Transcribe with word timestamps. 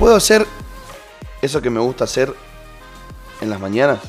¿Puedo 0.00 0.16
hacer 0.16 0.46
eso 1.42 1.60
que 1.60 1.68
me 1.68 1.78
gusta 1.78 2.04
hacer 2.04 2.34
en 3.42 3.50
las 3.50 3.60
mañanas? 3.60 4.00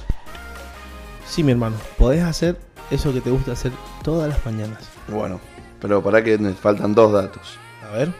Sí, 1.28 1.44
mi 1.44 1.52
hermano, 1.52 1.76
podés 1.98 2.24
hacer 2.24 2.58
eso 2.90 3.12
que 3.12 3.20
te 3.20 3.30
gusta 3.30 3.52
hacer 3.52 3.74
todas 4.02 4.30
las 4.30 4.46
mañanas. 4.46 4.80
Bueno, 5.10 5.42
pero 5.82 6.02
para 6.02 6.24
que 6.24 6.38
me 6.38 6.54
faltan 6.54 6.96
dos 6.96 7.12
datos. 7.12 7.58
A 7.84 7.94
ver. 7.94 8.14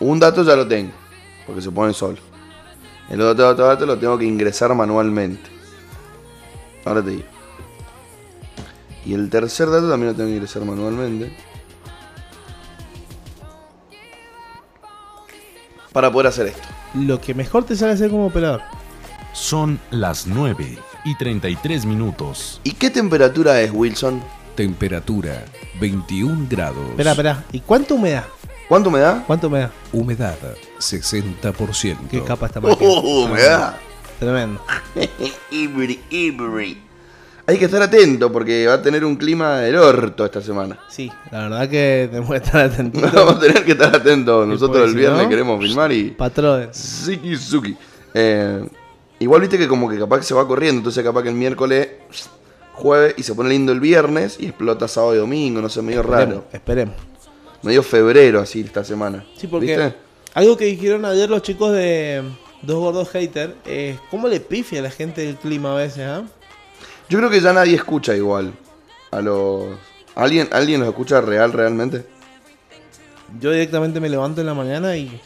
Un 0.00 0.18
dato 0.18 0.42
ya 0.42 0.56
lo 0.56 0.66
tengo, 0.66 0.92
porque 1.46 1.60
se 1.60 1.70
pone 1.70 1.92
solo. 1.92 2.16
El 3.10 3.20
otro 3.20 3.44
dato, 3.44 3.66
dato 3.66 3.84
lo 3.84 3.98
tengo 3.98 4.16
que 4.16 4.24
ingresar 4.24 4.74
manualmente. 4.74 5.50
Ahora 6.86 7.02
te 7.02 7.10
digo. 7.10 7.28
Y 9.04 9.12
el 9.12 9.28
tercer 9.28 9.68
dato 9.68 9.90
también 9.90 10.12
lo 10.12 10.16
tengo 10.16 10.28
que 10.30 10.36
ingresar 10.36 10.64
manualmente. 10.64 11.36
Para 15.92 16.10
poder 16.10 16.28
hacer 16.28 16.46
esto. 16.46 16.77
Lo 16.94 17.20
que 17.20 17.34
mejor 17.34 17.64
te 17.64 17.76
sale 17.76 17.92
hacer 17.92 18.10
como 18.10 18.26
operador. 18.26 18.62
Son 19.32 19.78
las 19.90 20.26
9 20.26 20.78
y 21.04 21.14
33 21.16 21.84
minutos. 21.86 22.60
¿Y 22.64 22.72
qué 22.72 22.90
temperatura 22.90 23.60
es, 23.60 23.70
Wilson? 23.72 24.22
Temperatura 24.54 25.44
21 25.80 26.46
grados. 26.48 26.90
Espera, 26.90 27.10
espera. 27.12 27.44
¿Y 27.52 27.60
cuánta 27.60 27.94
humedad? 27.94 28.24
¿Cuánto 28.68 28.90
me 28.90 28.98
da? 28.98 29.24
¿Cuánta 29.26 29.46
humedad? 29.46 29.70
Humedad 29.92 30.36
60%. 30.78 31.96
¿Qué 32.10 32.22
capa 32.22 32.46
esta 32.46 32.60
máquina? 32.62 32.90
¡Oh, 32.90 33.28
me 33.28 33.40
da! 33.42 33.78
Tremendo. 34.18 34.60
Ibri, 35.50 36.00
ibri. 36.10 36.82
Hay 37.48 37.58
que 37.58 37.64
estar 37.64 37.80
atento 37.82 38.30
porque 38.30 38.66
va 38.66 38.74
a 38.74 38.82
tener 38.82 39.04
un 39.06 39.16
clima 39.16 39.60
del 39.60 39.76
orto 39.76 40.24
esta 40.26 40.42
semana. 40.42 40.78
Sí, 40.88 41.10
la 41.32 41.44
verdad 41.48 41.68
que 41.68 42.06
tenemos 42.10 42.30
que 42.30 42.36
estar 42.36 42.60
atentos. 42.70 43.12
Vamos 43.12 43.36
a 43.36 43.40
tener 43.40 43.64
que 43.64 43.72
estar 43.72 43.96
atentos. 43.96 44.46
Nosotros 44.46 44.86
el 44.88 44.94
viernes 44.94 45.22
no- 45.22 45.28
queremos 45.30 45.58
filmar 45.62 45.90
y. 45.90 46.10
Patrón. 46.10 46.68
Ziki 46.74 47.34
Zuki. 47.36 47.74
Eh, 48.12 48.68
igual 49.20 49.40
viste 49.40 49.56
que 49.56 49.66
como 49.66 49.88
que 49.88 49.98
capaz 49.98 50.18
que 50.18 50.24
se 50.24 50.34
va 50.34 50.46
corriendo, 50.46 50.80
entonces 50.80 51.02
capaz 51.02 51.22
que 51.22 51.30
el 51.30 51.34
miércoles, 51.36 51.88
jueves 52.74 53.14
y 53.16 53.22
se 53.22 53.34
pone 53.34 53.48
lindo 53.48 53.72
el 53.72 53.80
viernes 53.80 54.36
y 54.38 54.46
explota 54.46 54.86
sábado 54.86 55.14
y 55.14 55.18
domingo, 55.18 55.62
no 55.62 55.70
sé, 55.70 55.80
medio 55.80 56.02
raro. 56.02 56.44
Esperemos. 56.52 56.94
Medio 57.62 57.82
febrero 57.82 58.40
así 58.40 58.60
esta 58.60 58.84
semana. 58.84 59.24
Sí, 59.36 59.46
porque 59.46 59.66
¿Viste? 59.66 59.94
algo 60.34 60.56
que 60.56 60.66
dijeron 60.66 61.04
ayer 61.06 61.28
los 61.30 61.42
chicos 61.42 61.72
de 61.72 62.22
Dos 62.62 62.76
Gordos 62.76 63.08
Hater 63.10 63.56
es 63.64 63.98
cómo 64.10 64.28
le 64.28 64.38
pifia 64.40 64.80
a 64.80 64.82
la 64.82 64.90
gente 64.90 65.22
del 65.22 65.36
clima 65.36 65.72
a 65.72 65.76
veces, 65.76 66.00
¿ah? 66.06 66.22
Yo 67.08 67.18
creo 67.18 67.30
que 67.30 67.40
ya 67.40 67.52
nadie 67.52 67.74
escucha 67.76 68.14
igual 68.14 68.52
a 69.10 69.20
los... 69.20 69.64
¿Alguien, 70.14 70.48
¿Alguien 70.52 70.80
los 70.80 70.88
escucha 70.88 71.20
real 71.20 71.52
realmente? 71.52 72.04
Yo 73.40 73.50
directamente 73.52 74.00
me 74.00 74.08
levanto 74.08 74.40
en 74.40 74.46
la 74.48 74.54
mañana 74.54 74.96
y. 74.96 75.20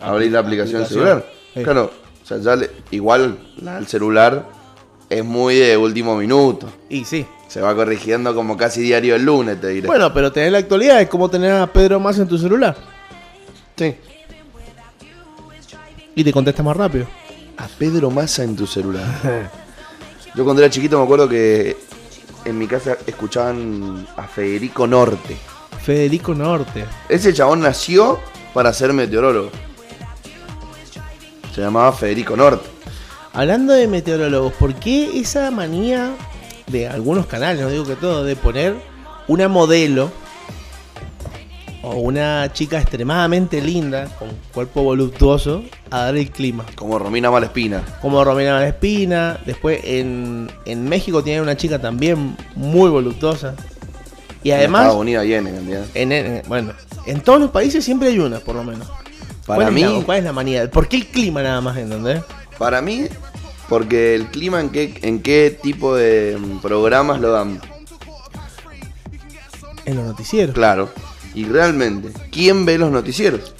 Abrir 0.00 0.32
la 0.32 0.38
aplicación 0.40 0.82
del 0.82 0.84
aplicación. 0.84 1.22
celular. 1.22 1.32
Sí. 1.54 1.62
Claro, 1.64 1.92
o 2.22 2.26
sea, 2.26 2.38
ya 2.38 2.56
le- 2.56 2.70
igual 2.92 3.38
la 3.60 3.74
del 3.76 3.86
celular 3.86 4.46
es 5.10 5.24
muy 5.24 5.56
de 5.56 5.76
último 5.76 6.16
minuto. 6.16 6.68
Y 6.88 7.04
sí. 7.04 7.26
Se 7.48 7.60
va 7.60 7.74
corrigiendo 7.74 8.34
como 8.34 8.56
casi 8.56 8.80
diario 8.80 9.16
el 9.16 9.24
lunes, 9.24 9.60
te 9.60 9.68
diré. 9.68 9.86
Bueno, 9.86 10.12
pero 10.14 10.32
tener 10.32 10.52
la 10.52 10.58
actualidad 10.58 11.00
es 11.00 11.08
como 11.08 11.28
tener 11.28 11.52
a 11.52 11.66
Pedro 11.66 12.00
más 12.00 12.18
en 12.18 12.26
tu 12.28 12.38
celular. 12.38 12.76
sí. 13.76 13.94
Y 16.14 16.24
te 16.24 16.32
contesta 16.32 16.62
más 16.62 16.74
rápido. 16.76 17.06
A 17.58 17.66
Pedro 17.78 18.10
Massa 18.10 18.42
en 18.42 18.56
tu 18.56 18.66
celular. 18.66 19.04
Yo 20.36 20.44
cuando 20.44 20.62
era 20.62 20.70
chiquito 20.70 20.98
me 20.98 21.04
acuerdo 21.04 21.28
que 21.28 21.78
en 22.44 22.58
mi 22.58 22.66
casa 22.66 22.98
escuchaban 23.06 24.06
a 24.16 24.24
Federico 24.24 24.86
Norte. 24.86 25.34
Federico 25.82 26.34
Norte. 26.34 26.84
Ese 27.08 27.32
chabón 27.32 27.60
nació 27.60 28.20
para 28.52 28.72
ser 28.74 28.92
meteorólogo. 28.92 29.50
Se 31.54 31.62
llamaba 31.62 31.90
Federico 31.92 32.36
Norte. 32.36 32.68
Hablando 33.32 33.72
de 33.72 33.88
meteorólogos, 33.88 34.52
¿por 34.52 34.74
qué 34.74 35.18
esa 35.18 35.50
manía 35.50 36.14
de 36.66 36.86
algunos 36.86 37.26
canales, 37.26 37.62
no 37.62 37.70
digo 37.70 37.86
que 37.86 37.96
todo, 37.96 38.22
de 38.22 38.36
poner 38.36 38.76
una 39.28 39.48
modelo 39.48 40.10
o 41.82 41.94
una 41.96 42.50
chica 42.52 42.80
extremadamente 42.80 43.60
linda, 43.60 44.06
con 44.18 44.28
cuerpo 44.52 44.82
voluptuoso, 44.82 45.62
a 45.90 46.04
dar 46.04 46.16
el 46.16 46.30
clima? 46.30 46.64
Como 46.74 46.98
Romina 46.98 47.30
Malespina. 47.30 47.82
Como 48.00 48.24
Romina 48.24 48.54
Malespina, 48.54 49.38
después 49.46 49.80
en, 49.84 50.50
en 50.64 50.88
México 50.88 51.22
tiene 51.22 51.40
una 51.42 51.56
chica 51.56 51.78
también 51.80 52.36
muy 52.54 52.90
voluptuosa. 52.90 53.54
Y 54.42 54.50
En 54.50 54.58
además, 54.58 54.82
Estados 54.82 55.00
Unidos 55.00 55.24
en, 55.94 56.12
en- 56.12 56.42
bueno, 56.48 56.72
en 57.06 57.20
todos 57.20 57.40
los 57.40 57.50
países 57.50 57.84
siempre 57.84 58.08
hay 58.08 58.18
una, 58.18 58.38
por 58.40 58.54
lo 58.56 58.64
menos. 58.64 58.86
Para 59.46 59.62
¿Cuál 59.62 59.68
es 59.68 59.72
mí, 59.74 59.82
la- 59.98 60.04
¿Cuál 60.04 60.18
es 60.18 60.24
la 60.24 60.32
manía? 60.32 60.70
¿Por 60.70 60.88
qué 60.88 60.96
el 60.96 61.06
clima 61.06 61.42
nada 61.42 61.60
más, 61.60 61.76
entendés? 61.76 62.22
para 62.58 62.80
mí, 62.80 63.06
porque 63.68 64.14
el 64.14 64.26
clima 64.28 64.60
en 64.60 64.70
qué, 64.70 64.98
en 65.02 65.20
qué 65.20 65.56
tipo 65.62 65.94
de 65.94 66.36
mm, 66.40 66.58
programas 66.60 67.20
lo 67.20 67.30
dan. 67.32 67.60
En 69.84 69.96
los 69.96 70.04
noticieros. 70.06 70.54
Claro. 70.54 70.88
Y 71.36 71.44
realmente, 71.44 72.08
¿quién 72.32 72.64
ve 72.66 72.78
los 72.78 72.90
noticieros? 72.90 73.54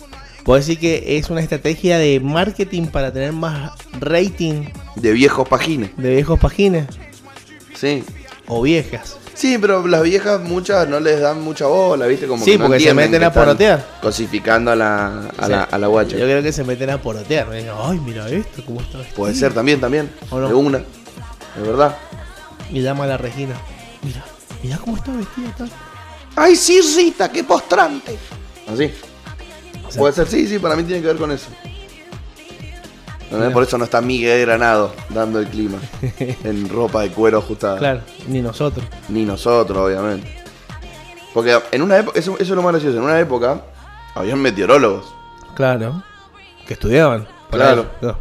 Puedo 0.44 0.58
decir 0.58 0.78
que 0.78 1.18
es 1.18 1.28
una 1.30 1.40
estrategia 1.40 1.98
de 1.98 2.18
marketing 2.20 2.86
para 2.86 3.12
tener 3.12 3.32
más 3.32 3.72
rating 4.00 4.64
De 4.96 5.12
viejos 5.12 5.46
pagines. 5.48 5.90
de 5.96 6.10
viejos 6.14 6.38
pagines 6.40 6.86
Sí. 7.74 8.02
o 8.48 8.62
viejas. 8.62 9.18
Sí, 9.34 9.58
pero 9.60 9.86
las 9.86 10.02
viejas 10.02 10.40
muchas 10.40 10.88
no 10.88 10.98
les 11.00 11.20
dan 11.20 11.42
mucha 11.42 11.66
bola, 11.66 12.06
¿viste? 12.06 12.26
Como 12.26 12.42
Sí, 12.42 12.52
que 12.52 12.58
no 12.58 12.66
porque 12.68 12.80
se 12.80 12.94
meten 12.94 13.22
a 13.22 13.30
porotear. 13.30 13.84
Cosificando 14.00 14.70
a 14.70 14.76
la, 14.76 15.28
a 15.36 15.46
la, 15.48 15.62
a 15.64 15.76
la 15.78 15.86
guacha. 15.88 16.16
Yo 16.16 16.24
creo 16.24 16.42
que 16.42 16.52
se 16.52 16.64
meten 16.64 16.88
a 16.88 17.02
porotear. 17.02 17.46
Me 17.48 17.56
dicen, 17.56 17.72
Ay, 17.78 18.00
mira 18.00 18.26
esto, 18.30 18.64
cómo 18.64 18.80
está 18.80 18.96
vestido". 18.96 19.16
Puede 19.16 19.34
ser 19.34 19.52
también, 19.52 19.78
también. 19.78 20.10
¿O 20.30 20.40
no? 20.40 20.48
De 20.48 20.54
una. 20.54 20.78
De 20.78 21.62
verdad. 21.62 21.94
Y 22.72 22.80
llama 22.80 23.04
a 23.04 23.08
la 23.08 23.18
Regina. 23.18 23.54
Mira, 24.02 24.24
mira 24.62 24.78
cómo 24.78 24.96
está 24.96 25.12
vestida 25.12 25.54
tal. 25.58 25.70
¡Ay, 26.36 26.54
sí, 26.54 26.80
Rita! 26.94 27.30
¡Qué 27.30 27.42
postrante! 27.42 28.18
Así. 28.68 28.92
Puede 29.96 30.12
ser, 30.12 30.26
sí, 30.26 30.46
sí, 30.46 30.58
para 30.58 30.76
mí 30.76 30.84
tiene 30.84 31.00
que 31.00 31.08
ver 31.08 31.16
con 31.16 31.32
eso. 31.32 31.48
Por 33.52 33.62
eso 33.62 33.76
no 33.76 33.84
está 33.84 34.00
Miguel 34.00 34.42
Granado 34.42 34.94
dando 35.08 35.40
el 35.40 35.48
clima. 35.48 35.78
en 36.44 36.68
ropa 36.68 37.02
de 37.02 37.10
cuero 37.10 37.38
ajustada. 37.38 37.78
Claro, 37.78 38.00
ni 38.28 38.40
nosotros. 38.40 38.86
Ni 39.08 39.24
nosotros, 39.24 39.78
obviamente. 39.78 40.44
Porque 41.34 41.58
en 41.72 41.82
una 41.82 41.98
época, 41.98 42.18
eso, 42.18 42.34
eso 42.34 42.42
es 42.42 42.50
lo 42.50 42.62
más 42.62 42.72
gracioso, 42.72 42.98
en 42.98 43.04
una 43.04 43.18
época 43.18 43.62
habían 44.14 44.38
meteorólogos. 44.38 45.12
Claro. 45.54 46.02
Que 46.66 46.74
estudiaban. 46.74 47.26
Claro. 47.50 47.86
no. 48.00 48.18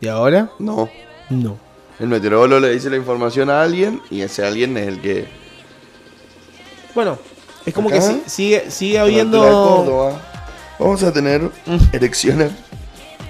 ¿Y 0.00 0.08
ahora? 0.08 0.50
No. 0.58 0.90
No. 1.30 1.58
El 1.98 2.08
meteorólogo 2.08 2.60
le 2.60 2.70
dice 2.70 2.90
la 2.90 2.96
información 2.96 3.48
a 3.48 3.62
alguien 3.62 4.02
y 4.10 4.20
ese 4.20 4.44
alguien 4.44 4.76
es 4.76 4.88
el 4.88 5.00
que... 5.00 5.45
Bueno, 6.96 7.16
es 7.64 7.72
como 7.72 7.88
Acá, 7.90 7.98
que 7.98 8.02
si- 8.04 8.22
sigue, 8.26 8.70
sigue 8.72 8.98
habiendo. 8.98 9.38
Córdoba, 9.40 10.20
vamos 10.80 11.02
a 11.04 11.12
tener 11.12 11.48
elecciones 11.92 12.50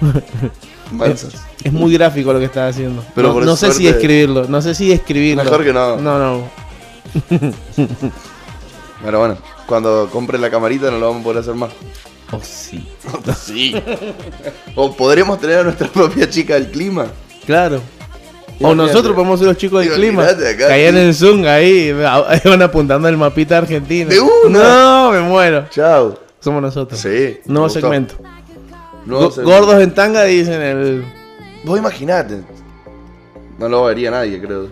mansas. 0.91 1.33
Es 1.63 1.71
muy 1.73 1.93
gráfico 1.93 2.31
lo 2.33 2.39
que 2.39 2.45
estás 2.45 2.73
haciendo. 2.73 3.03
Pero 3.13 3.27
no 3.27 3.33
por 3.35 3.45
no 3.45 3.55
sé 3.55 3.67
si 3.73 3.83
suerte- 3.83 3.89
escribirlo. 3.99 4.45
No 4.47 4.61
sé 4.61 4.73
si 4.73 4.91
escribirlo. 4.91 5.43
Mejor 5.43 5.63
que 5.63 5.73
no. 5.73 5.97
No, 5.97 6.17
no. 6.17 6.49
Pero 9.03 9.19
bueno, 9.19 9.37
cuando 9.67 10.09
compre 10.11 10.37
la 10.39 10.49
camarita 10.49 10.89
no 10.89 10.97
lo 10.97 11.07
vamos 11.07 11.21
a 11.21 11.23
poder 11.23 11.39
hacer 11.39 11.53
más. 11.55 11.71
Oh, 12.29 12.41
sí. 12.43 12.85
sí. 13.41 13.73
o 14.75 14.93
podremos 14.93 15.39
tener 15.39 15.59
a 15.59 15.63
nuestra 15.63 15.87
propia 15.87 16.29
chica 16.29 16.55
del 16.55 16.69
clima. 16.69 17.07
Claro. 17.45 17.79
O 18.61 18.73
nosotros 18.73 19.15
podemos 19.15 19.39
ser 19.39 19.49
los 19.49 19.57
chicos 19.57 19.83
del 19.85 19.93
clima. 19.93 20.23
Acá, 20.25 20.67
Que 20.67 20.87
en 20.87 20.97
el 20.97 21.13
Zoom, 21.13 21.45
ahí 21.45 21.91
van 22.45 22.61
apuntando 22.61 23.07
el 23.07 23.17
mapita 23.17 23.59
argentino. 23.59 24.09
¡De 24.09 24.19
una! 24.19 24.59
No, 24.59 25.11
me 25.11 25.21
muero. 25.21 25.65
Chao. 25.69 26.17
Somos 26.39 26.61
nosotros. 26.61 26.99
Sí. 26.99 27.39
Nuevo 27.45 27.69
segmento. 27.69 28.15
Nuevo 29.05 29.29
segmento. 29.31 29.59
Gordos 29.59 29.81
en 29.83 29.93
tanga 29.93 30.23
dicen 30.23 30.61
el. 30.61 31.05
Vos 31.63 31.77
imaginate. 31.77 32.43
No 33.59 33.67
lo 33.69 33.83
vería 33.85 34.11
nadie, 34.11 34.39
creo. 34.41 34.67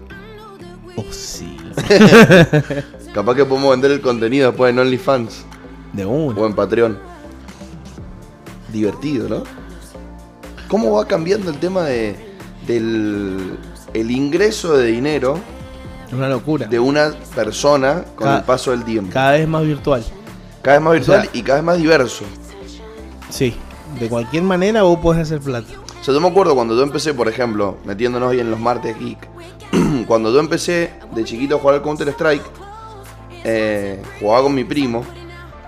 Oh, 0.95 1.05
sí. 1.11 1.57
Capaz 3.13 3.35
que 3.35 3.45
podemos 3.45 3.71
vender 3.71 3.91
el 3.91 4.01
contenido 4.01 4.49
después 4.49 4.71
en 4.71 4.79
OnlyFans 4.79 5.45
De 5.93 6.05
uno. 6.05 6.39
o 6.39 6.45
en 6.45 6.53
Patreon. 6.53 6.97
Divertido, 8.71 9.29
¿no? 9.29 9.43
¿Cómo 10.67 10.93
va 10.93 11.07
cambiando 11.07 11.49
el 11.51 11.57
tema 11.57 11.83
de, 11.83 12.15
del 12.67 13.57
el 13.99 14.11
ingreso 14.11 14.77
de 14.77 14.87
dinero 14.87 15.39
Una 16.11 16.27
locura. 16.29 16.67
de 16.67 16.79
una 16.79 17.11
persona 17.35 18.03
con 18.15 18.27
el 18.33 18.43
paso 18.43 18.71
del 18.71 18.83
tiempo? 18.83 19.11
Cada 19.13 19.31
vez 19.33 19.47
más 19.47 19.63
virtual. 19.63 20.03
Cada 20.61 20.77
vez 20.77 20.83
más 20.85 20.93
virtual 20.93 21.19
o 21.19 21.21
sea- 21.23 21.31
y 21.33 21.41
cada 21.43 21.57
vez 21.59 21.65
más 21.65 21.77
diverso. 21.77 22.25
Sí. 23.29 23.55
De 23.99 24.09
cualquier 24.09 24.43
manera 24.43 24.83
vos 24.83 24.99
podés 24.99 25.21
hacer 25.23 25.39
plata. 25.39 25.67
O 25.99 26.03
sea, 26.03 26.13
yo 26.13 26.19
me 26.21 26.27
acuerdo 26.27 26.53
cuando 26.55 26.75
yo 26.75 26.83
empecé, 26.83 27.13
por 27.13 27.27
ejemplo, 27.27 27.77
metiéndonos 27.85 28.29
hoy 28.29 28.39
en 28.39 28.51
los 28.51 28.59
martes 28.59 28.97
geek, 28.99 29.27
cuando 30.07 30.31
yo 30.31 30.39
empecé 30.39 30.91
de 31.13 31.23
chiquito 31.23 31.55
a 31.55 31.59
jugar 31.59 31.75
al 31.75 31.81
Counter 31.81 32.09
Strike, 32.09 32.43
eh, 33.43 34.01
jugaba 34.19 34.43
con 34.43 34.53
mi 34.55 34.63
primo, 34.63 35.03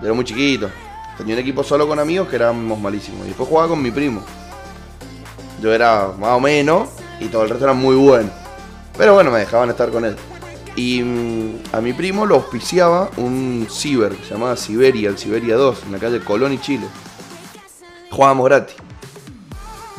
yo 0.00 0.06
era 0.06 0.14
muy 0.14 0.24
chiquito, 0.24 0.68
Tenía 1.16 1.34
un 1.34 1.40
equipo 1.40 1.64
solo 1.64 1.88
con 1.88 1.98
amigos 1.98 2.28
que 2.28 2.36
éramos 2.36 2.78
malísimos. 2.78 3.24
Y 3.24 3.30
después 3.30 3.48
jugaba 3.48 3.66
con 3.70 3.82
mi 3.82 3.90
primo. 3.90 4.22
Yo 5.60 5.72
era 5.74 6.12
más 6.16 6.30
o 6.36 6.38
menos 6.38 6.90
y 7.20 7.26
todo 7.26 7.42
el 7.42 7.50
resto 7.50 7.64
era 7.64 7.74
muy 7.74 7.96
bueno. 7.96 8.30
Pero 8.96 9.14
bueno, 9.14 9.30
me 9.30 9.38
dejaban 9.40 9.70
estar 9.70 9.90
con 9.90 10.04
él. 10.04 10.16
Y 10.76 11.02
mm, 11.02 11.54
a 11.72 11.80
mi 11.80 11.92
primo 11.92 12.24
lo 12.26 12.36
auspiciaba 12.36 13.10
un 13.16 13.66
ciber 13.70 14.12
que 14.16 14.24
se 14.24 14.34
llamaba 14.34 14.56
Siberia, 14.56 15.08
el 15.08 15.18
Siberia 15.18 15.56
2, 15.56 15.84
en 15.86 15.92
la 15.92 15.98
calle 15.98 16.20
Colón 16.20 16.52
y 16.52 16.58
Chile. 16.58 16.86
Jugábamos 18.10 18.46
gratis. 18.46 18.76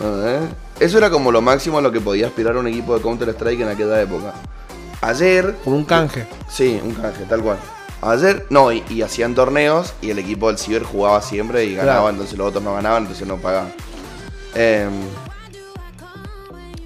¿Eh? 0.01 0.39
Eso 0.79 0.97
era 0.97 1.09
como 1.09 1.31
lo 1.31 1.41
máximo 1.41 1.77
a 1.77 1.81
lo 1.81 1.91
que 1.91 1.99
podía 1.99 2.27
aspirar 2.27 2.55
un 2.55 2.67
equipo 2.67 2.95
de 2.95 3.01
Counter 3.01 3.29
Strike 3.29 3.61
en 3.61 3.67
aquella 3.69 4.01
época. 4.01 4.33
Ayer, 5.01 5.55
Con 5.63 5.73
un 5.73 5.85
canje. 5.85 6.25
sí, 6.49 6.79
un 6.83 6.93
canje, 6.93 7.23
tal 7.25 7.41
cual. 7.41 7.57
Ayer, 8.01 8.45
no, 8.49 8.71
y, 8.71 8.83
y 8.89 9.01
hacían 9.01 9.35
torneos 9.35 9.93
y 10.01 10.09
el 10.09 10.19
equipo 10.19 10.47
del 10.47 10.57
Ciber 10.57 10.83
jugaba 10.83 11.21
siempre 11.21 11.65
y 11.65 11.75
ganaba, 11.75 11.99
Claro. 11.99 12.09
entonces 12.11 12.37
los 12.37 12.47
otros 12.47 12.63
no 12.63 12.73
ganaban, 12.73 13.03
entonces 13.03 13.27
no 13.27 13.35
pagaban. 13.37 13.73
Em, 14.55 14.91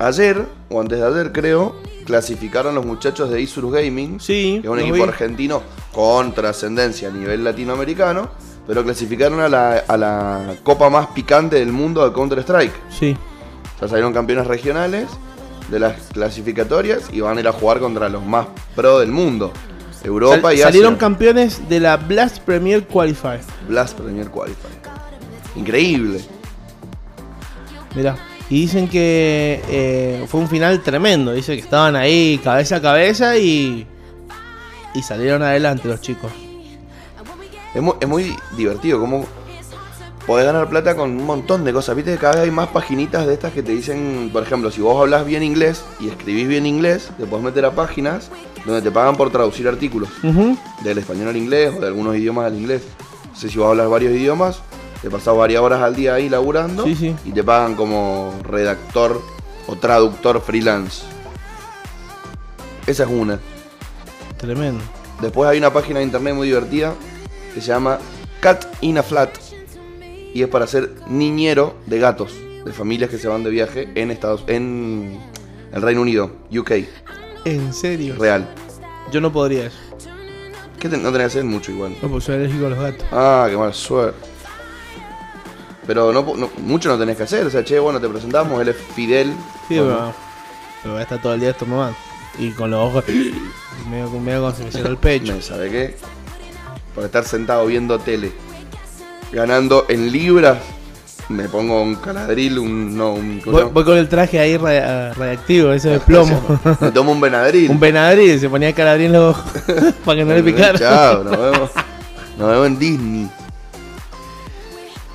ayer, 0.04 0.46
o 0.70 0.80
antes 0.82 1.00
de 1.00 1.06
ayer 1.08 1.32
creo, 1.32 1.76
clasificaron 2.06 2.76
los 2.76 2.86
muchachos 2.86 3.30
de 3.30 3.42
Isurus 3.42 3.74
Gaming, 3.74 4.20
Sí, 4.20 4.60
que 4.62 4.68
es 4.68 4.72
un 4.74 4.80
equipo 4.80 4.96
vi. 4.96 5.02
argentino 5.04 5.62
con 5.92 6.34
trascendencia 6.34 7.08
a 7.10 7.12
nivel 7.12 7.44
latinoamericano, 7.44 8.30
pero 8.68 8.84
clasificaron 8.84 9.40
a 9.42 9.50
la, 9.50 9.84
a 9.88 9.98
la 9.98 10.56
copa 10.64 10.90
más 10.90 11.08
picante 11.08 11.58
del 11.58 11.72
mundo 11.72 12.08
de 12.08 12.14
Counter 12.14 12.40
Strike. 12.40 12.74
Sí. 12.90 13.16
Ya 13.82 13.88
salieron 13.88 14.14
campeones 14.14 14.48
regionales 14.48 15.08
de 15.70 15.80
las 15.80 15.94
clasificatorias 16.14 17.04
y 17.12 17.22
van 17.22 17.38
a 17.38 17.42
ir 17.42 17.48
a 17.48 17.52
jugar 17.54 17.80
contra 17.80 18.10
los 18.10 18.24
más 18.26 18.48
pro 18.76 19.00
del 19.00 19.12
mundo. 19.12 19.52
Europa 20.04 20.36
Sal- 20.50 20.52
y 20.54 20.56
Asia. 20.56 20.66
salieron 20.68 20.96
campeones 20.98 21.68
de 21.70 21.80
la 21.80 21.96
Blast 21.98 22.40
Premier 22.40 22.86
Qualifier. 22.86 23.40
Blast 23.70 23.98
Premier 23.98 24.28
Qualifier. 24.30 24.74
Increíble. 25.56 26.20
Mirá. 27.96 28.16
Y 28.54 28.62
dicen 28.62 28.88
que 28.88 29.64
eh, 29.68 30.26
fue 30.28 30.40
un 30.40 30.48
final 30.48 30.84
tremendo. 30.84 31.34
Dice 31.34 31.56
que 31.56 31.62
estaban 31.62 31.96
ahí 31.96 32.40
cabeza 32.44 32.76
a 32.76 32.82
cabeza 32.84 33.36
y. 33.36 33.88
Y 34.94 35.02
salieron 35.02 35.42
adelante 35.42 35.88
los 35.88 36.02
chicos. 36.02 36.32
Es 37.74 37.82
muy, 37.82 37.96
es 38.00 38.08
muy 38.08 38.36
divertido 38.56 39.00
cómo 39.00 39.26
podés 40.28 40.46
ganar 40.46 40.70
plata 40.70 40.96
con 40.96 41.10
un 41.10 41.26
montón 41.26 41.64
de 41.64 41.74
cosas. 41.74 41.96
Viste 41.96 42.12
que 42.12 42.20
cada 42.20 42.36
vez 42.36 42.44
hay 42.44 42.52
más 42.52 42.68
paginitas 42.68 43.26
de 43.26 43.34
estas 43.34 43.54
que 43.54 43.64
te 43.64 43.72
dicen, 43.72 44.30
por 44.32 44.44
ejemplo, 44.44 44.70
si 44.70 44.82
vos 44.82 45.02
hablas 45.02 45.26
bien 45.26 45.42
inglés 45.42 45.84
y 46.00 46.10
escribís 46.10 46.48
bien 46.48 46.68
inglés, 46.68 47.10
te 47.18 47.26
podés 47.26 47.46
meter 47.46 47.66
a 47.66 47.72
páginas 47.72 48.30
donde 48.68 48.84
te 48.84 48.92
pagan 48.92 49.16
por 49.16 49.32
traducir 49.32 49.68
artículos. 49.68 50.10
Ujú. 50.24 50.56
del 50.84 51.00
español 51.00 51.30
al 51.30 51.38
inglés 51.38 51.74
o 51.76 51.82
de 51.82 51.88
algunos 51.88 52.16
idiomas 52.16 52.46
al 52.46 52.56
inglés. 52.60 52.84
No 53.32 53.36
sé 53.36 53.50
si 53.50 53.58
vos 53.58 53.70
hablas 53.70 53.90
varios 53.90 54.14
idiomas, 54.14 54.62
te 55.04 55.10
pasás 55.12 55.36
varias 55.38 55.62
horas 55.62 55.82
al 55.82 55.96
día 55.96 56.16
ahí 56.16 56.30
laburando 56.30 56.86
Sí, 56.86 56.96
sí. 56.96 57.16
y 57.26 57.32
te 57.32 57.44
pagan 57.44 57.76
como 57.76 58.34
redactor 58.44 59.22
o 59.68 59.76
traductor 59.76 60.42
freelance. 60.42 61.04
Esa 62.88 63.04
es 63.04 63.10
una. 63.10 63.40
Tremendo. 64.38 64.84
Después 65.22 65.50
hay 65.50 65.58
una 65.58 65.72
página 65.72 66.00
de 66.00 66.06
internet 66.06 66.34
muy 66.34 66.48
divertida 66.48 66.94
que 67.54 67.62
se 67.62 67.68
llama 67.68 68.00
Cat 68.42 68.66
in 68.82 68.98
a 68.98 69.04
Flat 69.04 69.38
y 70.34 70.42
es 70.42 70.48
para 70.50 70.66
ser 70.68 70.92
niñero 71.08 71.76
de 71.86 72.00
gatos, 72.00 72.34
de 72.66 72.74
familias 72.74 73.10
que 73.10 73.18
se 73.18 73.28
van 73.28 73.44
de 73.44 73.50
viaje 73.52 73.90
en 73.96 74.10
Estados 74.12 74.44
en 74.48 75.20
el 75.72 75.82
Reino 75.82 76.02
Unido, 76.02 76.32
UK, 76.52 76.72
¿En 77.46 77.74
serio? 77.74 78.16
real. 78.18 78.48
Yo 79.12 79.22
no 79.22 79.32
podría 79.32 79.68
eso. 79.68 79.78
Que 80.80 80.90
te- 80.90 80.98
no 80.98 81.12
tenés 81.12 81.20
que 81.34 81.40
hacer 81.40 81.44
mucho 81.44 81.72
igual. 81.72 81.96
No, 82.02 82.10
porque 82.10 82.26
soy 82.26 82.36
alérgico 82.36 82.66
a 82.66 82.70
los 82.70 82.80
gatos. 82.80 83.06
Ah, 83.12 83.48
qué 83.50 83.56
mala 83.58 83.72
suerte. 83.74 84.18
Pero 85.86 86.14
no, 86.14 86.22
no- 86.36 86.50
mucho 86.58 86.90
no 86.90 86.98
tenés 86.98 87.18
que 87.18 87.24
hacer. 87.24 87.46
O 87.46 87.50
sea, 87.50 87.64
che, 87.64 87.78
bueno, 87.80 88.00
te 88.00 88.08
presentamos, 88.10 88.62
él 88.62 88.70
es 88.70 88.76
Fidel. 88.96 89.34
Sí, 89.68 89.78
Bueno, 89.80 89.96
pero, 89.96 90.14
pero 90.84 91.00
está 91.00 91.22
todo 91.22 91.34
el 91.34 91.40
día 91.42 91.50
esto 91.50 91.66
mamá. 91.66 91.94
Y 92.40 92.52
con 92.52 92.72
los 92.72 92.80
ojos. 92.90 93.04
medio, 93.90 94.10
medio 94.20 94.42
como 94.42 94.54
se 94.54 94.64
me 94.82 94.88
el 94.90 94.98
pecho. 94.98 95.42
¿sabe 95.42 95.70
qué? 95.70 95.96
Por 96.96 97.04
estar 97.06 97.26
sentado 97.26 97.66
viendo 97.66 97.98
tele, 98.00 98.32
ganando 99.32 99.86
en 99.90 100.12
libras, 100.12 100.60
me 101.30 101.50
pongo 101.50 101.82
un 101.82 101.96
caladril, 101.96 102.60
un. 102.60 102.96
No, 102.96 103.14
un. 103.14 103.42
¿cómo 103.44 103.58
se 103.58 103.64
Voy, 103.66 103.84
con 103.84 103.98
el 103.98 104.08
traje 104.08 104.40
ahí 104.40 104.58
ra- 104.58 105.14
radiactivo, 105.14 105.72
ese 105.74 105.90
de 105.90 106.00
plomo. 106.00 106.60
Me 106.80 106.92
tomo 106.92 107.12
un 107.14 107.20
Benadryl. 107.22 107.70
un 107.72 107.80
Benadryl, 107.80 108.40
se 108.40 108.48
ponía 108.50 108.74
caladrín 108.74 109.08
en 109.08 109.14
los 109.14 109.36
ojos 109.36 109.52
para 110.06 110.18
que 110.20 110.26
no 110.26 110.34
le 110.34 110.44
picara. 110.44 110.78
Chao, 110.78 111.24
nos 111.24 111.38
vemos. 111.38 111.70
Nos 112.38 112.50
vemos 112.50 112.68
en 112.68 112.80
Disney. 112.80 113.30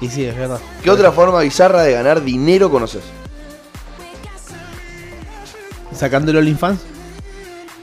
Y 0.00 0.08
sí, 0.08 0.24
es 0.24 0.36
verdad. 0.36 0.60
¿Qué 0.82 0.90
otra 0.90 1.10
forma 1.12 1.40
bizarra 1.40 1.82
de 1.82 1.92
ganar 1.92 2.22
dinero 2.22 2.70
conoces? 2.70 3.02
Sacándolo 5.92 6.38
al 6.38 6.48
infans. 6.48 6.80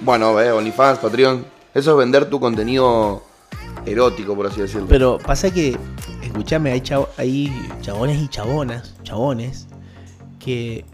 Bueno, 0.02 0.40
eh, 0.40 0.52
OnlyFans, 0.52 1.00
Patreon. 1.00 1.46
Eso 1.74 1.92
es 1.92 1.98
vender 1.98 2.30
tu 2.30 2.40
contenido 2.40 3.24
erótico, 3.86 4.36
por 4.36 4.48
así 4.48 4.62
decirlo. 4.62 4.88
Pero 4.88 5.18
pasa 5.18 5.52
que, 5.52 5.78
escúchame, 6.24 6.72
hay, 6.72 6.80
chavo- 6.82 7.10
hay 7.18 7.52
chabones 7.82 8.22
y 8.22 8.28
chabonas, 8.30 8.94
chabones, 9.04 9.68
que 10.40 10.86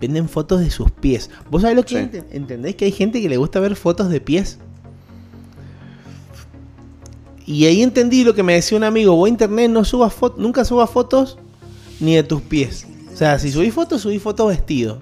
venden 0.00 0.28
fotos 0.28 0.60
de 0.60 0.70
sus 0.70 0.90
pies. 0.90 1.30
¿Vos 1.50 1.62
sabés 1.62 1.76
lo 1.76 1.84
que 1.84 1.88
Sí. 1.90 1.96
ent- 1.96 2.24
entendés? 2.32 2.74
Que 2.74 2.86
hay 2.86 2.92
gente 2.92 3.20
que 3.20 3.28
le 3.28 3.36
gusta 3.36 3.60
ver 3.60 3.76
fotos 3.76 4.08
de 4.08 4.20
pies. 4.20 4.58
Y 7.46 7.66
ahí 7.66 7.82
entendí 7.82 8.24
lo 8.24 8.34
que 8.34 8.42
me 8.42 8.54
decía 8.54 8.78
un 8.78 8.84
amigo, 8.84 9.14
vos 9.16 9.26
a 9.26 9.28
internet 9.30 9.70
no 9.70 9.84
subas 9.84 10.12
fotos, 10.12 10.38
nunca 10.38 10.64
subas 10.64 10.90
fotos 10.90 11.38
ni 12.00 12.14
de 12.14 12.22
tus 12.22 12.40
pies. 12.42 12.86
O 13.12 13.16
sea, 13.16 13.38
si 13.38 13.50
subís 13.50 13.74
fotos, 13.74 14.02
subís 14.02 14.22
fotos 14.22 14.48
vestido. 14.48 14.98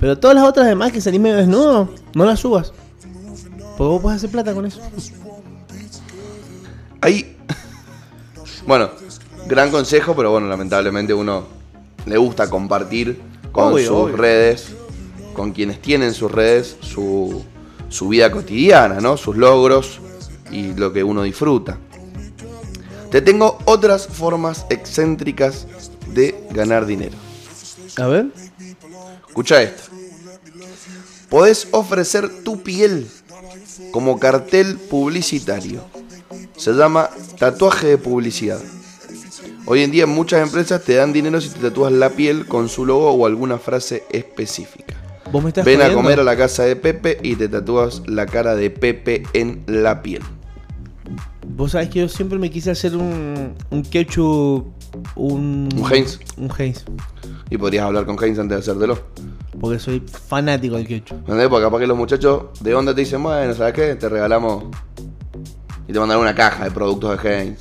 Pero 0.00 0.18
todas 0.18 0.34
las 0.34 0.44
otras 0.44 0.66
demás 0.66 0.92
que 0.92 1.00
salís 1.00 1.20
medio 1.20 1.36
desnudo, 1.36 1.88
no 2.14 2.24
las 2.24 2.40
subas. 2.40 2.72
Porque 3.76 3.90
vos 3.90 4.02
podés 4.02 4.16
hacer 4.16 4.30
plata 4.30 4.54
con 4.54 4.66
eso. 4.66 4.80
Hay. 7.00 7.36
Bueno, 8.66 8.90
gran 9.48 9.70
consejo, 9.70 10.14
pero 10.14 10.30
bueno, 10.30 10.46
lamentablemente 10.46 11.12
uno 11.12 11.44
le 12.06 12.16
gusta 12.16 12.48
compartir 12.48 13.20
con 13.50 13.72
Obvio, 13.72 13.86
sus 13.86 13.96
obvio. 13.96 14.16
redes, 14.16 14.68
con 15.34 15.52
quienes 15.52 15.80
tienen 15.82 16.14
sus 16.14 16.30
redes, 16.30 16.76
su, 16.80 17.42
su 17.88 18.08
vida 18.08 18.30
cotidiana, 18.30 19.00
¿no? 19.00 19.16
Sus 19.16 19.36
logros 19.36 20.00
y 20.52 20.74
lo 20.74 20.92
que 20.92 21.02
uno 21.02 21.22
disfruta. 21.22 21.78
Te 23.10 23.20
tengo 23.20 23.58
otras 23.64 24.06
formas 24.06 24.66
excéntricas 24.70 25.66
de 26.14 26.46
ganar 26.50 26.86
dinero. 26.86 27.16
A 27.98 28.06
ver. 28.06 28.26
Escucha 29.28 29.62
esta. 29.62 29.82
Podés 31.28 31.68
ofrecer 31.72 32.42
tu 32.42 32.62
piel 32.62 33.08
como 33.90 34.18
cartel 34.18 34.76
publicitario. 34.76 35.82
Se 36.56 36.72
llama 36.72 37.10
tatuaje 37.38 37.88
de 37.88 37.98
publicidad. 37.98 38.60
Hoy 39.64 39.82
en 39.82 39.90
día 39.90 40.06
muchas 40.06 40.42
empresas 40.42 40.82
te 40.82 40.94
dan 40.94 41.12
dinero 41.12 41.40
si 41.40 41.48
te 41.48 41.60
tatúas 41.60 41.92
la 41.92 42.10
piel 42.10 42.46
con 42.46 42.68
su 42.68 42.84
logo 42.84 43.10
o 43.12 43.26
alguna 43.26 43.58
frase 43.58 44.04
específica. 44.10 44.96
Vos 45.30 45.42
me 45.42 45.50
estás 45.50 45.64
Ven 45.64 45.80
a 45.82 45.92
comer 45.92 46.20
a 46.20 46.24
la 46.24 46.36
casa 46.36 46.64
de 46.64 46.76
Pepe 46.76 47.18
y 47.22 47.36
te 47.36 47.48
tatúas 47.48 48.02
la 48.06 48.26
cara 48.26 48.54
de 48.54 48.70
Pepe 48.70 49.22
en 49.32 49.62
la 49.66 50.02
piel. 50.02 50.22
Vos 51.54 51.72
sabés 51.72 51.88
que 51.90 52.00
yo 52.00 52.08
siempre 52.08 52.38
me 52.38 52.50
quise 52.50 52.70
hacer 52.70 52.96
un, 52.96 53.54
un 53.70 53.82
ketchup. 53.82 54.66
Un, 55.16 55.68
¿Un 55.76 55.92
Heinz? 55.92 56.18
Un 56.36 56.50
Heinz. 56.56 56.84
Y 57.50 57.56
podrías 57.58 57.84
hablar 57.84 58.04
con 58.06 58.16
Heinz 58.22 58.38
antes 58.38 58.56
de 58.56 58.60
hacértelo. 58.72 58.98
Porque 59.60 59.78
soy 59.78 60.00
fanático 60.00 60.76
del 60.76 60.86
ketchup. 60.86 61.18
¿Entendés? 61.18 61.48
Porque 61.48 61.64
capaz 61.64 61.78
que 61.78 61.86
los 61.86 61.96
muchachos 61.96 62.44
de 62.60 62.74
onda 62.74 62.94
te 62.94 63.00
dicen, 63.02 63.22
bueno, 63.22 63.54
¿sabes 63.54 63.74
qué? 63.74 63.94
Te 63.96 64.08
regalamos. 64.08 64.64
Y 65.88 65.92
te 65.92 65.98
mandan 66.00 66.18
una 66.18 66.34
caja 66.34 66.64
de 66.64 66.70
productos 66.70 67.22
de 67.22 67.28
Heinz. 67.42 67.60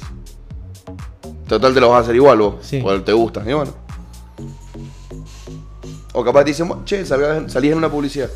Total 1.48 1.74
te 1.74 1.82
los 1.82 1.90
vas 1.90 2.00
a 2.00 2.02
hacer 2.04 2.16
igual 2.16 2.38
vos. 2.40 2.56
Sí. 2.62 2.80
Porque 2.82 3.00
te 3.02 3.14
gustan. 3.14 3.50
Y 3.50 3.54
bueno. 3.54 3.74
O 6.14 6.24
capaz 6.24 6.44
te 6.44 6.52
dicen, 6.52 6.68
"Bueno, 6.68 6.84
che, 6.86 7.06
salís 7.06 7.72
en 7.72 7.78
una 7.78 7.90
publicidad. 7.90 8.30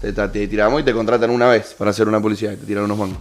Te, 0.00 0.12
te- 0.12 0.28
te 0.28 0.48
tiramos 0.48 0.80
y 0.80 0.84
te 0.84 0.92
contratan 0.92 1.30
una 1.30 1.48
vez 1.48 1.74
para 1.78 1.90
hacer 1.90 2.08
una 2.08 2.20
publicidad. 2.20 2.52
Y 2.52 2.56
te 2.56 2.66
tiran 2.66 2.84
unos 2.84 2.98
mangos. 2.98 3.18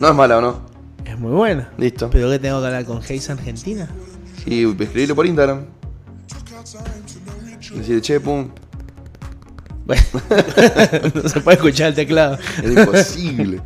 No 0.00 0.08
es 0.08 0.14
mala 0.14 0.38
o 0.38 0.40
no. 0.40 0.60
Es 1.04 1.18
muy 1.18 1.32
buena. 1.32 1.70
Listo. 1.78 2.08
Pero 2.10 2.30
que 2.30 2.38
tengo 2.38 2.60
que 2.60 2.66
hablar 2.66 2.84
con 2.84 3.00
Heinz 3.06 3.30
Argentina. 3.30 3.88
Y 4.46 4.64
escribirle 4.64 5.14
por 5.14 5.26
Instagram. 5.26 5.64
Decir, 7.74 8.00
che, 8.00 8.20
pum. 8.20 8.48
Bueno, 9.84 10.02
no 11.22 11.28
se 11.28 11.40
puede 11.40 11.56
escuchar 11.56 11.88
el 11.88 11.94
teclado. 11.94 12.38
Es 12.62 12.70
imposible 12.76 13.60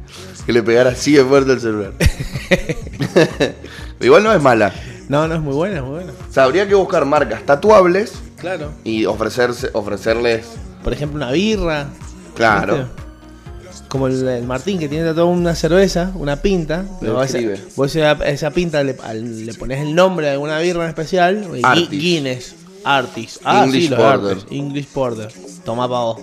que 0.46 0.52
le 0.52 0.62
pegara 0.62 0.90
así 0.90 1.12
de 1.14 1.24
fuerte 1.24 1.52
al 1.52 1.60
celular. 1.60 1.92
Igual 4.00 4.22
no 4.22 4.32
es 4.32 4.40
mala. 4.42 4.72
No, 5.08 5.26
no 5.28 5.34
es 5.34 5.40
muy 5.40 5.54
buena, 5.54 5.76
es 5.78 5.82
muy 5.82 5.90
buena. 5.90 6.12
O 6.12 6.32
sea, 6.32 6.44
habría 6.44 6.66
que 6.68 6.74
buscar 6.74 7.04
marcas 7.04 7.42
tatuables 7.44 8.14
Claro. 8.36 8.70
y 8.84 9.04
ofrecerse, 9.04 9.70
ofrecerles, 9.72 10.46
Por 10.82 10.92
ejemplo, 10.92 11.16
una 11.18 11.30
birra. 11.32 11.86
claro. 12.34 12.88
Como 13.92 14.06
el, 14.06 14.26
el 14.26 14.44
Martín 14.44 14.78
que 14.78 14.88
tiene 14.88 15.04
toda 15.10 15.26
una 15.26 15.54
cerveza, 15.54 16.12
una 16.14 16.36
pinta. 16.36 16.82
Vos 17.02 17.34
esa, 17.34 18.14
vos 18.14 18.54
pinta 18.54 18.82
le, 18.82 18.96
al- 19.04 19.44
le 19.44 19.52
pones 19.52 19.80
el 19.82 19.94
nombre 19.94 20.24
de 20.28 20.32
alguna 20.32 20.58
birra 20.60 20.84
en 20.84 20.88
especial. 20.88 21.46
y 21.54 21.60
Artis. 21.62 21.90
Guinness. 21.90 22.54
Artis. 22.84 23.38
Ah, 23.44 23.64
English 23.66 23.82
sí, 23.82 23.88
los 23.90 24.00
Porter. 24.00 24.30
Artis. 24.38 24.46
English 24.50 24.86
Porter. 24.86 25.28
Toma 25.62 25.86
pa' 25.90 26.04
vos. 26.04 26.20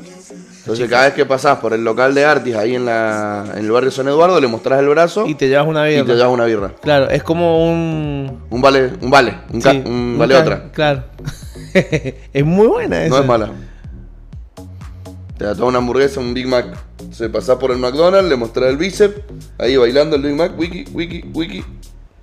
Entonces 0.62 0.90
cada 0.90 1.06
vez 1.06 1.14
que 1.14 1.28
pasás 1.28 1.60
por 1.60 1.74
el 1.74 1.84
local 1.84 2.16
de 2.16 2.26
Artis 2.26 2.56
ahí 2.56 2.74
en, 2.74 2.86
la, 2.86 3.46
en 3.54 3.60
el 3.66 3.72
barrio 3.72 3.92
San 3.92 4.08
Eduardo, 4.08 4.42
le 4.42 4.48
mostrás 4.48 4.80
el 4.80 4.88
brazo 4.90 5.28
Y 5.28 5.32
y 5.32 5.36
te 5.36 5.48
llevas 5.48 5.68
una 5.68 5.84
te, 5.84 5.90
birra. 6.02 6.16
llevas 6.16 6.34
una 6.34 6.46
birra. 6.46 6.74
Claro, 6.82 7.08
es 7.12 7.22
como 7.22 7.70
un. 7.72 8.40
Un 8.50 8.62
vale, 8.64 8.94
un 9.00 9.12
vale, 9.12 9.36
un, 9.54 9.62
ca- 9.62 9.72
sí, 9.74 9.84
un 9.86 10.16
vale 10.18 10.36
otra. 10.36 10.72
Claro. 10.72 11.04
es 12.34 12.46
muy 12.46 12.66
buena 12.66 13.04
esa. 13.06 13.16
No 13.16 13.22
es 13.22 13.28
mala. 13.28 13.52
Te 15.40 15.46
da 15.46 15.56
toda 15.56 15.70
una 15.70 15.78
hamburguesa, 15.78 16.20
un 16.20 16.34
Big 16.34 16.48
Mac. 16.48 16.66
Se 17.12 17.30
pasás 17.30 17.56
por 17.56 17.72
el 17.72 17.78
McDonald's, 17.78 18.28
le 18.28 18.36
mostrás 18.36 18.72
el 18.72 18.76
bíceps, 18.76 19.22
ahí 19.58 19.78
bailando 19.78 20.18
el 20.18 20.22
Big 20.22 20.36
Mac, 20.36 20.52
wiki, 20.60 20.84
wiki, 20.92 21.24
wiki, 21.34 21.64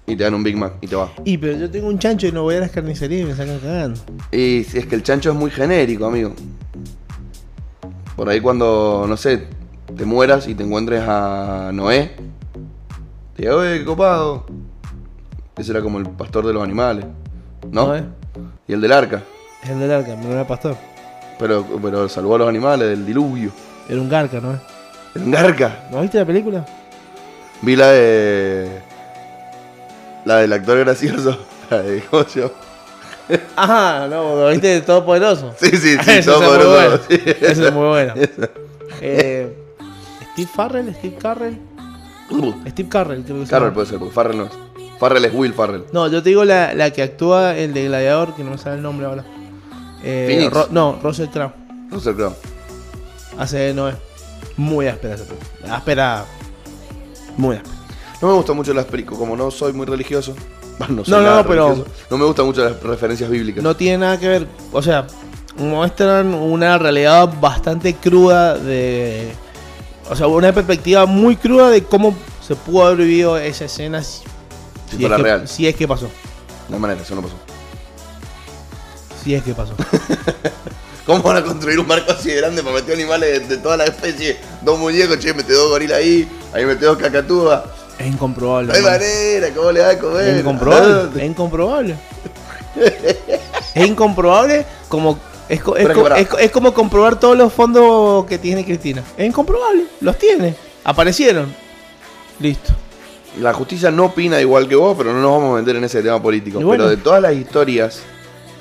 y 0.07 0.17
te 0.17 0.23
dan 0.23 0.35
un 0.35 0.43
Big 0.43 0.55
Mac 0.55 0.75
y 0.83 0.87
te 0.87 0.97
va. 0.97 1.11
Y 1.25 1.39
pero 1.39 1.57
yo 1.57 1.71
tengo 1.71 1.89
un 1.89 1.99
chancho 1.99 2.27
y 2.27 2.33
no 2.33 2.43
voy 2.43 2.57
a 2.57 2.61
las 2.61 2.71
carnicerías 2.71 3.23
y 3.23 3.25
me 3.25 3.35
sacan 3.35 3.59
cagando. 3.59 3.99
Y 4.31 4.65
si 4.65 4.77
es 4.77 4.87
que 4.87 4.97
el 4.97 5.03
chancho 5.03 5.31
es 5.31 5.35
muy 5.35 5.51
genérico, 5.51 6.05
amigo. 6.05 6.35
Por 8.17 8.29
ahí 8.29 8.43
cuando, 8.43 9.07
no 9.09 9.17
sé, 9.17 9.47
te 9.97 10.05
mueras 10.05 10.47
y 10.47 10.55
te 10.55 10.65
encuentres 10.65 11.03
a 11.09 11.71
Noé, 11.73 12.17
te 13.35 13.45
diga, 13.45 13.57
oye, 13.57 13.79
qué 13.79 13.85
copado. 13.87 14.45
Ese 15.57 15.71
era 15.71 15.81
como 15.81 15.97
el 15.97 16.05
pastor 16.05 16.47
de 16.47 16.53
los 16.53 16.63
animales, 16.63 17.07
¿no? 17.71 17.87
Noé. 17.87 18.05
Y 18.69 18.75
el 18.75 18.83
del 18.83 18.93
arca. 18.93 19.23
Es 19.65 19.71
el 19.71 19.79
del 19.79 19.91
arca, 19.91 20.15
no 20.17 20.31
era 20.33 20.47
pastor. 20.47 20.77
Pero, 21.39 21.65
pero 21.83 22.09
salvó 22.09 22.35
a 22.37 22.39
los 22.39 22.49
animales 22.49 22.89
del 22.89 23.05
diluvio. 23.05 23.51
Era 23.89 24.01
un 24.01 24.09
garca, 24.09 24.41
¿no? 24.41 24.59
El 25.15 25.31
Garca. 25.31 25.87
¿No 25.91 26.01
viste 26.03 26.19
la 26.19 26.25
película? 26.25 26.65
Vi 27.63 27.77
la 27.77 27.91
de. 27.91 28.81
La 30.25 30.37
del 30.39 30.53
actor 30.53 30.79
gracioso. 30.79 31.39
La 31.71 31.83
de. 31.83 32.01
¿Cómo 32.03 32.25
se 32.25 32.41
llama? 32.41 32.53
Ajá, 33.57 34.07
no, 34.09 34.37
lo 34.37 34.49
viste 34.51 34.69
de 34.69 34.81
Todopoderoso. 34.83 35.55
Sí, 35.59 35.71
sí, 35.71 35.97
sí, 35.97 35.99
Ese 36.11 36.31
todo 36.31 36.43
es 36.43 36.49
muy 36.49 36.67
poderoso, 36.67 36.71
bueno. 36.71 36.99
sí, 37.09 37.15
Ese 37.27 37.53
esa. 37.53 37.69
es 37.69 37.73
muy 37.73 37.89
bueno. 37.89 38.15
Eh, 39.01 39.57
Steve 40.33 40.51
Farrell, 40.55 40.95
Steve 40.95 41.17
Carrell. 41.17 41.59
Steve 42.69 42.89
Carrell, 42.89 43.23
creo 43.25 43.39
que 43.41 43.47
llama. 43.47 43.73
puede 43.75 43.87
ser, 43.87 43.99
porque 43.99 44.15
Farrell 44.15 44.37
no 44.39 44.45
es. 44.45 44.53
Farrell 45.01 45.25
es 45.25 45.35
Will 45.35 45.53
Farrell. 45.55 45.85
No, 45.93 46.09
yo 46.09 46.23
te 46.23 46.29
digo 46.29 46.45
la, 46.45 46.73
la 46.75 46.91
que 46.91 47.03
actúa 47.03 47.57
el 47.57 47.73
de 47.75 47.87
Gladiador, 47.87 48.35
que 48.35 48.45
no 48.45 48.53
me 48.53 48.59
sale 48.59 48.77
el 48.77 48.83
nombre 48.83 49.07
ahora. 49.07 49.25
Eh. 50.09 50.49
Ro- 50.53 50.69
no, 50.71 50.99
Russell 51.03 51.27
Crowe. 51.29 51.53
No 51.91 51.99
sé, 52.01 52.15
creo. 52.15 52.35
Hace 53.39 53.59
de 53.59 53.75
Noé. 53.75 53.95
Muy 54.57 54.87
áspera 54.87 55.15
esa 55.17 55.25
película. 55.25 55.77
Áspera. 55.77 56.25
Muy 57.37 57.57
áspera. 57.57 57.75
No 58.23 58.29
me 58.29 58.35
gustan 58.35 58.57
mucho 58.57 58.73
las 58.73 58.85
películas, 58.87 59.19
como 59.19 59.37
no 59.37 59.51
soy 59.51 59.73
muy 59.73 59.87
religioso. 59.87 60.35
No, 60.89 61.05
soy 61.05 61.11
No, 61.13 61.19
no, 61.21 61.23
nada 61.23 61.43
no, 61.43 61.49
pero- 61.49 61.85
No 62.11 62.19
me 62.19 62.25
gustan 62.27 62.47
mucho 62.47 62.63
las 62.63 62.81
referencias 62.83 63.31
bíblicas. 63.31 63.65
No 63.65 63.75
tiene 63.75 63.99
nada 63.99 64.19
que 64.21 64.29
ver. 64.29 64.47
O 64.73 64.83
sea, 64.83 65.07
muestran 65.57 66.35
una 66.35 66.77
realidad 66.79 67.33
bastante 67.41 67.95
cruda 67.95 68.57
de. 68.59 69.33
O 70.11 70.15
sea, 70.15 70.27
una 70.29 70.53
perspectiva 70.53 71.05
muy 71.07 71.35
cruda 71.37 71.71
de 71.71 71.83
cómo 71.83 72.15
se 72.47 72.55
pudo 72.55 72.85
haber 72.87 72.99
vivido 72.99 73.37
esa 73.39 73.65
escena 73.65 74.03
si, 74.05 74.23
Si 74.97 75.03
es 75.05 75.11
que, 75.11 75.17
real. 75.17 75.49
si 75.49 75.67
es 75.67 75.75
que 75.75 75.89
pasó. 75.89 76.09
No 76.69 76.77
hay 76.77 76.81
manera, 76.83 77.01
eso 77.03 77.15
no 77.15 77.23
pasó. 77.23 77.35
Si 79.27 79.35
es 79.35 79.43
que 79.43 79.55
pasó. 79.55 79.75
¿Cómo 81.05 81.21
van 81.21 81.39
a 81.39 81.43
construir 81.43 81.81
un 81.81 81.89
barco 81.89 82.13
así 82.13 82.29
de 82.29 82.37
grande 82.37 82.63
para 82.63 82.77
meter 82.77 82.95
animales 82.95 83.49
de, 83.49 83.57
de 83.57 83.61
toda 83.61 83.77
la 83.77 83.85
especie? 83.87 84.37
Dos 84.63 84.79
muñecos, 84.79 85.19
che, 85.19 85.35
mete 85.35 85.53
dos 85.53 85.69
gorilas 85.69 85.99
ahí, 85.99 86.29
ahí 86.53 86.65
mete 86.65 86.85
dos 86.85 86.97
cacatúas. 86.97 87.63
es 87.99 88.07
incomprobable. 88.07 88.69
No 88.69 88.73
hay 88.75 88.79
hermano. 88.79 88.99
manera, 89.01 89.51
¿cómo 89.55 89.73
le 89.73 89.81
da 89.81 89.89
de 89.89 89.99
comer? 89.99 90.29
Es 90.29 90.41
incomprobable. 90.41 91.21
Es 91.21 91.25
incomprobable. 91.29 91.97
es 93.75 93.87
incomprobable 93.89 94.65
como. 94.89 95.19
Es, 95.49 95.61
co- 95.61 95.77
es 95.77 95.83
Pero 95.87 95.91
es 95.91 95.95
co- 95.97 96.03
que 96.05 96.09
pará. 96.11 96.21
es 96.21 96.29
co- 96.29 96.39
es 96.39 96.51
como 96.53 96.73
comprobar 96.73 97.19
todos 97.19 97.37
los 97.37 97.53
fondos 97.53 98.27
que 98.27 98.39
tiene 98.39 98.65
Cristina. 98.65 99.03
Es 99.17 99.27
incomprobable. 99.27 99.87
Los 100.01 100.17
tiene. 100.19 100.55
Aparecieron. 100.85 101.53
Listo. 102.39 102.73
La 103.41 103.53
justicia 103.53 103.91
no 103.91 104.05
opina 104.07 104.41
igual 104.41 104.69
que 104.69 104.77
vos, 104.77 104.95
pero 104.97 105.13
no 105.13 105.21
nos 105.21 105.31
vamos 105.33 105.57
a 105.57 105.61
meter 105.61 105.75
en 105.77 105.83
ese 105.85 106.01
tema 106.01 106.23
político. 106.23 106.61
Bueno. 106.61 106.85
Pero 106.85 106.97
de 106.97 107.03
todas 107.03 107.21
las 107.21 107.35
historias 107.35 108.01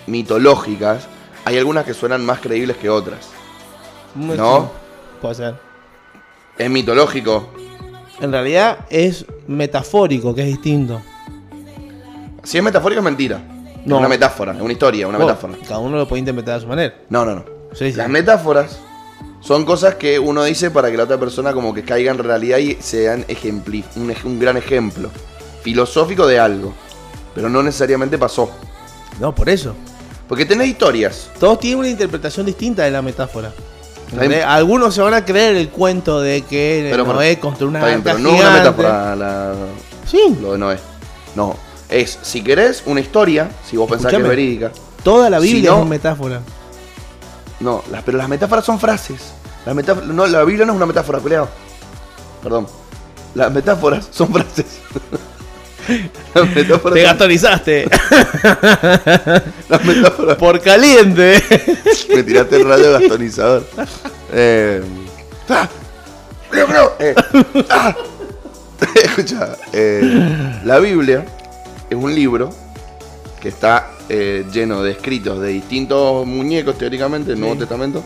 mitológicas, 0.08 1.08
hay 1.46 1.58
algunas 1.58 1.86
que 1.86 1.94
suenan 1.94 2.26
más 2.26 2.40
creíbles 2.40 2.78
que 2.78 2.90
otras. 2.90 3.30
Muy- 4.16 4.38
¿No? 4.38 4.72
Puede 5.22 5.36
ser. 5.36 5.56
Es 6.58 6.70
mitológico. 6.70 7.50
En 8.22 8.32
realidad 8.32 8.80
es 8.90 9.26
metafórico, 9.48 10.34
que 10.34 10.42
es 10.42 10.48
distinto. 10.48 11.02
Si 12.44 12.58
es 12.58 12.64
metafórico, 12.64 13.00
es 13.00 13.06
mentira. 13.06 13.42
No. 13.86 13.96
Es 13.96 14.00
una 14.00 14.08
metáfora, 14.10 14.54
es 14.54 14.62
una 14.62 14.72
historia, 14.74 15.08
una 15.08 15.18
Bueno, 15.18 15.34
metáfora. 15.34 15.54
Cada 15.68 15.80
uno 15.80 15.98
lo 15.98 16.08
puede 16.08 16.20
interpretar 16.20 16.56
a 16.56 16.60
su 16.62 16.68
manera. 16.68 16.96
No, 17.10 17.26
no, 17.26 17.36
no. 17.36 17.46
Sí, 17.74 17.92
sí. 17.92 17.98
Las 17.98 18.10
metáforas 18.10 18.80
son 19.42 19.66
cosas 19.66 19.96
que 19.96 20.18
uno 20.18 20.44
dice 20.44 20.72
para 20.72 20.90
que 20.90 20.98
la 20.98 21.04
otra 21.04 21.20
persona 21.20 21.54
como 21.54 21.74
que 21.74 21.84
caiga 21.84 22.12
en 22.12 22.18
realidad 22.18 22.58
y 22.58 22.76
sean 22.76 23.26
ejempli 23.28 23.84
un, 23.98 24.10
ej- 24.12 24.24
un 24.26 24.40
gran 24.40 24.58
ejemplo 24.58 25.10
filosófico 25.62 26.26
de 26.26 26.40
algo. 26.40 26.74
Pero 27.36 27.50
no 27.50 27.62
necesariamente 27.62 28.18
pasó. 28.18 28.50
No, 29.20 29.36
por 29.36 29.50
eso. 29.50 29.76
Porque 30.28 30.46
tenés 30.46 30.68
historias. 30.68 31.30
Todos 31.40 31.60
tienen 31.60 31.80
una 31.80 31.90
interpretación 31.90 32.46
distinta 32.46 32.84
de 32.84 32.92
la 32.92 33.02
metáfora. 33.02 33.52
Algunos 34.48 34.96
se 34.96 35.02
van 35.02 35.14
a 35.14 35.26
creer 35.26 35.56
el 35.56 35.70
cuento 35.70 36.22
de 36.22 36.42
que 36.44 36.88
Pero, 36.92 37.06
Noé 37.06 37.40
construyó 37.40 37.70
una 37.70 37.86
bien, 37.86 38.02
pero 38.04 38.18
no 38.20 38.30
es 38.30 38.36
una 38.36 38.50
gigante. 38.50 38.60
metáfora 38.70 39.16
la- 39.16 39.54
Sí, 40.10 40.38
lo 40.42 40.54
de 40.54 40.58
Noé. 40.58 40.78
No. 41.36 41.56
Es, 41.90 42.18
si 42.22 42.42
querés, 42.44 42.84
una 42.86 43.00
historia, 43.02 43.50
si 43.70 43.78
vos 43.78 43.90
pensás 43.90 44.12
que 44.12 44.18
es 44.18 44.24
verídica. 44.28 44.72
toda 45.04 45.30
la 45.30 45.40
Si 45.40 45.48
Biblia 45.54 45.72
no- 45.72 45.76
es 45.78 45.82
una 45.82 45.90
metáfora. 45.90 46.42
No, 47.60 47.84
las, 47.92 48.04
pero 48.04 48.18
las 48.18 48.28
metáforas 48.30 48.66
son 48.66 48.80
frases. 48.80 49.22
Las 49.66 49.76
metáf- 49.76 50.04
no, 50.04 50.28
la 50.28 50.44
Biblia 50.44 50.66
no 50.66 50.74
es 50.74 50.78
una 50.78 50.86
metáfora, 50.86 51.20
culeado. 51.20 51.50
Perdón. 52.44 52.68
Las 53.34 53.52
metáforas 53.52 54.08
son 54.12 54.32
frases. 54.34 54.66
las 56.34 56.56
metáforas 56.56 56.94
Te 56.94 57.02
gastonizaste. 57.04 57.88
las 59.70 59.84
metáforas 59.86 60.38
por 60.38 60.60
caliente. 60.62 61.42
Me 62.14 62.24
tiraste 62.24 62.58
el 62.58 62.68
radio 62.68 62.92
gastonizador. 62.94 63.66
Eh, 64.34 64.82
¡ah! 65.50 65.70
Eh, 67.00 67.16
¡ah! 67.70 67.96
Escucha, 69.04 69.56
eh, 69.74 70.60
la 70.64 70.80
Biblia 70.80 71.26
es 71.90 71.96
un 71.98 72.14
libro 72.14 72.50
que 73.42 73.50
está 73.50 73.92
eh, 74.10 74.46
lleno 74.52 74.82
de 74.84 74.92
escritos 74.92 75.40
de 75.42 75.50
distintos 75.50 76.26
muñecos, 76.26 76.78
teóricamente, 76.78 77.32
del 77.32 77.40
Nuevo. 77.40 77.56
Testamento, 77.58 78.04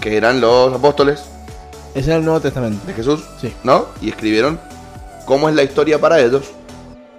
que 0.00 0.16
eran 0.16 0.40
los 0.40 0.74
apóstoles 0.74 1.20
Ese 1.94 2.10
es 2.10 2.16
el 2.16 2.24
Nuevo 2.24 2.40
Testamento. 2.40 2.84
de 2.86 2.94
Jesús, 2.94 3.22
Sí. 3.40 3.52
¿no? 3.62 3.86
Y 4.00 4.08
escribieron 4.10 4.58
cómo 5.24 5.48
es 5.48 5.54
la 5.54 5.62
historia 5.62 6.00
para 6.00 6.20
ellos 6.20 6.42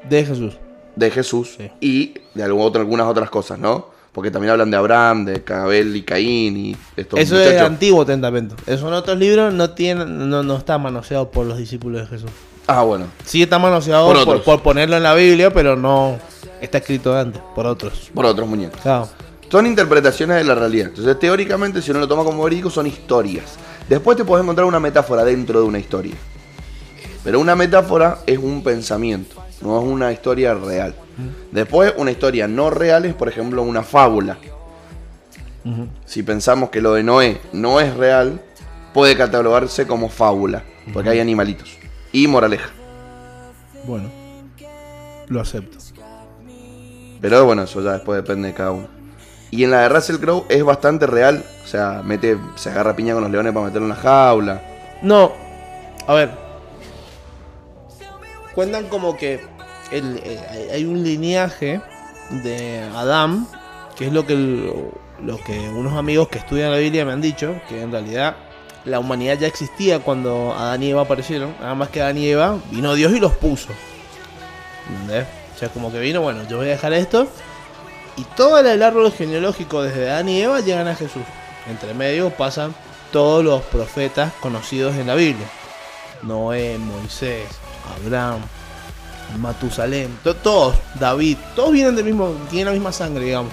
De 0.09 0.25
Jesús. 0.25 0.53
de 0.95 1.11
Jesús 1.11 1.55
Sí. 1.57 1.71
y 1.81 2.13
de 2.33 2.49
otro- 2.51 2.81
algunas 2.81 3.07
otras 3.07 3.29
cosas, 3.29 3.59
¿no? 3.59 3.93
Porque 4.11 4.31
también 4.31 4.51
hablan 4.51 4.71
de 4.71 4.77
Abraham, 4.77 5.25
de 5.25 5.43
Cabel 5.43 5.93
y 5.95 6.03
Caín 6.03 6.55
y 6.57 6.77
estos 6.95 7.19
Eso 7.19 7.37
es 7.37 7.51
el. 7.53 7.59
Antiguo 7.65 8.05
Testamento. 8.05 8.55
Esos 8.65 8.89
otros 8.91 9.17
libros 9.17 9.53
no 9.53 9.71
tienen, 9.71 10.29
no, 10.29 10.41
no 10.41 10.55
está 10.57 10.77
manoseado 10.77 11.29
por 11.31 11.45
los 11.45 11.57
discípulos 11.57 12.01
de 12.01 12.07
Jesús. 12.07 12.31
Ah, 12.67 12.83
bueno. 12.83 13.07
Sí 13.25 13.43
está 13.43 13.59
manoseado 13.59 14.07
Por 14.23 14.41
por 14.43 14.61
ponerlo 14.61 14.95
en 14.95 15.03
la 15.03 15.13
Biblia, 15.13 15.53
pero 15.53 15.75
no 15.75 16.17
está 16.61 16.77
escrito 16.77 17.15
antes, 17.15 17.41
por 17.53 17.65
otros. 17.67 18.09
Por 18.13 18.25
otros 18.25 18.47
muñecos. 18.47 18.79
Claro. 18.81 19.09
Son 19.51 19.65
interpretaciones 19.67 20.37
de 20.37 20.43
la 20.45 20.55
realidad. 20.55 20.87
Entonces, 20.87 21.19
teóricamente, 21.19 21.81
si 21.81 21.91
uno 21.91 21.99
lo 21.99 22.07
toma 22.07 22.23
como 22.23 22.41
verídico, 22.43 22.69
son 22.69 22.87
historias. 22.87 23.43
Después 23.89 24.15
te 24.17 24.23
puedes 24.25 24.43
encontrar 24.43 24.65
una 24.65 24.79
metáfora 24.79 25.23
dentro 25.25 25.59
de 25.59 25.65
una 25.67 25.77
historia. 25.77 26.15
Pero 27.25 27.39
una 27.39 27.55
metáfora 27.55 28.19
es 28.27 28.37
un 28.37 28.63
pensamiento, 28.63 29.43
no 29.61 29.79
es 29.79 29.83
una 29.85 30.11
historia 30.11 30.53
real. 30.53 30.93
Después, 31.51 31.93
una 31.97 32.11
historia 32.11 32.47
no 32.47 32.69
real 32.69 33.03
es, 33.05 33.15
por 33.15 33.27
ejemplo, 33.27 33.63
una 33.63 33.81
fábula. 33.81 34.37
Si 36.05 36.21
pensamos 36.21 36.69
que 36.69 36.81
lo 36.81 36.93
de 36.93 37.01
Noé 37.01 37.41
no 37.51 37.81
es 37.81 37.95
real, 37.95 38.39
puede 38.93 39.17
catalogarse 39.17 39.87
como 39.87 40.07
fábula, 40.07 40.63
porque 40.93 41.09
hay 41.09 41.19
animalitos. 41.19 41.77
Y 42.11 42.27
moraleja. 42.27 42.69
Bueno, 43.85 44.09
lo 45.27 45.41
acepto. 45.41 45.79
Pero 47.21 47.43
bueno, 47.43 47.63
eso 47.63 47.81
ya 47.81 47.93
después 47.93 48.17
depende 48.17 48.49
de 48.49 48.53
cada 48.53 48.69
uno. 48.69 48.87
Y 49.49 49.63
en 49.63 49.71
la 49.71 49.81
de 49.81 49.89
Russell 49.89 50.17
Crowe 50.17 50.45
es 50.47 50.63
bastante 50.63 51.07
real. 51.07 51.43
O 51.63 51.67
sea, 51.67 52.03
mete, 52.05 52.37
se 52.55 52.69
agarra 52.69 52.95
piña 52.95 53.15
con 53.15 53.23
los 53.23 53.31
leones 53.31 53.51
para 53.51 53.65
meterlo 53.65 53.87
en 53.87 53.89
la 53.89 53.95
jaula. 53.95 54.61
No, 55.01 55.31
a 56.05 56.13
ver. 56.13 56.44
Cuentan 58.55 58.87
como 58.87 59.17
que 59.17 59.41
eh, 59.91 60.69
hay- 60.73 60.85
un 60.85 61.03
lineaje 61.03 61.81
de 62.43 62.81
Adán, 62.95 63.47
que 63.95 64.07
es 64.07 64.13
lo 64.13 64.25
que, 64.25 64.33
el- 64.33 64.83
que 65.45 65.59
unos 65.69 65.93
amigos 65.93 66.27
que 66.29 66.39
estudian 66.39 66.71
la 66.71 66.77
Biblia 66.77 67.05
me 67.05 67.11
han 67.11 67.21
dicho, 67.21 67.55
que 67.69 67.81
en 67.81 67.91
realidad 67.91 68.35
la 68.85 68.99
humanidad 68.99 69.37
ya 69.37 69.47
existía 69.47 69.99
cuando 69.99 70.53
Adán 70.53 70.81
y 70.83 70.89
Eva 70.91 71.01
aparecieron. 71.03 71.53
Nada 71.59 71.75
más 71.75 71.89
que 71.89 72.01
Adán 72.01 72.17
y 72.17 72.27
Eva, 72.27 72.57
vino 72.71 72.93
Dios 72.95 73.13
y 73.13 73.19
los 73.19 73.33
puso. 73.33 73.69
O 75.55 75.57
sea, 75.59 75.69
como 75.69 75.91
que 75.91 75.99
vino, 75.99 76.21
bueno, 76.21 76.47
yo 76.47 76.57
voy 76.57 76.67
a 76.67 76.71
dejar 76.71 76.93
esto. 76.93 77.27
Y 78.17 78.23
todo 78.37 78.59
el 78.59 78.81
árbol 78.83 79.11
genealógico 79.11 79.83
desde 79.83 80.09
Adán 80.09 80.29
y 80.29 80.41
Eva 80.41 80.59
llegan 80.61 80.87
a 80.87 80.95
Jesús. 80.95 81.23
Entre 81.69 81.93
medio 81.93 82.29
pasan 82.29 82.73
todos 83.11 83.43
los 83.43 83.61
profetas 83.63 84.31
conocidos 84.39 84.95
en 84.95 85.07
la 85.07 85.15
Biblia. 85.15 85.47
Noé, 86.21 86.77
Moisés, 86.77 87.43
Abraham, 88.03 88.39
Matusalén, 89.39 90.17
to- 90.23 90.35
todos, 90.35 90.75
David, 90.99 91.37
todos 91.55 91.71
vienen 91.71 91.95
del 91.95 92.05
mismo, 92.05 92.33
tienen 92.49 92.67
la 92.67 92.71
misma 92.73 92.91
sangre, 92.91 93.25
digamos. 93.25 93.51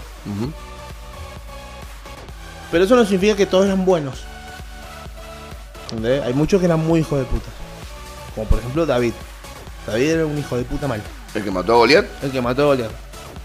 Pero 2.71 2.85
eso 2.85 2.97
no 2.97 3.03
significa 3.05 3.37
que 3.37 3.47
todos 3.47 3.67
eran 3.67 3.85
buenos. 3.85 4.21
¿Entendés? 5.91 6.23
Hay 6.25 6.33
muchos 6.33 6.59
que 6.61 6.67
eran 6.67 6.81
muy 6.85 7.01
hijos 7.01 7.19
de 7.19 7.25
puta. 7.27 7.49
Como 8.35 8.47
por 8.47 8.59
ejemplo 8.59 8.87
David. 8.87 9.12
David 9.87 10.09
era 10.11 10.27
un 10.27 10.39
hijo 10.39 10.57
de 10.57 10.65
puta 10.65 10.89
mal. 10.89 11.03
El 11.35 11.45
que 11.45 11.51
mató 11.51 11.73
a 11.75 11.77
Goliat, 11.77 12.07
El 12.23 12.31
que 12.31 12.41
mató 12.41 12.62
a 12.62 12.67
Goliat. 12.67 12.91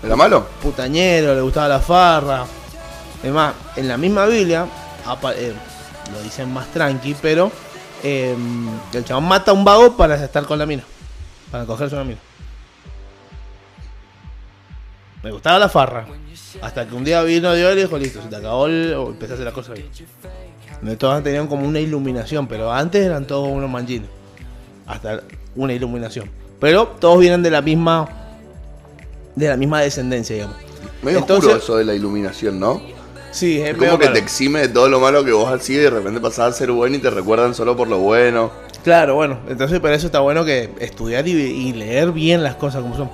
¿era 0.03 0.15
malo? 0.15 0.47
Putañero, 0.61 1.33
le 1.33 1.41
gustaba 1.41 1.67
la 1.67 1.79
farra. 1.79 2.45
Además, 3.21 3.53
en 3.75 3.87
la 3.87 3.97
misma 3.97 4.25
Biblia, 4.25 4.65
eh, 5.35 5.53
lo 6.13 6.21
dicen 6.21 6.53
más 6.53 6.67
tranqui, 6.67 7.15
pero 7.21 7.51
eh, 8.03 8.35
el 8.93 9.05
chabón 9.05 9.27
mata 9.27 9.51
a 9.51 9.53
un 9.53 9.63
vago 9.63 9.95
para 9.95 10.23
estar 10.23 10.45
con 10.45 10.59
la 10.59 10.65
mina. 10.65 10.83
Para 11.51 11.65
cogerse 11.65 11.95
una 11.95 12.03
mina. 12.03 12.19
Me 15.23 15.31
gustaba 15.31 15.59
la 15.59 15.69
farra. 15.69 16.05
Hasta 16.61 16.87
que 16.87 16.95
un 16.95 17.03
día 17.03 17.21
vino 17.23 17.53
Dios 17.53 17.71
y 17.71 17.75
le 17.75 17.81
dijo, 17.83 17.97
listo, 17.97 18.21
se 18.21 18.29
te 18.29 18.35
acabó 18.35 18.67
el... 18.67 18.93
o 18.93 19.09
empecé 19.09 19.33
a 19.33 19.35
hacer 19.35 19.45
las 19.45 19.53
cosas 19.53 19.75
bien. 19.75 19.89
De 20.81 20.95
todas 20.95 21.23
tenían 21.23 21.47
como 21.47 21.67
una 21.67 21.79
iluminación, 21.79 22.47
pero 22.47 22.71
antes 22.71 23.05
eran 23.05 23.25
todos 23.25 23.47
unos 23.49 23.69
manjines. 23.69 24.09
Hasta 24.85 25.21
una 25.55 25.73
iluminación. 25.73 26.29
Pero 26.59 26.87
todos 26.87 27.19
vienen 27.19 27.43
de 27.43 27.51
la 27.51 27.61
misma... 27.61 28.07
De 29.35 29.49
la 29.49 29.57
misma 29.57 29.81
descendencia, 29.81 30.35
digamos. 30.35 30.57
Medio 31.01 31.19
Entonces- 31.19 31.45
oscuro 31.49 31.63
eso 31.63 31.77
de 31.77 31.85
la 31.85 31.93
iluminación, 31.93 32.59
¿no? 32.59 32.81
Sí, 33.31 33.61
es 33.61 33.75
como 33.75 33.99
que 33.99 34.07
te 34.07 34.19
exime 34.19 34.61
de 34.61 34.69
todo 34.69 34.89
lo 34.89 34.99
malo 34.99 35.23
que 35.23 35.31
vos 35.31 35.51
hacías 35.51 35.79
y 35.79 35.83
de 35.83 35.89
repente 35.89 36.19
pasás 36.19 36.53
a 36.53 36.57
ser 36.57 36.71
bueno 36.71 36.95
y 36.95 36.99
te 36.99 37.09
recuerdan 37.09 37.53
solo 37.53 37.75
por 37.75 37.87
lo 37.87 37.99
bueno. 37.99 38.51
Claro, 38.83 39.15
bueno, 39.15 39.39
entonces 39.49 39.79
para 39.79 39.95
eso 39.95 40.07
está 40.07 40.21
bueno 40.21 40.45
que 40.45 40.69
estudiar 40.79 41.27
y, 41.27 41.31
y 41.31 41.73
leer 41.73 42.11
bien 42.11 42.41
las 42.41 42.55
cosas 42.55 42.81
como 42.81 42.95
son. 42.95 43.09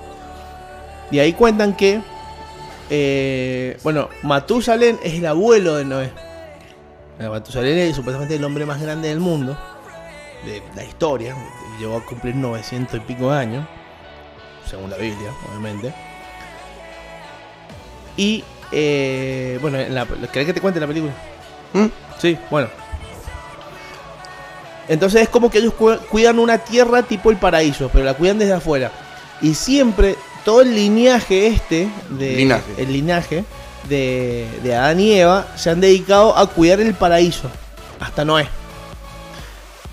Y 1.14 1.20
ahí 1.20 1.34
cuentan 1.34 1.76
que, 1.76 2.02
eh, 2.90 3.78
bueno, 3.84 4.10
Matusalén 4.24 5.00
es 5.04 5.14
el 5.14 5.26
abuelo 5.28 5.76
de 5.76 5.86
Noé. 5.86 6.12
Eh, 7.20 7.30
Matusalén 7.30 7.78
es 7.78 7.96
supuestamente 7.96 8.36
el 8.36 8.44
hombre 8.44 8.66
más 8.66 8.82
grande 8.82 9.10
del 9.10 9.20
mundo, 9.20 9.56
de 10.44 10.64
la 10.76 10.84
historia. 10.84 11.36
Llegó 11.80 11.98
a 11.98 12.06
cumplir 12.06 12.36
900 12.36 12.96
y 12.96 13.00
pico 13.02 13.32
de 13.32 13.38
años, 13.38 13.68
según 14.66 14.90
la 14.90 14.98
Biblia, 14.98 15.32
obviamente. 15.50 15.94
Y, 18.18 18.44
eh, 18.72 19.58
bueno, 19.62 19.80
en 19.80 19.94
la, 19.94 20.06
¿querés 20.32 20.48
que 20.48 20.54
te 20.54 20.62
cuente 20.62 20.80
la 20.80 20.88
película? 20.88 21.14
¿Mm? 21.74 21.86
Sí, 22.20 22.38
bueno. 22.50 22.68
Entonces 24.88 25.22
es 25.24 25.30
como 25.30 25.50
que 25.50 25.60
ellos 25.60 25.74
cu- 25.74 25.98
cuidan 26.10 26.40
una 26.40 26.58
tierra 26.58 27.04
tipo 27.04 27.32
el 27.32 27.38
paraíso, 27.38 27.90
pero 27.92 28.06
la 28.06 28.14
cuidan 28.16 28.38
desde 28.40 28.54
afuera. 28.54 28.92
Y 29.42 29.54
siempre, 29.56 30.16
todo 30.44 30.62
el 30.62 30.76
lineaje 30.76 31.48
este, 31.48 31.88
de, 32.10 32.36
Linaje. 32.36 32.74
el 32.78 32.92
linaje 32.92 33.46
de, 33.88 34.48
de 34.62 34.76
Adán 34.76 35.00
y 35.00 35.14
Eva, 35.14 35.48
se 35.56 35.70
han 35.70 35.80
dedicado 35.82 36.38
a 36.38 36.48
cuidar 36.48 36.80
el 36.82 36.94
paraíso. 36.94 37.50
Hasta 38.00 38.26
Noé. 38.26 38.48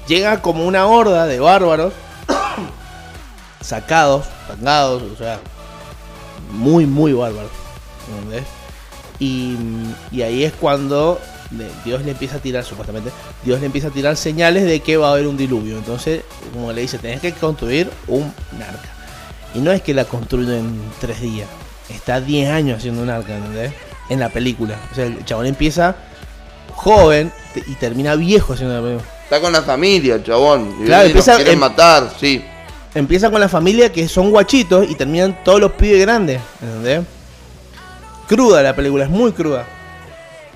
Llega 0.08 0.42
como 0.42 0.64
una 0.66 0.86
horda 0.86 1.26
de 1.26 1.38
bárbaros, 1.38 1.92
sacados, 3.60 4.26
tangados, 4.48 5.02
o 5.02 5.16
sea, 5.16 5.38
muy, 6.52 6.84
muy 6.86 7.12
bárbaros. 7.12 7.50
¿entendés? 8.12 8.44
Y, 9.20 9.54
y 10.10 10.22
ahí 10.22 10.42
es 10.44 10.52
cuando 10.54 11.20
Dios 11.84 12.02
le 12.04 12.12
empieza 12.12 12.36
a 12.36 12.38
tirar, 12.40 12.64
supuestamente, 12.64 13.10
Dios 13.44 13.60
le 13.60 13.66
empieza 13.66 13.88
a 13.88 13.90
tirar 13.90 14.16
señales 14.16 14.64
de 14.64 14.80
que 14.80 14.96
va 14.96 15.08
a 15.08 15.12
haber 15.12 15.26
un 15.26 15.36
diluvio. 15.36 15.76
Entonces, 15.76 16.22
como 16.52 16.72
le 16.72 16.80
dice, 16.80 16.98
tenés 16.98 17.20
que 17.20 17.32
construir 17.32 17.90
un 18.08 18.32
arca. 18.60 18.88
Y 19.54 19.58
no 19.58 19.70
es 19.72 19.82
que 19.82 19.92
la 19.94 20.04
construyen 20.06 20.50
en 20.50 20.80
tres 21.00 21.20
días, 21.20 21.48
está 21.88 22.20
10 22.20 22.50
años 22.50 22.78
haciendo 22.78 23.02
un 23.02 23.10
arca, 23.10 23.36
¿entendés? 23.36 23.72
En 24.08 24.20
la 24.20 24.28
película. 24.30 24.76
O 24.90 24.94
sea, 24.94 25.04
el 25.06 25.24
chabón 25.24 25.46
empieza 25.46 25.96
joven 26.74 27.32
y 27.66 27.74
termina 27.74 28.14
viejo 28.16 28.52
haciendo 28.54 28.74
la 28.76 28.80
película. 28.82 29.08
Está 29.24 29.40
con 29.40 29.52
la 29.52 29.62
familia, 29.62 30.22
chabón. 30.22 30.72
Claro, 30.84 31.04
y 31.04 31.06
empieza- 31.08 31.36
quieren 31.36 31.54
em- 31.54 31.58
matar, 31.60 32.10
sí. 32.18 32.44
Empieza 32.94 33.30
con 33.30 33.40
la 33.40 33.48
familia 33.48 33.92
que 33.92 34.08
son 34.08 34.30
guachitos 34.30 34.88
y 34.90 34.94
terminan 34.96 35.38
todos 35.44 35.60
los 35.60 35.72
pibes 35.72 36.00
grandes, 36.00 36.40
¿entendés? 36.60 37.02
Cruda 38.36 38.62
la 38.62 38.76
película, 38.76 39.02
es 39.04 39.10
muy 39.10 39.32
cruda. 39.32 39.66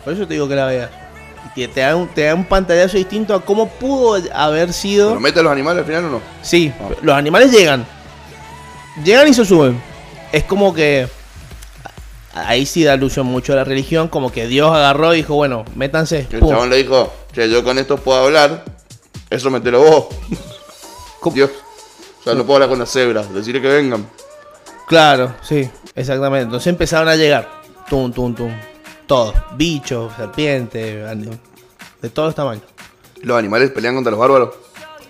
Por 0.04 0.12
eso 0.12 0.28
te 0.28 0.34
digo 0.34 0.46
que 0.48 0.54
la 0.54 0.66
veas. 0.66 0.90
Y 1.56 1.66
te, 1.66 1.74
te 1.74 1.80
da 1.80 1.96
un, 1.96 2.06
te 2.06 2.22
da 2.22 2.34
un 2.36 2.44
pantallazo 2.44 2.96
distinto 2.96 3.34
a 3.34 3.44
cómo 3.44 3.68
pudo 3.68 4.22
haber 4.32 4.72
sido. 4.72 5.08
¿Pero 5.08 5.20
mete 5.20 5.40
a 5.40 5.42
los 5.42 5.50
animales 5.50 5.80
al 5.80 5.86
final 5.86 6.04
o 6.04 6.08
no? 6.10 6.20
Sí, 6.40 6.72
Ah. 6.80 6.94
los 7.02 7.16
animales 7.16 7.50
llegan. 7.50 7.84
Llegan 9.04 9.26
y 9.26 9.34
se 9.34 9.44
suben. 9.44 9.82
Es 10.30 10.44
como 10.44 10.72
que. 10.72 11.08
Ahí 12.32 12.64
sí 12.64 12.84
da 12.84 12.92
alusión 12.92 13.26
mucho 13.26 13.52
a 13.54 13.56
la 13.56 13.64
religión, 13.64 14.06
como 14.06 14.30
que 14.30 14.46
Dios 14.46 14.70
agarró 14.72 15.12
y 15.12 15.16
dijo, 15.18 15.34
bueno, 15.34 15.64
métanse. 15.74 16.28
El 16.30 16.40
chabón 16.40 16.70
le 16.70 16.76
dijo, 16.76 17.12
che, 17.32 17.50
yo 17.50 17.64
con 17.64 17.76
esto 17.78 17.96
puedo 17.96 18.24
hablar. 18.24 18.64
Eso 19.30 19.50
metelo 19.50 19.82
vos. 19.82 20.06
¿Cómo? 21.20 21.34
Dios. 21.34 21.50
O 22.20 22.22
sea, 22.22 22.34
no 22.34 22.44
puedo 22.44 22.54
hablar 22.56 22.68
con 22.68 22.78
las 22.78 22.90
cebras. 22.92 23.34
Decirle 23.34 23.60
que 23.60 23.66
vengan. 23.68 24.06
Claro, 24.86 25.34
sí, 25.42 25.68
exactamente. 25.96 26.44
Entonces 26.44 26.66
empezaron 26.68 27.08
a 27.08 27.16
llegar. 27.16 27.48
Tum, 27.88 28.12
tum, 28.12 28.34
tum. 28.34 28.52
Todos. 29.06 29.34
Bichos, 29.56 30.12
serpientes, 30.16 31.06
de 32.00 32.10
todos 32.10 32.28
los 32.28 32.34
tamaños. 32.34 32.64
Los 33.22 33.38
animales 33.38 33.70
pelean 33.70 33.94
contra 33.94 34.10
los 34.10 34.20
bárbaros. 34.20 34.54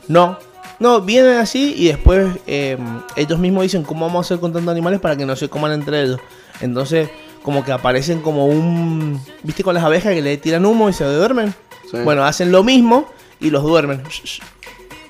No, 0.09 0.39
no, 0.79 1.01
vienen 1.01 1.39
así 1.39 1.75
y 1.77 1.89
después 1.89 2.37
eh, 2.47 2.77
ellos 3.17 3.39
mismos 3.39 3.63
dicen 3.63 3.83
cómo 3.83 4.07
vamos 4.07 4.25
a 4.25 4.27
hacer 4.27 4.41
con 4.41 4.53
tantos 4.53 4.71
animales 4.71 5.01
para 5.01 5.17
que 5.17 5.25
no 5.25 5.35
se 5.37 5.49
coman 5.49 5.73
entre 5.73 6.03
ellos. 6.03 6.21
Entonces, 6.61 7.09
como 7.43 7.65
que 7.65 7.73
aparecen 7.73 8.21
como 8.21 8.47
un... 8.47 9.21
¿Viste 9.43 9.63
con 9.63 9.75
las 9.75 9.85
abejas 9.85 10.13
que 10.15 10.23
le 10.23 10.37
tiran 10.37 10.65
humo 10.67 10.89
y 10.89 10.93
se 10.93 11.05
duermen? 11.05 11.55
Sí. 11.91 11.99
Bueno, 12.05 12.25
hacen 12.25 12.51
lo 12.53 12.65
mismo 12.65 13.07
y 13.41 13.51
los 13.51 13.63
duermen. 13.63 14.03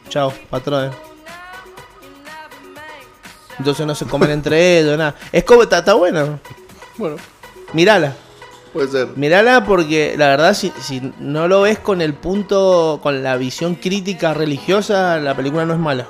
Chao, 0.08 0.32
patrón. 0.50 0.90
Entonces 3.58 3.86
no 3.86 3.94
se 3.94 4.04
comen 4.06 4.30
entre 4.30 4.80
ellos, 4.80 4.98
nada. 4.98 5.14
Es 5.32 5.44
como, 5.44 5.62
está, 5.62 5.78
está 5.78 5.94
buena. 5.94 6.40
Bueno, 6.96 7.16
mírala. 7.74 8.14
Puede 8.72 8.88
ser. 8.88 9.08
Mírala 9.16 9.64
porque 9.64 10.14
la 10.16 10.28
verdad, 10.28 10.54
si, 10.54 10.72
si 10.80 11.12
no 11.20 11.46
lo 11.46 11.60
ves 11.62 11.78
con 11.78 12.00
el 12.00 12.14
punto, 12.14 12.98
con 13.02 13.22
la 13.22 13.36
visión 13.36 13.74
crítica 13.76 14.34
religiosa, 14.34 15.18
la 15.18 15.34
película 15.36 15.64
no 15.66 15.74
es 15.74 15.78
mala. 15.78 16.06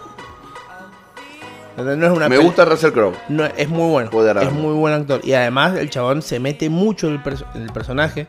No 1.76 1.90
es 2.06 2.12
una 2.12 2.28
Me 2.28 2.38
gusta 2.38 2.64
Russell 2.64 2.92
Crowe. 2.92 3.14
no, 3.28 3.44
es 3.46 3.68
muy 3.68 3.90
bueno. 3.90 4.10
Es 4.40 4.52
muy 4.52 4.74
buen 4.74 4.94
actor. 4.94 5.20
Y 5.24 5.32
además 5.32 5.76
el 5.76 5.90
chabón 5.90 6.22
se 6.22 6.38
mete 6.38 6.70
mucho 6.70 7.08
en 7.08 7.14
el, 7.14 7.22
perso- 7.22 7.46
en 7.54 7.62
el 7.62 7.72
personaje. 7.72 8.26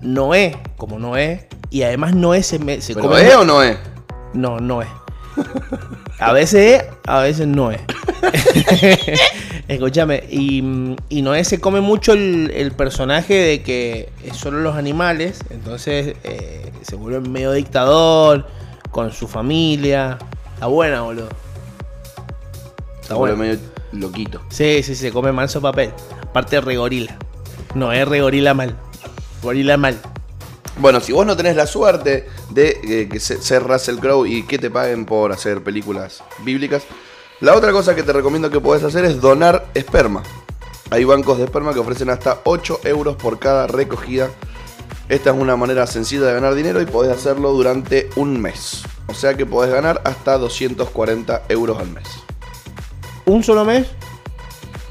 Noé, 0.00 0.56
como 0.76 0.98
Noé. 1.00 1.48
Y 1.70 1.82
además 1.82 2.14
Noé 2.14 2.42
se, 2.44 2.58
me, 2.60 2.80
se 2.80 2.94
¿Pero 2.94 3.08
come... 3.08 3.26
es 3.26 3.34
o 3.34 3.44
no 3.44 3.62
es? 3.64 3.76
No, 4.32 4.60
no 4.60 4.80
es. 4.80 4.88
A 6.20 6.32
veces 6.32 6.82
es, 6.82 6.84
a 7.06 7.18
veces 7.20 7.48
no 7.48 7.72
es. 7.72 7.80
Escúchame, 9.72 10.22
y, 10.30 10.62
y 11.08 11.22
Noé 11.22 11.44
se 11.44 11.58
come 11.58 11.80
mucho 11.80 12.12
el, 12.12 12.50
el 12.54 12.72
personaje 12.72 13.32
de 13.34 13.62
que 13.62 14.10
es 14.22 14.36
solo 14.36 14.60
los 14.60 14.76
animales, 14.76 15.38
entonces 15.48 16.14
eh, 16.24 16.70
se 16.82 16.94
vuelve 16.96 17.26
medio 17.26 17.52
dictador 17.52 18.46
con 18.90 19.12
su 19.12 19.26
familia. 19.28 20.18
Está 20.54 20.66
buena, 20.66 21.00
boludo. 21.00 21.28
Está 23.00 23.08
Se 23.08 23.14
vuelve 23.14 23.36
medio 23.36 23.58
loquito. 23.92 24.42
Sí, 24.50 24.82
sí, 24.82 24.94
se 24.94 25.10
come 25.10 25.32
mal 25.32 25.48
su 25.48 25.62
papel. 25.62 25.90
Aparte 26.22 26.60
regorila. 26.60 27.16
No 27.74 27.92
es 27.92 28.06
regorila 28.06 28.52
mal. 28.52 28.76
Gorila 29.42 29.78
mal. 29.78 29.98
Bueno, 30.78 31.00
si 31.00 31.12
vos 31.12 31.24
no 31.26 31.36
tenés 31.36 31.56
la 31.56 31.66
suerte 31.66 32.28
de 32.50 32.78
eh, 32.84 33.08
que 33.10 33.20
se- 33.20 33.40
ser 33.40 33.62
Russell 33.62 33.96
Crowe 33.98 34.26
y 34.28 34.42
que 34.44 34.58
te 34.58 34.70
paguen 34.70 35.04
por 35.06 35.32
hacer 35.32 35.62
películas 35.62 36.22
bíblicas, 36.44 36.82
la 37.42 37.56
otra 37.56 37.72
cosa 37.72 37.96
que 37.96 38.04
te 38.04 38.12
recomiendo 38.12 38.50
que 38.50 38.60
podés 38.60 38.84
hacer 38.84 39.04
es 39.04 39.20
donar 39.20 39.66
esperma. 39.74 40.22
Hay 40.90 41.02
bancos 41.02 41.38
de 41.38 41.44
esperma 41.44 41.74
que 41.74 41.80
ofrecen 41.80 42.08
hasta 42.08 42.38
8 42.44 42.82
euros 42.84 43.16
por 43.16 43.40
cada 43.40 43.66
recogida. 43.66 44.30
Esta 45.08 45.30
es 45.30 45.36
una 45.36 45.56
manera 45.56 45.88
sencilla 45.88 46.22
de 46.26 46.34
ganar 46.34 46.54
dinero 46.54 46.80
y 46.80 46.86
podés 46.86 47.10
hacerlo 47.10 47.50
durante 47.50 48.08
un 48.14 48.40
mes. 48.40 48.84
O 49.08 49.14
sea 49.14 49.34
que 49.34 49.44
podés 49.44 49.72
ganar 49.72 50.00
hasta 50.04 50.38
240 50.38 51.42
euros 51.48 51.80
al 51.80 51.90
mes. 51.90 52.08
Un 53.26 53.42
solo 53.42 53.64
mes 53.64 53.88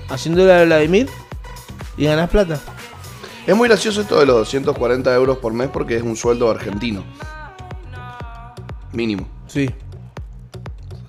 haciéndole 0.09 0.53
a 0.53 0.65
Vladimir 0.65 1.07
y 1.95 2.03
ganas 2.03 2.29
plata. 2.29 2.59
Es 3.47 3.55
muy 3.55 3.69
gracioso 3.69 4.01
esto 4.01 4.19
de 4.19 4.25
los 4.25 4.35
240 4.35 5.15
euros 5.15 5.37
por 5.37 5.53
mes 5.53 5.69
porque 5.69 5.95
es 5.95 6.03
un 6.03 6.17
sueldo 6.17 6.51
argentino. 6.51 7.05
Mínimo. 8.91 9.25
Sí. 9.47 9.69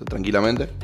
Tranquilamente. 0.05 0.82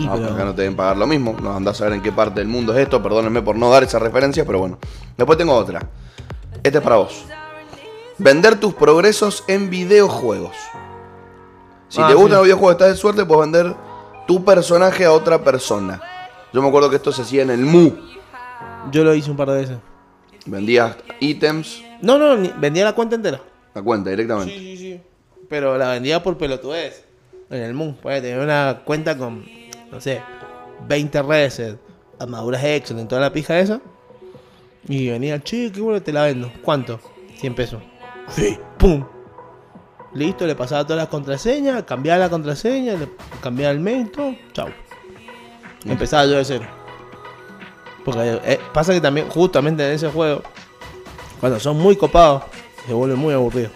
Y 0.00 0.06
Ah, 0.06 0.12
pero- 0.14 0.32
acá 0.34 0.44
no 0.44 0.54
te 0.54 0.62
deben 0.62 0.76
pagar 0.76 0.96
lo 0.96 1.06
mismo. 1.06 1.36
No 1.42 1.54
andás 1.54 1.80
a 1.80 1.84
ver 1.84 1.94
en 1.94 2.02
qué 2.02 2.10
parte 2.12 2.40
del 2.40 2.48
mundo 2.48 2.72
es 2.72 2.78
esto. 2.80 3.02
Perdónenme 3.02 3.42
por 3.42 3.56
no 3.56 3.70
dar 3.70 3.82
esa 3.82 3.98
referencia, 3.98 4.44
pero 4.46 4.58
bueno. 4.60 4.78
Después 5.16 5.36
tengo 5.38 5.54
otra. 5.54 5.80
Este 6.62 6.78
es 6.78 6.84
para 6.84 6.96
vos. 6.96 7.24
Vender 8.18 8.58
tus 8.58 8.74
progresos 8.74 9.44
en 9.46 9.70
videojuegos. 9.70 10.56
Si 11.88 12.00
Ah, 12.00 12.08
te 12.08 12.14
gustan 12.14 12.30
sí. 12.30 12.34
los 12.36 12.42
videojuegos, 12.44 12.72
estás 12.72 12.88
de 12.88 12.96
suerte, 12.96 13.24
puedes 13.24 13.50
vender 13.50 13.74
tu 14.26 14.44
personaje 14.44 15.04
a 15.04 15.12
otra 15.12 15.42
persona. 15.42 16.00
Yo 16.52 16.62
me 16.62 16.68
acuerdo 16.68 16.88
que 16.90 16.96
esto 16.96 17.12
se 17.12 17.22
hacía 17.22 17.42
en 17.42 17.50
el 17.50 17.60
Mu. 17.60 17.90
Yo 18.90 19.04
lo 19.04 19.14
hice 19.14 19.30
un 19.30 19.36
par 19.36 19.50
de 19.50 19.56
veces. 19.58 19.78
Vendías 20.46 20.96
ítems, 21.20 21.82
No, 22.00 22.18
no, 22.18 22.36
vendía 22.58 22.84
la 22.84 22.94
cuenta 22.94 23.16
entera. 23.16 23.40
la 23.74 23.82
cuenta 23.82 24.08
directamente. 24.10 24.52
sí, 24.58 24.76
sí. 24.76 25.00
Pero 25.48 25.76
la 25.76 25.90
vendía 25.90 26.22
por 26.22 26.38
pelotudez. 26.38 27.04
En 27.50 27.62
el 27.62 27.74
Moon. 27.74 27.94
Puede 28.00 28.20
tener 28.20 28.38
una 28.38 28.82
cuenta 28.84 29.18
con, 29.18 29.44
no 29.90 30.00
sé, 30.00 30.22
20 30.88 31.22
reset, 31.22 31.78
armaduras 32.18 32.62
Excel, 32.64 32.98
en 32.98 33.08
toda 33.08 33.20
la 33.20 33.32
pija 33.32 33.58
esa. 33.58 33.80
Y 34.88 35.10
venía, 35.10 35.42
che, 35.42 35.70
qué 35.72 35.80
bueno, 35.80 36.02
te 36.02 36.12
la 36.12 36.24
vendo. 36.24 36.50
¿Cuánto? 36.62 37.00
100 37.38 37.54
pesos. 37.54 37.82
Sí. 38.28 38.58
¡Pum! 38.78 39.04
Listo, 40.14 40.46
le 40.46 40.56
pasaba 40.56 40.84
todas 40.84 40.98
las 40.98 41.08
contraseñas, 41.08 41.84
cambiaba 41.84 42.18
la 42.18 42.28
contraseña, 42.28 42.94
le 42.94 43.08
cambiaba 43.40 43.72
el 43.72 43.80
mail, 43.80 44.10
todo. 44.10 44.34
Chau. 44.52 44.68
Empezaba 45.84 46.24
yo 46.26 46.32
de 46.32 46.44
cero. 46.44 46.64
Porque 48.04 48.40
eh, 48.44 48.58
pasa 48.72 48.92
que 48.92 49.00
también, 49.00 49.28
justamente 49.28 49.86
en 49.86 49.92
ese 49.92 50.08
juego, 50.08 50.42
cuando 51.38 51.60
son 51.60 51.78
muy 51.78 51.96
copados, 51.96 52.42
se 52.86 52.92
vuelve 52.92 53.14
muy 53.14 53.34
aburrido. 53.34 53.70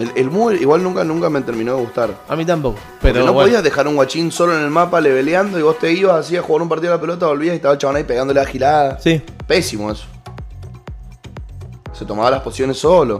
El, 0.00 0.12
el 0.16 0.30
Mu 0.30 0.50
igual 0.52 0.82
nunca, 0.82 1.04
nunca 1.04 1.28
me 1.30 1.40
terminó 1.42 1.74
de 1.76 1.82
gustar. 1.82 2.14
A 2.28 2.36
mí 2.36 2.44
tampoco. 2.44 2.78
Pero 3.02 3.20
no 3.24 3.32
bueno, 3.32 3.46
podías 3.46 3.62
dejar 3.62 3.86
un 3.88 3.96
guachín 3.96 4.30
solo 4.32 4.56
en 4.56 4.62
el 4.64 4.70
mapa 4.70 5.00
leveleando 5.00 5.58
y 5.58 5.62
vos 5.62 5.78
te 5.78 5.92
ibas 5.92 6.26
así 6.26 6.36
a 6.36 6.42
jugar 6.42 6.62
un 6.62 6.68
partido 6.68 6.92
de 6.92 6.96
la 6.96 7.00
pelota, 7.00 7.26
volvías 7.26 7.54
y 7.54 7.56
estaba 7.56 7.74
el 7.74 7.78
chabón 7.80 7.96
ahí 7.96 8.04
pegándole 8.04 8.40
a 8.40 8.44
gilada. 8.44 8.98
Sí, 9.00 9.20
Pésimo 9.46 9.90
eso. 9.90 10.04
Se 11.92 12.04
tomaba 12.04 12.30
las 12.30 12.42
pociones 12.42 12.78
solo. 12.78 13.18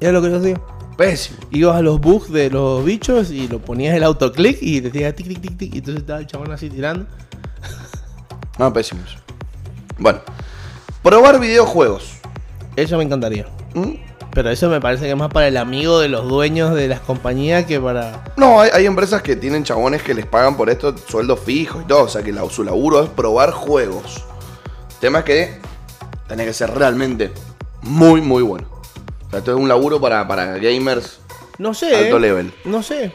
era 0.00 0.12
lo 0.12 0.22
que 0.22 0.30
yo 0.30 0.36
hacía. 0.36 0.60
Pésimo. 0.96 1.38
Ibas 1.50 1.76
a 1.76 1.82
los 1.82 2.00
bugs 2.00 2.30
de 2.30 2.50
los 2.50 2.84
bichos 2.84 3.30
y 3.30 3.48
lo 3.48 3.58
ponías 3.58 3.96
el 3.96 4.04
autoclick 4.04 4.58
y 4.60 4.80
decía 4.80 5.14
tic 5.14 5.26
tic 5.26 5.40
tic 5.40 5.56
tic. 5.58 5.74
Y 5.74 5.78
entonces 5.78 6.02
estaba 6.02 6.20
el 6.20 6.26
chabón 6.26 6.52
así 6.52 6.68
tirando. 6.70 7.06
No, 8.58 8.70
pésimo 8.70 9.00
eso. 9.06 9.16
Bueno. 9.98 10.20
Probar 11.02 11.40
videojuegos. 11.40 12.12
Eso 12.76 12.98
me 12.98 13.04
encantaría. 13.04 13.46
¿Mm? 13.74 13.94
Pero 14.34 14.50
eso 14.50 14.68
me 14.70 14.80
parece 14.80 15.04
que 15.04 15.10
es 15.10 15.16
más 15.16 15.30
para 15.30 15.48
el 15.48 15.56
amigo 15.58 15.98
de 16.00 16.08
los 16.08 16.26
dueños 16.26 16.74
de 16.74 16.88
las 16.88 17.00
compañías 17.00 17.66
que 17.66 17.78
para. 17.78 18.24
No, 18.36 18.60
hay, 18.60 18.70
hay 18.72 18.86
empresas 18.86 19.20
que 19.22 19.36
tienen 19.36 19.62
chabones 19.64 20.02
que 20.02 20.14
les 20.14 20.24
pagan 20.26 20.56
por 20.56 20.70
esto 20.70 20.94
sueldos 20.96 21.40
fijos 21.40 21.82
y 21.82 21.86
todo. 21.86 22.04
O 22.04 22.08
sea 22.08 22.22
que 22.22 22.32
la- 22.32 22.48
su 22.48 22.64
laburo 22.64 23.02
es 23.02 23.10
probar 23.10 23.50
juegos. 23.50 24.24
Tema 25.00 25.18
es 25.20 25.24
que 25.26 25.60
tiene 26.28 26.44
que 26.46 26.54
ser 26.54 26.70
realmente 26.70 27.30
muy, 27.82 28.22
muy 28.22 28.42
bueno. 28.42 28.66
O 29.26 29.30
sea, 29.30 29.40
esto 29.40 29.50
es 29.52 29.58
un 29.58 29.68
laburo 29.68 30.00
para, 30.00 30.26
para 30.26 30.56
gamers 30.58 31.18
No 31.58 31.74
sé. 31.74 31.94
alto 31.94 32.16
¿eh? 32.16 32.20
level. 32.20 32.54
No 32.64 32.82
sé. 32.82 33.14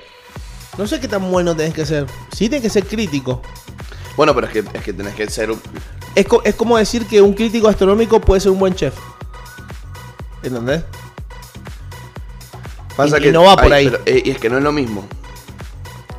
No 0.77 0.85
sé 0.85 0.99
qué 0.99 1.07
tan 1.07 1.31
bueno 1.31 1.55
tenés 1.55 1.73
que 1.73 1.85
ser. 1.87 2.05
Sí, 2.31 2.47
tenés 2.47 2.61
que 2.61 2.69
ser 2.69 2.85
crítico. 2.85 3.41
Bueno, 4.15 4.35
pero 4.35 4.45
es 4.47 4.53
que, 4.53 4.59
es 4.59 4.83
que 4.83 4.93
tenés 4.93 5.15
que 5.15 5.27
ser. 5.29 5.49
Es, 6.13 6.27
co- 6.27 6.41
es 6.43 6.53
como 6.53 6.77
decir 6.77 7.07
que 7.07 7.21
un 7.23 7.33
crítico 7.33 7.67
astronómico 7.67 8.21
puede 8.21 8.39
ser 8.41 8.51
un 8.51 8.59
buen 8.59 8.75
chef. 8.75 8.93
¿Entendés? 10.43 10.83
Pasa 12.97 13.17
Y- 13.17 13.21
y 13.21 13.23
que 13.23 13.31
no 13.31 13.43
va 13.43 13.55
por 13.55 13.71
ay, 13.71 13.85
ahí. 13.85 13.89
pero, 13.91 14.03
eh, 14.05 14.21
y 14.25 14.29
es 14.31 14.39
que 14.39 14.49
no 14.49 14.57
es 14.57 14.63
lo 14.63 14.71
mismo. 14.73 15.05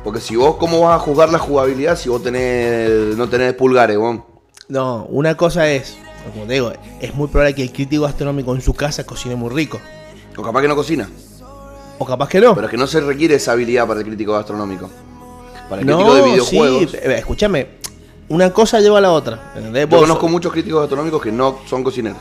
Porque 0.03 0.19
si 0.21 0.35
vos, 0.35 0.55
¿cómo 0.55 0.79
vas 0.81 0.95
a 0.95 0.99
juzgar 0.99 1.29
la 1.29 1.37
jugabilidad 1.39 1.95
si 1.97 2.09
vos 2.09 2.23
tenés, 2.23 2.89
no 3.17 3.27
tenés 3.29 3.53
pulgares, 3.53 3.97
vos? 3.97 4.19
No, 4.69 5.05
una 5.09 5.35
cosa 5.35 5.69
es, 5.69 5.97
como 6.33 6.45
te 6.45 6.53
digo, 6.53 6.71
es 7.01 7.13
muy 7.13 7.27
probable 7.27 7.53
que 7.53 7.63
el 7.63 7.71
crítico 7.73 8.05
astronómico 8.05 8.55
en 8.55 8.61
su 8.61 8.73
casa 8.73 9.05
cocine 9.05 9.35
muy 9.35 9.49
rico. 9.49 9.79
O 10.37 10.41
capaz 10.41 10.61
que 10.61 10.67
no 10.69 10.75
cocina. 10.75 11.09
O 11.97 12.05
capaz 12.05 12.29
que 12.29 12.39
no. 12.39 12.55
Pero 12.55 12.67
es 12.67 12.71
que 12.71 12.77
no 12.77 12.87
se 12.87 13.01
requiere 13.01 13.35
esa 13.35 13.51
habilidad 13.51 13.85
para 13.85 13.99
el 13.99 14.05
crítico 14.05 14.31
gastronómico. 14.33 14.89
Para 15.69 15.81
el 15.81 15.87
no, 15.87 15.97
crítico 15.97 16.15
de 16.15 16.21
videojuegos. 16.31 16.91
sí, 16.91 16.97
eh, 16.97 17.15
escúchame, 17.17 17.67
una 18.29 18.53
cosa 18.53 18.79
lleva 18.79 18.99
a 18.99 19.01
la 19.01 19.11
otra. 19.11 19.51
¿entendés? 19.55 19.83
Yo 19.83 19.87
Vos 19.89 19.99
conozco 20.01 20.21
sos- 20.23 20.31
muchos 20.31 20.53
críticos 20.53 20.79
gastronómicos 20.79 21.21
que 21.21 21.31
no 21.33 21.59
son 21.67 21.83
cocineros. 21.83 22.17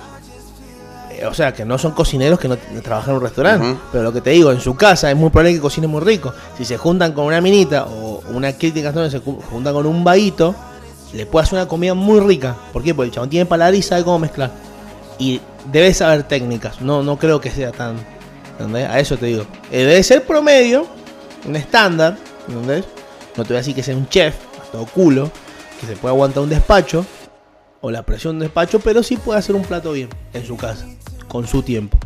O 1.26 1.34
sea, 1.34 1.52
que 1.52 1.64
no 1.64 1.78
son 1.78 1.92
cocineros 1.92 2.38
que 2.38 2.48
no 2.48 2.56
trabajan 2.82 3.10
en 3.10 3.16
un 3.16 3.22
restaurante. 3.22 3.76
Pero 3.92 4.04
lo 4.04 4.12
que 4.12 4.20
te 4.20 4.30
digo, 4.30 4.52
en 4.52 4.60
su 4.60 4.74
casa 4.76 5.10
es 5.10 5.16
muy 5.16 5.30
probable 5.30 5.54
que 5.54 5.60
cocine 5.60 5.86
muy 5.86 6.00
rico. 6.00 6.32
Si 6.56 6.64
se 6.64 6.76
juntan 6.76 7.12
con 7.12 7.24
una 7.26 7.40
minita 7.40 7.86
o 7.86 8.22
una 8.30 8.52
crítica 8.52 8.92
se 9.10 9.20
ju- 9.22 9.40
juntan 9.50 9.74
con 9.74 9.86
un 9.86 10.04
vaguito, 10.04 10.54
le 11.12 11.26
puede 11.26 11.44
hacer 11.44 11.58
una 11.58 11.66
comida 11.68 11.94
muy 11.94 12.20
rica. 12.20 12.54
¿Por 12.72 12.82
qué? 12.82 12.94
Porque 12.94 13.08
el 13.08 13.14
chabón 13.14 13.30
tiene 13.30 13.46
paladar 13.46 13.74
y 13.74 13.82
sabe 13.82 14.04
cómo 14.04 14.18
mezclar. 14.20 14.50
Y 15.18 15.40
debe 15.72 15.92
saber 15.94 16.22
técnicas. 16.24 16.80
No, 16.80 17.02
no 17.02 17.18
creo 17.18 17.40
que 17.40 17.50
sea 17.50 17.72
tan. 17.72 17.96
¿Entendés? 18.52 18.88
A 18.88 19.00
eso 19.00 19.16
te 19.16 19.26
digo. 19.26 19.44
Eh, 19.72 19.78
debe 19.84 20.02
ser 20.02 20.24
promedio, 20.24 20.86
un 21.46 21.56
estándar. 21.56 22.16
¿Entendés? 22.48 22.84
No 23.36 23.42
te 23.44 23.48
voy 23.48 23.56
a 23.56 23.60
decir 23.60 23.74
que 23.74 23.82
sea 23.82 23.96
un 23.96 24.08
chef, 24.08 24.34
a 24.60 24.70
todo 24.72 24.86
culo, 24.86 25.30
que 25.80 25.86
se 25.86 25.94
puede 25.96 26.12
aguantar 26.14 26.42
un 26.42 26.48
despacho 26.50 27.04
o 27.80 27.90
la 27.92 28.02
presión 28.02 28.32
de 28.32 28.36
un 28.36 28.40
despacho, 28.48 28.80
pero 28.80 29.02
sí 29.04 29.16
puede 29.16 29.38
hacer 29.38 29.54
un 29.54 29.62
plato 29.62 29.92
bien 29.92 30.08
en 30.32 30.44
su 30.44 30.56
casa, 30.56 30.84
con 31.28 31.46
su 31.46 31.62
tiempo. 31.62 31.98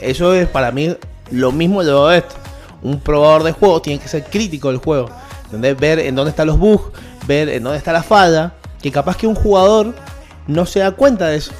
Eso 0.00 0.34
es 0.34 0.48
para 0.48 0.72
mí 0.72 0.96
lo 1.30 1.52
mismo 1.52 1.82
de 1.82 1.90
todo 1.90 2.10
esto. 2.12 2.34
Un 2.82 3.00
probador 3.00 3.42
de 3.42 3.52
juegos 3.52 3.82
tiene 3.82 4.00
que 4.00 4.08
ser 4.08 4.24
crítico 4.24 4.68
del 4.68 4.78
juego. 4.78 5.10
¿entendés? 5.44 5.78
Ver 5.78 5.98
en 5.98 6.14
dónde 6.14 6.30
están 6.30 6.46
los 6.46 6.58
bugs, 6.58 6.84
ver 7.26 7.48
en 7.48 7.62
dónde 7.62 7.78
está 7.78 7.92
la 7.92 8.02
falla. 8.02 8.52
Que 8.82 8.92
capaz 8.92 9.16
que 9.16 9.26
un 9.26 9.34
jugador 9.34 9.94
no 10.46 10.66
se 10.66 10.80
da 10.80 10.92
cuenta 10.92 11.26
de 11.26 11.36
eso. 11.36 11.52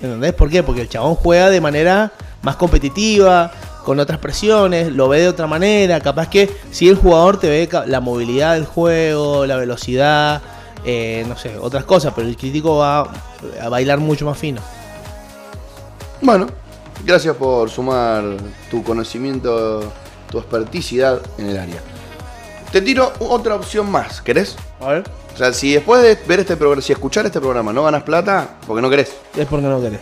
¿Entendés? 0.00 0.32
¿Por 0.32 0.50
qué? 0.50 0.62
Porque 0.62 0.82
el 0.82 0.88
chabón 0.88 1.14
juega 1.14 1.50
de 1.50 1.60
manera 1.60 2.12
más 2.42 2.56
competitiva, 2.56 3.52
con 3.84 3.98
otras 3.98 4.18
presiones, 4.18 4.92
lo 4.92 5.08
ve 5.08 5.20
de 5.20 5.28
otra 5.28 5.46
manera. 5.46 6.00
Capaz 6.00 6.28
que 6.28 6.50
si 6.70 6.88
el 6.88 6.96
jugador 6.96 7.38
te 7.38 7.48
ve 7.48 7.68
la 7.86 8.00
movilidad 8.00 8.54
del 8.54 8.64
juego, 8.64 9.46
la 9.46 9.56
velocidad, 9.56 10.42
eh, 10.84 11.24
no 11.28 11.36
sé, 11.36 11.56
otras 11.58 11.84
cosas, 11.84 12.12
pero 12.14 12.28
el 12.28 12.36
crítico 12.36 12.78
va 12.78 13.10
a 13.60 13.68
bailar 13.68 13.98
mucho 13.98 14.26
más 14.26 14.38
fino. 14.38 14.60
Bueno, 16.22 16.46
gracias 17.04 17.34
por 17.34 17.68
sumar 17.68 18.22
tu 18.70 18.84
conocimiento, 18.84 19.92
tu 20.30 20.38
experticidad 20.38 21.20
en 21.36 21.48
el 21.48 21.58
área. 21.58 21.82
Te 22.70 22.80
tiro 22.80 23.12
otra 23.18 23.56
opción 23.56 23.90
más, 23.90 24.22
¿querés? 24.22 24.56
A 24.80 24.86
ver. 24.88 25.04
O 25.34 25.36
sea, 25.36 25.52
si 25.52 25.72
después 25.72 26.00
de 26.00 26.16
ver 26.28 26.38
este 26.38 26.56
programa, 26.56 26.80
si 26.80 26.92
escuchar 26.92 27.26
este 27.26 27.40
programa 27.40 27.72
no 27.72 27.82
ganas 27.82 28.04
plata, 28.04 28.56
porque 28.68 28.80
no 28.80 28.88
querés. 28.88 29.12
Es 29.36 29.46
porque 29.48 29.66
no 29.66 29.80
querés. 29.80 30.00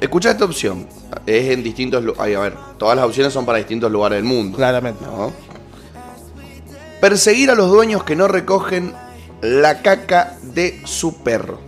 Escucha 0.00 0.32
esta 0.32 0.44
opción. 0.44 0.88
Es 1.24 1.48
en 1.48 1.62
distintos 1.62 2.02
lugares. 2.02 2.36
A 2.36 2.40
ver, 2.40 2.54
todas 2.76 2.96
las 2.96 3.06
opciones 3.06 3.32
son 3.32 3.46
para 3.46 3.58
distintos 3.58 3.90
lugares 3.90 4.16
del 4.16 4.24
mundo. 4.24 4.56
Claramente. 4.56 5.04
¿no? 5.04 5.32
Perseguir 7.00 7.52
a 7.52 7.54
los 7.54 7.70
dueños 7.70 8.02
que 8.02 8.16
no 8.16 8.26
recogen 8.26 8.94
la 9.42 9.80
caca 9.80 10.36
de 10.42 10.82
su 10.84 11.22
perro. 11.22 11.60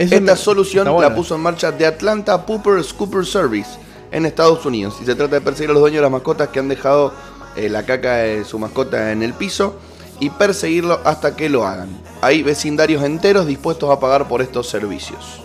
Eso 0.00 0.14
Esta 0.14 0.32
me- 0.32 0.36
solución 0.36 1.00
la 1.00 1.14
puso 1.14 1.34
en 1.34 1.42
marcha 1.42 1.76
The 1.76 1.84
Atlanta 1.86 2.46
Pooper 2.46 2.82
Scooper 2.82 3.26
Service 3.26 3.68
en 4.10 4.24
Estados 4.24 4.64
Unidos. 4.64 4.96
Y 5.02 5.04
se 5.04 5.14
trata 5.14 5.34
de 5.34 5.40
perseguir 5.42 5.70
a 5.70 5.72
los 5.74 5.80
dueños 5.82 5.98
de 5.98 6.02
las 6.02 6.10
mascotas 6.10 6.48
que 6.48 6.58
han 6.58 6.68
dejado 6.68 7.12
eh, 7.56 7.68
la 7.68 7.82
caca 7.84 8.16
de 8.16 8.44
su 8.44 8.58
mascota 8.58 9.12
en 9.12 9.22
el 9.22 9.34
piso 9.34 9.76
y 10.18 10.30
perseguirlo 10.30 11.00
hasta 11.04 11.36
que 11.36 11.48
lo 11.50 11.66
hagan. 11.66 11.90
Hay 12.22 12.42
vecindarios 12.42 13.02
enteros 13.04 13.46
dispuestos 13.46 13.90
a 13.90 14.00
pagar 14.00 14.26
por 14.26 14.40
estos 14.40 14.68
servicios. 14.68 15.40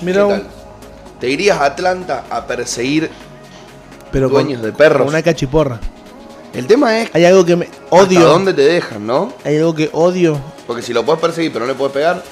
Mira, 0.00 0.24
¿Qué 0.26 0.32
tal? 0.32 0.46
¿Te 1.20 1.28
irías 1.30 1.60
a 1.60 1.66
Atlanta 1.66 2.24
a 2.30 2.46
perseguir? 2.46 3.10
pero 4.10 4.28
dueños 4.28 4.60
de 4.60 4.72
perros. 4.72 4.98
con 5.02 5.08
una 5.08 5.22
cachiporra. 5.22 5.80
El 6.52 6.66
tema 6.66 6.98
es 7.00 7.08
Hay 7.14 7.24
algo 7.24 7.46
que 7.46 7.56
me 7.56 7.64
hasta 7.66 7.96
odio. 7.96 8.20
dónde 8.26 8.52
te 8.52 8.60
dejan, 8.62 9.06
¿no? 9.06 9.32
Hay 9.44 9.56
algo 9.56 9.74
que 9.74 9.88
odio. 9.92 10.38
Porque 10.66 10.82
si 10.82 10.92
lo 10.92 11.02
puedes 11.04 11.20
perseguir 11.20 11.50
pero 11.52 11.64
no 11.64 11.72
le 11.72 11.78
puedes 11.78 11.94
pegar, 11.94 12.22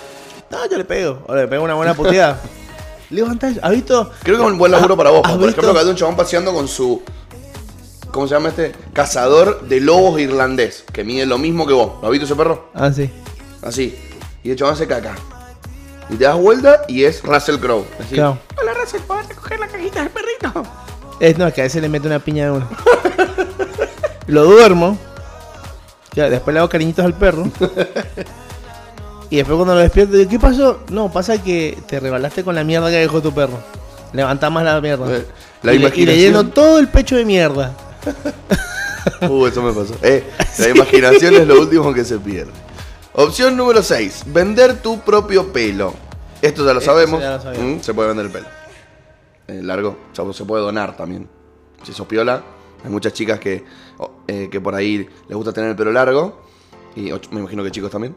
No, 0.51 0.69
yo 0.69 0.79
le 0.79 0.85
pego. 0.85 1.23
O 1.27 1.35
le 1.35 1.47
pego 1.47 1.65
una 1.65 1.75
buena 1.75 1.95
puteada. 1.95 2.41
Levantás. 3.11 3.59
¿Has 3.63 3.71
visto? 3.73 4.11
creo 4.23 4.37
que 4.39 4.45
es 4.45 4.51
un 4.51 4.59
buen 4.59 4.73
laburo 4.73 4.97
para 4.97 5.11
vos. 5.11 5.23
¿Has 5.25 5.33
Por 5.33 5.47
visto? 5.47 5.61
ejemplo, 5.61 5.73
que 5.75 5.81
hay 5.81 5.87
un 5.91 5.97
chabón 5.97 6.17
paseando 6.17 6.53
con 6.53 6.69
su. 6.69 7.03
¿Cómo 8.11 8.27
se 8.27 8.35
llama 8.35 8.49
este? 8.49 8.73
Cazador 8.93 9.63
de 9.69 9.81
lobos 9.81 10.21
irlandés, 10.21 10.85
que 10.93 11.05
mide 11.05 11.27
lo 11.27 11.39
mismo 11.39 11.67
que 11.67 11.73
vos. 11.73 11.93
¿Lo 12.01 12.07
has 12.09 12.11
visto 12.13 12.27
ese 12.27 12.35
perro? 12.35 12.69
Ah, 12.75 12.91
sí. 12.93 13.11
Así. 13.63 13.97
Y 14.43 14.51
el 14.51 14.57
chabón 14.57 14.75
hace 14.75 14.87
caca. 14.87 15.15
Y 16.09 16.17
te 16.17 16.25
das 16.25 16.37
vuelta 16.37 16.83
y 16.89 17.05
es 17.05 17.23
Russell 17.23 17.59
Crowe. 17.59 17.85
Así. 18.01 18.15
Claro. 18.15 18.39
Hola 18.61 18.75
Russell, 18.75 19.01
¿puedes 19.07 19.29
recoger 19.29 19.61
la 19.61 19.69
cajita 19.69 20.01
del 20.01 20.11
perrito? 20.11 20.63
Es, 21.21 21.39
no, 21.39 21.47
es 21.47 21.55
que 21.55 21.61
a 21.61 21.65
veces 21.65 21.81
le 21.83 21.89
mete 21.89 22.09
una 22.09 22.19
piña 22.19 22.47
de 22.47 22.51
uno. 22.53 22.69
Lo 24.27 24.45
duermo. 24.45 24.99
Ya, 26.15 26.29
después 26.29 26.53
le 26.55 26.59
hago 26.61 26.69
cariñitos 26.69 27.05
al 27.05 27.15
perro. 27.15 27.45
Y 29.31 29.37
después 29.37 29.57
cuando 29.57 29.75
lo 29.75 29.81
despierto, 29.81 30.17
digo, 30.17 30.29
¿qué 30.29 30.39
pasó? 30.39 30.81
No, 30.91 31.11
pasa 31.11 31.41
que 31.43 31.79
te 31.87 32.01
rebalaste 32.01 32.43
con 32.45 32.55
la 32.55 32.65
mierda 32.65 32.91
que 32.91 32.97
dejó 32.97 33.23
tu 33.23 33.33
perro. 33.33 33.59
Levantá 34.13 34.51
más 34.51 34.65
la 34.65 34.81
mierda. 34.81 35.17
Eh, 35.17 35.27
la 35.63 35.73
y, 35.73 35.79
le, 35.79 35.87
y 35.87 36.05
le 36.07 36.17
imaginación- 36.17 36.19
lleno 36.19 36.49
todo 36.49 36.79
el 36.79 36.89
pecho 36.89 37.17
de 37.17 37.25
mierda. 37.25 37.75
Uh, 39.23 39.47
eso 39.47 39.63
me 39.63 39.73
pasó. 39.73 39.95
Eh, 40.03 40.23
la 40.59 40.69
imaginación 40.69 41.35
es 41.35 41.47
lo 41.47 41.59
último 41.59 41.93
que 41.95 42.05
se 42.05 42.19
pierde. 42.19 42.53
Opción 43.15 43.57
número 43.57 43.83
6. 43.83 44.25
Vender 44.27 44.83
tu 44.83 45.01
propio 45.01 45.51
pelo. 45.53 45.95
Esto 46.43 46.67
ya 46.67 46.75
lo 46.75 46.81
Esto 46.81 46.93
sabemos. 46.93 47.21
ya 47.23 47.39
lo. 47.39 47.59
Mm, 47.61 47.81
se 47.81 47.95
puede 47.95 48.09
vender 48.09 48.27
el 48.27 48.33
pelo. 48.33 48.47
Eh, 49.49 49.63
largo. 49.63 49.97
O 50.13 50.15
sea, 50.15 50.31
se 50.35 50.45
puede 50.45 50.63
donar 50.63 50.97
también. 50.99 51.27
Si 51.83 51.93
sos 51.95 52.07
piola. 52.07 52.43
Hay 52.85 52.91
muchas 52.91 53.15
chicas 53.15 53.39
que, 53.41 53.65
o- 53.99 54.11
eh, 54.27 54.49
que 54.51 54.61
por 54.61 54.75
ahí 54.75 55.09
les 55.29 55.37
gusta 55.37 55.53
tener 55.53 55.71
el 55.71 55.77
pelo 55.77 55.93
largo. 55.93 56.43
Y 56.95 57.11
me 57.31 57.41
imagino 57.41 57.65
que 57.65 57.71
chicos 57.71 57.91
también. 57.91 58.15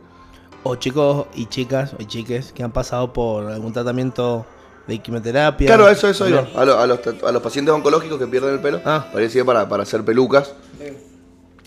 O 0.63 0.76
chicos 0.76 1.28
y 1.36 1.47
chicas 1.47 1.93
o 1.99 2.04
chiques 2.04 2.54
que 2.54 2.63
han 2.63 2.71
pasado 2.71 3.12
por 3.12 3.47
algún 3.52 3.73
tratamiento 3.73 4.45
de 4.88 4.99
quimioterapia. 4.99 5.67
Claro, 5.67 5.89
eso, 5.89 6.08
eso. 6.10 6.26
También. 6.26 6.47
A, 6.56 6.65
lo- 6.65 6.80
a 6.80 6.88
los, 6.88 6.99
a 7.26 7.32
los 7.32 7.41
pacientes 7.41 7.73
oncológicos 7.73 8.17
que 8.19 8.28
pierden 8.28 8.54
el 8.54 8.60
pelo. 8.62 8.82
Ah. 8.86 9.06
Parecía 9.12 9.43
para, 9.43 9.67
para 9.67 9.84
hacer 9.84 10.04
pelucas. 10.06 10.54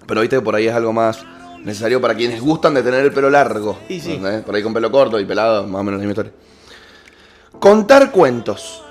Pero 0.07 0.21
viste 0.21 0.37
que 0.37 0.43
por 0.43 0.55
ahí 0.55 0.67
es 0.69 0.75
algo 0.75 0.93
más 0.93 1.25
necesario 1.65 2.01
para 2.01 2.15
quienes 2.15 2.41
gustan 2.41 2.75
de 2.75 2.83
tener 2.83 3.05
el 3.05 3.13
pelo 3.13 3.29
largo. 3.29 3.77
Y 3.89 4.01
sí. 4.01 4.15
¿entendés? 4.15 4.45
Por 4.45 4.55
ahí 4.55 4.63
con 4.63 4.73
pelo 4.73 4.91
corto 4.91 5.19
y 5.21 5.25
pelado, 5.25 5.67
más 5.67 5.81
o 5.81 5.85
menos 5.85 6.01
la 6.01 6.07
misma 6.07 6.13
historia. 6.13 6.33
Contar 7.59 8.11
cuentos. 8.13 8.83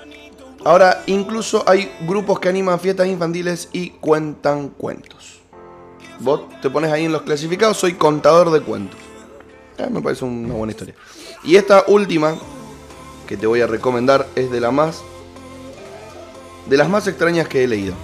Ahora, 0.64 1.02
incluso 1.06 1.64
hay 1.66 1.90
grupos 2.06 2.38
que 2.40 2.48
animan 2.48 2.78
fiestas 2.80 3.06
infantiles 3.06 3.68
y 3.72 3.90
cuentan 3.90 4.68
cuentos. 4.70 5.40
Vos 6.18 6.42
te 6.60 6.68
pones 6.70 6.90
ahí 6.92 7.04
en 7.04 7.12
los 7.12 7.22
clasificados, 7.22 7.76
soy 7.76 7.94
contador 7.94 8.50
de 8.50 8.60
cuentos. 8.60 8.98
Eh, 9.78 9.88
me 9.90 10.00
parece 10.00 10.24
una 10.24 10.54
buena 10.54 10.72
historia. 10.72 10.94
Y 11.44 11.56
esta 11.56 11.84
última 11.88 12.36
que 13.26 13.36
te 13.36 13.46
voy 13.46 13.60
a 13.60 13.66
recomendar 13.66 14.26
es 14.34 14.50
de 14.50 14.60
la 14.60 14.70
más 14.70 15.02
de 16.66 16.76
las 16.76 16.88
más 16.88 17.06
extrañas 17.06 17.48
que 17.48 17.64
he 17.64 17.68
leído. 17.68 17.94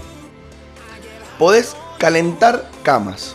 Podés 1.39 1.75
calentar 1.99 2.71
camas. 2.83 3.35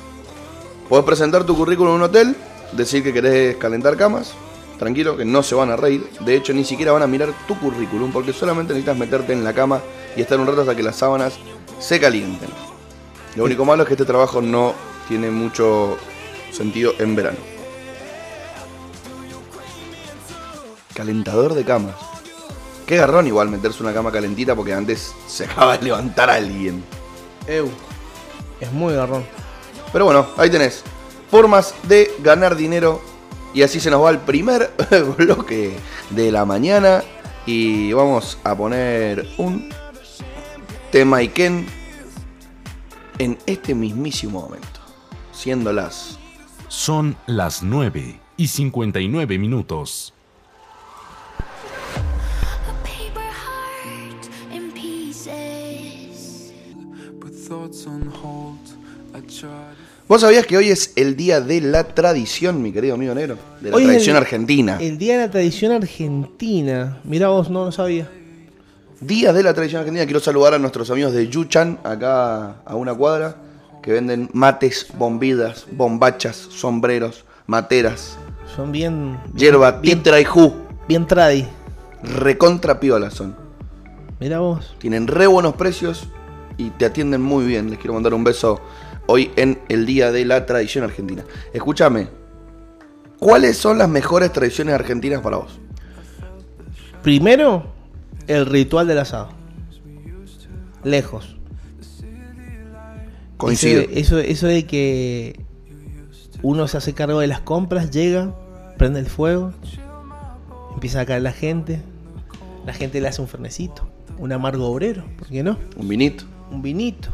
Podés 0.87 1.05
presentar 1.05 1.43
tu 1.43 1.55
currículum 1.55 1.91
en 1.91 1.95
un 1.97 2.03
hotel, 2.03 2.35
decir 2.71 3.03
que 3.03 3.11
querés 3.11 3.57
calentar 3.57 3.97
camas, 3.97 4.33
tranquilo, 4.79 5.17
que 5.17 5.25
no 5.25 5.43
se 5.43 5.55
van 5.55 5.69
a 5.69 5.75
reír. 5.75 6.07
De 6.21 6.35
hecho, 6.35 6.53
ni 6.53 6.63
siquiera 6.63 6.93
van 6.93 7.03
a 7.03 7.07
mirar 7.07 7.33
tu 7.45 7.59
currículum, 7.59 8.11
porque 8.13 8.31
solamente 8.31 8.73
necesitas 8.73 8.97
meterte 8.97 9.33
en 9.33 9.43
la 9.43 9.53
cama 9.53 9.81
y 10.15 10.21
estar 10.21 10.39
un 10.39 10.47
rato 10.47 10.61
hasta 10.61 10.75
que 10.75 10.83
las 10.83 10.95
sábanas 10.95 11.37
se 11.79 11.99
calienten. 11.99 12.49
Lo 13.35 13.43
único 13.43 13.65
malo 13.65 13.83
es 13.83 13.87
que 13.87 13.95
este 13.95 14.05
trabajo 14.05 14.41
no 14.41 14.73
tiene 15.09 15.29
mucho 15.29 15.97
sentido 16.51 16.93
en 16.99 17.15
verano. 17.15 17.56
Calentador 20.97 21.53
de 21.53 21.63
camas. 21.63 21.93
Qué 22.87 22.97
garrón 22.97 23.27
igual 23.27 23.49
meterse 23.49 23.83
una 23.83 23.93
cama 23.93 24.11
calentita 24.11 24.55
porque 24.55 24.73
antes 24.73 25.13
se 25.27 25.45
acaba 25.45 25.77
de 25.77 25.83
levantar 25.85 26.27
alguien. 26.31 26.83
Eu. 27.45 27.69
Es 28.59 28.73
muy 28.73 28.95
garrón. 28.95 29.23
Pero 29.93 30.05
bueno, 30.05 30.25
ahí 30.37 30.49
tenés. 30.49 30.83
Formas 31.29 31.75
de 31.83 32.09
ganar 32.23 32.55
dinero. 32.55 32.99
Y 33.53 33.61
así 33.61 33.79
se 33.79 33.91
nos 33.91 34.03
va 34.03 34.09
el 34.09 34.17
primer 34.17 34.71
bloque 35.17 35.77
de 36.09 36.31
la 36.31 36.45
mañana. 36.45 37.03
Y 37.45 37.93
vamos 37.93 38.39
a 38.43 38.55
poner 38.55 39.27
un 39.37 39.69
tema 40.91 41.17
Iken 41.17 41.67
en 43.19 43.37
este 43.45 43.75
mismísimo 43.75 44.41
momento. 44.41 44.79
Siendo 45.31 45.71
las 45.71 46.17
Son 46.69 47.15
las 47.27 47.61
9 47.61 48.19
y 48.35 48.47
59 48.47 49.37
minutos. 49.37 50.15
¿Vos 60.07 60.21
sabías 60.21 60.45
que 60.45 60.57
hoy 60.57 60.69
es 60.69 60.93
el 60.95 61.15
día 61.15 61.41
de 61.41 61.59
la 61.61 61.83
tradición, 61.83 62.61
mi 62.61 62.71
querido 62.71 62.95
amigo 62.95 63.13
negro? 63.13 63.37
De 63.61 63.69
la 63.71 63.75
Hoy 63.75 63.83
tradición 63.85 64.15
el- 64.15 64.21
argentina. 64.23 64.77
El 64.79 64.97
día 64.97 65.17
de 65.17 65.25
la 65.25 65.31
tradición 65.31 65.71
argentina. 65.73 66.99
Mira 67.03 67.27
vos, 67.29 67.49
no 67.49 67.65
lo 67.65 67.71
sabía. 67.71 68.09
Día 69.01 69.33
de 69.33 69.43
la 69.43 69.53
tradición 69.53 69.79
argentina. 69.81 70.05
Quiero 70.05 70.19
saludar 70.19 70.53
a 70.53 70.59
nuestros 70.59 70.89
amigos 70.91 71.13
de 71.13 71.27
Yuchan, 71.27 71.79
acá 71.83 72.61
a 72.65 72.75
una 72.75 72.93
cuadra, 72.93 73.35
que 73.83 73.91
venden 73.91 74.29
mates, 74.33 74.87
bombidas, 74.97 75.65
bombachas, 75.71 76.35
sombreros, 76.35 77.23
materas, 77.45 78.17
Son 78.55 78.71
bien. 78.71 79.17
hierba, 79.35 79.71
bien, 79.73 79.97
titra 79.99 80.19
y 80.19 80.25
ju. 80.25 80.53
bien 80.87 81.05
tradi. 81.05 81.45
Recontra 82.01 82.79
piola 82.79 83.11
son. 83.11 83.35
Mira 84.19 84.39
vos. 84.39 84.75
Tienen 84.79 85.07
re 85.07 85.27
buenos 85.27 85.55
precios 85.55 86.07
y 86.57 86.69
te 86.71 86.85
atienden 86.85 87.21
muy 87.21 87.45
bien. 87.45 87.69
Les 87.69 87.79
quiero 87.79 87.93
mandar 87.93 88.13
un 88.13 88.23
beso 88.23 88.59
hoy 89.07 89.31
en 89.35 89.59
el 89.69 89.85
Día 89.85 90.11
de 90.11 90.25
la 90.25 90.45
Tradición 90.45 90.83
Argentina. 90.83 91.23
Escúchame, 91.53 92.07
¿cuáles 93.19 93.57
son 93.57 93.77
las 93.77 93.89
mejores 93.89 94.31
tradiciones 94.33 94.73
argentinas 94.75 95.21
para 95.21 95.37
vos? 95.37 95.59
Primero, 97.03 97.63
el 98.27 98.45
ritual 98.45 98.87
del 98.87 98.99
asado. 98.99 99.29
Lejos. 100.83 101.37
Coincido. 103.37 103.81
Ese- 103.81 103.99
Eso, 103.99 104.19
eso 104.19 104.47
de 104.47 104.65
que 104.65 105.39
uno 106.41 106.67
se 106.67 106.77
hace 106.77 106.93
cargo 106.93 107.19
de 107.19 107.27
las 107.27 107.41
compras, 107.41 107.91
llega, 107.91 108.33
prende 108.77 108.99
el 108.99 109.05
fuego, 109.07 109.53
empieza 110.73 111.01
a 111.01 111.05
caer 111.05 111.21
la 111.21 111.31
gente, 111.31 111.81
la 112.65 112.73
gente 112.73 112.99
le 113.01 113.07
hace 113.07 113.21
un 113.21 113.27
fernecito, 113.27 113.87
un 114.17 114.31
amargo 114.31 114.65
obrero, 114.67 115.03
¿por 115.17 115.27
qué 115.27 115.43
no? 115.43 115.57
Un 115.77 115.87
vinito. 115.87 116.23
Un 116.51 116.61
vinito. 116.61 117.09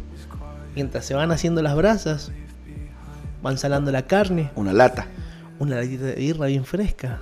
Mientras 0.75 1.05
se 1.05 1.13
van 1.13 1.31
haciendo 1.31 1.61
las 1.61 1.75
brasas, 1.75 2.31
van 3.41 3.57
salando 3.57 3.91
la 3.91 4.03
carne, 4.03 4.49
Una 4.55 4.73
lata. 4.73 5.05
una 5.59 5.75
latita 5.75 6.05
de 6.05 6.15
birra 6.15 6.47
bien 6.47 6.65
fresca. 6.65 7.19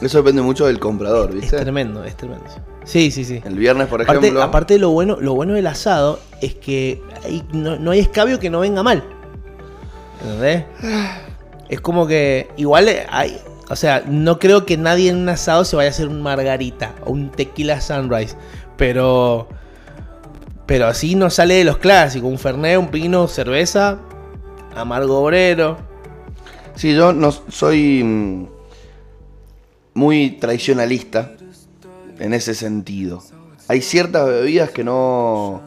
Eso 0.00 0.18
depende 0.18 0.40
mucho 0.40 0.66
del 0.66 0.78
comprador, 0.78 1.30
Es 1.30 1.36
¿viste? 1.42 1.58
tremendo, 1.58 2.04
es 2.04 2.16
tremendo. 2.16 2.44
Sí, 2.84 3.10
sí, 3.10 3.24
sí. 3.24 3.42
El 3.44 3.56
viernes, 3.58 3.86
por 3.88 4.00
Aparte, 4.00 4.20
ejemplo. 4.26 4.42
aparte 4.42 4.78
lo 4.78 4.90
bueno, 4.90 5.18
lo 5.20 5.34
bueno 5.34 5.52
del 5.52 5.66
asado 5.66 6.18
es 6.40 6.54
que 6.54 7.02
no, 7.52 7.78
no 7.78 7.90
hay 7.90 7.98
escabio 8.00 8.38
que 8.40 8.48
no 8.48 8.60
venga 8.60 8.82
mal. 8.82 9.02
¿Entendés? 10.22 10.64
Es 11.68 11.80
como 11.80 12.08
que 12.08 12.48
igual 12.56 12.88
hay, 13.10 13.38
o 13.68 13.76
sea, 13.76 14.02
no 14.08 14.40
creo 14.40 14.66
que 14.66 14.76
nadie 14.76 15.08
en 15.10 15.18
un 15.18 15.28
asado 15.28 15.64
se 15.64 15.76
vaya 15.76 15.88
a 15.88 15.92
hacer 15.92 16.08
un 16.08 16.20
margarita 16.20 16.96
o 17.06 17.12
un 17.12 17.30
tequila 17.30 17.80
sunrise, 17.80 18.34
pero 18.76 19.46
pero 20.70 20.86
así 20.86 21.16
no 21.16 21.30
sale 21.30 21.54
de 21.54 21.64
los 21.64 21.78
clásicos, 21.78 22.30
un 22.30 22.38
fernet, 22.38 22.78
un 22.78 22.92
pino, 22.92 23.26
cerveza, 23.26 23.98
amargo 24.76 25.18
obrero. 25.20 25.76
Sí, 26.76 26.94
yo 26.94 27.12
no 27.12 27.32
soy 27.32 28.04
mm, 28.04 28.46
muy 29.94 30.30
tradicionalista 30.38 31.32
en 32.20 32.34
ese 32.34 32.54
sentido. 32.54 33.20
Hay 33.66 33.80
ciertas 33.82 34.28
bebidas 34.28 34.70
que 34.70 34.84
no 34.84 35.60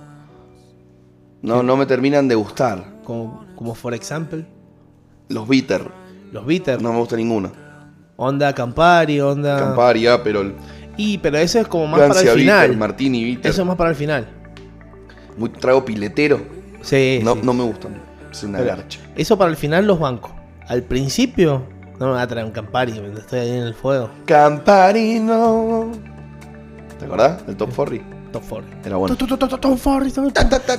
no, 1.41 1.63
no 1.63 1.75
me 1.75 1.85
terminan 1.85 2.29
de 2.29 2.35
gustar. 2.35 2.85
Como, 3.03 3.45
como 3.57 3.75
for 3.75 3.93
example, 3.93 4.45
Los 5.27 5.49
bitter, 5.49 5.85
los 6.31 6.45
bitters, 6.45 6.81
no 6.81 6.93
me 6.93 6.99
gusta 6.99 7.17
ninguno. 7.17 7.51
onda 8.15 8.55
Campari, 8.55 9.19
onda... 9.19 9.59
Campari, 9.59 10.07
Aperol, 10.07 10.55
Y, 10.95 11.17
pero 11.17 11.39
eso 11.39 11.59
es 11.59 11.67
como 11.67 11.87
más 11.87 11.99
para 11.99 12.21
el 12.21 12.25
bitter, 12.25 12.39
final. 12.39 12.77
Martini 12.77 13.21
bitter. 13.25 13.51
Eso 13.51 13.63
es 13.63 13.67
más 13.67 13.75
para 13.75 13.89
el 13.89 13.97
final. 13.97 14.42
Muy 15.37 15.49
trago 15.49 15.83
piletero. 15.85 16.39
Sí, 16.81 17.19
No, 17.23 17.33
sí. 17.35 17.39
no 17.43 17.53
me 17.53 17.63
gustan. 17.63 18.01
Es 18.31 18.43
una 18.43 18.59
Pero 18.59 18.69
garcha. 18.75 18.99
Eso 19.15 19.37
para 19.37 19.51
el 19.51 19.57
final 19.57 19.85
los 19.87 19.99
bancos. 19.99 20.31
Al 20.67 20.83
principio, 20.83 21.63
no 21.99 22.07
me 22.07 22.11
va 22.13 22.21
a 22.23 22.27
traer 22.27 22.45
un 22.45 22.51
Campari 22.51 22.93
mientras 22.93 23.21
estoy 23.25 23.39
ahí 23.39 23.49
en 23.51 23.63
el 23.63 23.73
fuego. 23.73 24.09
Campari 24.25 25.19
no. 25.19 25.91
¿Te 26.99 27.05
acordás? 27.05 27.43
El 27.47 27.55
Top 27.57 27.73
40. 27.75 28.05
Top 28.31 28.43
4. 28.49 28.69
Era 28.85 28.95
bueno. 28.97 29.15
Ta, 30.33 30.49
ta. 30.49 30.77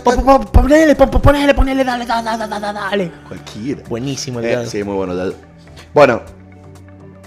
Ponele, 0.52 0.94
pon- 0.96 1.10
ponele, 1.10 1.54
ponele, 1.54 1.84
dale, 1.84 2.04
dale, 2.06 2.28
dale, 2.48 2.60
dale. 2.60 3.12
Cualquiera. 3.28 3.82
Buenísimo 3.88 4.40
el 4.40 4.46
Eh, 4.46 4.66
sí, 4.66 4.82
muy 4.82 4.94
bueno. 4.96 5.14
dale. 5.14 5.34
Bueno. 5.94 6.22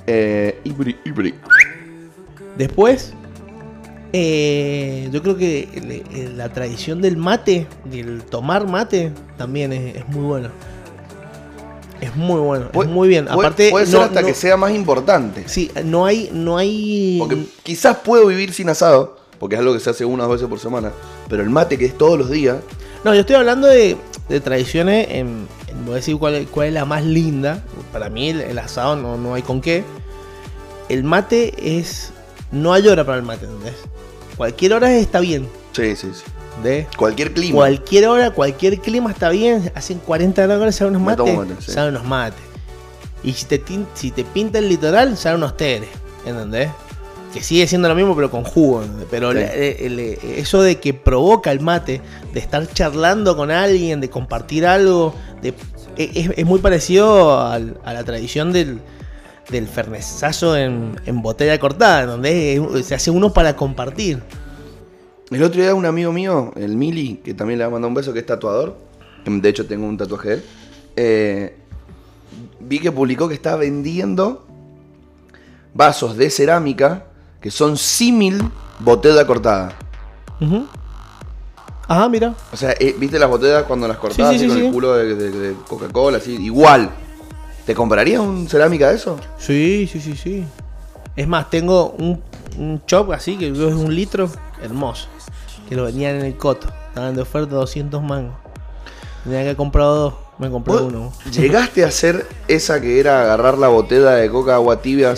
Eh, 0.06 0.60
Ibri, 0.66 0.98
Ibri. 1.06 1.34
Después, 2.58 3.14
eh, 4.14 5.10
yo 5.12 5.22
creo 5.22 5.38
que 5.38 6.32
la 6.36 6.50
tradición 6.54 7.02
del 7.02 7.18
mate, 7.18 7.68
del 7.86 8.24
tomar 8.24 8.68
mate, 8.68 9.12
también 9.38 9.74
es, 9.74 9.96
es 9.98 10.08
muy 10.10 10.24
bueno. 10.24 10.50
Es 12.00 12.16
muy 12.16 12.40
bueno, 12.40 12.70
Pu- 12.72 12.84
es 12.84 12.90
muy 12.90 13.08
bien. 13.08 13.26
puede- 13.26 13.40
Aparte, 13.40 13.70
puede 13.72 13.86
ser 13.88 13.96
no- 14.00 14.06
hasta 14.06 14.22
no- 14.22 14.28
que 14.28 14.34
sea 14.36 14.56
más 14.56 14.72
importante. 14.72 15.44
Sí, 15.48 15.72
no 15.84 16.06
hay, 16.06 16.30
no 16.32 16.58
hay. 16.58 17.18
Porque 17.20 17.44
quizás 17.64 17.98
puedo 17.98 18.28
vivir 18.28 18.54
sin 18.54 18.70
asado, 18.70 19.18
porque 19.40 19.56
es 19.56 19.60
algo 19.62 19.74
que 19.74 19.80
se 19.80 19.90
hace 19.90 20.06
unas 20.06 20.30
veces 20.30 20.48
por 20.48 20.60
semana. 20.60 20.92
Pero 21.28 21.42
el 21.42 21.50
mate, 21.50 21.78
que 21.78 21.86
es 21.86 21.98
todos 21.98 22.18
los 22.18 22.30
días, 22.30 22.58
No, 23.04 23.14
yo 23.14 23.22
estoy 23.22 23.36
hablando 23.36 23.68
de, 23.68 23.96
de 24.30 24.40
tradiciones. 24.42 25.08
En, 25.10 25.48
en- 25.68 25.86
voy 25.86 25.94
a 25.94 25.96
decir 25.98 26.18
cuál, 26.18 26.46
cuál 26.52 26.68
es 26.68 26.74
la 26.74 26.86
más 26.86 27.04
linda. 27.04 27.64
Para 27.94 28.10
mí, 28.10 28.30
el, 28.30 28.42
el 28.42 28.60
asado 28.60 28.96
no, 28.96 29.18
no 29.18 29.34
hay 29.34 29.42
con 29.42 29.60
qué. 29.62 29.84
El 30.90 31.04
mate 31.04 31.54
es. 31.80 32.12
No 32.52 32.74
hay 32.74 32.88
hora 32.88 33.04
para 33.06 33.18
el 33.18 33.24
mate, 33.24 33.46
¿entendés? 33.46 33.76
Cualquier 34.38 34.74
hora 34.74 34.94
está 34.94 35.20
bien. 35.20 35.48
Sí, 35.74 35.96
sí, 35.96 36.12
sí. 36.14 36.24
¿De? 36.64 36.88
Cualquier 36.98 37.34
clima. 37.34 37.56
Cualquier 37.56 38.08
hora, 38.08 38.32
cualquier 38.32 38.80
clima 38.80 39.12
está 39.12 39.30
bien. 39.30 39.72
Hacen 39.76 40.00
40 40.00 40.46
grados, 40.48 40.76
saben 40.76 40.96
unos 40.96 41.06
mates. 41.06 41.38
mate, 41.38 41.54
sí. 41.60 41.80
Unos 41.80 42.04
mates. 42.04 42.40
Y 43.24 43.34
si 43.34 43.46
te, 43.46 43.62
si 43.94 44.12
te 44.12 44.24
pinta 44.24 44.60
el 44.60 44.70
litoral, 44.70 45.18
saben 45.18 45.38
unos 45.38 45.56
teres. 45.58 45.90
¿Entendés? 46.26 46.70
Que 47.34 47.44
sigue 47.44 47.68
siendo 47.68 47.90
lo 47.90 47.96
mismo, 47.96 48.16
pero 48.16 48.32
con 48.32 48.44
jugo. 48.44 48.82
¿entendés? 48.84 49.08
Pero 49.12 49.32
Sí. 49.32 49.38
la- 49.40 49.54
el- 49.54 50.00
el- 50.00 50.18
eso 50.38 50.62
de 50.62 50.80
que 50.80 50.94
provoca 50.94 51.52
el 51.52 51.60
mate, 51.60 52.02
de 52.34 52.40
estar 52.40 52.66
charlando 52.74 53.36
con 53.36 53.52
alguien, 53.52 54.00
de 54.02 54.10
compartir 54.10 54.66
algo, 54.66 55.14
de- 55.42 55.54
e, 55.98 56.12
es, 56.16 56.30
es 56.38 56.46
muy 56.46 56.60
parecido 56.60 57.40
a 57.40 57.60
la 57.60 58.04
tradición 58.04 58.52
del, 58.54 58.80
del 59.50 59.68
fernesazo 59.68 60.56
en, 60.58 61.00
en 61.06 61.22
botella 61.22 61.58
cortada, 61.60 62.06
donde 62.06 62.56
es- 62.56 62.86
se 62.86 62.96
hace 62.96 63.12
uno 63.12 63.32
para 63.34 63.56
compartir. 63.56 64.22
El 65.32 65.44
otro 65.44 65.62
día 65.62 65.74
un 65.76 65.86
amigo 65.86 66.12
mío, 66.12 66.52
el 66.56 66.76
Mili, 66.78 67.16
que 67.24 67.34
también 67.34 67.60
le 67.60 67.66
va 67.66 67.70
a 67.70 67.72
mandar 67.72 67.90
un 67.90 67.96
beso, 67.96 68.14
que 68.14 68.20
es 68.20 68.26
tatuador, 68.26 68.78
de 69.26 69.50
hecho 69.50 69.66
tengo 69.66 69.86
un 69.88 69.98
tatuaje 69.98 70.30
de 70.30 70.34
él, 70.36 70.44
eh, 70.96 71.58
vi 72.62 72.80
que 72.80 72.92
publicó 72.92 73.28
que 73.28 73.34
está 73.34 73.56
vendiendo 73.56 74.46
vasos 75.74 76.16
de 76.18 76.30
cerámica 76.30 77.06
que 77.42 77.52
son 77.52 77.78
símil 77.78 78.42
botella 78.80 79.26
cortada. 79.28 79.74
Ajá, 81.90 82.10
mira. 82.10 82.34
O 82.52 82.58
sea, 82.58 82.72
eh, 82.80 82.96
¿viste 82.98 83.18
las 83.20 83.30
botellas 83.30 83.64
cuando 83.64 83.88
las 83.88 83.98
cortabas 83.98 84.34
Sí, 84.34 84.40
sí, 84.40 84.46
así 84.46 84.54
sí, 84.54 84.60
con 84.60 84.68
el 84.68 84.74
culo 84.74 84.94
de, 84.96 85.16
de- 85.16 85.32
de 85.32 85.54
Coca-Cola? 85.68 86.18
así 86.18 86.36
Igual. 86.36 86.90
¿Te 87.68 87.76
comprarías 87.76 88.22
un 88.22 88.48
cerámica 88.48 88.88
de 88.88 88.96
eso? 88.96 89.20
Sí, 89.38 89.90
sí, 89.92 90.00
sí, 90.00 90.16
sí. 90.16 90.46
Es 91.18 91.28
más, 91.28 91.50
tengo 91.50 91.90
un, 92.00 92.24
un 92.58 92.82
chop 92.86 93.12
así, 93.12 93.36
que 93.38 93.50
es 93.50 93.58
un 93.58 93.94
litro, 93.94 94.30
hermoso. 94.64 95.10
Que 95.68 95.76
lo 95.76 95.84
venían 95.84 96.16
en 96.16 96.26
el 96.28 96.38
coto. 96.38 96.70
Estaban 96.88 97.14
de 97.14 97.24
oferta 97.24 97.56
200 97.56 98.02
mangos. 98.02 98.36
Tenía 99.26 99.44
que 99.44 99.58
comprar 99.58 99.84
dos, 99.88 100.14
me 100.38 100.50
compré 100.50 100.76
¿Vos 100.76 100.84
uno. 100.84 101.12
¿Llegaste 101.30 101.84
a 101.84 101.88
hacer 101.90 102.26
esa 102.48 102.80
que 102.80 103.02
era 103.02 103.24
agarrar 103.24 103.58
la 103.58 103.68
botella 103.68 104.12
de 104.12 104.30
coca 104.30 104.56
agua 104.56 104.82
tibia, 104.82 105.14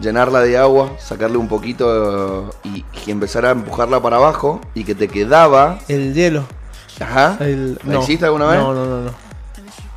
llenarla 0.00 0.40
de 0.40 0.58
agua, 0.58 0.96
sacarle 0.98 1.36
un 1.36 1.46
poquito 1.46 2.50
y, 2.64 2.84
y 3.06 3.10
empezar 3.12 3.46
a 3.46 3.52
empujarla 3.52 4.02
para 4.02 4.16
abajo 4.16 4.60
y 4.74 4.82
que 4.82 4.96
te 4.96 5.06
quedaba... 5.06 5.78
El 5.86 6.14
hielo. 6.14 6.46
Ajá. 6.98 7.36
El, 7.38 7.78
¿La 7.86 8.00
hiciste 8.00 8.24
alguna 8.24 8.46
vez? 8.46 8.58
No, 8.58 8.74
no, 8.74 8.86
no, 8.86 9.02
no. 9.02 9.31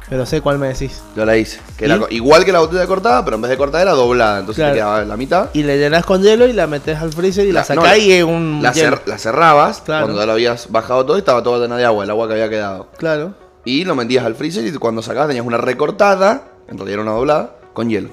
Pero 0.09 0.25
sé 0.27 0.41
cuál 0.41 0.59
me 0.59 0.67
decís. 0.67 1.01
Yo 1.15 1.25
la 1.25 1.35
hice. 1.35 1.59
Que 1.77 1.85
era 1.85 1.99
igual 2.11 2.45
que 2.45 2.51
la 2.51 2.59
botella 2.59 2.85
cortada, 2.85 3.25
pero 3.25 3.37
en 3.37 3.41
vez 3.41 3.49
de 3.49 3.57
cortada 3.57 3.81
era 3.81 3.93
doblada. 3.93 4.39
Entonces 4.39 4.61
Claro. 4.61 4.73
te 4.73 4.77
quedaba 4.79 5.03
la 5.03 5.17
mitad. 5.17 5.49
Y 5.53 5.63
le 5.63 5.79
llenas 5.79 6.05
con 6.05 6.21
hielo 6.21 6.45
y 6.45 6.53
la 6.53 6.67
metes 6.67 6.99
al 6.99 7.11
freezer 7.11 7.45
y 7.47 7.51
la, 7.51 7.61
La- 7.61 7.65
sacás 7.65 7.83
no, 7.83 7.95
y 7.97 8.11
es 8.11 8.23
un 8.23 8.59
La, 8.61 8.71
cer- 8.73 9.01
la 9.07 9.17
cerrabas 9.17 9.81
Claro. 9.81 10.05
cuando 10.05 10.21
ya 10.21 10.27
lo 10.27 10.33
habías 10.33 10.71
bajado 10.71 11.05
todo 11.05 11.17
y 11.17 11.19
estaba 11.19 11.41
toda 11.41 11.59
llena 11.59 11.77
de 11.77 11.85
agua, 11.85 12.03
el 12.03 12.09
agua 12.11 12.27
que 12.27 12.33
había 12.33 12.49
quedado. 12.49 12.87
Claro. 12.97 13.33
Y 13.65 13.83
lo 13.83 13.95
metías 13.95 14.23
al 14.25 14.35
freezer 14.35 14.63
y 14.67 14.71
cuando 14.73 15.01
sacabas 15.01 15.27
tenías 15.29 15.45
una 15.45 15.57
recortada, 15.57 16.49
en 16.67 16.77
realidad 16.77 16.93
era 16.93 17.01
una 17.01 17.11
doblada, 17.13 17.55
con 17.73 17.89
hielo. 17.89 18.09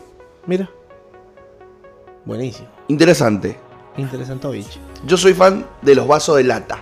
Mira. 0.46 0.70
Buenísimo. 2.24 2.68
Interesante. 2.88 3.58
Interesante, 3.98 4.48
bicho. 4.48 4.78
Yo 5.06 5.16
soy 5.18 5.34
fan 5.34 5.66
de 5.82 5.94
los 5.94 6.06
vasos 6.06 6.36
de 6.36 6.44
lata. 6.44 6.78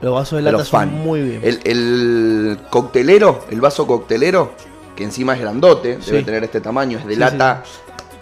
Los 0.00 0.12
vasos 0.14 0.36
de 0.36 0.42
lata 0.50 0.64
son 0.64 0.92
muy 0.92 1.22
bien. 1.22 1.40
El, 1.42 1.60
el 1.64 2.58
coctelero, 2.70 3.44
el 3.50 3.60
vaso 3.60 3.86
coctelero, 3.86 4.52
que 4.94 5.04
encima 5.04 5.34
es 5.34 5.40
grandote, 5.40 5.98
Sí. 6.00 6.10
debe 6.10 6.22
tener 6.24 6.44
este 6.44 6.60
tamaño, 6.60 6.98
es 6.98 7.06
de 7.06 7.14
Sí, 7.14 7.20
lata, 7.20 7.62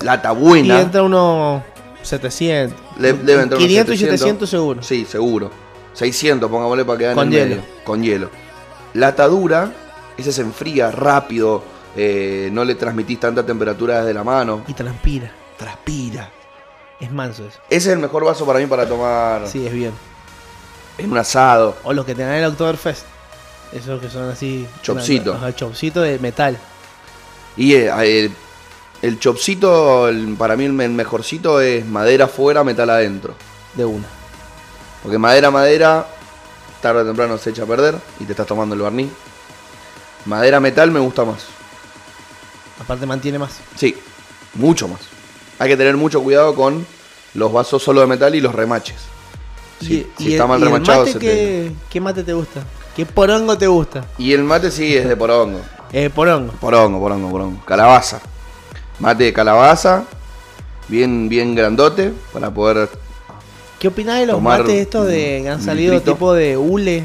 lata 0.02 0.32
y 0.32 0.36
buena. 0.36 0.80
entra 0.80 1.02
unos 1.02 1.62
700. 2.02 2.78
Le- 2.98 3.12
debe 3.12 3.42
entrar 3.42 3.58
unos 3.58 3.58
500 3.58 3.94
y 3.94 3.98
700 3.98 4.48
seguro. 4.50 4.82
Sí, 4.82 5.04
seguro. 5.04 5.50
600, 5.94 6.50
pongámosle 6.50 6.84
para 6.84 6.98
quedar 6.98 7.10
en 7.12 7.16
Con 7.16 7.28
el 7.28 7.32
hielo. 7.34 7.48
medio. 7.56 7.62
Con 7.84 8.02
hielo. 8.02 8.30
Lata 8.94 9.26
dura, 9.26 9.72
ese 10.16 10.32
se 10.32 10.42
enfría 10.42 10.90
rápido, 10.90 11.62
eh, 11.96 12.48
no 12.52 12.64
le 12.64 12.74
transmitís 12.76 13.20
tanta 13.20 13.44
temperatura 13.44 13.98
desde 14.00 14.14
la 14.14 14.24
mano. 14.24 14.62
Y 14.68 14.74
transpira. 14.74 15.30
Transpira. 15.56 16.30
Es 17.00 17.10
manso 17.12 17.44
eso. 17.46 17.58
Ese 17.70 17.88
es 17.90 17.94
el 17.94 17.98
mejor 17.98 18.24
vaso 18.24 18.44
para 18.46 18.58
mí 18.60 18.66
para 18.66 18.86
tomar 18.88 19.46
Sí, 19.48 19.66
es 19.66 19.72
bien. 19.72 19.92
En 20.98 21.10
un 21.12 21.18
asado. 21.18 21.76
O 21.84 21.92
los 21.92 22.04
que 22.04 22.14
tengan 22.14 22.34
el 22.34 22.44
Oktoberfest. 22.46 23.02
Esos 23.72 24.00
que 24.00 24.08
son 24.08 24.30
así. 24.30 24.66
Chopsito. 24.82 25.34
Ajá, 25.34 25.54
chopsito 25.54 26.00
de 26.00 26.18
metal. 26.18 26.56
Y 27.56 27.74
eh, 27.74 27.90
el, 28.24 28.32
el 29.02 29.18
chopcito, 29.18 30.08
el- 30.08 30.36
para 30.38 30.56
mí 30.56 30.64
el 30.64 30.72
mejorcito 30.72 31.60
es 31.60 31.84
madera 31.84 32.26
afuera, 32.26 32.62
metal 32.64 32.90
adentro. 32.90 33.34
De 33.74 33.84
una. 33.84 34.06
Porque 35.02 35.18
madera, 35.18 35.50
madera, 35.50 36.06
tarde 36.80 37.02
o 37.02 37.04
temprano 37.04 37.36
se 37.38 37.50
echa 37.50 37.64
a 37.64 37.66
perder 37.66 37.96
y 38.20 38.24
te 38.24 38.32
estás 38.32 38.46
tomando 38.46 38.74
el 38.74 38.80
barniz. 38.82 39.10
Madera, 40.26 40.60
metal 40.60 40.90
me 40.90 41.00
gusta 41.00 41.24
más. 41.24 41.44
Aparte 42.80 43.04
mantiene 43.06 43.38
más. 43.38 43.58
Sí, 43.76 43.96
mucho 44.54 44.88
más. 44.88 45.00
Hay 45.58 45.68
que 45.68 45.76
tener 45.76 45.96
mucho 45.96 46.22
cuidado 46.22 46.54
con 46.54 46.86
los 47.34 47.52
vasos 47.52 47.82
solo 47.82 48.00
de 48.00 48.06
metal 48.06 48.34
y 48.34 48.40
los 48.40 48.54
remaches. 48.54 48.96
Si 49.80 50.06
está 50.32 50.46
mal 50.46 50.58
y 50.60 50.62
el 50.62 50.68
remachado 50.70 51.00
mate 51.00 51.12
se 51.12 51.18
te- 51.18 51.26
¿qué, 51.26 51.72
¿Qué 51.90 52.00
mate 52.00 52.22
te 52.24 52.32
gusta? 52.32 52.62
¿Qué 52.96 53.04
porongo 53.06 53.58
te 53.58 53.66
gusta? 53.66 54.04
Y 54.18 54.32
el 54.32 54.44
mate 54.44 54.70
sí 54.70 54.96
es 54.96 55.08
de 55.08 55.16
porongo. 55.16 55.60
Eh, 55.92 56.10
porongo. 56.10 56.52
Porongo, 56.54 56.98
porongo, 57.00 57.30
porongo. 57.30 57.64
Calabaza. 57.64 58.20
Mate 59.00 59.24
de 59.24 59.32
calabaza. 59.32 60.04
Bien, 60.88 61.28
bien 61.28 61.54
grandote 61.54 62.12
para 62.32 62.50
poder 62.52 62.88
¿Qué 63.78 63.88
opinás 63.88 64.20
de 64.20 64.26
los 64.26 64.40
mates 64.40 64.68
estos 64.70 65.06
de 65.06 65.40
que 65.42 65.48
han 65.50 65.60
salido 65.62 65.92
litrito. 65.94 66.12
tipo 66.12 66.32
de 66.34 66.56
hule? 66.56 67.04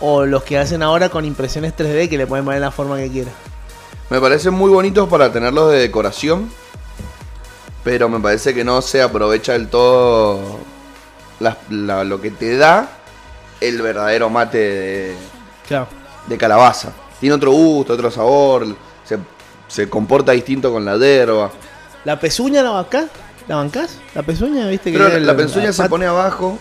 O 0.00 0.24
los 0.26 0.42
que 0.42 0.58
hacen 0.58 0.82
ahora 0.82 1.08
con 1.08 1.24
impresiones 1.24 1.74
3D 1.76 2.08
que 2.08 2.18
le 2.18 2.26
pueden 2.26 2.44
poner 2.44 2.60
la 2.60 2.70
forma 2.70 2.96
que 2.98 3.10
quieras. 3.10 3.34
Me 4.10 4.20
parecen 4.20 4.54
muy 4.54 4.70
bonitos 4.70 5.08
para 5.08 5.32
tenerlos 5.32 5.70
de 5.72 5.78
decoración, 5.78 6.50
pero 7.82 8.08
me 8.08 8.20
parece 8.20 8.54
que 8.54 8.64
no 8.64 8.82
se 8.82 9.02
aprovecha 9.02 9.52
del 9.52 9.68
todo 9.68 10.40
la- 11.40 11.56
la- 11.70 12.04
lo 12.04 12.20
que 12.20 12.30
te 12.30 12.56
da 12.56 12.88
el 13.60 13.80
verdadero 13.82 14.28
mate 14.30 14.58
de, 14.58 15.16
Claro. 15.66 15.86
de 16.26 16.36
calabaza. 16.38 16.92
Tiene 17.20 17.34
otro 17.34 17.50
gusto, 17.52 17.94
otro 17.94 18.10
sabor, 18.10 18.66
se, 19.04 19.18
se 19.68 19.88
comporta 19.88 20.32
distinto 20.32 20.70
con 20.72 20.84
la 20.84 20.96
hierba. 20.96 21.50
¿La 22.04 22.18
pezuña 22.20 22.62
la 22.62 22.70
bancás? 22.70 23.06
¿La 23.48 23.56
bancás? 23.56 23.98
¿La 24.14 24.22
pezuña, 24.22 24.66
viste? 24.68 24.90
que 24.92 24.98
Pero 24.98 25.08
la, 25.10 25.16
el- 25.16 25.26
la 25.26 25.36
pezuña 25.36 25.72
se 25.72 25.88
pone 25.88 26.06
abajo, 26.06 26.58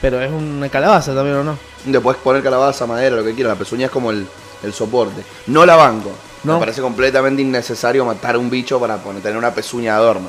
Pero 0.00 0.20
es 0.20 0.30
una 0.32 0.68
calabaza 0.68 1.14
también, 1.14 1.36
¿o 1.36 1.44
no? 1.44 1.56
le 1.86 2.00
puedes 2.00 2.20
poner 2.20 2.42
calabaza, 2.42 2.86
madera, 2.86 3.16
lo 3.16 3.24
que 3.24 3.34
quieras. 3.34 3.52
La 3.54 3.58
pezuña 3.58 3.86
es 3.86 3.92
como 3.92 4.10
el, 4.10 4.26
el 4.62 4.72
soporte. 4.72 5.22
No 5.46 5.64
la 5.64 5.76
banco. 5.76 6.10
No. 6.44 6.54
Me 6.54 6.58
parece 6.60 6.80
completamente 6.82 7.40
innecesario 7.40 8.04
matar 8.04 8.36
un 8.36 8.50
bicho 8.50 8.80
para 8.80 8.96
tener 8.98 9.36
una 9.36 9.52
pezuña 9.54 9.92
de 9.94 9.98
adorno. 9.98 10.28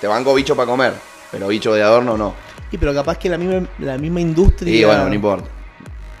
Te 0.00 0.06
banco 0.06 0.34
bicho 0.34 0.54
para 0.54 0.66
comer, 0.66 0.92
pero 1.30 1.48
bicho 1.48 1.72
de 1.72 1.82
adorno 1.82 2.16
no. 2.18 2.34
Y 2.70 2.78
pero 2.78 2.92
capaz 2.94 3.18
que 3.18 3.28
la 3.28 3.38
misma, 3.38 3.66
la 3.78 3.96
misma 3.98 4.20
industria. 4.20 4.74
Y 4.74 4.84
bueno, 4.84 5.08
no 5.08 5.14
importa. 5.14 5.48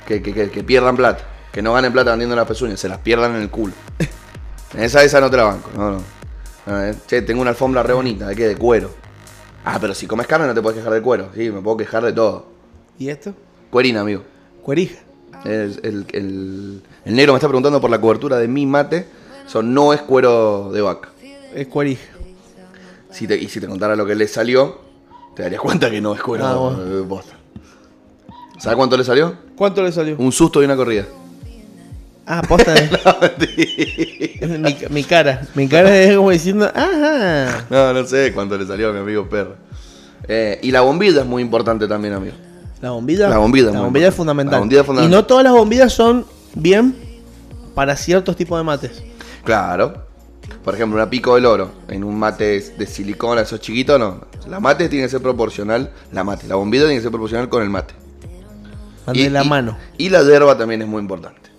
Que, 0.06 0.22
que- 0.22 0.32
que- 0.32 0.50
que 0.50 0.64
pierdan 0.64 0.96
plata. 0.96 1.24
Que 1.52 1.60
no 1.62 1.72
ganen 1.72 1.92
plata 1.92 2.10
vendiendo 2.10 2.34
las 2.36 2.46
pezuñas, 2.46 2.78
se 2.80 2.88
las 2.88 2.98
pierdan 2.98 3.34
en 3.34 3.42
el 3.42 3.50
culo. 3.50 3.74
esa, 4.78 5.02
esa 5.02 5.20
no 5.20 5.30
te 5.30 5.36
la 5.36 5.44
banco. 5.44 5.70
No, 5.76 5.90
no. 5.92 6.02
No, 6.66 6.94
Che, 7.06 7.22
tengo 7.22 7.40
una 7.40 7.50
alfombra 7.50 7.82
re 7.82 7.94
bonita, 7.94 8.28
¿de 8.28 8.36
qué? 8.36 8.46
De 8.48 8.56
cuero. 8.56 8.90
Ah, 9.64 9.78
pero 9.80 9.94
si 9.94 10.06
comes 10.06 10.26
carne 10.26 10.46
no 10.46 10.54
te 10.54 10.62
puedes 10.62 10.78
quejar 10.78 10.92
de 10.92 11.02
cuero. 11.02 11.30
Sí, 11.34 11.50
me 11.50 11.60
puedo 11.60 11.76
quejar 11.78 12.04
de 12.04 12.12
todo. 12.12 12.46
¿Y 12.98 13.08
esto? 13.08 13.34
Cuerina, 13.70 14.00
amigo. 14.00 14.22
Cuerija. 14.62 14.98
El, 15.44 15.80
el- 15.82 16.06
el- 16.12 16.82
el 17.04 17.14
negro 17.14 17.32
me 17.32 17.38
está 17.38 17.48
preguntando 17.48 17.80
por 17.80 17.90
la 17.90 18.00
cobertura 18.00 18.36
de 18.38 18.48
mi 18.48 18.66
mate. 18.66 19.06
Eso 19.46 19.62
no 19.62 19.92
es 19.94 20.02
cuero 20.02 20.70
de 20.72 20.80
vaca. 20.82 21.10
Es 21.54 21.66
cuerija. 21.68 22.04
Si 23.10 23.26
te, 23.26 23.36
y 23.36 23.48
si 23.48 23.60
te 23.60 23.66
contara 23.66 23.96
lo 23.96 24.04
que 24.04 24.14
le 24.14 24.28
salió, 24.28 24.80
te 25.38 25.44
darías 25.44 25.60
cuenta 25.60 25.88
que 25.88 26.00
no 26.00 26.12
es 26.16 26.20
cuero 26.20 26.44
Ah, 26.44 26.54
bueno. 26.56 27.08
posta. 27.08 27.34
¿Sabes 28.58 28.76
cuánto 28.76 28.96
le 28.96 29.04
salió? 29.04 29.36
¿Cuánto 29.54 29.84
le 29.84 29.92
salió? 29.92 30.16
Un 30.18 30.32
susto 30.32 30.60
y 30.60 30.64
una 30.64 30.74
corrida. 30.74 31.04
Ah, 32.26 32.42
posta. 32.42 32.74
Es 33.38 34.48
mi, 34.48 34.76
mi 34.90 35.04
cara. 35.04 35.42
Mi 35.54 35.68
cara 35.68 35.96
es 35.96 36.16
como 36.16 36.30
diciendo, 36.30 36.68
ajá. 36.74 37.66
No, 37.70 37.92
no 37.92 38.04
sé 38.04 38.32
cuánto 38.32 38.58
le 38.58 38.66
salió 38.66 38.88
a 38.90 38.92
mi 38.92 38.98
amigo 38.98 39.28
perro. 39.28 39.54
Eh, 40.26 40.58
y 40.60 40.72
la 40.72 40.80
bombilla 40.80 41.20
es 41.20 41.26
muy 41.26 41.40
importante 41.40 41.86
también, 41.86 42.14
amigo. 42.14 42.34
La 42.82 42.90
bombilla. 42.90 43.28
La 43.28 43.38
bombilla 43.38 43.68
es 43.68 43.72
La 43.74 43.78
muy 43.78 43.84
bombilla 43.86 44.08
es 44.08 44.14
fundamental. 44.16 44.52
La 44.54 44.58
bombilla 44.58 44.80
es 44.80 44.86
fundamental. 44.88 45.12
Y 45.12 45.22
no 45.22 45.24
todas 45.24 45.44
las 45.44 45.52
bombillas 45.52 45.92
son 45.92 46.26
bien 46.56 46.96
para 47.76 47.94
ciertos 47.96 48.34
tipos 48.34 48.58
de 48.58 48.64
mates. 48.64 49.04
Claro. 49.44 50.07
Por 50.64 50.74
ejemplo, 50.74 50.96
una 51.00 51.08
pico 51.08 51.34
del 51.36 51.46
oro 51.46 51.70
en 51.88 52.04
un 52.04 52.18
mate 52.18 52.60
de 52.60 52.86
silicona, 52.86 53.42
esos 53.42 53.60
chiquitos, 53.60 53.98
no. 53.98 54.20
La 54.48 54.60
mate 54.60 54.88
tiene 54.88 55.06
que 55.06 55.10
ser 55.10 55.22
proporcional, 55.22 55.90
la 56.12 56.24
mate. 56.24 56.46
La 56.46 56.56
bombilla 56.56 56.84
tiene 56.84 56.96
que 56.96 57.02
ser 57.02 57.10
proporcional 57.10 57.48
con 57.48 57.62
el 57.62 57.70
mate. 57.70 57.94
Van 59.06 59.16
de 59.16 59.30
la 59.30 59.44
mano. 59.44 59.76
Y 59.96 60.10
la 60.10 60.22
hierba 60.22 60.56
también 60.58 60.82
es 60.82 60.88
muy 60.88 61.00
importante. 61.00 61.50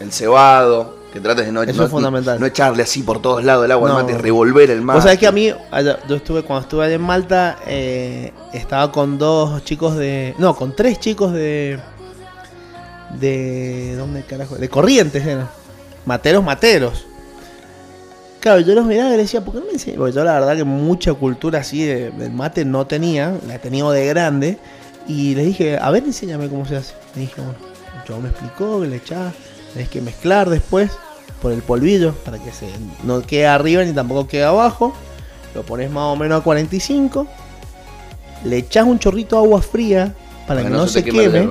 El 0.00 0.12
cebado, 0.12 0.98
Que 1.12 1.18
trates 1.18 1.44
de 1.44 1.50
no, 1.50 1.60
Eso 1.64 1.72
no- 1.76 1.84
es 1.86 1.90
fundamental. 1.90 2.38
no 2.38 2.46
echarle 2.46 2.84
así 2.84 3.02
por 3.02 3.20
todos 3.20 3.42
lados 3.42 3.64
el 3.64 3.72
agua 3.72 3.88
No. 3.88 3.96
al 3.96 4.02
mate 4.04 4.14
y 4.14 4.16
revolver 4.22 4.70
el 4.70 4.80
mate. 4.80 4.96
Vos 4.98 5.02
sabés 5.02 5.18
que 5.18 5.26
a 5.26 5.32
mí, 5.32 5.52
yo 6.08 6.14
estuve, 6.14 6.44
cuando 6.44 6.62
estuve 6.62 6.84
allá 6.84 6.94
en 6.94 7.02
Malta, 7.02 7.58
eh, 7.66 8.32
estaba 8.52 8.92
con 8.92 9.18
dos 9.18 9.64
chicos 9.64 9.96
de. 9.96 10.36
No, 10.38 10.54
con 10.54 10.76
tres 10.76 11.00
chicos 11.00 11.32
de. 11.32 11.80
De. 13.18 13.96
¿Dónde 13.96 14.22
carajo? 14.22 14.54
De 14.56 14.68
Corrientes 14.68 15.26
eran. 15.26 15.48
Materos, 16.06 16.44
materos. 16.44 17.06
Claro, 18.40 18.60
yo 18.60 18.74
los 18.74 18.86
miraba 18.86 19.12
y 19.14 19.18
decía, 19.18 19.42
¿por 19.44 19.54
qué 19.54 19.60
no 19.60 19.66
me 19.66 19.72
enseñan? 19.72 19.98
Porque 19.98 20.14
yo 20.14 20.24
la 20.24 20.32
verdad 20.32 20.56
que 20.56 20.64
mucha 20.64 21.12
cultura 21.14 21.60
así 21.60 21.84
de- 21.84 22.10
del 22.10 22.32
mate 22.32 22.64
no 22.64 22.86
tenía, 22.86 23.34
la 23.46 23.56
he 23.56 23.58
tenido 23.58 23.90
de 23.92 24.06
grande. 24.06 24.58
Y 25.06 25.34
les 25.34 25.46
dije, 25.46 25.76
a 25.78 25.90
ver, 25.90 26.04
enséñame 26.04 26.48
cómo 26.48 26.64
se 26.66 26.76
hace. 26.76 26.94
Me 27.14 27.22
dije, 27.22 27.34
bueno, 27.36 27.54
chabón 28.06 28.22
me 28.24 28.28
explicó 28.30 28.80
que 28.80 28.86
le 28.88 28.96
echaba, 28.96 29.32
tenés 29.74 29.88
que 29.88 30.00
mezclar 30.00 30.48
después 30.48 30.90
por 31.42 31.52
el 31.52 31.62
polvillo 31.62 32.14
para 32.24 32.38
que 32.38 32.52
se 32.52 32.66
no 33.04 33.22
quede 33.22 33.46
arriba 33.46 33.84
ni 33.84 33.92
tampoco 33.92 34.26
quede 34.26 34.44
abajo. 34.44 34.94
Lo 35.54 35.62
pones 35.62 35.90
más 35.90 36.04
o 36.04 36.16
menos 36.16 36.40
a 36.40 36.44
45. 36.44 37.26
Le 38.44 38.56
echas 38.58 38.86
un 38.86 38.98
chorrito 38.98 39.36
de 39.36 39.42
agua 39.42 39.60
fría 39.60 40.14
para, 40.46 40.62
que 40.62 40.70
no, 40.70 40.86
se, 40.86 41.02
te 41.02 41.10
queme. 41.10 41.50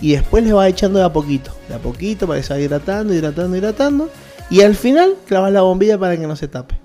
Y 0.00 0.12
después 0.12 0.44
le 0.44 0.52
vas 0.52 0.68
echando 0.68 0.98
de 1.00 1.04
a 1.04 1.12
poquito. 1.12 1.50
De 1.68 1.74
a 1.74 1.78
poquito 1.78 2.26
para 2.26 2.38
que 2.40 2.46
se 2.46 2.52
vaya 2.52 2.64
hidratando, 2.66 3.12
hidratando, 3.14 3.56
hidratando. 3.56 4.10
Y 4.50 4.62
al 4.62 4.74
final 4.74 5.14
clavas 5.26 5.52
la 5.52 5.62
bombilla 5.62 5.98
para 5.98 6.16
que 6.16 6.26
no 6.26 6.36
se 6.36 6.48
tape. 6.48 6.78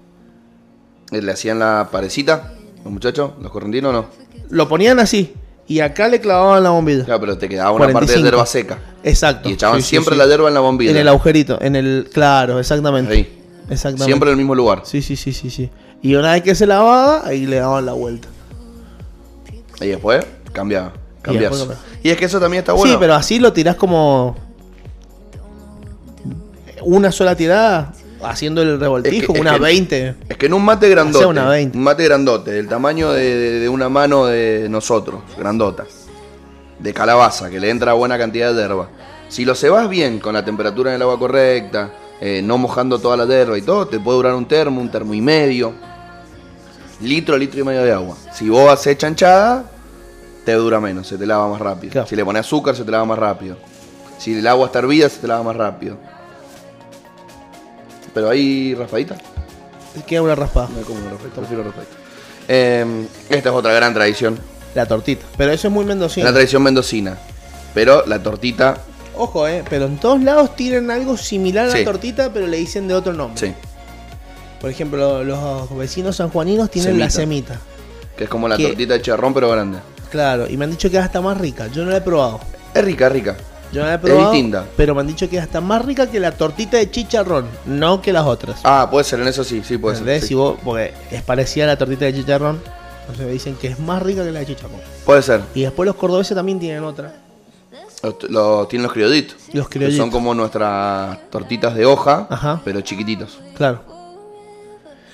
Eh, 1.11 1.21
¿Le 1.21 1.31
hacían 1.31 1.59
la 1.59 1.89
parecita 1.91 2.53
los 2.83 2.91
muchachos? 2.91 3.31
¿Los 3.41 3.51
correntinos 3.51 3.93
no? 3.93 4.05
Lo 4.49 4.67
ponían 4.67 4.99
así. 4.99 5.33
Y 5.65 5.79
acá 5.79 6.09
le 6.09 6.19
clavaban 6.19 6.61
la 6.61 6.71
bombilla. 6.71 7.05
Claro, 7.05 7.21
pero 7.21 7.37
te 7.37 7.47
quedaba 7.47 7.71
una 7.71 7.85
parte 7.85 8.11
de 8.11 8.19
45. 8.19 8.23
hierba 8.25 8.45
seca. 8.45 8.79
Exacto. 9.03 9.49
Y 9.49 9.53
echaban 9.53 9.77
Sí, 9.77 9.83
sí, 9.83 9.89
siempre 9.91 10.15
sí. 10.15 10.19
la 10.19 10.27
hierba 10.27 10.49
en 10.49 10.53
la 10.53 10.59
bombilla. 10.59 10.91
En 10.91 10.97
el 10.97 11.07
agujerito. 11.07 11.57
En 11.61 11.75
el. 11.77 12.09
Claro, 12.11 12.59
exactamente. 12.59 13.13
Ahí. 13.13 13.39
Exactamente. 13.69 14.05
Siempre 14.05 14.29
en 14.29 14.33
el 14.33 14.37
mismo 14.37 14.55
lugar. 14.55 14.81
Sí, 14.83 15.01
sí, 15.01 15.15
sí, 15.15 15.31
sí, 15.31 15.49
sí. 15.49 15.69
Y 16.01 16.15
una 16.15 16.33
vez 16.33 16.43
que 16.43 16.53
se 16.53 16.67
lavaba, 16.67 17.25
ahí 17.25 17.45
le 17.45 17.57
daban 17.57 17.85
la 17.85 17.93
vuelta. 17.93 18.27
Y 19.79 19.87
después 19.87 20.25
cambiaba. 20.51 20.91
Cambias. 21.21 21.51
después 21.51 21.61
Y, 21.61 21.67
cambiaba. 21.67 22.11
es 22.11 22.17
que 22.17 22.25
eso 22.25 22.39
también 22.41 22.59
está 22.59 22.73
bueno. 22.73 22.91
Sí, 22.93 22.97
pero 22.99 23.13
así 23.15 23.39
lo 23.39 23.53
tirás 23.53 23.77
como. 23.77 24.35
Una 26.85 27.11
sola 27.11 27.35
tirada, 27.35 27.93
haciendo 28.23 28.61
el 28.61 28.79
revoltijo, 28.79 29.15
Es 29.15 29.27
que- 29.27 29.33
es 29.33 29.39
una 29.41 29.53
que- 29.53 29.59
20. 29.59 30.15
Es 30.29 30.37
que 30.37 30.45
en 30.45 30.53
un 30.53 30.63
mate 30.63 30.89
grandote, 30.89 31.25
una 31.25 31.47
20. 31.49 31.77
un 31.77 31.83
mate 31.83 32.03
grandote, 32.05 32.51
del 32.51 32.67
tamaño 32.67 33.11
de, 33.11 33.35
de- 33.35 33.59
de 33.59 33.69
una 33.69 33.89
mano 33.89 34.25
de 34.25 34.67
nosotros, 34.69 35.21
grandota, 35.37 35.85
de 36.79 36.93
calabaza, 36.93 37.49
que 37.49 37.59
le 37.59 37.69
entra 37.69 37.93
buena 37.93 38.17
cantidad 38.17 38.53
de 38.53 38.61
hierba. 38.61 38.89
Si 39.29 39.45
lo 39.45 39.55
cebas 39.55 39.89
bien, 39.89 40.19
con 40.19 40.33
la 40.33 40.45
temperatura 40.45 40.91
en 40.91 40.97
el 40.97 41.01
agua 41.01 41.17
correcta, 41.17 41.91
eh, 42.21 42.41
no 42.43 42.57
mojando 42.57 42.99
toda 42.99 43.17
la 43.17 43.25
hierba 43.25 43.57
y 43.57 43.61
todo, 43.61 43.87
te 43.87 43.99
puede 43.99 44.17
durar 44.17 44.35
un 44.35 44.45
termo, 44.47 44.79
un 44.79 44.89
termo 44.91 45.13
y 45.13 45.21
medio, 45.21 45.73
litro, 47.01 47.37
litro 47.37 47.59
y 47.59 47.63
medio 47.63 47.83
de 47.83 47.91
agua. 47.91 48.15
Si 48.33 48.47
vos 48.49 48.71
haces 48.71 48.97
chanchada, 48.97 49.65
te 50.45 50.53
dura 50.53 50.79
menos, 50.79 51.07
se 51.07 51.17
te 51.17 51.25
lava 51.25 51.47
más 51.49 51.59
rápido. 51.59 51.91
Claro. 51.91 52.07
Si 52.07 52.15
le 52.15 52.23
pones 52.23 52.41
azúcar, 52.41 52.75
se 52.75 52.83
te 52.83 52.91
lava 52.91 53.05
más 53.05 53.17
rápido. 53.19 53.57
Si 54.17 54.37
el 54.37 54.45
agua 54.47 54.67
está 54.67 54.79
hervida, 54.79 55.09
se 55.09 55.19
te 55.19 55.27
lava 55.27 55.43
más 55.43 55.55
rápido. 55.55 55.97
Pero 58.13 58.29
ahí, 58.29 58.73
raspadita. 58.75 59.15
Queda 60.07 60.21
una 60.21 60.35
raspada. 60.35 60.69
No 60.75 60.81
como 60.85 60.99
respeto, 61.09 61.35
prefiero 61.41 61.63
respeto. 61.63 61.87
Eh, 62.47 63.05
esta 63.29 63.49
es 63.49 63.55
otra 63.55 63.73
gran 63.73 63.93
tradición. 63.93 64.37
La 64.75 64.85
tortita. 64.85 65.25
Pero 65.37 65.51
eso 65.51 65.67
es 65.67 65.73
muy 65.73 65.85
mendocino. 65.85 66.25
La 66.25 66.33
tradición 66.33 66.63
mendocina. 66.63 67.17
Pero 67.73 68.05
la 68.05 68.21
tortita, 68.21 68.77
Ojo, 69.15 69.47
eh. 69.47 69.63
Pero 69.69 69.85
en 69.85 69.97
todos 69.97 70.21
lados 70.23 70.55
tienen 70.55 70.89
algo 70.89 71.17
similar 71.17 71.67
a 71.67 71.71
Sí. 71.71 71.77
la 71.79 71.85
tortita, 71.85 72.33
pero 72.33 72.47
le 72.47 72.57
dicen 72.57 72.87
de 72.87 72.95
otro 72.95 73.13
nombre. 73.13 73.39
sí. 73.47 73.53
Por 74.59 74.71
ejemplo, 74.71 75.23
los 75.23 75.77
vecinos 75.77 76.15
sanjuaninos 76.15 76.71
tienen 76.71 76.97
la 76.97 77.09
semita. 77.09 77.59
Que 78.17 78.23
es 78.23 78.29
como 78.29 78.47
la 78.47 78.55
Que- 78.57 78.67
tortita 78.69 78.93
de 78.93 79.01
charrón, 79.01 79.33
pero 79.33 79.49
grande. 79.51 79.77
Claro, 80.09 80.47
y 80.49 80.55
me 80.57 80.63
han 80.65 80.71
dicho 80.71 80.89
que 80.89 80.97
es 80.97 81.03
hasta 81.03 81.19
más 81.21 81.37
rica. 81.37 81.67
Yo 81.67 81.83
no 81.83 81.91
la 81.91 81.97
he 81.97 82.01
probado. 82.01 82.39
Es 82.73 82.83
rica, 82.83 83.07
es 83.07 83.11
rica. 83.13 83.35
Yo 83.73 83.81
no 83.81 83.87
la 83.87 83.95
he 83.95 83.99
probado. 83.99 84.31
distinta. 84.31 84.65
Pero 84.77 84.93
me 84.95 85.01
han 85.01 85.07
dicho 85.07 85.29
que 85.29 85.37
es 85.37 85.43
hasta 85.43 85.59
más 85.61 85.83
rica 85.83 86.09
que 86.09 86.19
la 86.19 86.31
tortita 86.31 86.77
de 86.77 86.89
chicharrón, 86.91 87.47
no 87.65 88.01
que 88.01 88.13
las 88.13 88.25
otras. 88.25 88.59
Ah, 88.63 88.87
puede 88.89 89.03
ser, 89.03 89.19
en 89.19 89.27
eso 89.27 89.43
sí, 89.43 89.61
sí 89.65 89.77
puede 89.77 89.95
¿Entendés? 89.97 90.21
ser. 90.21 90.27
Si 90.27 90.27
sí. 90.29 90.33
vos, 90.35 90.55
porque 90.63 90.93
es 91.11 91.21
parecida 91.23 91.65
a 91.65 91.67
la 91.67 91.77
tortita 91.77 92.05
de 92.05 92.13
chicharrón, 92.13 92.61
entonces 93.01 93.25
me 93.25 93.31
dicen 93.33 93.55
que 93.55 93.67
es 93.67 93.79
más 93.79 94.01
rica 94.01 94.23
que 94.23 94.31
la 94.31 94.39
de 94.39 94.45
chicharrón. 94.45 94.79
Puede 95.05 95.21
ser. 95.21 95.41
Y 95.55 95.61
después 95.63 95.85
los 95.87 95.95
cordobeses 95.95 96.35
también 96.35 96.59
tienen 96.59 96.83
otra. 96.83 97.15
Los- 98.29 98.67
tienen 98.67 98.83
los 98.83 98.91
criollitos. 98.93 99.37
Los 99.53 99.67
Que 99.69 99.79
criollitos. 99.79 100.03
son 100.03 100.11
como 100.11 100.33
nuestras 100.35 101.29
tortitas 101.29 101.73
de 101.73 101.85
hoja, 101.85 102.27
Ajá. 102.29 102.61
pero 102.65 102.81
chiquititos. 102.81 103.39
Claro. 103.55 103.81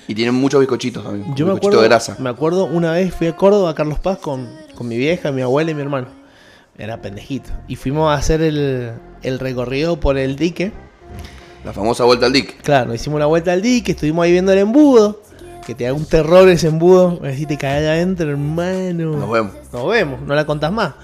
Y 0.08 0.14
tienen 0.14 0.34
muchos 0.34 0.58
bizcochitos 0.58 1.04
también. 1.04 1.24
Yo 1.36 1.46
me 1.46 1.52
bizcochito 1.52 1.68
acuerdo, 1.68 1.82
de 1.82 1.88
grasa. 1.88 2.16
me 2.18 2.28
acuerdo 2.30 2.64
una 2.64 2.90
vez 2.92 3.14
fui 3.14 3.28
a 3.28 3.36
Córdoba, 3.36 3.70
a 3.70 3.74
Carlos 3.76 4.00
Paz, 4.00 4.18
con, 4.18 4.48
con 4.74 4.88
mi 4.88 4.96
vieja, 4.98 5.30
mi 5.30 5.40
abuela 5.40 5.70
y 5.70 5.74
mi 5.74 5.82
hermano. 5.82 6.08
Era 6.80 7.02
pendejito. 7.02 7.50
Y 7.68 7.76
fuimos 7.76 8.10
a 8.10 8.14
hacer 8.14 8.40
el, 8.40 8.92
el 9.22 9.38
recorrido 9.38 10.00
por 10.00 10.16
el 10.16 10.36
dique. 10.36 10.72
La 11.62 11.74
famosa 11.74 12.04
vuelta 12.04 12.24
al 12.24 12.32
dick. 12.32 12.62
Claro, 12.62 12.94
hicimos 12.94 13.20
la 13.20 13.26
vuelta 13.26 13.52
al 13.52 13.60
dique, 13.60 13.92
estuvimos 13.92 14.24
ahí 14.24 14.32
viendo 14.32 14.50
el 14.52 14.60
embudo. 14.60 15.20
Que 15.66 15.74
te 15.74 15.84
da 15.84 15.92
un 15.92 16.06
terror 16.06 16.48
ese 16.48 16.68
embudo. 16.68 17.20
Si 17.36 17.44
te 17.44 17.58
caes 17.58 17.86
adentro, 17.86 18.30
hermano. 18.30 19.12
Nos 19.12 19.30
vemos. 19.30 19.52
Nos 19.70 19.90
vemos, 19.90 20.22
no 20.22 20.34
la 20.34 20.46
contás 20.46 20.72
más. 20.72 20.94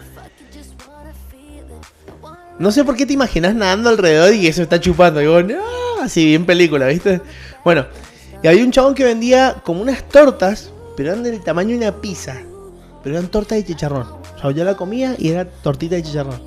No 2.59 2.73
sé 2.73 2.83
por 2.83 2.97
qué 2.97 3.05
te 3.05 3.13
imaginas 3.13 3.55
nadando 3.55 3.91
alrededor 3.91 4.33
y 4.33 4.47
eso 4.47 4.63
está 4.63 4.81
chupando. 4.81 5.21
Digo, 5.21 5.43
no, 5.43 5.61
así 6.01 6.25
bien 6.25 6.47
película, 6.47 6.87
¿viste? 6.87 7.21
Bueno, 7.63 7.85
y 8.43 8.49
había 8.49 8.65
un 8.65 8.71
chabón 8.71 8.95
que 8.95 9.05
vendía 9.05 9.57
como 9.63 9.83
unas 9.83 10.09
tortas, 10.09 10.71
pero 10.97 11.11
eran 11.11 11.23
del 11.23 11.45
tamaño 11.45 11.73
de 11.73 11.87
una 11.87 12.01
pizza. 12.01 12.35
Pero 13.03 13.19
eran 13.19 13.29
tortas 13.29 13.59
de 13.59 13.65
chicharrón. 13.67 14.16
O 14.37 14.41
sea, 14.41 14.51
yo 14.51 14.65
la 14.65 14.77
comía 14.77 15.15
y 15.19 15.31
era 15.31 15.49
tortita 15.49 15.97
de 15.97 16.03
chicharrón. 16.03 16.41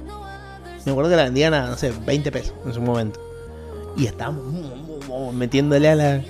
Me 0.85 0.91
acuerdo 0.91 1.09
que 1.09 1.17
la 1.17 1.23
vendían 1.23 1.53
a, 1.53 1.67
no 1.67 1.77
sé, 1.77 1.91
20 2.05 2.31
pesos 2.31 2.53
en 2.65 2.73
su 2.73 2.81
momento. 2.81 3.19
Y 3.97 4.05
estábamos 4.05 4.43
metiéndole 5.33 5.89
a 5.89 5.95
la 5.95 6.21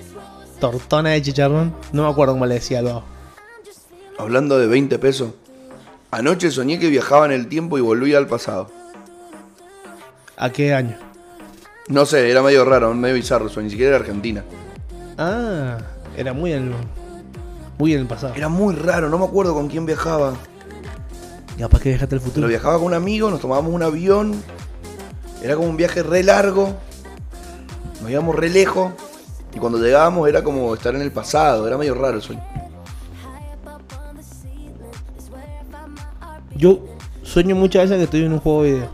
tortona 0.58 1.10
de 1.10 1.22
chicharrón. 1.22 1.74
No 1.92 2.04
me 2.04 2.10
acuerdo 2.10 2.34
cómo 2.34 2.46
le 2.46 2.54
decía 2.54 2.80
algo. 2.80 3.04
Hablando 4.18 4.58
de 4.58 4.66
20 4.66 4.98
pesos. 4.98 5.30
Anoche 6.10 6.50
soñé 6.50 6.78
que 6.78 6.88
viajaba 6.88 7.26
en 7.26 7.32
el 7.32 7.48
tiempo 7.48 7.78
y 7.78 7.80
volvía 7.80 8.18
al 8.18 8.26
pasado. 8.26 8.68
¿A 10.36 10.50
qué 10.50 10.74
año? 10.74 10.96
No 11.88 12.06
sé, 12.06 12.30
era 12.30 12.42
medio 12.42 12.64
raro, 12.64 12.92
medio 12.94 13.14
bizarro, 13.14 13.48
ni 13.62 13.70
siquiera 13.70 13.90
era 13.90 13.98
Argentina. 13.98 14.44
Ah, 15.18 15.78
era 16.16 16.32
muy 16.32 16.52
en, 16.52 16.72
muy 17.78 17.94
en 17.94 18.00
el 18.00 18.06
pasado. 18.06 18.34
Era 18.34 18.48
muy 18.48 18.74
raro, 18.74 19.08
no 19.08 19.18
me 19.18 19.24
acuerdo 19.24 19.54
con 19.54 19.68
quién 19.68 19.86
viajaba. 19.86 20.34
Capaz 21.60 21.80
que 21.82 21.92
el 21.92 21.98
Pero 21.98 22.20
futuro. 22.22 22.48
viajaba 22.48 22.78
con 22.78 22.86
un 22.86 22.94
amigo, 22.94 23.30
nos 23.30 23.40
tomábamos 23.40 23.74
un 23.74 23.82
avión. 23.82 24.42
Era 25.42 25.56
como 25.56 25.68
un 25.68 25.76
viaje 25.76 26.02
re 26.02 26.22
largo. 26.22 26.74
Nos 28.00 28.10
íbamos 28.10 28.34
re 28.34 28.48
lejos. 28.48 28.92
Y 29.54 29.58
cuando 29.58 29.78
llegábamos 29.78 30.26
era 30.26 30.42
como 30.42 30.72
estar 30.72 30.94
en 30.94 31.02
el 31.02 31.12
pasado. 31.12 31.66
Era 31.68 31.76
medio 31.76 31.94
raro 31.94 32.16
el 32.16 32.22
sueño. 32.22 32.42
Yo 36.56 36.80
sueño 37.22 37.54
muchas 37.56 37.82
veces 37.82 37.98
que 37.98 38.04
estoy 38.04 38.24
en 38.24 38.32
un 38.32 38.40
juego 38.40 38.62
de 38.62 38.72
video. 38.72 38.88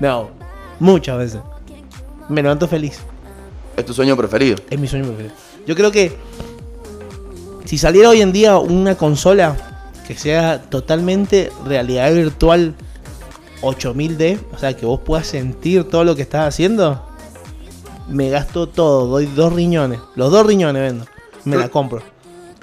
No, 0.00 0.30
muchas 0.80 1.18
veces. 1.18 1.40
Me 2.30 2.42
levanto 2.42 2.66
feliz. 2.66 3.00
Es 3.76 3.84
tu 3.84 3.92
sueño 3.92 4.16
preferido. 4.16 4.56
Es 4.70 4.80
mi 4.80 4.88
sueño 4.88 5.04
preferido. 5.04 5.34
Yo 5.66 5.74
creo 5.74 5.92
que 5.92 6.16
si 7.66 7.76
saliera 7.76 8.08
hoy 8.08 8.22
en 8.22 8.32
día 8.32 8.56
una 8.56 8.94
consola 8.94 9.75
que 10.06 10.16
sea 10.16 10.62
totalmente 10.62 11.50
realidad 11.64 12.12
virtual 12.12 12.74
8000D, 13.62 14.38
o 14.54 14.58
sea, 14.58 14.76
que 14.76 14.86
vos 14.86 15.00
puedas 15.00 15.26
sentir 15.26 15.84
todo 15.84 16.04
lo 16.04 16.14
que 16.14 16.22
estás 16.22 16.46
haciendo, 16.46 17.02
me 18.08 18.30
gasto 18.30 18.68
todo, 18.68 19.06
doy 19.06 19.26
dos 19.26 19.52
riñones. 19.52 20.00
Los 20.14 20.30
dos 20.30 20.46
riñones 20.46 20.82
vendo. 20.82 21.06
Me 21.44 21.56
la 21.56 21.68
compro. 21.68 22.02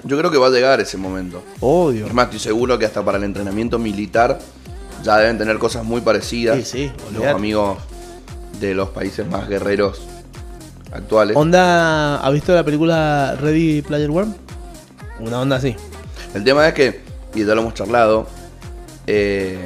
Yo 0.04 0.18
creo 0.18 0.30
que 0.30 0.36
va 0.36 0.48
a 0.48 0.50
llegar 0.50 0.80
ese 0.80 0.98
momento. 0.98 1.42
Obvio. 1.60 2.06
Es 2.06 2.12
más, 2.12 2.26
estoy 2.26 2.40
seguro 2.40 2.78
que 2.78 2.84
hasta 2.84 3.02
para 3.02 3.16
el 3.16 3.24
entrenamiento 3.24 3.78
militar 3.78 4.38
ya 5.02 5.16
deben 5.16 5.38
tener 5.38 5.58
cosas 5.58 5.84
muy 5.84 6.02
parecidas. 6.02 6.56
Sí, 6.58 6.64
sí, 6.64 6.92
Los 7.14 7.24
amigos 7.26 7.78
de 8.60 8.74
los 8.74 8.90
países 8.90 9.26
más 9.26 9.48
guerreros 9.48 10.02
actuales. 10.92 11.36
Onda, 11.36 12.18
¿ha 12.18 12.30
visto 12.30 12.54
la 12.54 12.64
película 12.64 13.36
Ready 13.40 13.82
Player 13.82 14.10
One? 14.10 14.34
Una 15.20 15.40
onda 15.40 15.56
así. 15.56 15.74
El 16.34 16.44
tema 16.44 16.68
es 16.68 16.74
que, 16.74 17.00
y 17.34 17.44
ya 17.44 17.54
lo 17.54 17.62
hemos 17.62 17.74
charlado, 17.74 18.26
eh, 19.06 19.58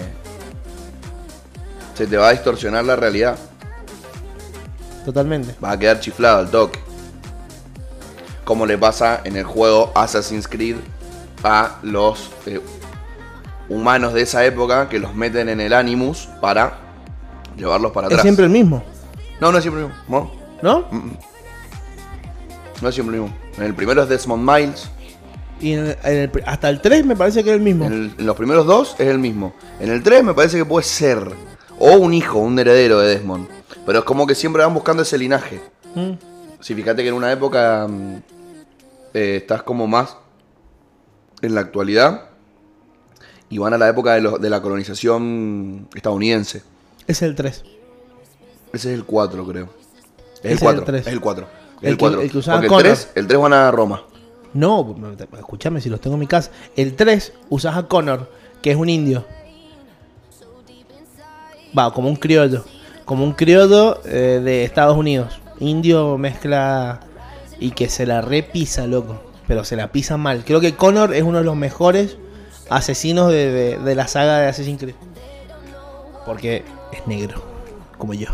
se 1.95 2.07
te 2.07 2.17
va 2.17 2.29
a 2.29 2.33
distorsionar 2.33 2.85
la 2.85 2.97
realidad. 2.97 3.39
Totalmente. 5.05 5.55
Vas 5.61 5.75
a 5.75 5.79
quedar 5.79 6.01
chiflado 6.01 6.39
al 6.39 6.51
toque. 6.51 6.79
Como 8.45 8.67
le 8.67 8.79
pasa 8.79 9.21
en 9.25 9.37
el 9.37 9.45
juego 9.45 9.93
Assassin's 9.95 10.49
Creed 10.49 10.77
a 11.45 11.77
los 11.83 12.31
eh, 12.47 12.61
humanos 13.69 14.15
de 14.15 14.23
esa 14.23 14.45
época 14.45 14.89
que 14.89 14.99
los 14.99 15.15
meten 15.15 15.49
en 15.49 15.61
el 15.61 15.73
Animus 15.73 16.29
para 16.41 16.79
llevarlos 17.57 17.93
para 17.93 18.07
Es 18.09 18.13
atrás. 18.15 18.23
siempre 18.23 18.45
el 18.47 18.51
mismo. 18.51 18.83
No, 19.41 19.53
no 19.53 19.59
es 19.59 19.63
siempre 19.65 19.83
el 19.85 19.89
mismo. 19.89 20.33
¿no? 20.63 20.85
¿No? 20.91 21.13
No 22.81 22.89
es 22.89 22.95
siempre 22.95 23.17
lo 23.17 23.25
mismo. 23.25 23.37
En 23.57 23.65
el 23.65 23.75
primero 23.75 24.03
es 24.03 24.09
Desmond 24.09 24.49
Miles. 24.49 24.89
Y 25.61 25.73
en 25.73 25.79
el- 25.87 25.97
en 26.05 26.17
el 26.19 26.31
pri- 26.31 26.43
hasta 26.47 26.69
el 26.69 26.81
3 26.81 27.05
me 27.05 27.17
parece 27.17 27.43
que 27.43 27.51
es 27.51 27.57
el 27.57 27.63
mismo. 27.63 27.85
En, 27.87 27.93
el- 27.93 28.15
en 28.19 28.27
los 28.27 28.37
primeros 28.37 28.67
dos 28.67 28.95
es 28.99 29.09
el 29.09 29.19
mismo. 29.19 29.55
En 29.81 29.91
el 29.91 30.03
3 30.03 30.23
me 30.25 30.35
parece 30.35 30.57
que 30.59 30.65
puede 30.65 30.85
ser. 30.85 31.19
O 31.79 31.93
un 31.97 32.13
hijo, 32.15 32.39
un 32.39 32.59
heredero 32.59 32.99
de 33.01 33.17
Desmond. 33.17 33.49
Pero 33.87 34.01
es 34.01 34.05
como 34.05 34.27
que 34.27 34.35
siempre 34.35 34.63
van 34.65 34.75
buscando 34.75 35.03
ese 35.03 35.17
linaje. 35.19 35.61
Mm. 35.95 36.13
Si 36.61 36.75
fíjate 36.75 37.03
que 37.03 37.09
en 37.09 37.15
una 37.15 37.31
época 37.33 37.87
mm, 37.89 38.17
eh, 39.15 39.37
estás 39.37 39.63
como 39.63 39.87
más 39.87 40.17
en 41.43 41.55
la 41.55 41.61
actualidad. 41.61 42.25
Y 43.51 43.57
van 43.59 43.73
a 43.73 43.79
la 43.79 43.89
época 43.89 44.13
de, 44.15 44.21
los- 44.21 44.41
de 44.41 44.51
la 44.51 44.61
colonización 44.61 45.89
estadounidense. 45.95 46.63
Es 47.07 47.23
el 47.23 47.35
3. 47.35 47.65
Ese 48.73 48.93
es 48.93 48.95
el 48.99 49.05
4, 49.05 49.47
creo. 49.47 49.69
Es 50.43 50.45
el 50.45 50.51
es 50.53 50.61
4. 50.61 50.81
el 50.81 50.85
tres. 50.85 51.07
Es 51.07 51.13
el 51.13 51.21
4. 51.21 51.47
El 51.81 51.97
que- 51.97 52.05
el 52.07 52.31
que 52.31 52.39
el 52.39 52.43
Connor. 52.67 52.83
3, 52.83 53.11
el 53.15 53.27
3 53.27 53.41
van 53.41 53.53
a 53.55 53.71
Roma. 53.71 54.03
No, 54.55 54.97
escúchame 55.39 55.81
si 55.81 55.89
los 55.89 56.01
tengo 56.01 56.15
en 56.15 56.21
mi 56.21 56.27
casa. 56.27 56.51
El 56.77 56.97
3 56.97 57.33
usas 57.51 57.77
a 57.77 57.85
Connor, 57.85 58.31
que 58.63 58.71
es 58.71 58.77
un 58.77 58.89
indio. 58.89 59.25
Va, 61.79 61.93
como 61.93 62.09
un 62.09 62.17
criollo. 62.17 62.65
Como 63.05 63.25
un 63.25 63.33
criollo 63.33 64.01
eh, 64.07 64.41
de 64.43 64.65
Estados 64.65 64.97
Unidos. 64.97 65.41
Indio 65.61 66.19
mezcla 66.19 67.01
y 67.59 67.71
que 67.73 67.89
se 67.89 68.07
la 68.07 68.21
repisa, 68.23 68.87
loco. 68.87 69.21
Pero 69.47 69.65
se 69.65 69.77
la 69.77 69.93
pisa 69.93 70.17
mal. 70.17 70.45
Creo 70.45 70.61
que 70.61 70.75
Connor 70.77 71.15
es 71.15 71.23
uno 71.23 71.39
de 71.39 71.45
los 71.45 71.57
mejores 71.57 72.17
asesinos 72.71 73.31
de, 73.31 73.79
de- 73.79 73.95
la 73.95 74.09
saga 74.09 74.39
de 74.41 74.49
Assassin's 74.49 74.81
Creed. 74.81 74.95
Porque 76.27 76.65
es 76.93 77.07
negro, 77.07 77.43
como 77.97 78.13
yo. 78.15 78.29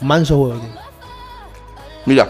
Manso 0.00 0.38
huevo. 0.38 0.60
Mira, 2.06 2.28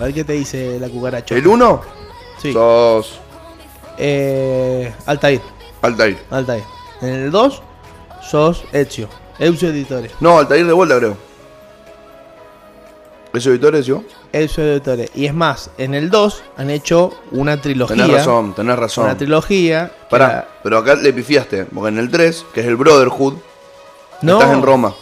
A 0.00 0.04
ver 0.04 0.14
qué 0.14 0.24
te 0.24 0.32
dice 0.34 0.78
la 0.80 0.88
cucaracha. 0.88 1.34
el 1.34 1.46
1 1.46 1.80
Sí. 2.40 2.52
sos 2.52 3.20
Eh, 4.00 4.92
Altair. 5.06 5.40
Altair. 5.82 6.18
Altair. 6.30 6.62
En 7.00 7.08
el 7.08 7.30
2 7.32 7.62
sos 8.22 8.62
Ezio. 8.72 9.08
Ezio 9.40 9.70
Editore. 9.70 10.10
No, 10.20 10.38
Altair 10.38 10.64
de 10.66 10.72
vuelta, 10.72 10.98
creo. 10.98 11.16
¿Eso 13.32 13.50
editores, 13.50 13.86
yo? 13.86 14.02
Ezio 14.32 14.64
Editore. 14.64 15.10
Y 15.14 15.26
es 15.26 15.34
más, 15.34 15.70
en 15.78 15.94
el 15.94 16.10
2 16.10 16.42
han 16.56 16.70
hecho 16.70 17.12
una 17.32 17.60
trilogía. 17.60 17.96
Tenés 17.96 18.12
razón, 18.18 18.54
tenés 18.54 18.76
razón. 18.78 19.04
Una 19.04 19.16
trilogía. 19.18 19.92
Pará, 20.08 20.26
era- 20.30 20.48
pero 20.62 20.78
acá 20.78 20.94
le 20.94 21.12
pifiaste. 21.12 21.64
Porque 21.66 21.88
en 21.88 21.98
el 21.98 22.10
3, 22.10 22.46
que 22.54 22.60
es 22.60 22.66
el 22.66 22.76
Brotherhood, 22.76 23.34
No, 24.22 24.40
estás 24.40 24.54
en 24.54 24.62
Roma. 24.62 24.94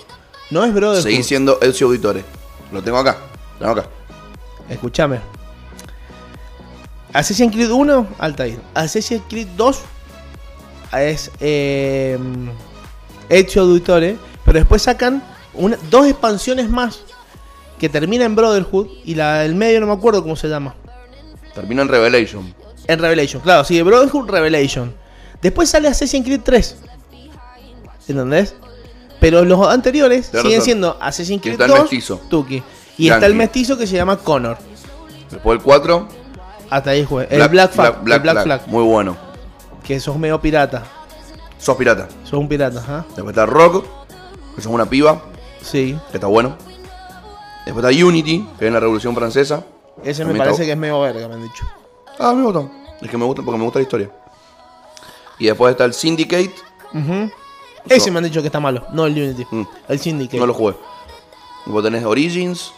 no 0.51 0.65
es 0.65 0.75
Brotherhood. 0.75 1.03
Seguís 1.03 1.27
siendo 1.27 1.59
Ezio 1.61 1.87
Auditore. 1.87 2.25
Lo 2.73 2.83
tengo 2.83 2.99
acá. 2.99 3.17
Lo 3.55 3.67
tengo 3.67 3.81
acá. 3.81 3.89
Escúchame. 4.69 5.21
Assassin's 7.13 7.53
Creed 7.53 7.71
1, 7.71 8.07
Altair. 8.19 8.59
Assassin's 8.75 9.23
Creed 9.29 9.47
2 9.57 9.79
es 10.99 11.31
eh, 11.41 12.19
Ezio 13.29 13.63
Auditore. 13.63 14.17
Pero 14.45 14.59
después 14.59 14.83
sacan 14.83 15.23
una- 15.55 15.79
dos 15.91 16.07
expansiones 16.07 16.69
más 16.69 17.01
que 17.79 17.89
termina 17.89 18.25
en 18.25 18.37
Brotherhood. 18.37 18.89
Y 19.05 19.15
la 19.15 19.39
del 19.41 19.55
medio 19.55 19.81
no 19.81 19.87
me 19.87 19.93
acuerdo 19.93 20.23
cómo 20.23 20.37
se 20.37 20.49
llama. 20.49 20.75
Termina 21.55 21.83
en 21.83 21.89
Revelation. 21.89 22.55
En 22.89 22.99
Revelation, 23.01 23.43
claro, 23.43 23.65
sí, 23.65 23.81
Brotherhood 23.83 24.31
Revelation. 24.31 24.95
Después 25.43 25.69
sale 25.69 25.89
Assassin's 25.89 26.25
Creed 26.25 26.41
3. 26.45 26.77
¿Entendés? 28.09 28.55
Pero 29.19 29.45
los 29.45 29.67
anteriores 29.67 30.27
siguen 30.27 30.61
siendo 30.63 30.97
Assassin's 31.01 31.41
Creed 31.41 31.55
está 31.55 31.65
el 31.65 31.71
2, 31.73 31.81
mestizo. 31.81 32.21
Tuki. 32.31 32.63
Y 32.99 33.11
está 33.11 33.27
el 33.27 33.35
mestizo 33.35 33.77
que 33.77 33.87
se 33.87 33.97
llama 33.97 34.17
Connor. 34.17 34.57
Después 35.31 35.59
el 35.59 35.63
4, 35.63 36.09
Hasta 36.71 36.91
ahí 36.91 37.05
jugué. 37.05 37.27
El 37.31 37.47
Black, 37.49 37.73
Flag, 37.73 38.03
Black, 38.03 38.17
el 38.17 38.23
Black 38.33 38.43
Flag. 38.45 38.67
Muy 38.69 38.83
bueno. 38.85 39.17
Que 39.85 40.01
sos 40.01 40.17
medio 40.19 40.41
pirata. 40.41 40.83
Sos 41.59 41.77
pirata. 41.77 42.09
Sos 42.25 42.35
un 42.41 42.49
pirata. 42.49 43.05
Después 43.09 43.29
está 43.29 43.47
Rock, 43.47 43.85
que 44.55 44.63
sos 44.63 44.73
una 44.73 44.87
piba, 44.87 45.23
Sí. 45.63 45.99
que 46.11 46.17
está 46.17 46.27
bueno. 46.27 46.57
Después 47.65 47.85
está 47.85 48.05
Unity, 48.07 48.49
que 48.59 48.65
es 48.65 48.69
en 48.69 48.75
la 48.75 48.81
Revolución 48.81 49.15
Francesa. 49.15 49.65
Ese 50.05 50.25
me 50.25 50.35
parece 50.35 50.55
está- 50.55 50.65
que 50.65 50.73
es 50.73 50.79
medio 50.79 51.01
verga, 51.01 51.27
me 51.29 51.35
han 51.35 51.43
dicho. 51.43 51.65
Ah, 52.19 52.33
me 52.33 52.43
gusta. 52.45 52.69
Es 53.01 53.11
que 53.11 53.17
me 53.19 53.25
gusta 53.25 53.43
porque 53.43 53.59
me 53.59 53.65
gusta 53.65 53.79
la 53.79 53.83
historia. 53.85 54.11
Y 55.39 55.47
después 55.47 55.71
está 55.73 55.85
el 55.85 55.93
Syndicate. 55.95 56.55
Ese 57.89 58.11
me 58.11 58.19
han 58.19 58.25
dicho 58.25 58.41
que 58.41 58.47
está 58.49 58.59
malo, 58.61 58.85
no 58.93 59.07
el 59.07 59.13
Unity. 59.13 59.47
Mm. 59.51 59.63
El 59.89 59.99
Syndicate. 60.01 60.39
No 60.39 60.47
lo 60.47 60.55
jugué. 60.55 60.75
Vos 61.67 61.83
tenés 61.83 62.05
Origins, 62.05 62.73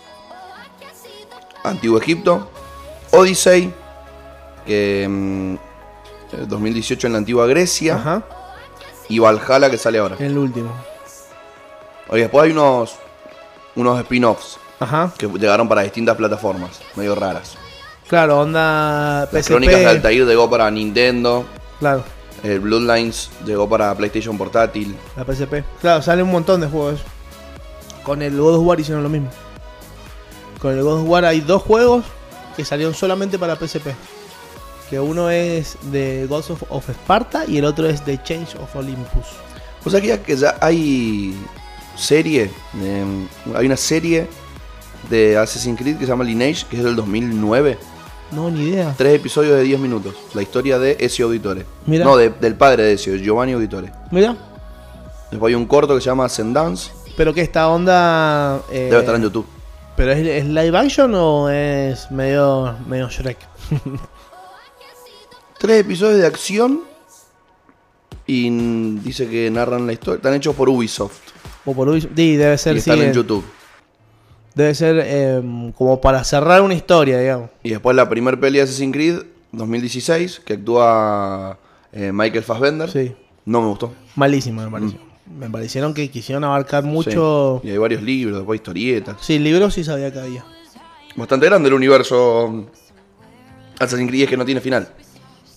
Antiguo 1.71 1.99
Egipto, 1.99 2.51
Odyssey, 3.13 3.73
que 4.67 5.07
mm, 5.09 5.55
eh, 6.35 6.45
2018 6.47 7.07
en 7.07 7.13
la 7.15 7.19
antigua 7.19 7.47
Grecia, 7.47 7.95
Ajá. 7.97 8.23
y 9.09 9.19
Valhalla 9.19 9.71
que 9.71 9.79
sale 9.79 9.99
ahora. 9.99 10.17
El 10.19 10.37
último. 10.37 10.71
Oye, 12.09 12.23
después 12.23 12.45
hay 12.45 12.53
unos 12.53 12.95
unos 13.77 13.99
spin-offs 14.01 14.59
que 15.19 15.27
llegaron 15.29 15.69
para 15.69 15.83
distintas 15.83 16.17
plataformas, 16.17 16.81
medio 16.97 17.15
raras. 17.15 17.57
Claro, 18.09 18.41
onda 18.41 19.29
Las 19.31 19.43
PSP. 19.45 19.49
Crónicas 19.53 19.81
de 19.81 19.87
Altair 19.87 20.25
llegó 20.27 20.49
para 20.51 20.71
Nintendo, 20.71 21.45
Claro, 21.79 22.03
el 22.43 22.61
Bloodlines 22.61 23.31
llegó 23.45 23.69
para 23.69 23.95
PlayStation 23.95 24.37
portátil. 24.39 24.97
la 25.17 25.25
PSP. 25.25 25.63
Claro, 25.81 26.03
sale 26.03 26.23
un 26.23 26.31
montón 26.31 26.61
de 26.61 26.67
juegos. 26.69 27.01
Con 28.03 28.23
el 28.23 28.39
God 28.41 28.57
of 28.57 28.67
War 28.67 28.81
hicieron 28.81 29.03
lo 29.03 29.09
mismo. 29.11 29.29
Con 30.61 30.77
el 30.77 30.83
God 30.83 31.03
of 31.03 31.09
War 31.09 31.25
hay 31.25 31.41
dos 31.41 31.63
juegos 31.63 32.05
que 32.57 32.65
salieron 32.65 32.95
solamente 32.95 33.39
para 33.39 33.57
PSP. 33.57 33.89
Que 34.91 34.99
uno 34.99 35.31
es 35.31 35.77
de 35.93 36.27
Ghost 36.29 36.51
of, 36.51 36.63
of 36.71 36.89
Sparta 36.89 37.45
y 37.47 37.59
el 37.59 37.65
otro 37.65 37.87
es 37.89 38.05
de 38.07 38.21
Change 38.23 38.57
of 38.57 38.75
Olympus. 38.75 39.27
O 39.85 39.91
sea 39.91 40.01
que 40.01 40.09
ya, 40.09 40.23
que 40.23 40.37
ya 40.37 40.57
hay 40.61 41.37
serie, 41.97 42.51
eh, 42.83 43.05
hay 43.55 43.67
una 43.67 43.77
serie 43.77 44.27
de 45.11 45.37
Assassin's 45.37 45.79
Creed 45.79 45.97
que 45.99 46.05
se 46.05 46.11
llama 46.11 46.25
Lineage, 46.25 46.67
que 46.69 46.79
es 46.79 46.85
del 46.85 46.97
2009. 46.97 47.79
No, 48.33 48.51
ni 48.51 48.65
idea. 48.71 48.95
Tres 48.97 49.15
episodios 49.15 49.57
de 49.57 49.63
10 49.63 49.79
minutos. 49.81 50.15
La 50.35 50.43
historia 50.43 50.79
de 50.79 50.97
Ezio 51.01 51.27
Auditore. 51.27 51.65
Mira. 51.87 52.05
No, 52.05 52.17
de- 52.17 52.31
del 52.31 52.55
padre 52.57 52.83
de 52.85 52.93
Ezio, 52.95 53.15
Giovanni 53.17 53.53
Auditore. 53.53 53.93
Mira. 54.11 54.37
Después 55.31 55.51
hay 55.51 55.55
un 55.55 55.67
corto 55.67 55.95
que 55.95 56.01
se 56.01 56.07
llama 56.07 56.25
Ascendance. 56.25 56.91
Pero 57.17 57.33
que 57.33 57.43
esta 57.43 57.69
onda. 57.69 58.61
eh, 58.71 58.89
Debe 58.91 58.99
estar 59.01 59.15
en 59.15 59.23
YouTube. 59.23 59.47
¿Pero 59.99 60.13
es, 60.13 60.25
es 60.25 60.47
live 60.47 60.79
action 60.79 61.13
o 61.17 61.51
es 61.51 62.09
medio, 62.13 62.77
medio 62.87 63.09
Shrek? 63.09 63.37
Tres 65.59 65.81
episodios 65.81 66.21
de 66.21 66.27
acción. 66.27 66.83
Y 68.25 68.49
mm, 68.49 69.03
dice 69.03 69.29
que 69.29 69.51
narran 69.51 69.89
la 69.89 69.93
historia. 69.93 70.19
Están 70.19 70.35
hechos 70.35 70.55
por 70.55 70.69
Ubisoft. 70.69 71.19
O 71.65 71.75
por 71.75 71.89
Ubisoft. 71.89 72.13
Sí, 72.15 72.37
debe 72.37 72.57
ser 72.59 72.77
Y 72.77 72.79
están 72.79 72.99
sí, 72.99 73.03
en 73.03 73.11
eh, 73.11 73.13
YouTube. 73.13 73.45
Debe 74.55 74.73
ser 74.77 75.03
eh, 75.05 75.73
como 75.77 76.01
para 76.01 76.23
cerrar 76.23 76.63
una 76.63 76.75
historia, 76.75 77.19
digamos. 77.19 77.51
Y 77.65 77.71
después 77.71 77.97
la 77.97 78.09
primer 78.09 78.39
peli 78.39 78.59
de 78.59 78.63
Assassin's 78.63 78.95
Creed, 78.95 79.23
2016, 79.51 80.43
que 80.45 80.53
actúa 80.53 81.59
eh, 81.91 82.13
Michael 82.13 82.45
Fassbender. 82.45 82.89
Sí. 82.89 83.17
No 83.45 83.63
me 83.63 83.67
gustó. 83.67 83.93
Malísimo 84.15 84.63
me 84.63 84.71
pareció. 84.71 85.08
Me 85.37 85.51
parecieron 85.51 85.95
que 85.95 86.11
quisieron 86.11 86.45
abarcar 86.45 86.85
mucho. 86.85 87.61
Sí. 87.63 87.69
Y 87.69 87.71
hay 87.73 87.79
varios 87.79 88.03
libros, 88.03 88.39
después 88.39 88.59
historietas. 88.59 89.17
Sí, 89.21 89.39
libros 89.39 89.75
sí 89.75 89.85
sabía 89.85 90.13
que 90.13 90.21
había. 90.21 90.45
Bastante 91.17 91.47
grande 91.47 91.69
el 91.69 91.75
universo 91.75 92.67
Assassin's 93.79 94.09
Creed 94.09 94.25
es 94.25 94.31
que 94.31 94.37
no 94.37 94.45
tiene 94.45 94.61
final. 94.61 94.89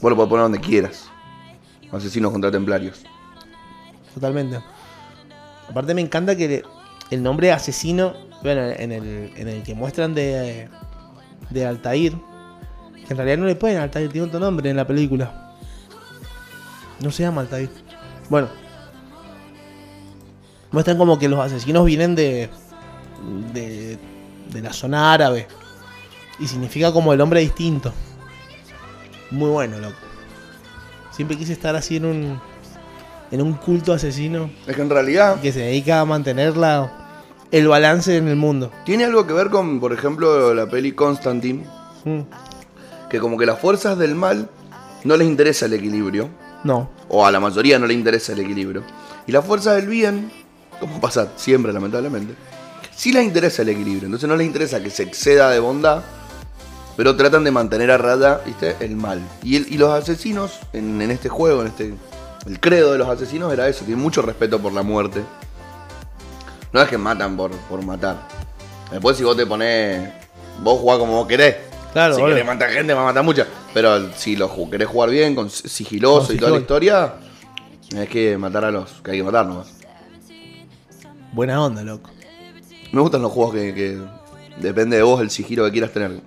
Vos 0.02 0.10
lo 0.10 0.16
podés 0.16 0.30
poner 0.30 0.44
donde 0.44 0.60
quieras. 0.60 1.10
Asesinos 1.92 2.32
contra 2.32 2.50
templarios. 2.52 3.04
Totalmente. 4.14 4.60
Aparte 5.70 5.94
me 5.94 6.02
encanta 6.02 6.36
que 6.36 6.64
el 7.12 7.24
nombre 7.24 7.52
asesino, 7.52 8.14
bueno, 8.44 8.62
en 8.62 8.92
el, 8.92 9.32
en 9.36 9.48
el 9.48 9.64
que 9.64 9.76
muestran 9.76 10.14
de, 10.14 10.70
de 11.50 11.66
Altair, 11.66 12.14
que 12.94 13.14
en 13.14 13.18
realidad 13.18 13.38
no 13.38 13.46
le 13.46 13.56
ponen 13.56 13.78
Altair, 13.78 14.12
tiene 14.12 14.28
otro 14.28 14.40
nombre 14.40 14.70
en 14.70 14.78
la 14.78 14.88
película. 14.88 15.56
No 17.02 17.12
se 17.12 17.24
llama 17.24 17.42
Altair. 17.42 17.70
Bueno. 18.30 18.61
Muestran 20.72 20.98
como 20.98 21.20
que 21.20 21.28
los 21.28 21.40
asesinos 21.40 21.86
vienen 21.86 22.16
de, 22.16 22.50
de, 23.54 23.98
de 24.52 24.62
la 24.62 24.74
zona 24.74 25.14
árabe. 25.14 25.48
Y 26.40 26.48
significa 26.48 26.92
como 26.92 27.14
el 27.14 27.22
hombre 27.22 27.42
distinto. 27.42 27.94
Muy 29.32 29.50
bueno, 29.50 29.80
loco. 29.80 29.96
Siempre 31.12 31.38
quise 31.38 31.54
estar 31.54 31.76
así 31.76 31.98
en 31.98 32.06
un, 32.06 32.42
en 33.32 33.42
un 33.42 33.54
culto 33.54 33.94
asesino 33.94 34.50
Es 34.66 34.76
que 34.76 34.82
en 34.82 34.90
realidad 34.90 35.40
que 35.42 35.52
se 35.52 35.60
dedica 35.60 36.00
a 36.00 36.06
mantener 36.06 36.56
la, 36.58 36.92
el 37.52 37.68
balance 37.68 38.16
en 38.16 38.28
el 38.28 38.38
mundo. 38.38 38.72
tiene 38.86 39.04
algo 39.06 39.28
que 39.28 39.34
ver 39.34 39.50
con, 39.50 39.80
por 39.80 39.94
ejemplo, 39.94 40.54
la 40.54 40.68
peli 40.70 40.94
Constantine. 40.94 41.66
Mm. 42.06 42.22
Que 43.10 43.20
como 43.20 43.38
que 43.38 43.46
las 43.46 43.60
fuerzas 43.60 43.98
del 43.98 44.16
mal 44.16 44.50
no 45.04 45.18
les 45.18 45.28
interesa 45.28 45.66
el 45.66 45.74
equilibrio. 45.74 46.30
No, 46.64 46.90
O 47.10 47.26
a 47.26 47.32
la 47.32 47.40
mayoría 47.40 47.78
no 47.80 47.88
le 47.88 47.94
interesa 47.94 48.34
el 48.34 48.40
equilibrio. 48.40 48.84
Y 49.28 49.32
las 49.32 49.44
fuerzas 49.46 49.76
del 49.76 49.88
bien 49.88 50.32
como 50.82 51.00
pasa 51.00 51.30
siempre 51.38 51.72
lamentablemente, 51.72 52.34
sí 52.94 53.14
les 53.14 53.24
interesa 53.24 53.62
el 53.62 53.70
equilibrio, 53.70 54.06
entonces 54.08 54.28
no 54.28 54.36
les 54.36 54.46
interesa 54.46 54.82
que 54.84 54.90
se 54.90 55.04
exceda 55.04 55.50
de 55.50 55.60
bondad, 55.60 56.02
pero 56.98 57.16
tratan 57.16 57.44
de 57.46 57.52
mantener 57.52 57.90
a 57.92 57.98
raya, 57.98 58.42
¿viste? 58.46 58.76
El 58.82 58.98
mal. 58.98 59.22
Y, 59.44 59.56
el- 59.56 59.68
y 59.72 59.78
los 59.78 59.90
asesinos, 59.94 60.60
en, 60.74 61.02
en 61.02 61.10
este 61.12 61.30
juego, 61.30 61.62
en 61.62 61.68
este. 61.68 61.94
El 62.46 62.60
credo 62.60 62.92
de 62.92 62.98
los 62.98 63.08
asesinos 63.08 63.54
era 63.54 63.68
eso, 63.70 63.86
tienen 63.86 64.04
mucho 64.04 64.22
respeto 64.22 64.60
por 64.60 64.74
la 64.74 64.82
muerte. 64.84 65.22
No 66.74 66.82
es 66.82 66.90
que 66.90 66.98
matan 66.98 67.38
por, 67.38 67.52
por 67.52 67.84
matar. 67.86 68.18
Después 68.92 69.16
si 69.18 69.24
vos 69.24 69.38
te 69.38 69.46
pones. 69.46 70.10
Vos 70.62 70.80
jugás 70.80 71.00
como 71.00 71.14
vos 71.14 71.28
querés. 71.28 71.56
Claro, 71.94 72.16
si 72.16 72.22
querés 72.24 72.46
matar 72.46 72.70
gente, 72.72 72.94
va 72.94 73.02
a 73.02 73.06
matar 73.06 73.24
mucha. 73.24 73.46
Pero 73.74 74.12
si 74.14 74.36
lo 74.36 74.50
querés 74.70 74.88
jugar 74.88 75.10
bien, 75.10 75.34
con 75.36 75.50
sigiloso 75.50 76.28
Con 76.28 76.36
y 76.36 76.40
toda 76.40 76.52
la 76.52 76.58
historia, 76.62 77.14
es 77.96 78.10
que 78.10 78.38
matar 78.38 78.66
a 78.66 78.72
los 78.72 78.90
que 79.04 79.12
hay 79.12 79.18
que 79.18 79.24
matar 79.24 79.46
nomás. 79.46 79.68
Buena 81.34 81.64
onda, 81.64 81.84
loco. 81.84 82.10
Me 82.92 83.02
gustan 83.02 83.22
los 83.22 83.32
juegos 83.32 83.54
que, 83.56 83.74
que 83.74 83.98
depende 84.58 84.98
de 84.98 85.04
vos 85.04 85.22
el 85.22 85.30
sigilo 85.30 85.64
que 85.66 85.72
quieras 85.72 85.92
tener. 85.92 86.20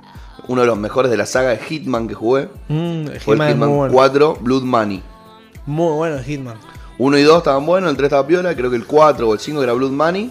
Uno 0.49 0.61
de 0.63 0.67
los 0.67 0.79
mejores 0.79 1.11
de 1.11 1.17
la 1.17 1.27
saga 1.27 1.53
es 1.53 1.63
Hitman 1.63 2.09
que 2.09 2.15
jugué. 2.15 2.49
Mm, 2.69 3.07
Fue 3.21 3.35
el 3.35 3.41
Hitman 3.41 3.49
Hitman 3.51 3.77
bueno. 3.77 3.93
4 3.95 4.39
Blood 4.41 4.63
Money. 4.63 5.03
Muy 5.67 5.93
bueno 5.95 6.17
el 6.17 6.25
Hitman. 6.25 6.57
1 6.99 7.19
y 7.19 7.23
2 7.23 7.39
estaban 7.39 7.67
buenos, 7.67 7.91
el 7.91 7.97
3 7.97 8.07
estaba 8.07 8.27
piola, 8.27 8.55
creo 8.55 8.71
que 8.71 8.77
el 8.77 8.87
4 8.87 9.29
o 9.29 9.33
el 9.35 9.41
5 9.41 9.63
era 9.63 9.73
Blood 9.73 9.91
Money. 9.91 10.31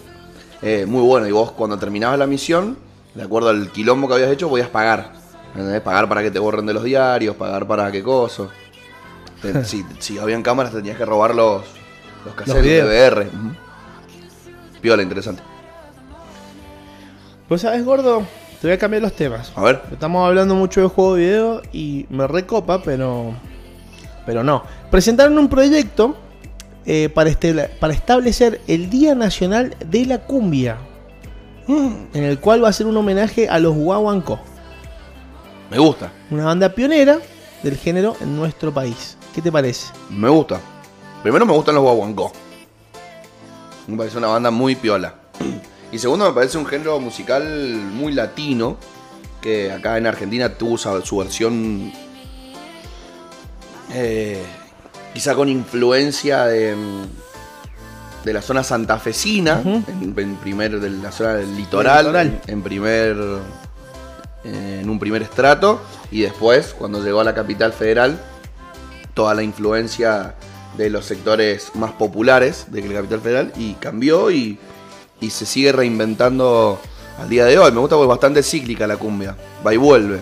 Eh, 0.61 0.85
muy 0.87 1.01
bueno, 1.01 1.27
y 1.27 1.31
vos 1.31 1.51
cuando 1.51 1.77
terminabas 1.77 2.17
la 2.17 2.25
misión, 2.27 2.77
de 3.15 3.23
acuerdo 3.23 3.49
al 3.49 3.69
quilombo 3.71 4.07
que 4.07 4.13
habías 4.15 4.31
hecho, 4.31 4.49
podías 4.49 4.69
pagar. 4.69 5.11
¿Entendés? 5.53 5.81
Pagar 5.81 6.07
para 6.09 6.23
que 6.23 6.31
te 6.31 6.39
borren 6.39 6.65
de 6.65 6.73
los 6.73 6.83
diarios, 6.83 7.35
pagar 7.35 7.67
para 7.67 7.91
qué 7.91 8.01
cosa. 8.01 8.47
Te- 9.41 9.65
si, 9.65 9.85
si 9.99 10.17
habían 10.19 10.41
cámaras, 10.41 10.71
te 10.71 10.77
tenías 10.77 10.97
que 10.97 11.05
robar 11.05 11.35
los, 11.35 11.63
los 12.25 12.33
cassettes 12.33 12.63
de. 12.63 12.83
VR. 12.83 13.27
Piola, 14.83 15.01
interesante. 15.01 15.41
Pues 17.47 17.61
sabes, 17.61 17.83
gordo, 17.85 18.23
te 18.61 18.67
voy 18.67 18.73
a 18.73 18.77
cambiar 18.77 19.01
los 19.01 19.13
temas. 19.13 19.51
A 19.55 19.61
ver, 19.63 19.81
Estamos 19.91 20.27
hablando 20.27 20.53
mucho 20.55 20.81
de 20.81 20.87
juego 20.87 21.15
de 21.15 21.21
video 21.23 21.61
y 21.71 22.05
me 22.09 22.27
recopa, 22.27 22.83
pero. 22.83 23.33
Pero 24.25 24.43
no. 24.43 24.63
Presentaron 24.91 25.37
un 25.37 25.47
proyecto 25.47 26.15
eh, 26.85 27.09
para, 27.09 27.29
este- 27.29 27.53
para 27.79 27.93
establecer 27.93 28.59
el 28.67 28.89
Día 28.89 29.15
Nacional 29.15 29.75
de 29.85 30.05
la 30.05 30.19
Cumbia. 30.19 30.77
En 31.65 32.09
el 32.13 32.39
cual 32.39 32.61
va 32.61 32.67
a 32.67 32.73
ser 32.73 32.87
un 32.87 32.97
homenaje 32.97 33.47
a 33.47 33.57
los 33.57 33.73
Guaguancó, 33.73 34.37
me 35.71 35.79
gusta, 35.79 36.11
una 36.29 36.43
banda 36.43 36.67
pionera 36.67 37.19
del 37.63 37.77
género 37.77 38.17
en 38.19 38.35
nuestro 38.35 38.73
país. 38.73 39.17
¿Qué 39.33 39.41
te 39.41 39.49
parece? 39.49 39.87
me 40.09 40.27
gusta. 40.27 40.59
Primero 41.23 41.45
me 41.45 41.53
gustan 41.53 41.75
los 41.75 41.83
guaguancó. 41.85 42.33
Me 43.87 43.97
parece 43.97 44.17
una 44.17 44.27
banda 44.27 44.51
muy 44.51 44.75
piola. 44.75 45.15
Y 45.91 45.99
segundo, 45.99 46.25
me 46.27 46.33
parece 46.33 46.57
un 46.57 46.65
género 46.65 46.99
musical 46.99 47.43
muy 47.93 48.13
latino. 48.13 48.77
Que 49.41 49.71
acá 49.71 49.97
en 49.97 50.07
Argentina 50.07 50.49
tuvo 50.57 50.77
su, 50.77 51.17
versión. 51.17 51.91
eh, 53.91 54.41
quizá 55.13 55.35
con 55.35 55.49
influencia 55.49 56.45
de. 56.45 56.75
De 58.23 58.31
la 58.31 58.41
zona 58.41 58.63
santafesina. 58.63 59.61
En, 59.65 60.13
en 60.17 60.35
primer. 60.37 60.79
De 60.79 60.89
la 60.89 61.11
zona 61.11 61.33
del 61.35 61.55
litoral. 61.57 62.05
litoral. 62.05 62.27
En, 62.47 62.53
en 62.53 62.63
primer. 62.63 63.17
eh, 64.45 64.79
En 64.81 64.89
un 64.89 64.97
primer 64.99 65.21
estrato. 65.21 65.81
Y 66.09 66.21
después, 66.21 66.73
cuando 66.73 67.03
llegó 67.03 67.19
a 67.19 67.23
la 67.25 67.35
capital 67.35 67.73
federal. 67.73 68.17
Toda 69.13 69.35
la 69.35 69.43
influencia 69.43 70.33
de 70.77 70.89
los 70.89 71.05
sectores 71.05 71.71
más 71.75 71.91
populares 71.91 72.67
de 72.69 72.81
la 72.81 72.95
capital 72.95 73.21
federal. 73.21 73.53
Y 73.57 73.73
cambió 73.73 74.31
y 74.31 74.57
y 75.23 75.29
se 75.29 75.45
sigue 75.45 75.71
reinventando 75.71 76.79
al 77.17 77.29
día 77.29 77.45
de 77.45 77.57
hoy. 77.57 77.71
Me 77.71 77.79
gusta 77.79 77.95
porque 77.95 78.05
es 78.05 78.09
bastante 78.09 78.43
cíclica 78.43 78.85
la 78.85 78.97
cumbia. 78.97 79.35
Va 79.65 79.73
y 79.73 79.77
vuelve. 79.77 80.19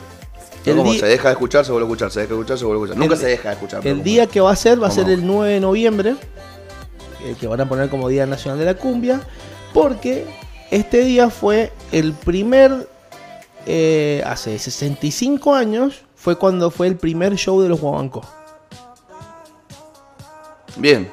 No 0.66 0.76
como 0.76 0.94
se 0.94 1.08
deja 1.08 1.30
de 1.30 1.34
escuchar, 1.34 1.66
se 1.66 1.72
vuelve 1.72 1.86
a 1.86 1.90
escuchar, 1.90 2.12
se 2.12 2.20
deja 2.20 2.30
de 2.30 2.36
escuchar, 2.36 2.58
se 2.60 2.66
vuelve 2.66 2.82
a 2.82 2.86
escuchar. 2.86 3.04
Nunca 3.04 3.16
se 3.20 3.28
deja 3.28 3.50
de 3.50 3.56
escuchar. 3.56 3.88
El 3.88 4.04
día 4.04 4.28
que 4.28 4.40
va 4.42 4.52
a 4.52 4.56
ser 4.56 4.82
va 4.82 4.88
a 4.88 4.92
ser 4.92 5.10
el 5.10 5.26
9 5.26 5.54
de 5.54 5.60
noviembre, 5.60 6.16
eh, 7.24 7.36
que 7.40 7.48
van 7.48 7.62
a 7.62 7.68
poner 7.68 7.90
como 7.90 8.08
Día 8.10 8.28
Nacional 8.28 8.60
de 8.60 8.66
la 8.66 8.76
Cumbia, 8.76 9.22
porque 9.74 10.28
este 10.70 11.04
día 11.04 11.32
fue 11.32 11.72
el 11.92 12.14
primer, 12.14 12.88
eh, 13.66 14.22
hace 14.24 14.60
65 14.60 15.56
años, 15.56 16.04
fue 16.16 16.38
cuando 16.38 16.70
fue 16.70 16.86
el 16.86 16.96
primer 16.96 17.36
show 17.38 17.60
de 17.60 17.70
los 17.70 17.82
Guabancos. 17.82 18.28
Bien. 20.78 21.12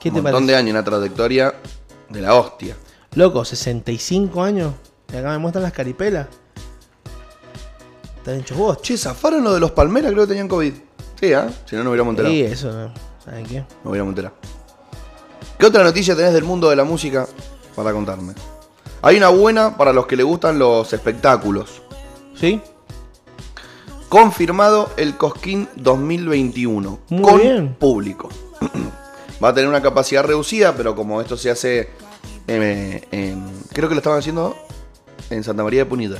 ¿Qué 0.00 0.08
un 0.10 0.16
te 0.16 0.22
montón 0.22 0.32
parece? 0.32 0.52
de 0.52 0.56
años, 0.56 0.70
una 0.72 0.84
trayectoria 0.84 1.54
de 2.08 2.20
la 2.20 2.34
hostia. 2.34 2.76
Loco, 3.14 3.44
65 3.44 4.42
años. 4.42 4.74
Y 5.12 5.16
acá 5.16 5.30
me 5.30 5.38
muestran 5.38 5.62
las 5.62 5.72
caripelas. 5.72 6.26
Están 8.16 8.40
hechos 8.40 8.56
vos. 8.56 8.80
Che, 8.82 8.96
zafaron 8.96 9.44
lo 9.44 9.52
de 9.54 9.60
los 9.60 9.70
palmeras, 9.72 10.12
creo 10.12 10.24
que 10.24 10.28
tenían 10.28 10.48
COVID. 10.48 10.72
Sí, 11.20 11.32
¿ah? 11.32 11.48
Si 11.66 11.76
no, 11.76 11.84
no 11.84 11.90
hubiéramos 11.90 12.12
enterado. 12.12 12.34
Sí, 12.34 12.42
eso, 12.42 12.72
¿no? 12.72 12.92
¿saben 13.24 13.46
qué? 13.46 13.64
No 13.84 13.90
hubiéramos 13.90 14.12
enterado. 14.12 14.34
¿Qué 15.58 15.66
otra 15.66 15.84
noticia 15.84 16.16
tenés 16.16 16.32
del 16.32 16.44
mundo 16.44 16.68
de 16.70 16.76
la 16.76 16.84
música 16.84 17.26
para 17.76 17.92
contarme? 17.92 18.34
Hay 19.02 19.16
una 19.16 19.28
buena 19.28 19.76
para 19.76 19.92
los 19.92 20.06
que 20.06 20.16
le 20.16 20.22
gustan 20.22 20.58
los 20.58 20.92
espectáculos. 20.92 21.82
¿Sí? 22.34 22.60
Confirmado 24.08 24.90
el 24.96 25.16
Cosquín 25.16 25.68
2021. 25.76 26.98
Muy 27.08 27.22
con 27.22 27.40
bien. 27.40 27.74
público. 27.78 28.28
Va 29.42 29.48
a 29.48 29.54
tener 29.54 29.68
una 29.68 29.82
capacidad 29.82 30.22
reducida, 30.24 30.74
pero 30.76 30.94
como 30.94 31.20
esto 31.20 31.36
se 31.36 31.50
hace 31.50 31.88
en- 32.46 33.44
creo 33.72 33.88
que 33.88 33.94
lo 33.94 33.98
estaban 34.00 34.18
haciendo 34.18 34.54
en 35.30 35.42
Santa 35.42 35.64
María 35.64 35.80
de 35.80 35.86
Punita. 35.86 36.16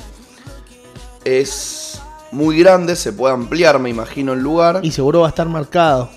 Es 1.24 2.00
muy 2.32 2.58
grande, 2.58 2.96
se 2.96 3.12
puede 3.12 3.34
ampliar, 3.34 3.78
me 3.78 3.90
imagino, 3.90 4.32
el 4.32 4.40
lugar. 4.40 4.80
Y 4.82 4.90
seguro 4.90 5.20
va 5.20 5.26
a 5.26 5.30
estar 5.30 5.48
marcado 5.48 6.10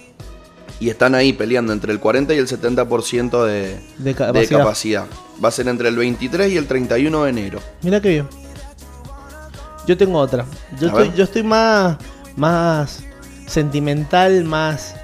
Y 0.80 0.89
están 0.89 1.15
ahí 1.15 1.32
peleando 1.34 1.72
entre 1.74 1.93
el 1.93 1.99
40 1.99 2.34
y 2.34 2.38
el 2.38 2.47
70% 2.47 3.45
de, 3.45 3.51
de 3.61 3.80
de 3.99 4.15
capacidad. 4.15 4.57
capacidad. 4.59 5.05
Va 5.43 5.49
a 5.49 5.51
ser 5.51 5.68
entre 5.68 5.88
el 5.89 5.95
23 5.95 6.51
y 6.51 6.57
el 6.57 6.68
31 6.68 7.24
de 7.24 7.30
enero. 7.30 7.59
Mira 7.84 8.01
qué 8.01 8.09
bien. 8.09 8.28
Yo 9.88 9.97
tengo 9.97 10.19
otra. 10.19 10.45
Yo 10.79 10.88
estoy, 10.88 11.11
yo 11.15 11.23
estoy 11.23 11.43
más, 11.43 11.97
más 12.35 13.03
sentimental, 13.47 14.43
más 14.43 14.95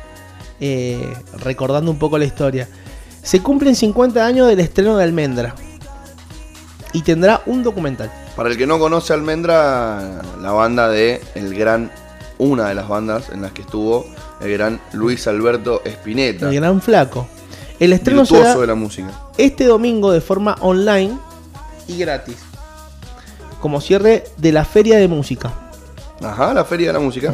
eh, 0.60 1.16
recordando 1.40 1.90
un 1.90 1.98
poco 1.98 2.18
la 2.18 2.26
historia. 2.26 2.68
Se 3.22 3.42
cumplen 3.42 3.76
50 3.76 4.26
años 4.26 4.48
del 4.50 4.60
estreno 4.60 4.98
de 4.98 5.06
Almendra. 5.06 5.56
Y 6.92 7.02
tendrá 7.02 7.42
un 7.46 7.64
documental. 7.64 8.12
Para 8.36 8.50
el 8.50 8.58
que 8.58 8.68
no 8.68 8.78
conoce 8.78 9.14
Almendra, 9.14 10.22
la 10.42 10.52
banda 10.52 10.90
de 10.90 11.22
el 11.34 11.56
gran, 11.56 11.90
una 12.38 12.68
de 12.68 12.76
las 12.76 12.88
bandas 12.88 13.30
en 13.30 13.42
las 13.42 13.54
que 13.54 13.62
estuvo 13.62 14.06
el 14.42 14.52
gran 14.52 14.82
Luis 14.92 15.26
Alberto 15.28 15.82
Spinetta, 15.86 16.50
El 16.50 16.56
gran 16.56 16.82
flaco. 16.82 17.28
El 17.80 17.94
estreno 17.94 18.26
será 18.26 18.56
de 18.56 18.68
la 18.68 18.76
música. 18.76 19.12
este 19.38 19.66
domingo 19.66 20.12
de 20.12 20.22
forma 20.22 20.56
online 20.60 21.18
y 21.88 21.98
gratis. 21.98 22.38
Como 23.64 23.80
cierre 23.80 24.26
de 24.36 24.52
la 24.52 24.66
feria 24.66 24.98
de 24.98 25.08
música. 25.08 25.50
Ajá, 26.22 26.54
la 26.54 26.66
feria 26.66 26.88
de 26.88 26.94
la 26.94 27.00
música. 27.00 27.34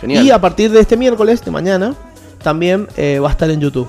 Genial. 0.00 0.24
Y 0.24 0.30
a 0.30 0.40
partir 0.40 0.70
de 0.70 0.80
este 0.80 0.96
miércoles, 0.96 1.44
de 1.44 1.50
mañana, 1.50 1.94
también 2.42 2.88
eh, 2.96 3.18
va 3.18 3.28
a 3.28 3.32
estar 3.32 3.50
en 3.50 3.60
YouTube. 3.60 3.86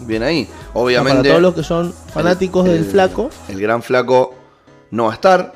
Bien 0.00 0.22
ahí. 0.22 0.44
Para 0.44 0.84
Obviamente. 0.84 1.26
todos 1.30 1.40
los 1.40 1.54
que 1.54 1.62
son 1.62 1.94
fanáticos 2.12 2.66
el- 2.66 2.72
del 2.74 2.84
flaco. 2.84 3.30
El 3.48 3.62
gran 3.62 3.82
flaco 3.82 4.34
no 4.90 5.04
va 5.04 5.12
a 5.12 5.14
estar. 5.14 5.54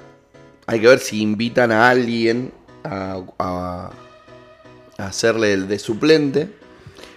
Hay 0.67 0.81
que 0.81 0.89
ver 0.89 0.99
si 0.99 1.21
invitan 1.21 1.73
a 1.73 1.91
alguien 1.91 2.55
a, 2.85 3.19
a- 3.39 3.91
a 4.97 5.05
hacerle 5.07 5.53
el 5.53 5.69
de 5.69 5.79
suplente. 5.79 6.55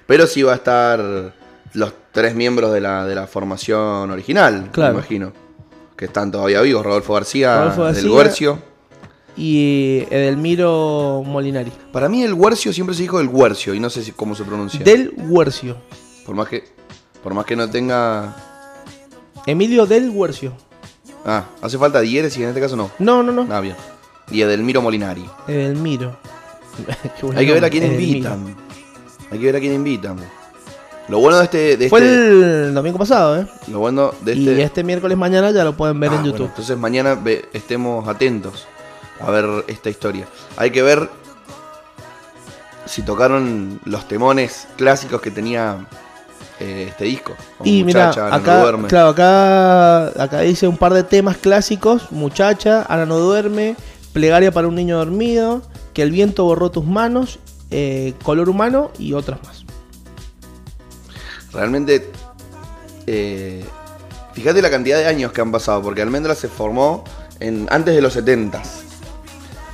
Pero 0.06 0.28
sí 0.28 0.44
va 0.44 0.52
a 0.52 0.56
estar 0.56 1.00
los 1.72 1.94
tres 2.12 2.36
miembros 2.36 2.74
de 2.74 2.82
la, 2.82 3.06
de 3.06 3.16
la 3.16 3.26
formación 3.26 4.12
original, 4.12 4.68
Claro. 4.74 4.96
me 4.96 5.00
imagino. 5.00 5.32
Que 6.00 6.06
están 6.06 6.32
todavía 6.32 6.62
vivos. 6.62 6.86
Rodolfo 6.86 7.14
García, 7.14 7.58
Rodolfo 7.58 7.92
del. 7.92 8.10
Guercio. 8.10 8.60
Y 9.36 10.06
Edelmiro 10.10 11.24
Molinari. 11.26 11.74
Para 11.92 12.08
mí 12.08 12.24
el 12.24 12.38
Guercio 12.38 12.72
siempre 12.72 12.96
se 12.96 13.02
dijo 13.02 13.20
el 13.20 13.28
Guercio 13.28 13.74
y 13.74 13.82
no 13.82 13.90
sé 13.90 14.02
si, 14.02 14.14
cómo 14.14 14.34
se 14.34 14.46
pronuncia. 14.46 14.80
Del 14.80 15.14
Huercio. 15.18 15.76
Por 16.26 16.36
más 16.36 16.48
que 16.48 16.64
por 17.22 17.34
más 17.34 17.46
que 17.46 17.58
no 17.58 17.70
tenga... 17.70 18.34
Emilio 19.46 19.86
Del 19.86 20.10
Huercio. 20.10 20.54
Ah, 21.26 21.44
hace 21.62 21.78
falta 21.78 22.00
diéresis 22.00 22.40
y 22.40 22.44
en 22.44 22.48
este 22.48 22.62
caso 22.62 22.78
no. 22.78 22.92
No, 22.98 23.22
no, 23.22 23.34
no. 23.34 23.54
Ah, 23.54 23.60
bien. 23.60 23.76
Y 24.32 24.42
Edelmiro 24.42 24.82
Molinari. 24.82 25.26
Edelmiro. 25.50 26.18
Hay 27.36 27.46
que 27.46 27.54
ver 27.54 27.66
a 27.66 27.70
quién 27.70 27.84
Edelmiro. 27.84 28.30
invitan. 28.30 28.56
Hay 29.32 29.38
que 29.38 29.46
ver 29.46 29.56
a 29.58 29.60
quién 29.60 29.74
invitan. 29.74 30.18
Lo 31.10 31.20
bueno 31.20 31.38
de 31.40 31.44
este. 31.46 31.78
De 31.78 31.90
Fue 31.90 32.00
este- 32.00 32.66
el 32.68 32.74
domingo 32.74 32.98
pasado, 33.00 33.40
¿eh? 33.42 33.48
Lo 33.68 33.80
bueno 33.80 34.14
de 34.22 34.36
Y 34.36 34.48
este. 34.50 34.62
este 34.64 34.84
miércoles 34.84 35.18
mañana 35.18 35.52
ya 35.52 35.64
lo 35.64 35.74
pueden 35.76 36.00
ver 36.00 36.12
Ah, 36.12 36.16
en 36.16 36.22
bueno, 36.22 36.32
YouTube. 36.34 36.48
entonces 36.50 36.78
mañana 36.78 37.16
ve- 37.16 37.50
estemos 37.54 38.08
atentos 38.08 38.68
a 39.20 39.32
ver 39.32 39.46
esta 39.68 39.90
historia. 39.90 40.28
Hay 40.56 40.70
que 40.72 40.82
ver 40.84 41.10
si 42.86 43.02
tocaron 43.02 43.80
los 43.86 44.08
temones 44.08 44.68
clásicos 44.78 45.22
que 45.22 45.32
tenía 45.32 45.88
eh, 46.60 46.88
este 46.90 47.06
disco. 47.06 47.34
Y 47.64 47.84
mira, 47.84 48.12
Ana 48.12 48.30
no 48.30 48.36
acá, 48.36 48.62
duerme. 48.62 48.88
claro, 48.90 49.10
acá, 49.10 50.08
acá 50.24 50.42
dice 50.42 50.68
un 50.68 50.78
par 50.78 50.94
de 50.94 51.04
temas 51.04 51.38
clásicos: 51.38 52.12
Muchacha, 52.12 52.86
Ana 52.90 53.06
no 53.06 53.18
duerme, 53.20 53.76
Plegaria 54.14 54.52
para 54.52 54.68
un 54.68 54.76
niño 54.76 54.98
dormido, 54.98 55.62
Que 55.94 56.02
el 56.04 56.12
viento 56.12 56.44
borró 56.46 56.70
tus 56.70 56.86
manos, 56.86 57.40
eh, 57.72 58.14
Color 58.24 58.50
humano 58.50 58.92
y 59.00 59.14
otras 59.14 59.40
más. 59.44 59.66
Realmente, 61.54 62.12
eh, 63.08 63.64
fíjate 64.34 64.62
la 64.62 64.70
cantidad 64.70 64.98
de 64.98 65.06
años 65.08 65.32
que 65.32 65.42
han 65.42 65.52
pasado, 65.52 65.82
porque 65.82 66.02
Almendra 66.02 66.36
se 66.36 66.48
formó 66.48 67.04
en, 67.40 67.68
antes 67.72 67.96
de 67.96 68.02
los 68.02 68.14
70 68.14 68.62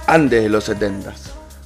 Antes 0.07 0.43
de 0.43 0.49
los 0.49 0.63
70 0.65 1.13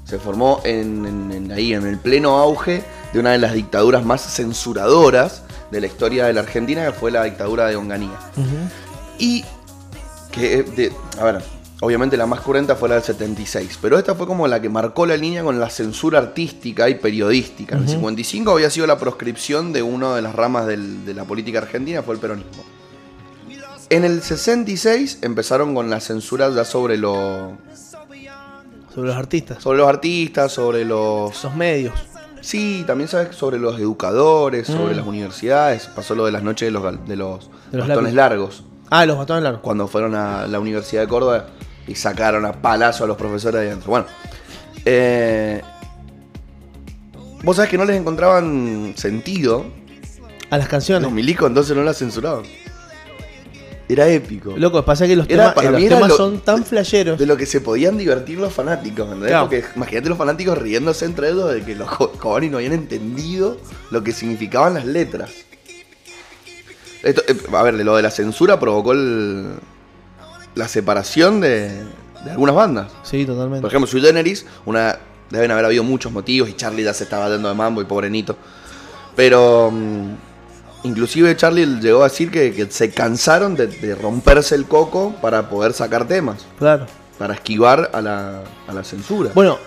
Se 0.06 0.18
formó 0.18 0.62
en, 0.64 1.06
en- 1.06 1.32
en 1.32 1.52
ahí, 1.52 1.74
en 1.74 1.86
el 1.86 1.98
pleno 1.98 2.38
auge 2.38 2.84
de 3.14 3.20
una 3.20 3.32
de 3.32 3.38
las 3.40 3.54
dictaduras 3.54 4.04
más 4.06 4.22
censuradoras 4.22 5.44
de 5.72 5.82
la 5.82 5.88
historia 5.88 6.26
de 6.26 6.34
la 6.34 6.42
Argentina, 6.42 6.86
que 6.86 6.94
fue 6.94 7.12
la 7.12 7.24
dictadura 7.24 7.68
de 7.68 7.76
Onganía. 7.76 8.18
Y 9.20 9.44
que, 10.32 10.64
de- 10.64 10.94
a 11.20 11.24
ver, 11.26 11.44
obviamente 11.82 12.18
la 12.18 12.26
más 12.26 12.42
cruenta 12.42 12.76
fue 12.76 12.90
la 12.90 12.96
del 12.96 13.04
76, 13.04 13.80
pero 13.82 13.98
esta 13.98 14.16
fue 14.16 14.28
como 14.28 14.48
la 14.48 14.62
que 14.62 14.70
marcó 14.70 15.06
la 15.06 15.16
línea 15.18 15.44
con 15.44 15.60
la 15.60 15.70
censura 15.70 16.20
artística 16.20 16.90
y 16.90 16.96
periodística. 16.96 17.76
En 17.76 17.84
el 17.84 17.90
55 17.90 18.52
había 18.52 18.70
sido 18.70 18.86
la 18.88 18.98
proscripción 18.98 19.72
de 19.74 19.82
una 19.82 20.16
de 20.16 20.22
las 20.22 20.36
ramas 20.36 20.66
del- 20.68 21.06
de 21.06 21.14
la 21.14 21.24
política 21.26 21.60
argentina, 21.60 22.02
fue 22.04 22.16
el 22.16 22.22
peronismo. 22.22 22.64
En 23.90 24.04
el 24.04 24.22
66 24.22 25.20
empezaron 25.24 25.74
con 25.74 25.90
la 25.90 26.00
censura 26.00 26.50
ya 26.50 26.64
sobre, 26.64 26.98
lo, 26.98 27.54
Sobre 28.94 29.08
los 29.10 29.18
artistas, 29.18 29.64
sobre 29.64 29.78
los 29.80 29.88
artistas, 29.90 30.52
sobre 30.52 30.86
los... 30.86 31.32
esos 31.32 31.56
medios. 31.56 31.94
Sí, 32.42 32.84
también 32.88 33.08
sabes 33.10 33.36
sobre 33.36 33.58
los 33.60 33.80
educadores, 33.80 34.68
sobre 34.68 34.94
Mm. 34.94 34.98
las 34.98 35.06
universidades. 35.08 35.88
Pasó 35.88 36.16
lo 36.16 36.26
de 36.26 36.32
las 36.32 36.42
noches 36.44 36.68
de 36.68 36.72
los, 36.72 36.84
de 37.08 37.16
los, 37.16 37.50
De 37.72 37.78
los 37.80 37.88
bastones 37.88 38.14
largos. 38.14 38.64
Ah, 38.90 39.06
los 39.06 39.18
bastones 39.18 39.44
largos. 39.44 39.62
cuando 39.62 39.88
fueron 39.88 40.16
a 40.16 40.48
la 40.48 40.60
Universidad 40.60 41.02
de 41.02 41.08
Córdoba 41.08 41.48
y 41.90 41.96
sacaron 41.96 42.46
a 42.46 42.54
palazo 42.54 43.04
a 43.04 43.08
los 43.08 43.18
profesores 43.18 43.60
de 43.62 43.68
adentro. 43.68 43.90
Bueno, 43.90 44.06
eh, 44.86 45.62
vos 47.44 47.56
sabés 47.56 47.70
que 47.72 47.78
no 47.78 47.86
les 47.86 47.98
encontraban 47.98 48.94
sentido. 48.96 49.66
A 50.52 50.58
las 50.58 50.68
canciones. 50.68 51.04
Los 51.04 51.12
milicos 51.12 51.48
entonces 51.48 51.76
no 51.76 51.84
las 51.84 51.98
censuraban. 51.98 52.44
Era 53.88 54.08
épico. 54.08 54.54
Loco, 54.56 54.86
pasa 54.86 55.08
que 55.08 55.16
los 55.16 55.28
Era- 55.28 55.46
temas, 55.46 55.54
para 55.56 55.72
los 55.72 55.82
temas 55.90 56.10
lo- 56.10 56.16
son 56.18 56.40
tan 56.42 56.64
flasheros. 56.64 57.18
De 57.18 57.26
lo 57.26 57.36
que 57.38 57.48
se 57.48 57.60
podían 57.60 57.98
divertir 57.98 58.38
los 58.38 58.54
fanáticos, 58.54 59.06
¿entendés? 59.08 59.30
Claro. 59.30 59.46
Porque 59.50 59.66
imagínate 59.76 60.10
los 60.10 60.18
fanáticos 60.18 60.58
riéndose 60.60 61.06
entre 61.06 61.30
ellos 61.30 61.52
de 61.52 61.64
que 61.64 61.74
los 61.76 61.90
jóvenes 61.90 62.52
no 62.52 62.58
habían 62.58 62.74
entendido 62.74 63.58
lo 63.90 64.04
que 64.04 64.12
significaban 64.12 64.76
las 64.76 64.86
letras. 64.86 65.32
Esto, 67.02 67.24
eh, 67.28 67.36
a 67.52 67.64
ver, 67.64 67.74
lo 67.74 67.96
de 67.96 68.04
la 68.04 68.12
censura 68.12 68.60
provocó 68.60 68.92
el- 68.92 69.54
la 70.56 70.68
separación 70.68 71.42
de, 71.42 71.84
de 72.26 72.32
algunas 72.32 72.56
bandas. 72.56 72.92
Sí, 73.04 73.26
totalmente. 73.26 73.62
Por 73.62 73.70
ejemplo, 73.70 73.88
Sui 73.88 74.02
Generis, 74.02 74.46
una, 74.66 74.98
deben 75.30 75.52
haber 75.52 75.66
habido 75.66 75.84
muchos 75.84 76.12
motivos 76.12 76.50
y 76.50 76.54
Charlie 76.54 76.84
ya 76.84 76.94
se 76.94 77.04
estaba 77.06 77.30
dando 77.30 77.50
de 77.50 77.56
mambo 77.56 77.82
y 77.82 77.86
pobrenito. 77.86 78.36
Pero 79.16 79.70
mm, 79.72 80.14
inclusive 80.84 81.36
Charlie 81.36 81.66
llegó 81.82 82.02
a 82.02 82.10
decir 82.10 82.32
que, 82.32 82.54
que 82.54 82.66
se 82.72 82.92
cansaron 82.92 83.56
de, 83.56 83.68
de 83.68 83.96
romperse 83.96 84.56
el 84.56 84.66
coco 84.66 85.16
para 85.22 85.50
poder 85.50 85.74
sacar 85.74 86.08
temas, 86.08 86.46
Claro. 86.58 86.86
para 87.18 87.34
esquivar 87.34 87.90
a 87.94 88.02
la, 88.02 88.42
a 88.68 88.74
la 88.74 88.84
censura. 88.84 89.32
Bueno, 89.34 89.58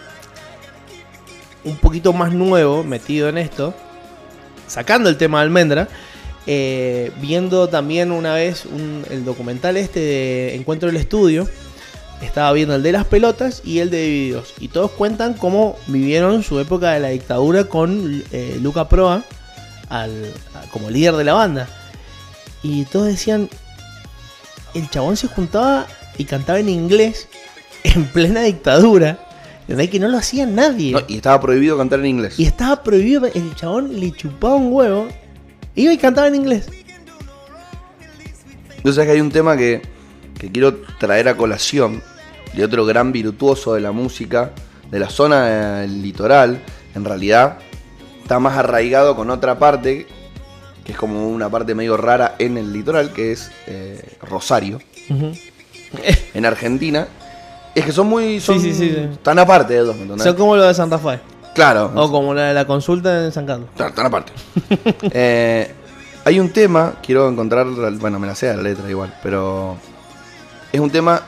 un 1.65 1.77
poquito 1.77 2.13
más 2.13 2.33
nuevo, 2.33 2.83
metido 2.83 3.29
en 3.29 3.39
esto, 3.39 3.73
sacando 4.67 5.09
el 5.09 5.17
tema 5.17 5.39
de 5.39 5.45
almendra, 5.45 5.89
eh, 6.47 7.13
viendo 7.21 7.69
también 7.69 8.11
una 8.13 8.35
vez 8.35 8.65
un- 8.67 9.05
el 9.11 9.25
documental 9.25 9.77
este 9.77 10.01
de 10.01 10.55
Encuentro 10.57 10.89
del 10.89 10.97
Estudio, 10.97 11.49
estaba 12.21 12.53
viendo 12.53 12.75
el 12.77 12.83
de 12.83 12.93
las 12.93 13.05
pelotas 13.05 13.63
y 13.65 13.79
el 13.81 13.91
de 13.91 14.03
Divididos. 14.05 14.55
Y 14.61 14.69
todos 14.69 14.91
cuentan 14.93 15.35
cómo 15.35 15.77
vivieron 15.89 16.43
su 16.43 16.59
época 16.61 16.93
de 16.93 17.01
la 17.01 17.09
dictadura 17.09 17.65
con 17.65 18.23
eh, 18.33 18.59
Luca 18.63 18.89
Proa 18.89 19.25
al- 19.89 20.33
a- 20.55 20.71
como 20.71 20.89
líder 20.91 21.15
de 21.17 21.25
la 21.25 21.35
banda. 21.35 21.69
Y 22.63 22.85
todos 22.85 23.07
decían, 23.09 23.49
el 24.75 24.89
chabón 24.89 25.17
se 25.17 25.27
juntaba 25.29 25.87
y 26.17 26.25
cantaba 26.25 26.59
en 26.61 26.69
inglés 26.69 27.29
en 27.85 28.05
plena 28.07 28.43
dictadura. 28.43 29.19
¿Entendés? 29.63 29.91
Que 29.91 30.01
no 30.01 30.09
lo 30.09 30.19
hacía 30.19 30.45
nadie. 30.47 30.93
No, 30.93 31.01
y 31.09 31.17
estaba 31.17 31.41
prohibido 31.41 31.79
cantar 31.79 32.01
en 32.01 32.07
inglés. 32.07 32.35
Y 32.39 32.45
estaba 32.45 32.83
prohibido, 32.83 33.27
el 33.27 33.55
chabón 33.55 33.99
le 34.01 34.11
chupaba 34.13 34.57
un 34.57 34.73
huevo. 34.73 35.09
Iba 35.75 35.93
y 35.93 35.99
cantaba 35.99 36.27
en 36.29 36.35
inglés. 36.35 36.69
Entonces 38.77 39.05
que 39.07 39.13
hay 39.13 39.21
un 39.21 39.31
tema 39.31 39.57
que, 39.57 39.83
que 40.39 40.51
quiero 40.51 40.75
traer 40.99 41.29
a 41.29 41.37
colación 41.37 42.03
de 42.55 42.65
otro 42.65 42.85
gran 42.85 43.13
virtuoso 43.13 43.75
de 43.75 43.81
la 43.81 43.93
música, 43.93 44.51
de 44.91 44.99
la 44.99 45.09
zona 45.09 45.81
del 45.81 46.03
litoral, 46.03 46.61
en 46.95 47.05
realidad 47.05 47.59
está 48.23 48.39
más 48.39 48.59
arraigado 48.59 49.17
con 49.17 49.31
otra 49.31 49.59
parte, 49.59 50.07
que 50.85 50.93
es 50.93 50.99
como 50.99 51.29
una 51.29 51.49
parte 51.49 51.75
medio 51.75 51.97
rara 51.97 52.35
en 52.39 52.59
el 52.59 52.73
litoral, 52.73 53.13
que 53.13 53.33
es 53.33 53.51
eh, 53.67 54.17
Rosario, 54.23 54.81
en 56.35 56.45
Argentina. 56.47 57.09
Es 57.75 57.85
que 57.87 57.93
son 57.93 58.09
muy... 58.09 58.41
Son, 58.41 58.61
Sí, 58.61 58.73
sí, 58.73 58.91
sí. 58.91 58.97
Están 59.13 59.39
aparte 59.39 59.75
de 59.75 59.81
dos, 59.81 59.97
¿me 59.97 60.03
entendés? 60.03 60.25
Son 60.25 60.37
como 60.37 60.57
lo 60.57 60.65
de 60.65 60.75
San 60.75 60.91
Rafael. 60.91 61.21
Claro. 61.55 61.93
O 61.95 62.11
como 62.11 62.35
la 62.35 62.45
de 62.45 62.55
la 62.55 62.67
consulta 62.67 63.25
en 63.25 63.33
San 63.33 63.47
Carlos. 63.47 63.69
Claro, 63.77 63.91
están 63.91 64.07
aparte. 64.07 64.33
Eh, 65.15 65.75
hay 66.25 66.39
un 66.39 66.51
tema, 66.51 66.95
quiero 67.05 67.29
encontrar, 67.29 67.67
bueno, 67.67 68.19
me 68.19 68.27
la 68.27 68.35
sé 68.35 68.55
la 68.55 68.63
letra 68.63 68.89
igual, 68.89 69.13
pero 69.23 69.77
es 70.73 70.81
un 70.81 70.91
tema 70.91 71.23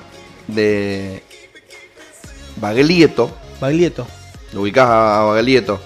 de 0.46 1.22
Baglietto, 2.56 3.30
Baglietto. 3.60 4.06
lo 4.52 4.62
ubicás 4.62 4.88
a 4.88 5.22
Baglietto, 5.24 5.80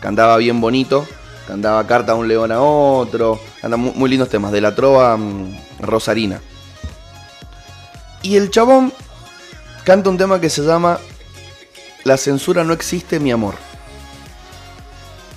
cantaba 0.00 0.36
bien 0.36 0.60
bonito, 0.60 1.04
cantaba 1.48 1.84
carta 1.86 2.12
a 2.12 2.14
un 2.14 2.28
león 2.28 2.52
a 2.52 2.60
otro, 2.60 3.40
canta 3.60 3.76
muy, 3.76 3.92
muy 3.94 4.08
lindos 4.08 4.28
temas, 4.28 4.52
de 4.52 4.60
la 4.60 4.74
trova 4.74 5.16
mm, 5.16 5.80
rosarina. 5.80 6.40
Y 8.22 8.36
el 8.36 8.50
chabón 8.50 8.92
canta 9.84 10.10
un 10.10 10.16
tema 10.16 10.40
que 10.40 10.48
se 10.48 10.62
llama 10.62 10.98
La 12.04 12.16
censura 12.16 12.62
no 12.62 12.72
existe, 12.72 13.18
mi 13.18 13.32
amor. 13.32 13.54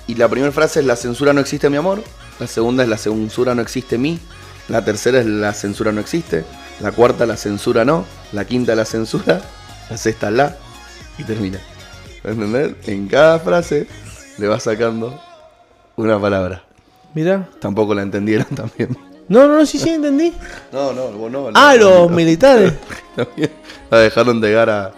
Y 0.08 0.16
la 0.16 0.28
primera 0.28 0.50
frase 0.52 0.80
es 0.80 0.86
La 0.86 0.96
censura 0.96 1.32
no 1.32 1.40
existe, 1.40 1.70
mi 1.70 1.76
amor. 1.76 2.02
La 2.40 2.46
segunda 2.48 2.82
es 2.82 2.88
La 2.88 2.98
censura 2.98 3.54
no 3.54 3.62
existe, 3.62 3.96
mi. 3.98 4.18
La 4.68 4.84
tercera 4.84 5.20
es 5.20 5.26
La 5.26 5.52
censura 5.54 5.92
no 5.92 6.00
existe. 6.00 6.44
La 6.80 6.90
cuarta, 6.92 7.24
La 7.26 7.36
censura 7.36 7.84
no. 7.84 8.04
La 8.32 8.44
quinta, 8.44 8.74
La 8.74 8.84
censura. 8.84 9.40
La 9.90 9.96
sexta, 9.96 10.30
La. 10.30 10.56
Y 11.18 11.24
termina. 11.24 11.60
¿Entendés? 12.24 12.74
En 12.88 13.06
cada 13.06 13.38
frase 13.38 13.86
le 14.38 14.48
va 14.48 14.58
sacando 14.58 15.20
una 15.96 16.20
palabra. 16.20 16.64
Mira. 17.14 17.48
Tampoco 17.60 17.94
la 17.94 18.02
entendieron 18.02 18.46
también. 18.54 18.96
No, 19.28 19.46
no, 19.46 19.58
no, 19.58 19.66
sí, 19.66 19.78
sí, 19.78 19.90
entendí. 19.90 20.32
No, 20.72 20.92
no, 20.94 21.08
vos 21.12 21.30
no. 21.30 21.48
Ah, 21.54 21.74
la- 21.74 21.76
los 21.76 22.10
militares. 22.10 22.72
también 23.16 23.50
la 23.90 23.98
dejaron 23.98 24.40
llegar 24.40 24.70
a, 24.70 24.92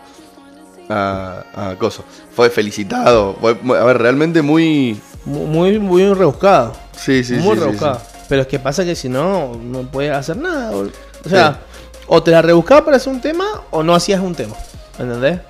a, 0.90 1.44
a 1.54 1.76
Coso. 1.76 2.04
Fue 2.34 2.50
felicitado. 2.50 3.34
Fue, 3.40 3.56
a 3.78 3.84
ver, 3.84 3.98
realmente 3.98 4.42
muy. 4.42 5.00
Mu- 5.24 5.46
Muy, 5.46 5.78
muy 5.78 6.12
rebuscado. 6.12 6.72
Sí, 6.96 7.22
sí, 7.24 7.34
muy 7.34 7.54
sí, 7.56 7.60
rebuscado. 7.62 7.96
sí. 8.00 8.04
Pero 8.28 8.42
es 8.42 8.48
que 8.48 8.58
pasa 8.58 8.84
que 8.84 8.94
si 8.94 9.08
no, 9.08 9.54
no 9.62 9.82
puedes 9.82 10.12
hacer 10.12 10.36
nada. 10.36 10.70
O 10.76 11.28
sea, 11.28 11.60
o 12.06 12.22
te 12.22 12.30
la 12.30 12.42
rebuscabas 12.42 12.84
para 12.84 12.96
hacer 12.96 13.12
un 13.12 13.20
tema 13.20 13.44
o 13.70 13.82
no 13.82 13.94
hacías 13.94 14.20
un 14.20 14.34
tema. 14.34 14.54
¿Entendés? 14.98 15.40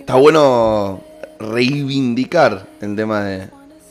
Está 0.00 0.14
bueno 0.14 1.00
reivindicar 1.38 2.66
el 2.80 2.96
tema 2.96 3.24
de, 3.24 3.48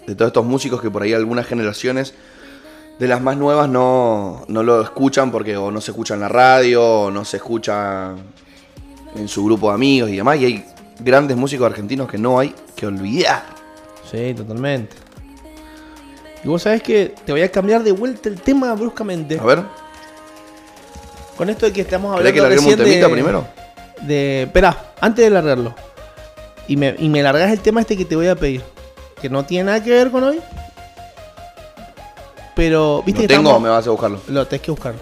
de 0.08 0.16
todos 0.16 0.30
estos 0.30 0.46
músicos 0.46 0.82
que 0.82 0.90
por 0.90 1.04
ahí 1.04 1.14
algunas 1.14 1.46
generaciones 1.46 2.14
de 3.00 3.08
las 3.08 3.22
más 3.22 3.38
nuevas 3.38 3.68
no, 3.70 4.44
no 4.48 4.64
lo 4.64 4.82
escuchan 4.82 5.32
porque 5.32 5.58
o 5.58 5.72
no 5.72 5.82
se 5.82 5.92
escucha 5.92 6.14
en 6.14 6.20
la 6.22 6.30
radio 6.30 6.84
o 6.84 7.12
no 7.12 7.26
se 7.26 7.38
escucha 7.38 8.12
en 9.16 9.28
su 9.28 9.46
grupo 9.46 9.70
de 9.70 9.76
amigos 9.76 10.10
y 10.10 10.18
demás. 10.18 10.40
Y 10.40 10.46
hay 10.46 10.66
grandes 11.00 11.38
músicos 11.38 11.68
argentinos 11.68 12.10
que 12.10 12.18
no 12.18 12.40
hay 12.40 12.54
que 12.76 12.88
olvidar. 12.88 13.44
Sí, 14.10 14.34
totalmente. 14.34 14.96
Y 16.44 16.48
vos 16.48 16.62
sabés 16.62 16.84
que 16.84 17.16
te 17.26 17.32
voy 17.32 17.42
a 17.42 17.52
cambiar 17.52 17.84
de 17.84 17.92
vuelta 17.92 18.30
el 18.30 18.40
tema 18.42 18.74
bruscamente. 18.74 19.40
A 19.40 19.44
ver, 19.44 19.64
Con 21.38 21.50
esto 21.50 21.66
de 21.66 21.74
que 21.74 21.82
estamos 21.82 22.16
¿querés 22.18 22.32
hablando 22.32 22.34
que 22.34 22.42
larguemos 22.42 22.80
un 22.80 22.86
temita 22.86 23.08
de, 23.08 23.14
primero? 23.14 23.48
de... 24.02 24.44
Espera, 24.44 24.94
antes 25.00 25.24
de 25.24 25.32
largarlo. 25.32 25.74
Y 26.68 26.78
me, 26.78 26.96
y 27.00 27.10
me 27.10 27.24
largas 27.24 27.52
el 27.52 27.60
tema 27.60 27.82
este 27.82 27.98
que 27.98 28.06
te 28.06 28.16
voy 28.16 28.28
a 28.28 28.36
pedir. 28.36 28.62
Que 29.22 29.30
no 29.30 29.46
tiene 29.46 29.66
nada 29.66 29.84
que 29.84 29.90
ver 29.90 30.12
con 30.12 30.24
hoy. 30.24 30.40
Pero, 32.56 33.02
viste 33.06 33.24
¿Lo 33.24 33.28
que 33.28 33.36
tengo 33.36 33.56
o 33.56 33.60
me 33.60 33.70
vas 33.70 33.88
a 33.88 33.90
buscarlo? 33.90 34.20
Lo 34.28 34.46
tenés 34.46 34.62
que 34.62 34.72
buscar. 34.72 34.94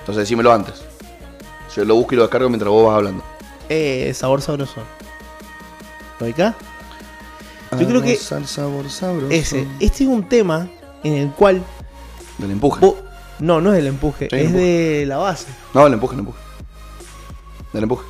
Entonces 0.00 0.22
decímelo 0.22 0.52
antes. 0.52 0.85
Yo 1.76 1.84
lo 1.84 1.94
busco 1.94 2.14
y 2.14 2.16
lo 2.16 2.22
descargo 2.22 2.48
mientras 2.48 2.70
vos 2.70 2.86
vas 2.86 2.96
hablando. 2.96 3.22
Eh, 3.68 4.12
sabor 4.14 4.40
sabroso. 4.42 4.82
¿Lo 6.18 6.26
ubicás? 6.26 6.54
Yo 7.78 7.86
creo 7.86 8.00
que 8.00 8.16
sabor 8.16 8.88
sabroso. 8.88 9.30
ese, 9.30 9.66
este 9.80 10.04
es 10.04 10.08
un 10.08 10.26
tema 10.28 10.68
en 11.02 11.14
el 11.14 11.30
cual 11.32 11.62
Del 12.38 12.52
empuje. 12.52 12.80
vos- 12.80 12.94
no, 13.38 13.60
no 13.60 13.70
es 13.70 13.76
del 13.76 13.88
empuje, 13.88 14.28
Sí, 14.30 14.36
es 14.36 14.46
empuje. 14.46 14.64
de 14.64 15.06
la 15.06 15.18
base. 15.18 15.46
No, 15.74 15.86
el 15.86 15.92
empuje, 15.92 16.14
el 16.14 16.20
empuje. 16.20 16.38
Del 17.74 17.82
empuje. 17.82 18.06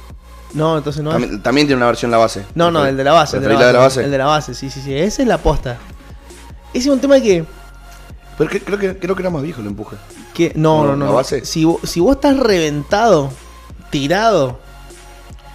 No, 0.54 0.78
entonces 0.78 1.02
no 1.02 1.10
es. 1.10 1.14
También, 1.14 1.42
también 1.42 1.66
tiene 1.66 1.78
una 1.78 1.86
versión 1.86 2.10
la 2.12 2.18
base. 2.18 2.44
No, 2.54 2.70
no, 2.70 2.86
el 2.86 2.96
de 2.96 3.02
la 3.02 3.12
base. 3.12 3.38
El 3.38 3.42
de 3.42 3.48
la 3.48 3.56
¿Preferís 3.56 3.66
base, 3.66 3.72
la 3.72 3.72
de 3.72 3.72
la 3.72 3.84
base? 3.84 4.04
El 4.04 4.10
de 4.12 4.18
la 4.18 4.26
base, 4.26 4.54
sí, 4.54 4.70
sí, 4.70 4.80
sí. 4.80 4.94
Esa 4.94 5.22
es 5.22 5.28
la 5.28 5.38
posta. 5.38 5.78
Ese 6.72 6.88
es 6.88 6.94
un 6.94 7.00
tema 7.00 7.20
que. 7.20 7.44
Pero 8.38 8.50
que- 8.50 8.60
creo, 8.62 8.78
que, 8.78 8.96
creo 8.98 9.16
que 9.16 9.22
era 9.22 9.30
más 9.30 9.42
viejo 9.42 9.60
el 9.62 9.66
empuje. 9.66 9.96
que 10.32 10.52
no, 10.54 10.82
¿No, 10.84 10.90
no, 10.90 10.96
no. 10.96 11.04
la 11.06 11.10
base? 11.12 11.44
Si, 11.44 11.64
vo- 11.64 11.80
si 11.84 11.98
vos 11.98 12.14
estás 12.16 12.36
reventado, 12.38 13.30
tirado, 13.90 14.58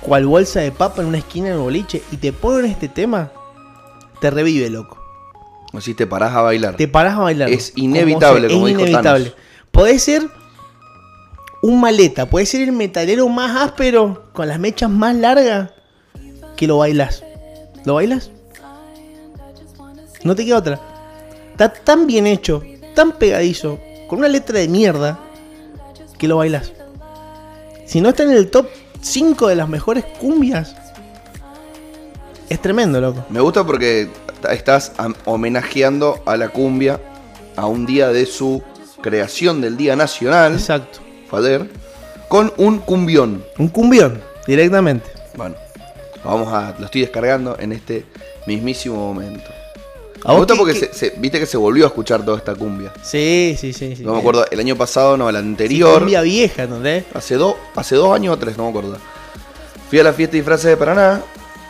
cual 0.01 0.25
bolsa 0.25 0.61
de 0.61 0.71
papa 0.71 1.01
en 1.01 1.07
una 1.07 1.19
esquina 1.19 1.49
del 1.49 1.59
boliche, 1.59 2.01
y 2.11 2.17
te 2.17 2.33
ponen 2.33 2.65
este 2.65 2.87
tema, 2.87 3.31
te 4.19 4.29
revive, 4.29 4.69
loco. 4.69 4.97
Así 5.73 5.93
te 5.93 6.05
parás 6.05 6.33
a 6.33 6.41
bailar. 6.41 6.75
Te 6.75 6.87
parás 6.87 7.15
a 7.15 7.21
bailar. 7.21 7.49
Es 7.49 7.73
inevitable, 7.75 8.47
como 8.49 8.67
es 8.67 8.73
dijo 8.73 8.81
inevitable. 8.81 9.29
Thanos. 9.29 9.45
Podés 9.71 10.03
ser 10.03 10.29
un 11.61 11.79
maleta, 11.79 12.29
podés 12.29 12.49
ser 12.49 12.61
el 12.61 12.71
metalero 12.71 13.27
más 13.29 13.55
áspero, 13.55 14.23
con 14.33 14.47
las 14.47 14.59
mechas 14.59 14.89
más 14.89 15.15
largas, 15.15 15.71
que 16.57 16.67
lo 16.67 16.79
bailas. 16.79 17.23
¿Lo 17.85 17.95
bailas? 17.95 18.31
No 20.23 20.35
te 20.35 20.45
queda 20.45 20.57
otra. 20.57 20.79
Está 21.51 21.71
tan 21.71 22.05
bien 22.05 22.27
hecho, 22.27 22.63
tan 22.93 23.13
pegadizo, 23.13 23.79
con 24.07 24.19
una 24.19 24.27
letra 24.27 24.59
de 24.59 24.67
mierda, 24.67 25.19
que 26.17 26.27
lo 26.27 26.37
bailas. 26.37 26.73
Si 27.91 27.99
no 27.99 28.07
está 28.07 28.23
en 28.23 28.31
el 28.31 28.49
top 28.49 28.67
5 29.01 29.49
de 29.49 29.55
las 29.57 29.67
mejores 29.67 30.05
cumbias, 30.05 30.77
es 32.47 32.61
tremendo, 32.61 33.01
loco. 33.01 33.25
Me 33.29 33.41
gusta 33.41 33.65
porque 33.65 34.07
estás 34.49 34.93
homenajeando 35.25 36.23
a 36.25 36.37
la 36.37 36.47
cumbia 36.47 37.01
a 37.57 37.65
un 37.65 37.85
día 37.85 38.07
de 38.07 38.25
su 38.25 38.63
creación 39.01 39.59
del 39.59 39.75
Día 39.75 39.97
Nacional, 39.97 40.53
Exacto. 40.53 40.99
Fader, 41.29 41.69
con 42.29 42.53
un 42.55 42.79
cumbión. 42.79 43.43
Un 43.57 43.67
cumbión, 43.67 44.21
directamente. 44.47 45.09
Bueno, 45.35 45.57
vamos 46.23 46.47
a. 46.53 46.73
Lo 46.79 46.85
estoy 46.85 47.01
descargando 47.01 47.59
en 47.59 47.73
este 47.73 48.05
mismísimo 48.47 48.95
momento. 48.95 49.51
¿A 50.23 50.33
Me 50.33 50.37
gusta 50.37 50.53
qué- 50.53 50.57
porque 50.59 50.73
qué- 50.79 50.79
se, 50.87 50.93
se- 50.93 51.13
viste 51.17 51.39
que 51.39 51.45
se 51.45 51.57
volvió 51.57 51.85
a 51.85 51.87
escuchar 51.87 52.23
toda 52.23 52.37
esta 52.37 52.53
cumbia. 52.55 52.93
Sí, 53.01 53.55
sí, 53.59 53.73
sí. 53.73 53.95
sí. 53.95 54.03
No 54.03 54.13
me 54.13 54.19
acuerdo, 54.19 54.45
el 54.51 54.59
año 54.59 54.75
pasado, 54.75 55.17
no, 55.17 55.29
el 55.29 55.35
Sí, 55.35 55.39
anterior. 55.41 55.99
cumbia 55.99 56.21
vieja, 56.21 56.63
¿entendés? 56.63 57.05
Hace, 57.13 57.35
dos 57.35 57.55
hace 57.75 57.95
dos 57.95 58.13
años 58.15 58.35
o 58.35 58.37
tres, 58.37 58.57
no 58.57 58.63
me 58.65 58.69
acuerdo. 58.69 58.97
Fui 59.89 59.99
a 59.99 60.03
la 60.03 60.13
fiesta 60.13 60.33
de 60.33 60.37
disfraces 60.39 60.65
de 60.67 60.77
Paraná, 60.77 61.21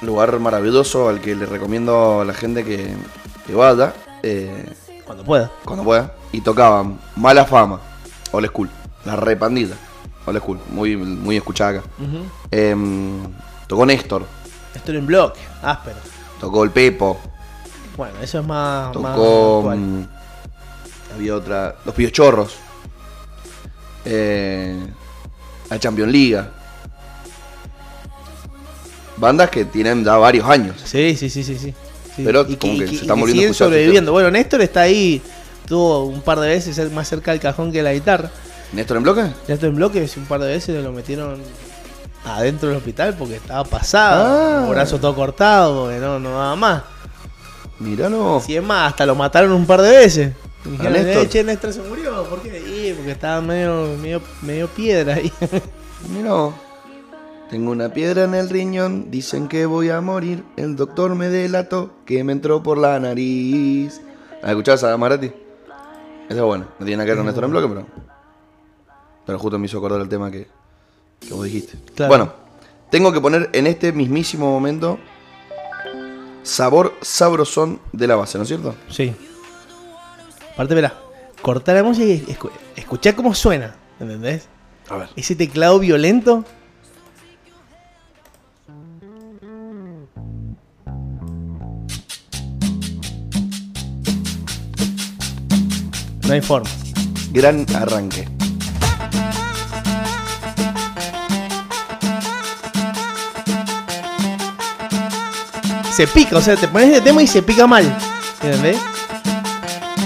lugar 0.01 0.37
maravilloso 0.39 1.07
al 1.09 1.21
que 1.21 1.35
le 1.35 1.45
recomiendo 1.45 2.21
a 2.21 2.25
la 2.25 2.33
gente 2.33 2.63
que, 2.65 2.93
que 3.47 3.55
vaya, 3.55 3.93
eh, 4.23 4.65
Cuando 5.05 5.23
pueda. 5.23 5.51
cuando 5.65 5.83
pueda. 5.83 6.13
Y 6.33 6.41
tocaban 6.41 6.99
Mala 7.15 7.45
Fama, 7.45 7.79
Old 8.31 8.47
School, 8.47 8.69
la 9.05 9.15
repandita, 9.15 9.75
Old 10.25 10.39
School, 10.39 10.59
muy, 10.69 10.95
muy 10.97 11.37
escuchada 11.37 11.79
acá. 11.79 11.83
Em, 12.51 13.21
tocó 13.67 13.85
Néstor, 13.85 14.25
Estoy 14.75 14.97
en 14.97 15.05
bloque, 15.07 15.39
áspero. 15.61 15.97
tocó 16.39 16.63
el 16.63 16.69
Pepo, 16.71 17.19
Bueno, 17.97 18.15
eso 18.21 18.39
es 18.39 18.45
más. 18.45 18.95
más 18.95 19.15
tocó. 19.15 19.57
actual. 19.59 19.77
mm, 19.77 20.07
había 21.15 21.35
otra. 21.35 21.75
Los 21.85 21.95
Píos 21.95 22.11
Chorros. 22.11 22.55
Eh, 24.05 24.77
la 25.69 25.79
Champions 25.79 26.11
League. 26.11 26.43
Bandas 29.17 29.49
que 29.49 29.65
tienen 29.65 30.03
ya 30.03 30.17
varios 30.17 30.47
años. 30.49 30.75
Sí, 30.83 31.15
sí, 31.15 31.29
sí, 31.29 31.43
sí. 31.43 31.57
sí. 31.57 31.73
Pero 32.17 32.45
Y 32.47 32.55
como 32.55 32.77
que 32.77 32.87
se 32.87 32.93
y 32.93 32.97
están 32.97 33.19
volviendo 33.19 33.41
siguen 33.41 33.53
sobreviviendo. 33.53 34.11
Bueno, 34.11 34.31
Néstor 34.31 34.61
está 34.61 34.81
ahí. 34.81 35.21
Tuvo 35.67 36.05
un 36.05 36.21
par 36.21 36.39
de 36.39 36.49
veces 36.49 36.91
más 36.91 37.07
cerca 37.07 37.31
del 37.31 37.39
cajón 37.39 37.71
que 37.71 37.81
la 37.81 37.93
guitarra. 37.93 38.31
¿Néstor 38.73 38.97
en 38.97 39.03
bloque? 39.03 39.23
Néstor 39.47 39.69
en 39.69 39.75
bloque, 39.75 40.09
un 40.17 40.25
par 40.25 40.41
de 40.41 40.47
veces 40.47 40.83
lo 40.83 40.91
metieron 40.91 41.39
adentro 42.25 42.69
del 42.69 42.77
hospital 42.77 43.15
porque 43.17 43.35
estaba 43.35 43.63
pasado. 43.63 44.65
Ah. 44.65 44.69
brazo 44.69 44.99
todo 44.99 45.15
cortado, 45.15 45.83
porque 45.83 45.99
no, 45.99 46.19
no 46.19 46.31
daba 46.31 46.55
más. 46.55 46.83
Míralo. 47.81 48.39
Si 48.39 48.55
es 48.55 48.63
más, 48.63 48.91
hasta 48.91 49.05
lo 49.05 49.15
mataron 49.15 49.51
un 49.51 49.65
par 49.65 49.81
de 49.81 49.89
veces. 49.91 50.33
Y 50.65 50.69
Dijeron? 50.69 50.95
"Eh, 50.95 51.27
che, 51.27 51.43
Néstor 51.43 51.73
se 51.73 51.81
murió. 51.81 52.23
¿Por 52.25 52.41
qué? 52.41 52.59
Y 52.59 52.93
porque 52.93 53.11
estaba 53.11 53.41
medio, 53.41 53.97
medio, 54.01 54.21
medio 54.41 54.67
piedra 54.67 55.15
ahí. 55.15 55.31
Míralo. 56.13 56.53
Tengo 57.49 57.71
una 57.71 57.89
piedra 57.91 58.23
en 58.23 58.33
el 58.33 58.49
riñón, 58.49 59.11
dicen 59.11 59.49
que 59.49 59.65
voy 59.65 59.89
a 59.89 59.99
morir. 59.99 60.43
El 60.55 60.77
doctor 60.77 61.15
me 61.15 61.27
delató 61.27 61.91
que 62.05 62.23
me 62.23 62.31
entró 62.31 62.63
por 62.63 62.77
la 62.77 62.97
nariz. 62.99 63.99
¿Has 64.41 64.51
escuchado 64.51 64.75
esa 64.75 64.95
Marati? 64.97 65.25
Esa 66.29 66.39
es 66.39 66.41
buena. 66.41 66.67
No 66.79 66.85
tiene 66.85 66.97
nada 66.97 67.05
que 67.05 67.11
ver 67.11 67.17
con 67.17 67.25
Néstor 67.25 67.43
en 67.43 67.51
bloque, 67.51 67.67
pero. 67.67 67.85
Pero 69.25 69.39
justo 69.39 69.59
me 69.59 69.65
hizo 69.65 69.79
acordar 69.79 69.99
el 69.99 70.07
tema 70.07 70.31
que, 70.31 70.47
que 71.19 71.33
vos 71.33 71.43
dijiste. 71.43 71.77
Claro. 71.93 72.07
Bueno, 72.09 72.33
tengo 72.89 73.11
que 73.11 73.19
poner 73.19 73.49
en 73.51 73.67
este 73.67 73.91
mismísimo 73.91 74.49
momento 74.49 74.97
sabor 76.43 76.95
sabrosón 77.01 77.79
de 77.91 78.07
la 78.07 78.15
base, 78.15 78.37
¿no 78.37 78.43
es 78.43 78.47
cierto? 78.47 78.75
Sí. 78.89 79.13
Aparte, 80.53 80.75
verá, 80.75 80.93
cortar 81.41 81.75
la 81.75 81.83
música 81.83 82.05
y 82.05 82.21
escu- 82.25 82.51
escuchar 82.75 83.15
cómo 83.15 83.33
suena. 83.33 83.75
¿Entendés? 83.99 84.47
A 84.89 84.95
ver. 84.97 85.09
Ese 85.15 85.35
teclado 85.35 85.79
violento. 85.79 86.43
No 96.27 96.33
hay 96.33 96.41
forma. 96.41 96.69
Gran 97.31 97.65
arranque. 97.75 98.27
Se 105.91 106.07
pica, 106.07 106.37
o 106.37 106.41
sea, 106.41 106.55
te 106.55 106.67
pones 106.69 106.89
de 106.89 107.01
tema 107.01 107.21
y 107.21 107.27
se 107.27 107.41
pica 107.41 107.67
mal. 107.67 107.85
¿Entendés? 108.41 108.77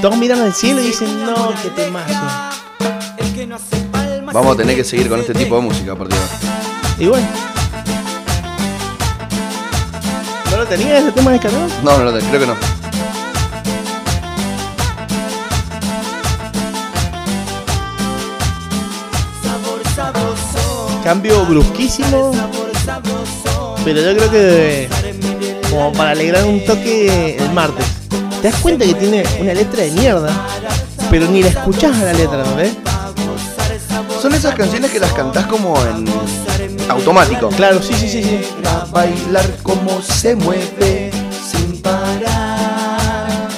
Todos 0.01 0.17
miran 0.17 0.41
al 0.41 0.53
cielo 0.53 0.81
y 0.81 0.87
dicen, 0.87 1.23
no, 1.23 1.53
qué 1.61 1.69
temazo. 1.69 2.13
Vamos 4.33 4.55
a 4.55 4.57
tener 4.57 4.75
que 4.75 4.83
seguir 4.83 5.07
con 5.07 5.19
este 5.19 5.33
tipo 5.33 5.55
de 5.55 5.61
música 5.61 5.93
a 5.93 5.95
partir 5.95 6.17
de 6.17 6.23
ahora. 6.23 6.95
Y 6.97 7.07
bueno. 7.07 7.27
¿No 10.51 10.57
lo 10.57 10.65
tenías 10.65 11.03
ese 11.03 11.11
tema 11.11 11.31
descargado? 11.31 11.67
No, 11.83 11.97
no, 11.97 12.11
no, 12.11 12.17
creo 12.17 12.39
que 12.39 12.47
no. 12.47 12.55
Cambio 21.03 21.45
brusquísimo. 21.45 22.31
Pero 23.85 24.01
yo 24.01 24.17
creo 24.17 24.31
que 24.31 24.89
como 25.75 25.91
para 25.91 26.11
alegrar 26.11 26.45
un 26.45 26.63
toque 26.63 27.35
el 27.37 27.51
martes. 27.51 27.85
¿Te 28.41 28.49
das 28.49 28.61
cuenta 28.61 28.85
que 28.85 28.93
tiene 28.93 29.23
una 29.41 29.53
letra 29.53 29.83
de 29.83 29.91
mierda? 29.91 30.47
Pero 31.09 31.27
ni 31.27 31.43
la 31.43 31.49
escuchás 31.49 31.97
a 31.97 32.05
la 32.05 32.13
letra, 32.13 32.43
¿no 32.45 32.55
ves? 32.55 32.73
Son 34.21 34.33
esas 34.33 34.55
canciones 34.55 34.89
que 34.89 34.99
las 34.99 35.11
cantás 35.11 35.45
como 35.47 35.75
en 35.85 36.07
automático. 36.89 37.49
Claro, 37.49 37.81
sí, 37.83 37.93
sí, 37.93 38.07
sí, 38.07 38.23
sí. 38.23 38.39
A 38.65 38.85
bailar 38.85 39.45
como 39.63 40.01
se 40.01 40.35
mueve 40.35 41.11
sin 41.51 41.81
parar. 41.81 43.49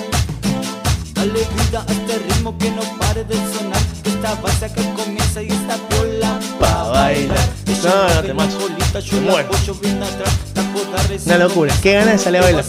Dale 1.14 1.34
vida 1.34 1.86
a 1.88 1.92
este 1.92 2.18
ritmo 2.18 2.58
que 2.58 2.72
no 2.72 2.82
pare 2.98 3.24
de 3.26 3.36
sonar. 3.36 3.82
Esta 4.04 4.34
base 4.42 4.72
que 4.74 4.82
comienza 4.94 5.44
y 5.44 5.50
está 5.50 5.78
por 5.90 6.08
la 6.08 6.40
Pa' 6.60 6.90
bailar. 6.90 7.38
No, 7.84 8.16
no 8.16 8.22
te 8.24 8.34
macho. 8.34 8.58
Me 9.12 9.20
muero. 9.22 9.50
Una 11.26 11.38
locura. 11.38 11.74
Qué 11.82 11.94
ganas 11.94 12.14
de 12.14 12.18
salir 12.20 12.42
a 12.42 12.44
bailar. 12.44 12.66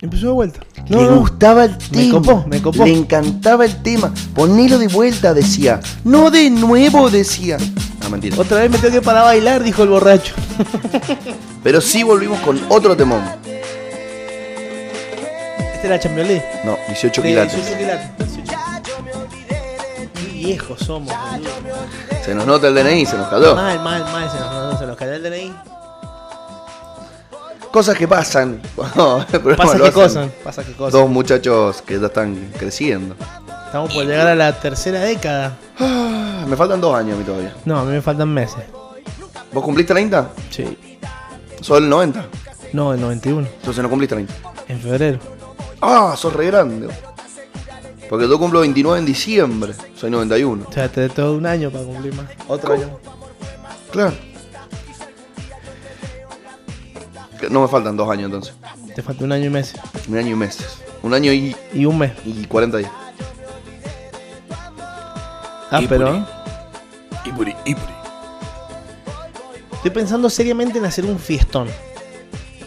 Empezó 0.00 0.26
de 0.28 0.32
vuelta. 0.32 0.60
No, 0.88 1.02
Le 1.02 1.08
gustaba 1.16 1.64
el 1.64 1.76
tema. 1.76 2.02
Me 2.02 2.10
copó, 2.10 2.44
me 2.46 2.62
copó. 2.62 2.84
Le 2.84 2.92
encantaba 2.92 3.64
el 3.64 3.82
tema. 3.82 4.12
Ponelo 4.34 4.78
de 4.78 4.88
vuelta, 4.88 5.34
decía. 5.34 5.80
No 6.04 6.30
de 6.30 6.50
nuevo, 6.50 7.10
decía. 7.10 7.58
No, 8.02 8.10
mentira. 8.10 8.36
Otra 8.38 8.60
vez 8.60 8.70
me 8.70 8.78
tengo 8.78 8.94
que 8.94 9.02
parar 9.02 9.22
a 9.22 9.26
bailar, 9.26 9.62
dijo 9.62 9.82
el 9.82 9.88
borracho. 9.88 10.34
Pero 11.62 11.80
sí 11.80 12.04
volvimos 12.04 12.38
con 12.40 12.60
otro 12.68 12.96
temón. 12.96 13.22
Este 15.74 15.86
era 15.86 15.98
Champions 15.98 16.28
League. 16.28 16.44
No, 16.64 16.78
18 16.86 17.22
De 17.22 17.28
quilates. 17.28 17.54
18 17.56 17.78
quilates. 17.78 18.36
18. 18.36 18.58
Qué 20.14 20.32
viejos 20.32 20.80
somos, 20.80 21.12
boludo. 21.32 22.17
Se 22.28 22.34
nos 22.34 22.44
nota 22.46 22.68
el 22.68 22.74
DNI, 22.74 23.06
se 23.06 23.16
nos 23.16 23.26
cayó. 23.28 23.56
Mal, 23.56 23.80
mal, 23.82 24.02
mal, 24.04 24.30
se 24.30 24.38
nos, 24.38 24.78
se 24.78 24.86
nos 24.86 24.98
cayó 24.98 25.14
el 25.14 25.22
DNI. 25.22 25.54
Cosas 27.72 27.96
que 27.96 28.06
pasan. 28.06 28.60
el 28.76 29.40
programa 29.40 29.56
Pasa 29.56 29.76
hacen 29.76 29.92
cosas, 29.92 30.28
pasa 30.44 30.62
qué 30.62 30.74
cosas. 30.74 30.92
Dos 30.92 31.08
muchachos 31.08 31.80
que 31.80 31.98
ya 31.98 32.08
están 32.08 32.52
creciendo. 32.58 33.16
Estamos 33.64 33.94
por 33.94 34.04
llegar 34.04 34.26
a 34.26 34.34
la 34.34 34.52
tercera 34.52 35.00
década. 35.00 35.56
Ah, 35.80 36.44
Me 36.46 36.54
faltan 36.54 36.82
dos 36.82 36.94
años 36.94 37.14
a 37.14 37.18
mí 37.18 37.24
todavía. 37.24 37.54
No, 37.64 37.78
a 37.78 37.84
mí 37.84 37.92
me 37.92 38.02
faltan 38.02 38.28
meses. 38.28 38.62
¿Vos 39.50 39.64
cumplís 39.64 39.86
30? 39.86 40.28
Sí. 40.50 40.76
Sos 41.62 41.80
del 41.80 41.88
90. 41.88 42.26
No, 42.74 42.92
el 42.92 43.00
91. 43.00 43.48
Entonces 43.56 43.82
no 43.82 43.88
cumplís 43.88 44.10
30. 44.10 44.34
En 44.68 44.80
febrero. 44.82 45.18
Ah, 45.80 46.12
sos 46.14 46.34
re 46.34 46.44
grande. 46.48 46.88
Porque 48.08 48.28
yo 48.28 48.38
cumplo 48.38 48.60
29 48.60 49.00
en 49.00 49.06
diciembre. 49.06 49.74
Soy 49.96 50.10
91. 50.10 50.66
O 50.68 50.72
sea, 50.72 50.88
te 50.88 51.06
da 51.06 51.14
todo 51.14 51.34
un 51.36 51.46
año 51.46 51.70
para 51.70 51.84
cumplir 51.84 52.14
más. 52.14 52.26
Otro 52.46 52.70
¿Cómo? 52.74 52.82
año. 52.82 52.98
Claro. 53.90 54.12
No 57.50 57.62
me 57.62 57.68
faltan 57.68 57.96
dos 57.96 58.10
años 58.10 58.26
entonces. 58.26 58.54
Te 58.94 59.02
falta 59.02 59.24
un 59.24 59.32
año 59.32 59.46
y 59.46 59.50
meses. 59.50 59.80
Un 60.08 60.16
año 60.18 60.30
y 60.30 60.34
meses. 60.34 60.78
Un 61.02 61.14
año 61.14 61.32
y, 61.32 61.54
Y 61.72 61.84
un 61.84 61.98
mes. 61.98 62.12
y 62.24 62.44
40 62.46 62.78
días. 62.78 62.90
Ah, 65.70 65.80
Y 65.82 65.86
pero. 65.86 66.06
puri. 66.06 66.24
Ipuri, 67.26 67.56
ipuri. 67.66 67.92
Estoy 69.74 69.90
pensando 69.92 70.28
seriamente 70.30 70.78
en 70.78 70.84
hacer 70.86 71.04
un 71.04 71.18
fiestón. 71.18 71.68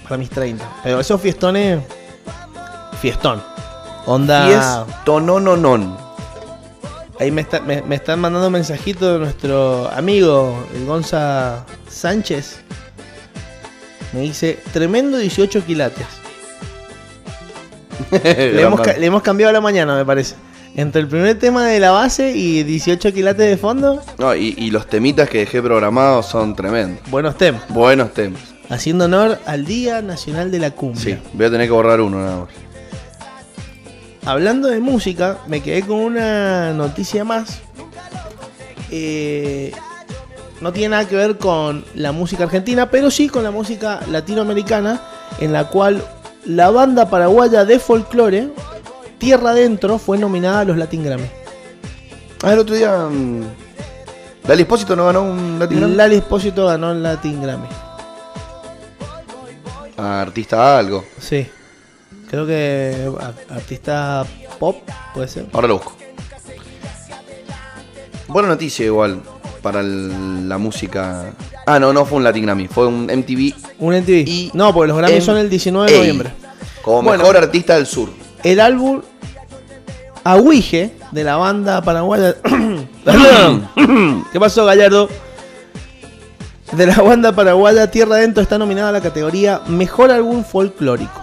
Para 0.04 0.18
mis 0.18 0.30
30. 0.30 0.64
Pero 0.84 1.00
esos 1.00 1.20
fiestones. 1.20 1.82
Fiestón. 3.02 3.42
Onda. 4.06 4.48
Fiestonononon. 4.48 5.98
Ahí 7.20 7.30
me, 7.32 7.42
está- 7.42 7.62
me, 7.62 7.82
me 7.84 7.96
están 7.96 8.20
mandando 8.20 8.48
un 8.48 8.54
mensajito 8.54 9.14
de 9.14 9.20
nuestro 9.20 9.90
amigo, 9.92 10.66
el 10.76 10.86
Gonza 10.86 11.66
Sánchez. 11.88 12.62
Me 14.14 14.22
dice, 14.22 14.60
tremendo 14.74 15.18
18 15.18 15.64
quilates. 15.66 16.06
Le 18.12 18.62
hemos, 18.62 18.82
le 18.98 19.06
hemos 19.06 19.22
cambiado 19.22 19.54
la 19.54 19.62
mañana, 19.62 19.96
me 19.96 20.04
parece. 20.06 20.36
Entre 20.76 21.02
el 21.02 21.08
primer 21.08 21.38
tema 21.38 21.66
de 21.68 21.80
la 21.80 21.92
base 21.92 22.32
y 22.32 22.64
18 22.64 23.14
quilates 23.14 23.48
de 23.50 23.58
fondo, 23.58 24.02
No, 24.18 24.34
y, 24.36 24.56
y 24.58 24.72
los 24.72 24.88
temitas 24.88 25.30
que 25.30 25.40
dejé 25.40 25.62
programados 25.62 26.26
son 26.26 26.56
tremendos. 26.56 27.10
buenos 27.12 27.38
temas. 27.38 27.62
Buenos 27.70 28.14
temas. 28.14 28.42
Haciendo 28.70 29.06
honor 29.06 29.38
al 29.46 29.66
Día 29.66 30.02
Nacional 30.02 30.50
de 30.50 30.60
la 30.60 30.72
Cumbia. 30.72 31.02
Sí, 31.02 31.18
voy 31.34 31.46
a 31.46 31.52
tener 31.52 31.68
que 31.68 31.72
borrar 31.74 32.00
uno 32.02 32.20
nada 32.20 32.38
más. 32.42 32.50
Hablando 34.26 34.68
de 34.68 34.80
música, 34.80 35.38
me 35.48 35.62
quedé 35.62 35.82
con 35.82 36.00
una 36.00 36.74
noticia 36.74 37.24
más. 37.24 37.62
Eh, 38.92 39.72
no 40.60 40.72
tiene 40.72 40.90
nada 40.90 41.08
que 41.08 41.16
ver 41.16 41.38
con 41.38 41.84
la 41.96 42.12
música 42.12 42.44
argentina, 42.44 42.92
pero 42.92 43.10
sí 43.10 43.30
con 43.30 43.44
la 43.44 43.52
música 43.52 44.00
latinoamericana, 44.10 45.02
en 45.40 45.54
la 45.54 45.68
cual 45.70 46.04
la 46.46 46.70
banda 46.70 47.10
paraguaya 47.10 47.66
de 47.66 47.80
folclore, 47.80 48.50
Tierra 49.18 49.52
Adentro, 49.52 49.98
fue 49.98 50.18
nominada 50.20 50.60
a 50.60 50.66
los 50.66 50.78
Latin 50.78 51.04
Grammy. 51.04 51.28
Ah, 52.44 52.54
el 52.54 52.60
otro 52.60 52.76
día. 52.76 53.08
mm, 53.10 53.44
Lali 54.48 54.62
Espósito 54.64 54.96
no 54.96 55.06
ganó 55.06 55.24
un 55.24 55.58
Latin 55.58 55.80
Grammy? 55.80 55.96
Lali 55.96 56.16
Espósito 56.18 56.68
ganó 56.68 56.92
el 56.92 57.02
Latin 57.02 57.42
Grammy. 57.42 57.68
Ah, 59.98 60.22
artista 60.22 60.78
algo. 60.78 61.06
Sí. 61.20 61.48
Creo 62.32 62.48
que 62.48 63.12
artista 63.50 64.26
pop, 64.58 64.78
puede 65.14 65.28
ser. 65.28 65.48
Ahora 65.52 65.68
lo 65.68 65.74
busco. 65.76 65.98
Buena 68.30 68.48
noticia 68.48 68.86
igual 68.86 69.22
para 69.62 69.82
el- 69.82 70.48
la 70.48 70.58
música. 70.58 71.34
Ah, 71.66 71.78
no, 71.78 71.92
no 71.92 72.06
fue 72.06 72.20
un 72.20 72.24
Latin 72.24 72.44
Grammy, 72.46 72.68
fue 72.70 72.88
un 72.88 73.10
MTV 73.10 73.54
Un 73.80 73.94
MTV. 73.96 74.24
Y 74.26 74.52
no, 74.54 74.74
porque 74.74 74.88
los 74.88 74.98
Grammy 74.98 75.20
son 75.20 75.38
el 75.38 75.50
19 75.50 75.92
de 75.92 75.98
noviembre. 75.98 76.32
como 76.82 77.04
Bueno. 77.04 77.20
mejor 77.24 77.36
artista 77.38 77.76
del 77.76 77.86
sur. 77.86 78.10
el 78.44 78.60
álbum 78.62 79.02
Aguije 80.24 80.94
de 81.12 81.24
la 81.24 81.36
banda 81.36 81.82
paraguaya. 81.82 82.36
¿Qué 84.32 84.40
pasó, 84.40 84.66
Gallardo? 84.66 85.10
De 86.72 86.86
la 86.86 86.96
banda 87.02 87.34
paraguaya 87.36 87.90
Tierra 87.92 88.16
Adentro 88.16 88.42
está 88.42 88.58
nominada 88.58 88.90
a 88.90 88.92
la 88.94 89.02
categoría 89.02 89.62
Mejor 89.68 90.12
Álbum 90.12 90.44
Folclórico. 90.46 91.22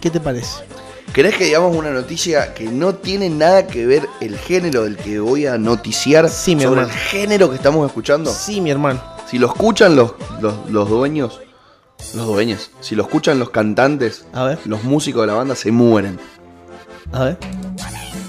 ¿Qué 0.00 0.10
te 0.10 0.20
parece? 0.20 0.64
¿Querés 1.12 1.36
que 1.36 1.44
digamos 1.44 1.74
una 1.74 1.90
noticia 1.90 2.52
que 2.52 2.64
no 2.64 2.94
tiene 2.96 3.30
nada 3.30 3.66
que 3.66 3.86
ver 3.86 4.06
el 4.20 4.36
género 4.36 4.84
del 4.84 4.96
que 4.96 5.18
voy 5.20 5.46
a 5.46 5.56
noticiar 5.56 6.28
Sí, 6.28 6.54
mi 6.56 6.62
sobre 6.62 6.82
el 6.82 6.86
hermano. 6.88 7.00
género 7.10 7.48
que 7.50 7.56
estamos 7.56 7.86
escuchando? 7.86 8.30
Sí, 8.32 8.60
mi 8.60 8.70
hermano. 8.70 9.00
Si 9.30 9.38
lo 9.38 9.46
escuchan 9.46 9.96
los, 9.96 10.12
los, 10.40 10.54
los 10.70 10.88
dueños, 10.90 11.40
los 12.14 12.26
dueños, 12.26 12.70
si 12.80 12.94
lo 12.94 13.02
escuchan 13.04 13.38
los 13.38 13.50
cantantes, 13.50 14.26
A 14.32 14.44
ver, 14.44 14.58
los 14.66 14.84
músicos 14.84 15.22
de 15.22 15.28
la 15.28 15.34
banda 15.34 15.54
se 15.56 15.70
mueren. 15.72 16.18
a 17.12 17.24
ver. 17.24 17.38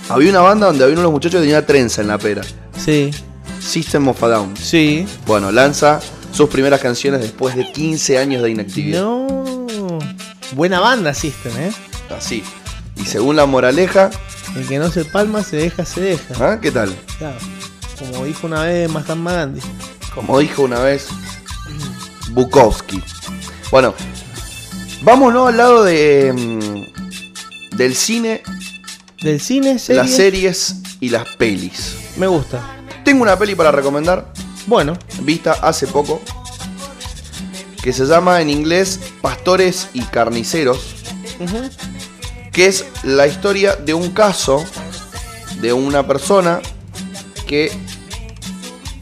Había 0.09 0.29
una 0.29 0.39
banda 0.41 0.67
donde 0.67 0.85
había 0.85 0.97
unos 0.97 1.11
muchachos 1.11 1.39
que 1.41 1.45
tenían 1.47 1.65
trenza 1.65 2.01
en 2.01 2.07
la 2.07 2.17
pera. 2.17 2.41
Sí, 2.77 3.11
System 3.59 4.07
of 4.07 4.23
a 4.23 4.27
Down. 4.29 4.55
sí. 4.55 5.05
Bueno, 5.25 5.51
lanza 5.51 5.99
sus 6.31 6.47
primeras 6.49 6.79
canciones 6.79 7.19
después 7.21 7.55
de 7.55 7.69
15 7.71 8.17
años 8.17 8.41
de 8.43 8.51
inactividad. 8.51 9.01
No. 9.01 9.56
Buena 10.53 10.79
banda 10.79 11.13
System, 11.13 11.53
¿eh? 11.57 11.71
Así. 12.15 12.43
Y 12.95 13.05
según 13.05 13.35
la 13.35 13.45
moraleja, 13.45 14.09
El 14.55 14.67
que 14.67 14.79
no 14.79 14.89
se 14.89 15.05
palma 15.05 15.43
se 15.43 15.57
deja, 15.57 15.85
se 15.85 16.01
deja. 16.01 16.33
¿ah? 16.39 16.59
¿qué 16.61 16.71
tal? 16.71 16.95
Claro. 17.17 17.37
Como 17.99 18.25
dijo 18.25 18.47
una 18.47 18.63
vez 18.63 18.89
Mahatma 18.89 19.33
Gandhi. 19.33 19.61
Como 20.13 20.39
dijo 20.39 20.63
una 20.63 20.79
vez 20.79 21.07
Bukowski. 22.31 23.03
Bueno, 23.71 23.93
vámonos 25.01 25.49
al 25.49 25.57
lado 25.57 25.83
de 25.83 26.33
mm, 26.33 27.75
del 27.77 27.95
cine, 27.95 28.41
Del 29.21 29.39
cine, 29.41 29.73
las 29.73 29.81
series. 29.81 30.15
series 30.15 30.75
y 31.01 31.09
las 31.09 31.27
pelis. 31.35 31.95
Me 32.17 32.27
gusta. 32.27 32.77
Tengo 33.03 33.21
una 33.23 33.37
peli 33.37 33.53
para 33.55 33.71
recomendar, 33.71 34.31
Bueno, 34.65 34.97
vista 35.21 35.53
hace 35.61 35.87
poco, 35.87 36.21
que 37.87 37.93
se 37.93 38.05
llama 38.05 38.41
en 38.41 38.49
inglés 38.49 38.99
Pastores 39.21 39.87
y 39.93 40.01
Carniceros, 40.01 40.93
que 42.51 42.65
es 42.65 42.85
la 43.03 43.27
historia 43.27 43.77
de 43.77 43.93
un 43.93 44.11
caso 44.11 44.61
de 45.61 45.71
una 45.71 46.05
persona 46.05 46.59
que 47.47 47.71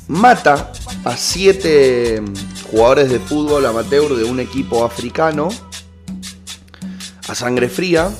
mata 0.07 0.71
a 1.03 1.17
siete 1.17 2.21
mm, 2.21 2.69
jugadores 2.69 3.09
de 3.09 3.17
fútbol 3.19 3.65
amateur 3.65 4.15
de 4.15 4.23
un 4.23 4.39
equipo 4.39 4.85
africano 4.85 5.49
a 7.27 7.33
sangre 7.33 7.69
fría 7.69 8.11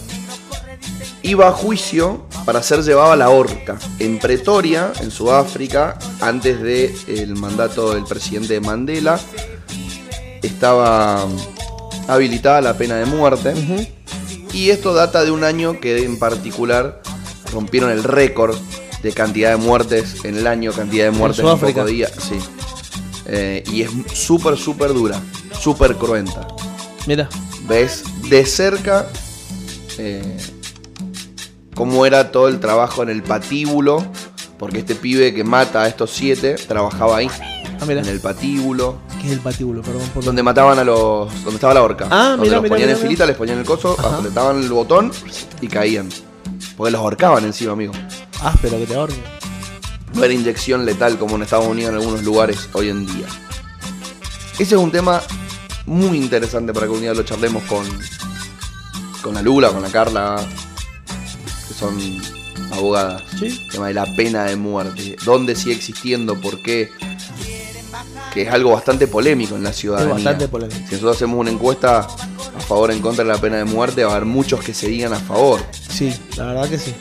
y 1.21 1.35
va 1.35 1.49
a 1.49 1.51
juicio 1.51 2.25
para 2.43 2.63
ser 2.63 2.81
llevado 2.81 3.11
a 3.11 3.15
la 3.15 3.29
horca 3.29 3.77
en 3.99 4.17
Pretoria, 4.17 4.93
en 4.99 5.11
Sudáfrica, 5.11 5.99
antes 6.21 6.59
del 6.59 7.35
mandato 7.35 7.93
del 7.93 8.05
presidente 8.05 8.59
Mandela. 8.61 9.19
Estaba 10.45 11.25
habilitada 12.07 12.61
la 12.61 12.77
pena 12.77 12.95
de 12.95 13.05
muerte. 13.05 13.53
Y 14.53 14.69
esto 14.69 14.93
data 14.93 15.23
de 15.23 15.31
un 15.31 15.43
año 15.43 15.79
que 15.79 16.05
en 16.05 16.17
particular 16.19 17.01
rompieron 17.51 17.91
el 17.91 18.03
récord 18.03 18.55
de 19.01 19.11
cantidad 19.11 19.51
de 19.51 19.57
muertes 19.57 20.23
en 20.23 20.37
el 20.37 20.47
año, 20.47 20.71
cantidad 20.71 21.05
de 21.05 21.11
muertes 21.11 21.39
en, 21.39 21.45
Sudáfrica. 21.45 21.81
poco 21.81 21.87
día. 21.87 22.07
Sí. 22.07 22.37
Eh, 23.27 23.63
y 23.71 23.81
es 23.81 23.89
súper, 24.13 24.55
súper 24.57 24.93
dura, 24.93 25.19
súper 25.59 25.95
cruenta. 25.95 26.47
Mira. 27.07 27.27
Ves 27.67 28.03
de 28.29 28.45
cerca 28.45 29.07
eh, 29.97 30.37
cómo 31.73 32.05
era 32.05 32.31
todo 32.31 32.47
el 32.47 32.59
trabajo 32.59 33.01
en 33.01 33.09
el 33.09 33.23
patíbulo, 33.23 34.05
porque 34.59 34.79
este 34.79 34.93
pibe 34.93 35.33
que 35.33 35.43
mata 35.43 35.81
a 35.83 35.87
estos 35.87 36.11
siete 36.11 36.55
trabajaba 36.55 37.17
ahí, 37.17 37.29
Ah, 37.79 37.91
en 37.91 38.05
el 38.05 38.19
patíbulo. 38.19 38.99
¿Qué 39.25 39.31
es 39.31 39.37
el 39.37 39.43
patíbulo? 39.43 39.81
Perdón 39.81 40.07
por 40.13 40.23
Donde 40.23 40.43
mataban 40.43 40.77
a 40.77 40.83
los. 40.83 41.33
Donde 41.43 41.55
estaba 41.55 41.73
la 41.73 41.81
horca. 41.81 42.07
Ah, 42.11 42.35
donde 42.37 42.51
los 42.51 42.67
ponían 42.67 42.91
en 42.91 42.97
filita, 42.97 43.25
les 43.25 43.35
ponían 43.35 43.57
el 43.57 43.65
coso, 43.65 43.95
Ajá. 43.97 44.17
apretaban 44.19 44.61
el 44.61 44.69
botón 44.69 45.11
y 45.61 45.67
caían. 45.67 46.09
Porque 46.77 46.91
los 46.91 47.01
ahorcaban 47.01 47.43
encima, 47.43 47.71
amigo. 47.71 47.91
áspero 48.43 48.77
que 48.77 48.85
te 48.85 48.93
ahorque. 48.93 49.23
No 50.13 50.23
era 50.23 50.31
inyección 50.31 50.85
letal 50.85 51.17
como 51.17 51.37
en 51.37 51.41
Estados 51.41 51.65
Unidos 51.65 51.89
en 51.89 51.95
algunos 52.01 52.21
lugares 52.23 52.69
hoy 52.73 52.89
en 52.89 53.07
día. 53.07 53.25
Ese 54.59 54.75
es 54.75 54.79
un 54.81 54.91
tema 54.91 55.23
muy 55.87 56.17
interesante 56.19 56.71
para 56.71 56.85
que 56.85 56.91
un 56.93 57.01
día 57.01 57.15
lo 57.15 57.23
charlemos 57.23 57.63
con. 57.63 57.83
Con 59.23 59.33
la 59.33 59.41
Lula, 59.41 59.69
con 59.71 59.81
la 59.81 59.89
Carla, 59.89 60.35
que 61.67 61.73
son 61.73 61.97
abogadas. 62.71 63.23
Sí. 63.39 63.47
El 63.47 63.71
tema 63.71 63.87
de 63.87 63.95
la 63.95 64.05
pena 64.15 64.43
de 64.43 64.55
muerte. 64.55 65.15
¿Dónde 65.25 65.55
sigue 65.55 65.73
existiendo? 65.73 66.39
¿Por 66.39 66.61
qué? 66.61 66.91
Que 68.35 68.41
es 68.43 68.49
algo 68.53 68.71
bastante 68.73 69.07
polémico 69.07 69.55
en 69.55 69.63
la 69.63 69.69
Es 69.71 69.77
ciudadanía. 69.77 70.13
bastante 70.13 70.47
polémico. 70.47 70.77
Si 70.87 70.93
nosotros 70.95 71.15
hacemos 71.15 71.39
una 71.39 71.49
encuesta 71.49 71.99
a 71.99 72.59
favor 72.59 72.89
o 72.89 72.93
en 72.93 72.99
contra 73.01 73.23
de 73.23 73.31
la 73.31 73.39
pena 73.39 73.57
de 73.57 73.63
muerte, 73.65 74.03
va 74.03 74.11
a 74.11 74.15
haber 74.17 74.25
muchos 74.27 74.61
que 74.61 74.73
se 74.73 74.87
digan 74.89 75.13
a 75.13 75.19
favor. 75.19 75.61
Sí, 75.89 76.13
la 76.37 76.45
verdad 76.47 76.69
que 76.69 76.77
sí. 76.77 76.93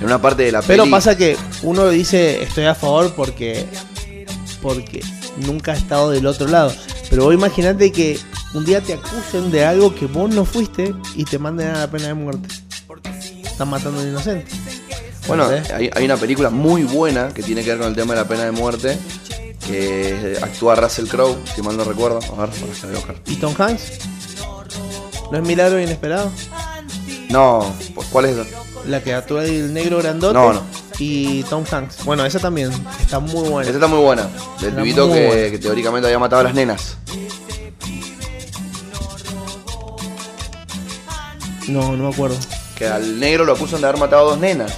En 0.00 0.06
una 0.06 0.20
parte 0.20 0.44
de 0.44 0.52
la 0.52 0.62
Pero 0.62 0.84
peli- 0.84 0.90
pasa 0.92 1.16
que 1.16 1.36
uno 1.62 1.88
dice 1.88 2.42
estoy 2.42 2.64
a 2.64 2.74
favor 2.74 3.12
porque 3.14 3.66
porque 4.62 5.02
nunca 5.38 5.72
ha 5.72 5.76
estado 5.76 6.10
del 6.10 6.26
otro 6.26 6.46
lado. 6.48 6.72
Pero 7.08 7.24
vos 7.24 7.34
imaginate 7.34 7.92
que 7.92 8.18
un 8.54 8.64
día 8.64 8.80
te 8.80 8.94
acusen 8.94 9.50
de 9.50 9.64
algo 9.64 9.94
que 9.94 10.06
vos 10.06 10.32
no 10.34 10.44
fuiste 10.44 10.94
y 11.16 11.24
te 11.24 11.38
manden 11.38 11.68
a 11.68 11.78
la 11.80 11.90
pena 11.90 12.08
de 12.08 12.14
muerte. 12.14 12.48
Están 13.42 13.68
matando 13.70 14.00
a 14.00 14.02
un 14.02 14.08
inocente. 14.10 14.46
Bueno, 15.26 15.48
hay 15.74 16.04
una 16.04 16.16
película 16.16 16.50
muy 16.50 16.82
buena 16.84 17.28
que 17.28 17.42
tiene 17.42 17.62
que 17.62 17.70
ver 17.70 17.78
con 17.78 17.88
el 17.88 17.94
tema 17.94 18.14
de 18.14 18.20
la 18.20 18.26
pena 18.28 18.44
de 18.44 18.50
muerte, 18.52 18.98
que 19.70 20.38
actúa 20.42 20.74
Russell 20.74 21.06
Crowe, 21.06 21.36
si 21.54 21.62
mal 21.62 21.76
no 21.76 21.84
recuerdo. 21.84 22.18
A 22.18 22.46
ver, 22.46 22.50
bueno, 22.58 22.74
se 22.74 22.82
la 22.82 22.92
voy 22.92 22.94
a 22.94 22.98
buscar. 22.98 23.16
¿Y 23.26 23.36
Tom 23.36 23.54
Hanks? 23.56 23.82
¿No 25.30 25.38
es 25.38 25.44
Milagro 25.44 25.80
Inesperado? 25.80 26.30
No, 27.28 27.74
pues, 27.94 28.08
¿cuál 28.08 28.24
es 28.26 28.36
esa? 28.36 28.58
La 28.86 29.02
que 29.02 29.14
actúa 29.14 29.44
el 29.44 29.72
negro 29.72 29.98
grandote. 29.98 30.34
No, 30.34 30.52
no. 30.52 30.62
Y 30.98 31.44
Tom 31.44 31.64
Hanks. 31.70 32.04
Bueno, 32.04 32.26
esa 32.26 32.38
también 32.38 32.70
está 33.00 33.20
muy 33.20 33.48
buena. 33.48 33.62
Esta 33.62 33.74
está 33.74 33.86
muy 33.86 34.00
buena. 34.00 34.28
Del 34.60 34.74
pibito 34.74 35.10
que, 35.12 35.48
que 35.52 35.58
teóricamente 35.58 36.06
había 36.06 36.18
matado 36.18 36.40
a 36.40 36.44
las 36.44 36.54
nenas. 36.54 36.96
No, 41.68 41.96
no 41.96 42.08
me 42.08 42.12
acuerdo. 42.12 42.36
Que 42.76 42.88
al 42.88 43.20
negro 43.20 43.44
lo 43.44 43.52
acusan 43.52 43.80
de 43.80 43.86
haber 43.86 44.00
matado 44.00 44.22
a 44.22 44.30
dos 44.30 44.38
nenas. 44.38 44.76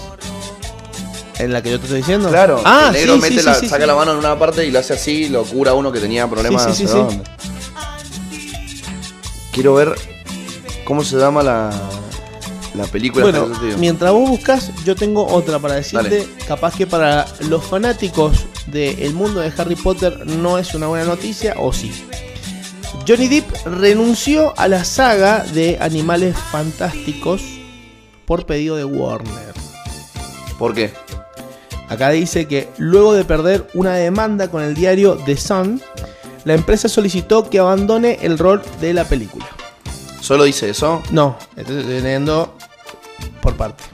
¿En 1.43 1.53
la 1.53 1.63
que 1.63 1.71
yo 1.71 1.79
te 1.79 1.85
estoy 1.87 1.99
diciendo? 2.01 2.29
Claro, 2.29 2.61
Ah, 2.65 2.87
el 2.89 2.93
negro 2.95 3.15
sí, 3.17 3.21
mete 3.21 3.39
sí, 3.41 3.43
la- 3.47 3.55
sí, 3.55 3.61
sí, 3.63 3.69
saca 3.69 3.85
la 3.87 3.95
mano 3.95 4.13
en 4.13 4.19
una 4.19 4.39
parte 4.39 4.65
y 4.67 4.71
lo 4.71 4.79
hace 4.79 4.93
así, 4.95 5.29
lo 5.29 5.45
cura 5.45 5.73
a 5.73 5.75
uno 5.75 5.91
que 5.93 5.99
tenía 6.01 6.29
problemas. 6.29 6.77
Sí, 6.77 6.87
sí, 6.87 6.93
sí. 6.93 7.21
Quiero 9.53 9.75
ver 9.75 9.95
cómo 10.85 11.05
se 11.05 11.17
llama 11.19 11.43
la, 11.43 11.71
la 12.75 12.85
película. 12.87 13.25
Bueno, 13.25 13.49
mientras 13.79 14.13
vos 14.13 14.29
buscas, 14.31 14.71
yo 14.85 14.97
tengo 14.97 15.27
otra 15.27 15.59
para 15.59 15.75
decirte. 15.75 16.19
Dale. 16.21 16.29
Capaz 16.47 16.75
que 16.77 16.87
para 16.87 17.27
los 17.49 17.65
fanáticos 17.65 18.47
del 18.67 19.13
mundo 19.15 19.41
de 19.41 19.53
Harry 19.59 19.77
Potter 19.77 20.27
no 20.27 20.59
es 20.59 20.75
una 20.75 20.87
buena 20.87 21.05
noticia, 21.05 21.55
o 21.59 21.73
sí. 21.73 21.93
Johnny 23.07 23.27
Depp 23.29 23.67
renunció 23.67 24.55
a 24.57 24.69
la 24.69 24.85
saga 24.85 25.41
de 25.53 25.77
Animales 25.81 26.37
Fantásticos 26.53 27.43
por 28.25 28.47
pedido 28.47 28.77
de 28.77 28.85
Warner. 28.85 29.53
¿Por 30.59 30.73
qué? 30.73 30.93
Acá 31.93 32.09
dice 32.09 32.47
que 32.47 32.71
luego 32.79 33.13
de 33.13 33.23
perder 33.23 33.69
una 33.75 33.93
demanda 33.93 34.49
con 34.49 34.63
el 34.63 34.73
diario 34.73 35.19
The 35.27 35.37
Sun, 35.37 35.83
la 36.47 36.55
empresa 36.55 36.89
solicitó 36.89 37.51
que 37.51 37.59
abandone 37.59 38.19
el 38.23 38.39
rol 38.39 38.63
de 38.81 38.95
la 38.95 39.05
película. 39.05 39.45
¿Solo 40.23 40.45
dice 40.45 40.71
eso? 40.71 41.03
No, 41.11 41.37
estoy 41.55 41.83
leyendo 41.83 42.57
por 43.43 43.59
parte. 43.59 43.85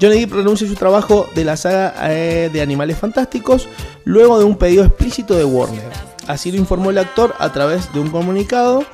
Johnny 0.00 0.18
Depp 0.18 0.32
renuncia 0.32 0.66
a 0.66 0.70
su 0.70 0.74
trabajo 0.74 1.28
de 1.36 1.44
la 1.44 1.56
saga 1.56 1.94
eh, 2.10 2.50
de 2.52 2.60
Animales 2.60 2.98
Fantásticos 2.98 3.68
luego 4.04 4.40
de 4.40 4.44
un 4.44 4.56
pedido 4.56 4.84
explícito 4.84 5.34
de 5.34 5.44
Warner. 5.44 5.92
Así 6.26 6.50
lo 6.50 6.58
informó 6.58 6.90
el 6.90 6.98
actor 6.98 7.36
a 7.38 7.52
través 7.52 7.92
de 7.92 8.00
un 8.00 8.10
comunicado 8.10 8.84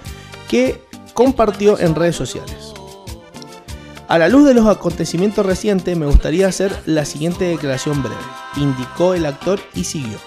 que 0.51 0.83
compartió 1.15 1.79
en 1.79 1.95
redes 1.95 2.17
sociales. 2.17 2.74
A 4.07 4.19
la 4.19 4.29
luz 4.29 4.45
de 4.45 4.55
los 4.55 4.67
acontecimientos 4.67 5.47
recientes, 5.47 5.97
me 5.97 6.07
gustaría 6.07 6.47
hacer 6.47 6.77
la 6.85 7.05
siguiente 7.05 7.45
declaración 7.45 8.03
breve, 8.03 8.21
indicó 8.57 9.15
el 9.15 9.25
actor 9.25 9.61
y 9.75 9.85
siguió. 9.85 10.19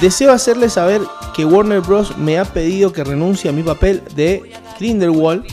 Deseo 0.00 0.32
hacerle 0.32 0.70
saber 0.70 1.02
que 1.34 1.44
Warner 1.44 1.80
Bros. 1.80 2.16
me 2.16 2.38
ha 2.38 2.44
pedido 2.44 2.92
que 2.92 3.04
renuncie 3.04 3.50
a 3.50 3.52
mi 3.52 3.62
papel 3.62 4.02
de 4.14 4.52
Grindelwald 4.78 5.44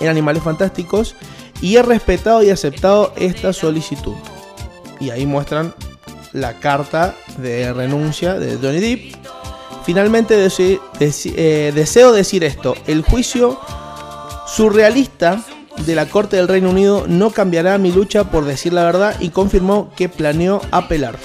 en 0.00 0.08
Animales 0.08 0.42
Fantásticos 0.42 1.14
y 1.60 1.76
he 1.76 1.82
respetado 1.82 2.42
y 2.42 2.50
aceptado 2.50 3.12
esta 3.16 3.52
solicitud. 3.52 4.14
Y 5.00 5.10
ahí 5.10 5.26
muestran 5.26 5.74
la 6.32 6.58
carta 6.60 7.14
de 7.38 7.72
renuncia 7.72 8.34
de 8.34 8.56
Johnny 8.56 8.80
Depp. 8.80 9.16
Finalmente 9.84 10.48
eh, 10.58 11.72
deseo 11.74 12.12
decir 12.12 12.44
esto, 12.44 12.74
el 12.86 13.02
juicio 13.02 13.58
surrealista 14.46 15.42
de 15.86 15.94
la 15.94 16.06
Corte 16.06 16.36
del 16.36 16.48
Reino 16.48 16.70
Unido 16.70 17.04
no 17.08 17.30
cambiará 17.30 17.78
mi 17.78 17.92
lucha 17.92 18.24
por 18.24 18.44
decir 18.44 18.72
la 18.72 18.84
verdad 18.84 19.16
y 19.20 19.30
confirmó 19.30 19.90
que 19.96 20.08
planeó 20.08 20.60
apelar. 20.70 21.16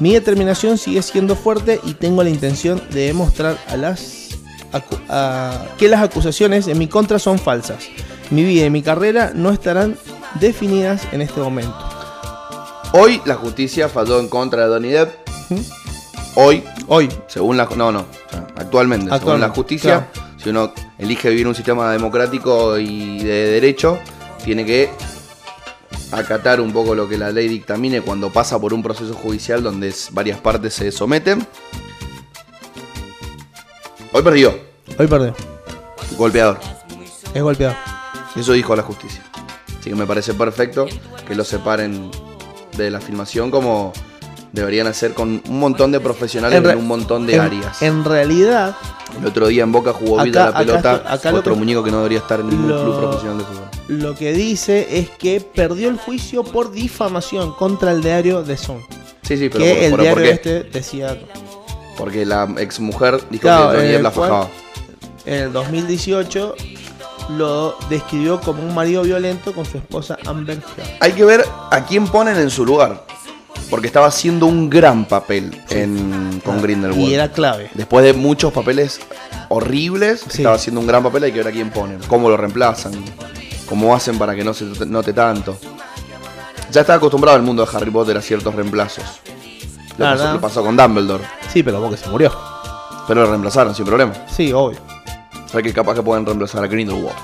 Mi 0.00 0.12
determinación 0.12 0.76
sigue 0.78 1.02
siendo 1.02 1.36
fuerte 1.36 1.80
y 1.84 1.94
tengo 1.94 2.22
la 2.24 2.30
intención 2.30 2.82
de 2.90 3.06
demostrar 3.06 3.56
a 3.68 3.76
las 3.76 4.28
a- 5.08 5.66
que 5.78 5.88
las 5.88 6.02
acusaciones 6.02 6.66
en 6.66 6.78
mi 6.78 6.88
contra 6.88 7.18
son 7.20 7.38
falsas. 7.38 7.84
Mi 8.30 8.42
vida 8.42 8.66
y 8.66 8.70
mi 8.70 8.82
carrera 8.82 9.30
no 9.34 9.50
estarán 9.50 9.96
definidas 10.40 11.02
en 11.12 11.22
este 11.22 11.38
momento. 11.40 11.76
Hoy 12.92 13.20
la 13.24 13.34
justicia 13.36 13.88
falló 13.88 14.18
en 14.18 14.28
contra 14.28 14.62
de 14.62 14.68
Donny 14.68 14.88
Depp. 14.90 15.12
Hoy, 16.36 16.64
Hoy, 16.88 17.08
según 17.28 17.56
la... 17.56 17.66
No, 17.76 17.92
no. 17.92 18.06
actualmente, 18.56 19.16
según 19.18 19.40
la 19.40 19.48
justicia, 19.50 20.08
si 20.42 20.48
uno 20.50 20.72
elige 20.98 21.30
vivir 21.30 21.46
un 21.46 21.54
sistema 21.54 21.92
democrático 21.92 22.78
y 22.78 23.22
de 23.22 23.50
derecho, 23.50 23.98
tiene 24.44 24.64
que 24.64 24.90
acatar 26.12 26.60
un 26.60 26.72
poco 26.72 26.94
lo 26.94 27.08
que 27.08 27.18
la 27.18 27.30
ley 27.30 27.48
dictamine 27.48 28.00
cuando 28.00 28.30
pasa 28.30 28.58
por 28.60 28.72
un 28.72 28.82
proceso 28.82 29.14
judicial 29.14 29.62
donde 29.62 29.92
varias 30.12 30.38
partes 30.38 30.74
se 30.74 30.92
someten. 30.92 31.46
Hoy 34.12 34.22
perdió, 34.22 34.56
hoy 34.98 35.06
perdió. 35.06 35.34
golpeador. 36.16 36.60
Es 37.34 37.42
golpeado. 37.42 37.74
Eso 38.36 38.52
dijo 38.52 38.76
la 38.76 38.82
justicia. 38.82 39.22
Así 39.80 39.90
que 39.90 39.96
me 39.96 40.06
parece 40.06 40.34
perfecto 40.34 40.86
que 41.26 41.34
lo 41.34 41.44
separen 41.44 42.10
de 42.76 42.90
la 42.90 43.00
filmación 43.00 43.50
como 43.50 43.92
deberían 44.54 44.86
hacer 44.86 45.14
con 45.14 45.42
un 45.48 45.58
montón 45.58 45.90
de 45.90 45.98
profesionales 45.98 46.62
en, 46.64 46.78
un 46.78 46.86
montón 46.86 47.26
de 47.26 47.34
en- 47.34 47.40
áreas. 47.40 47.82
En 47.82 48.04
realidad, 48.04 48.76
El 49.18 49.26
otro 49.26 49.48
día 49.48 49.64
en 49.64 49.72
Boca 49.72 49.92
jugó 49.92 50.14
Acá- 50.20 50.24
vida 50.24 50.40
la 50.42 50.48
acá 50.50 50.58
pelota, 50.60 51.02
acá 51.12 51.30
lo 51.32 51.38
otro 51.38 51.52
que- 51.54 51.58
muñeco 51.58 51.82
que 51.82 51.90
no 51.90 51.96
debería 51.98 52.18
estar 52.18 52.38
en 52.40 52.48
ningún 52.50 52.68
lo- 52.68 52.82
club 52.84 52.98
profesional 53.00 53.38
de 53.38 53.44
fútbol. 53.44 53.64
lo 54.00 54.14
que 54.14 54.32
dice 54.32 54.86
es 54.98 55.10
que 55.10 55.40
perdió 55.40 55.88
el 55.88 55.96
juicio 55.98 56.44
por 56.44 56.70
difamación 56.70 57.52
contra 57.54 57.90
el 57.90 58.00
diario 58.02 58.42
The 58.44 58.56
Sun. 58.56 58.80
Sí, 59.22 59.36
sí, 59.36 59.48
pero 59.48 59.64
Que 59.64 59.74
por, 59.74 59.82
el 59.82 59.90
por- 59.90 60.00
diario 60.02 60.24
este 60.26 60.62
decía 60.64 61.18
Porque 61.98 62.24
la 62.24 62.48
ex 62.58 62.78
mujer 62.80 63.20
dijo 63.30 63.42
Claro, 63.42 63.70
que 63.70 63.76
Johnny 63.76 63.86
en 63.86 63.88
Depp 63.88 63.96
el 63.98 64.02
la 64.04 64.10
fajaba. 64.10 64.48
en 65.26 65.34
el 65.34 65.52
2018 65.52 66.54
lo 67.38 67.76
describió 67.88 68.40
como 68.40 68.62
un 68.62 68.74
marido 68.74 69.02
violento 69.02 69.52
con 69.52 69.64
su 69.64 69.78
esposa 69.78 70.18
Amber 70.26 70.58
Heard. 70.76 70.88
Hay 71.00 71.12
que 71.12 71.24
ver 71.24 71.44
a 71.70 71.84
quién 71.86 72.06
ponen 72.06 72.36
en 72.36 72.50
su 72.50 72.64
lugar. 72.66 73.04
Porque 73.74 73.88
estaba 73.88 74.06
haciendo 74.06 74.46
un 74.46 74.70
gran 74.70 75.04
papel 75.04 75.50
en, 75.68 76.40
con 76.44 76.62
Grindelwald. 76.62 77.08
Y 77.08 77.12
era 77.14 77.32
clave. 77.32 77.70
Después 77.74 78.04
de 78.04 78.12
muchos 78.12 78.52
papeles 78.52 79.00
horribles, 79.48 80.20
Sí. 80.28 80.38
estaba 80.42 80.54
haciendo 80.54 80.80
un 80.80 80.86
gran 80.86 81.02
papel, 81.02 81.24
hay 81.24 81.32
que 81.32 81.38
ver 81.38 81.48
a 81.48 81.50
quién 81.50 81.70
ponen, 81.70 81.98
cómo 82.06 82.28
lo 82.28 82.36
reemplazan, 82.36 82.92
cómo 83.68 83.92
hacen 83.92 84.16
para 84.16 84.36
que 84.36 84.44
no 84.44 84.54
se 84.54 84.64
note 84.86 85.12
tanto. 85.12 85.58
Ya 86.70 86.82
está 86.82 86.94
acostumbrado 86.94 87.36
el 87.36 87.42
mundo 87.42 87.66
de 87.66 87.76
Harry 87.76 87.90
Potter 87.90 88.16
a 88.16 88.22
ciertos 88.22 88.54
reemplazos. 88.54 89.02
Lo 89.98 90.04
La 90.04 90.12
pasó, 90.12 90.32
lo 90.34 90.40
pasó 90.40 90.62
con 90.64 90.76
Dumbledore, 90.76 91.24
Sí, 91.52 91.64
pero 91.64 91.80
porque 91.80 91.96
se 91.96 92.08
murió. 92.08 92.32
pero 93.08 93.22
lo 93.22 93.26
reemplazaron 93.30 93.74
sin 93.74 93.86
problema. 93.86 94.12
Sí, 94.30 94.52
obvio. 94.52 94.78
O 95.46 95.48
sea 95.48 95.60
que 95.62 95.72
capaz 95.72 95.94
que 95.94 96.02
pueden 96.02 96.24
reemplazar 96.24 96.62
a 96.62 96.68
Grindelwald. 96.68 97.16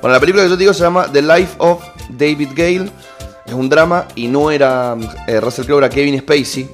Bueno, 0.00 0.14
la 0.14 0.20
película 0.20 0.44
que 0.44 0.48
yo 0.50 0.54
te 0.56 0.60
digo 0.60 0.74
se 0.74 0.84
llama 0.84 1.06
The 1.12 1.22
Life 1.22 1.54
of 1.58 1.82
David 2.08 2.50
Gale. 2.54 2.88
Es 3.46 3.52
un 3.54 3.68
drama 3.68 4.06
y 4.14 4.28
no 4.28 4.50
era 4.50 4.96
eh, 5.26 5.40
Russell 5.40 5.64
Crowe, 5.66 5.78
era 5.78 5.90
Kevin 5.90 6.18
Spacey. 6.20 6.68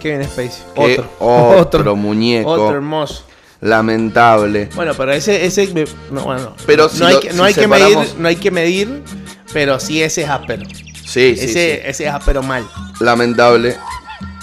Kevin 0.00 0.24
Spacey. 0.26 0.62
Que 0.74 1.00
Otro. 1.18 1.58
otro 1.60 1.96
muñeco. 1.96 2.50
Otro 2.50 2.70
hermoso. 2.76 3.22
Lamentable. 3.60 4.68
Bueno, 4.74 4.92
pero 4.96 5.12
ese, 5.12 5.44
ese 5.46 5.66
no, 6.10 6.22
bueno, 6.22 6.40
no. 6.42 6.56
Pero 6.66 6.90
no, 6.98 7.06
hay 7.06 7.14
lo- 7.14 7.20
que, 7.20 7.30
si 7.30 7.36
no 7.36 7.44
hay 7.44 7.54
que 7.54 7.66
medir, 7.68 7.98
no 8.18 8.28
hay 8.28 8.36
que 8.36 8.50
medir, 8.50 9.02
pero 9.52 9.80
sí 9.80 10.02
ese 10.02 10.22
es 10.22 10.28
áspero. 10.28 10.64
Sí, 10.68 11.34
sí, 11.36 11.44
ese, 11.44 11.48
sí. 11.48 11.80
ese 11.84 12.06
es 12.06 12.12
áspero 12.12 12.42
mal. 12.42 12.66
lamentable. 13.00 13.76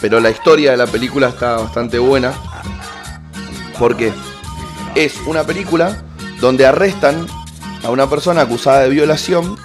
Pero 0.02 0.20
la 0.20 0.30
historia 0.32 0.72
de 0.72 0.78
la 0.78 0.88
película 0.88 1.30
está 1.30 1.58
bastante 1.58 1.98
buena. 2.00 2.34
Porque 3.80 4.12
es 4.96 5.16
una 5.26 5.44
película 5.44 6.02
donde 6.40 6.66
arrestan 6.66 7.26
a 7.84 7.90
una 7.90 8.10
persona 8.10 8.42
acusada 8.42 8.82
de 8.82 8.90
violación 8.90 9.58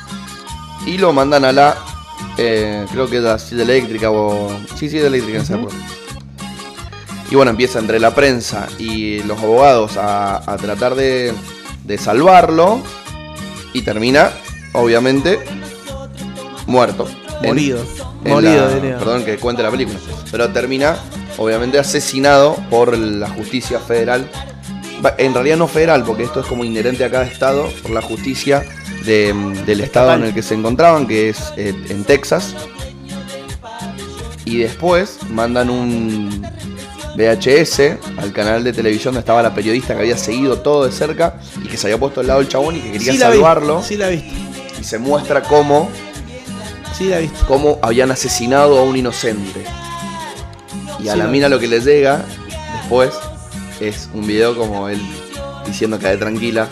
y 0.86 0.98
lo 0.98 1.12
mandan 1.12 1.44
a 1.44 1.52
la. 1.52 1.76
Eh, 2.36 2.86
creo 2.92 3.08
que 3.08 3.16
es 3.18 3.22
la 3.22 3.38
Cid 3.38 3.60
eléctrica 3.60 4.10
o. 4.10 4.50
Sí, 4.76 4.88
sí, 4.88 4.98
eléctrica, 4.98 5.38
no 5.40 5.44
sé, 5.44 5.54
acuerdo. 5.54 5.78
Y 7.30 7.34
bueno, 7.34 7.50
empieza 7.50 7.78
entre 7.78 8.00
la 8.00 8.14
prensa 8.14 8.66
y 8.78 9.22
los 9.24 9.38
abogados 9.38 9.96
a, 9.98 10.36
a 10.50 10.56
tratar 10.56 10.94
de, 10.94 11.34
de 11.84 11.98
salvarlo. 11.98 12.80
Y 13.74 13.82
termina, 13.82 14.30
obviamente, 14.72 15.38
muerto. 16.66 17.06
En- 17.42 17.48
Morido. 17.50 17.80
en 18.24 18.30
la-. 18.92 18.98
Perdón 18.98 19.24
que 19.24 19.36
cuente 19.36 19.62
la 19.62 19.70
película. 19.70 19.98
Pero 20.30 20.48
termina, 20.50 20.96
obviamente, 21.36 21.78
asesinado 21.78 22.56
por 22.70 22.96
la 22.96 23.28
justicia 23.28 23.78
federal. 23.78 24.28
En 25.18 25.34
realidad 25.34 25.56
no 25.58 25.68
federal, 25.68 26.02
porque 26.04 26.24
esto 26.24 26.40
es 26.40 26.46
como 26.46 26.64
inherente 26.64 27.04
a 27.04 27.10
cada 27.10 27.24
estado, 27.24 27.68
por 27.82 27.92
la 27.92 28.02
justicia 28.02 28.64
de, 29.08 29.32
del 29.64 29.80
estado 29.80 30.12
en 30.14 30.24
el 30.24 30.34
que 30.34 30.42
se 30.42 30.54
encontraban, 30.54 31.06
que 31.06 31.30
es 31.30 31.52
eh, 31.56 31.74
en 31.88 32.04
Texas. 32.04 32.54
Y 34.44 34.58
después 34.58 35.18
mandan 35.30 35.70
un 35.70 36.46
VHS 37.16 37.98
al 38.18 38.32
canal 38.32 38.62
de 38.62 38.72
televisión 38.72 39.14
donde 39.14 39.20
estaba 39.20 39.42
la 39.42 39.54
periodista 39.54 39.94
que 39.94 40.00
había 40.00 40.16
seguido 40.16 40.60
todo 40.60 40.84
de 40.84 40.92
cerca 40.92 41.40
y 41.62 41.68
que 41.68 41.76
se 41.76 41.88
había 41.88 41.98
puesto 41.98 42.20
al 42.20 42.28
lado 42.28 42.40
del 42.40 42.48
chabón 42.48 42.76
y 42.76 42.80
que 42.80 42.92
quería 42.92 43.12
Sí 43.12 43.18
la 43.18 43.30
vi, 43.30 43.36
salvarlo. 43.36 43.82
Sí 43.82 43.96
la 43.96 44.08
viste. 44.08 44.30
Y 44.80 44.84
se 44.84 44.98
muestra 44.98 45.42
cómo 45.42 45.90
Sí 46.96 47.08
la 47.08 47.18
viste. 47.18 47.36
cómo 47.46 47.78
habían 47.82 48.10
asesinado 48.10 48.78
a 48.78 48.82
un 48.82 48.96
inocente. 48.96 49.64
Y 51.00 51.08
a 51.08 51.14
Sí, 51.14 51.18
la 51.18 51.26
mina 51.26 51.48
lo 51.48 51.58
que 51.58 51.66
le 51.66 51.80
llega 51.80 52.24
después 52.80 53.12
es 53.80 54.08
un 54.14 54.26
video 54.26 54.56
como 54.56 54.88
él 54.88 55.00
diciendo 55.66 55.98
quedé 55.98 56.16
tranquila. 56.16 56.68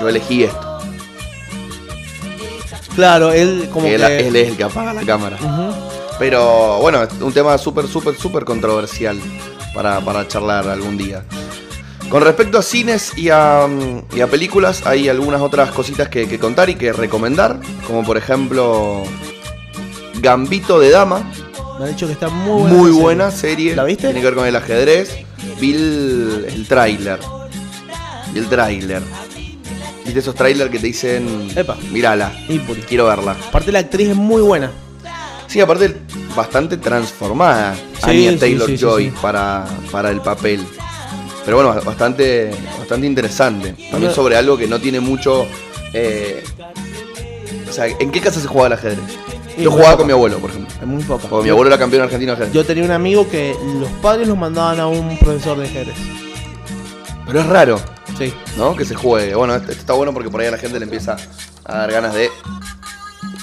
Yo 0.00 0.08
elegí 0.08 0.44
esto. 0.44 0.71
Claro, 2.94 3.32
él 3.32 3.68
como 3.72 3.86
que 3.86 3.96
que... 3.96 4.18
él, 4.18 4.26
él 4.26 4.36
es 4.36 4.48
el 4.48 4.56
que 4.56 4.64
apaga 4.64 4.92
la 4.92 5.02
cámara. 5.02 5.38
Pero 6.18 6.78
bueno, 6.78 7.02
es 7.02 7.10
un 7.20 7.32
tema 7.32 7.56
súper, 7.58 7.88
súper, 7.88 8.16
súper 8.16 8.44
controversial 8.44 9.18
para, 9.74 10.00
para 10.00 10.28
charlar 10.28 10.68
algún 10.68 10.96
día. 10.96 11.24
Con 12.10 12.22
respecto 12.22 12.58
a 12.58 12.62
cines 12.62 13.16
y 13.16 13.30
a, 13.30 13.66
y 14.14 14.20
a 14.20 14.26
películas, 14.26 14.86
hay 14.86 15.08
algunas 15.08 15.40
otras 15.40 15.70
cositas 15.70 16.08
que, 16.10 16.28
que 16.28 16.38
contar 16.38 16.68
y 16.68 16.74
que 16.74 16.92
recomendar. 16.92 17.58
Como 17.86 18.04
por 18.04 18.18
ejemplo, 18.18 19.02
Gambito 20.20 20.78
de 20.78 20.90
Dama. 20.90 21.22
Me 21.78 21.86
han 21.86 21.90
dicho 21.92 22.06
que 22.06 22.12
está 22.12 22.28
muy 22.28 22.60
buena. 22.60 22.76
Muy 22.76 22.90
serie. 22.90 23.02
buena 23.02 23.30
serie. 23.30 23.76
¿La 23.76 23.84
viste? 23.84 24.08
Tiene 24.08 24.20
que 24.20 24.26
ver 24.26 24.34
con 24.34 24.46
el 24.46 24.54
ajedrez. 24.54 25.16
Vi 25.58 25.72
el, 25.74 26.46
el 26.54 26.68
tráiler. 26.68 27.18
El 28.34 28.46
tráiler. 28.46 29.02
¿Viste 30.12 30.20
esos 30.20 30.34
trailers 30.34 30.70
que 30.70 30.78
te 30.78 30.88
dicen... 30.88 31.48
Epa. 31.56 31.74
Mírala, 31.90 32.30
quiero 32.86 33.06
verla. 33.06 33.34
Aparte 33.48 33.72
la 33.72 33.78
actriz 33.78 34.10
es 34.10 34.14
muy 34.16 34.42
buena. 34.42 34.70
Sí, 35.46 35.58
aparte 35.58 35.96
bastante 36.36 36.76
transformada 36.76 37.74
Sí, 38.04 38.10
Anya 38.10 38.32
sí, 38.32 38.36
Taylor 38.36 38.68
sí, 38.68 38.76
Joy. 38.76 39.10
Para, 39.22 39.64
para 39.90 40.10
el 40.10 40.20
papel. 40.20 40.60
Pero 41.46 41.56
bueno, 41.56 41.80
bastante, 41.82 42.50
bastante 42.78 43.06
interesante. 43.06 43.74
También 43.90 44.12
sobre 44.12 44.36
algo 44.36 44.58
que 44.58 44.66
no 44.66 44.78
tiene 44.78 45.00
mucho. 45.00 45.46
eh, 45.94 46.44
o 47.66 47.72
sea, 47.72 47.86
¿en 47.86 48.10
qué 48.10 48.20
casa 48.20 48.38
se 48.38 48.46
jugaba 48.46 48.66
el 48.66 48.72
ajedrez? 48.74 48.98
Yo 49.56 49.70
jugaba 49.70 49.92
poca. 49.92 49.96
con 49.96 50.06
mi 50.08 50.12
abuelo, 50.12 50.38
por 50.40 50.50
ejemplo. 50.50 50.74
Es 50.78 50.86
muy 50.86 51.02
poca. 51.04 51.26
Porque 51.26 51.44
mi 51.44 51.50
abuelo 51.50 51.68
era 51.70 51.78
campeón 51.78 52.02
argentino 52.02 52.32
de 52.32 52.36
ajedrez. 52.36 52.52
Yo 52.52 52.66
tenía 52.66 52.84
un 52.84 52.90
amigo 52.90 53.26
que 53.30 53.56
los 53.80 53.88
padres 54.02 54.28
los 54.28 54.36
mandaban 54.36 54.78
a 54.78 54.88
un 54.88 55.16
profesor 55.16 55.56
de 55.56 55.64
ajedrez. 55.64 55.96
Pero 57.26 57.40
es 57.40 57.46
raro, 57.46 57.80
Sí. 58.18 58.34
¿no? 58.56 58.76
Que 58.76 58.84
se 58.84 58.94
juegue. 58.94 59.34
Bueno, 59.34 59.54
esto 59.54 59.72
está 59.72 59.92
bueno 59.94 60.12
porque 60.12 60.30
por 60.30 60.40
ahí 60.40 60.48
a 60.48 60.52
la 60.52 60.58
gente 60.58 60.78
le 60.78 60.84
empieza 60.84 61.16
a 61.64 61.78
dar 61.78 61.92
ganas 61.92 62.14
de 62.14 62.30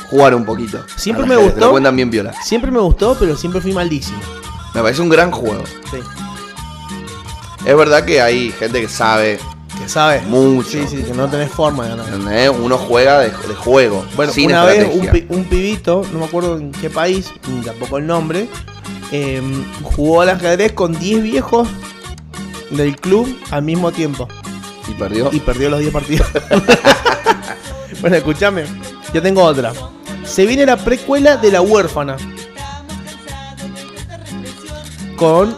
jugar 0.09 0.35
un 0.35 0.45
poquito. 0.45 0.83
Siempre 0.95 1.25
me 1.25 1.35
lo 1.35 1.43
gustó. 1.43 1.91
bien 1.91 2.09
viola. 2.09 2.33
Siempre 2.43 2.71
me 2.71 2.79
gustó, 2.79 3.15
pero 3.19 3.35
siempre 3.35 3.61
fui 3.61 3.73
malísimo. 3.73 4.19
Me 4.73 4.81
parece 4.81 5.01
un 5.01 5.09
gran 5.09 5.31
juego. 5.31 5.63
Sí. 5.89 5.97
Es 7.65 7.75
verdad 7.75 8.05
que 8.05 8.21
hay 8.21 8.51
gente 8.51 8.81
que 8.81 8.87
sabe 8.87 9.39
Que 9.77 9.89
sabes. 9.89 10.23
Mucho. 10.25 10.69
Sí, 10.69 10.85
sí, 10.87 11.03
que 11.03 11.13
no 11.13 11.27
tenés 11.27 11.51
forma 11.51 11.87
de 11.87 11.95
ganar. 11.95 12.51
Uno 12.51 12.77
juega 12.77 13.19
de, 13.19 13.29
de 13.29 13.55
juego. 13.55 14.05
Bueno, 14.15 14.31
sin 14.31 14.47
una 14.47 14.65
vez 14.65 14.87
un, 14.93 15.37
un 15.37 15.43
pibito, 15.45 16.03
no 16.11 16.19
me 16.19 16.25
acuerdo 16.25 16.57
en 16.57 16.71
qué 16.71 16.89
país, 16.89 17.31
ni 17.47 17.61
tampoco 17.61 17.97
el 17.97 18.07
nombre, 18.07 18.47
eh, 19.11 19.41
jugó 19.83 20.21
al 20.21 20.29
ajedrez 20.29 20.73
con 20.73 20.97
10 20.97 21.23
viejos 21.23 21.67
del 22.71 22.95
club 22.95 23.35
al 23.51 23.63
mismo 23.63 23.91
tiempo 23.91 24.27
Y 24.89 24.93
perdió. 24.93 25.29
y 25.31 25.39
perdió 25.39 25.69
los 25.69 25.79
10 25.79 25.93
partidos. 25.93 26.27
bueno, 28.01 28.15
escúchame, 28.15 28.65
yo 29.13 29.21
tengo 29.21 29.43
otra. 29.43 29.71
Se 30.25 30.45
viene 30.45 30.65
la 30.65 30.77
precuela 30.77 31.37
de 31.37 31.51
La 31.51 31.61
huérfana 31.61 32.17
con 35.15 35.55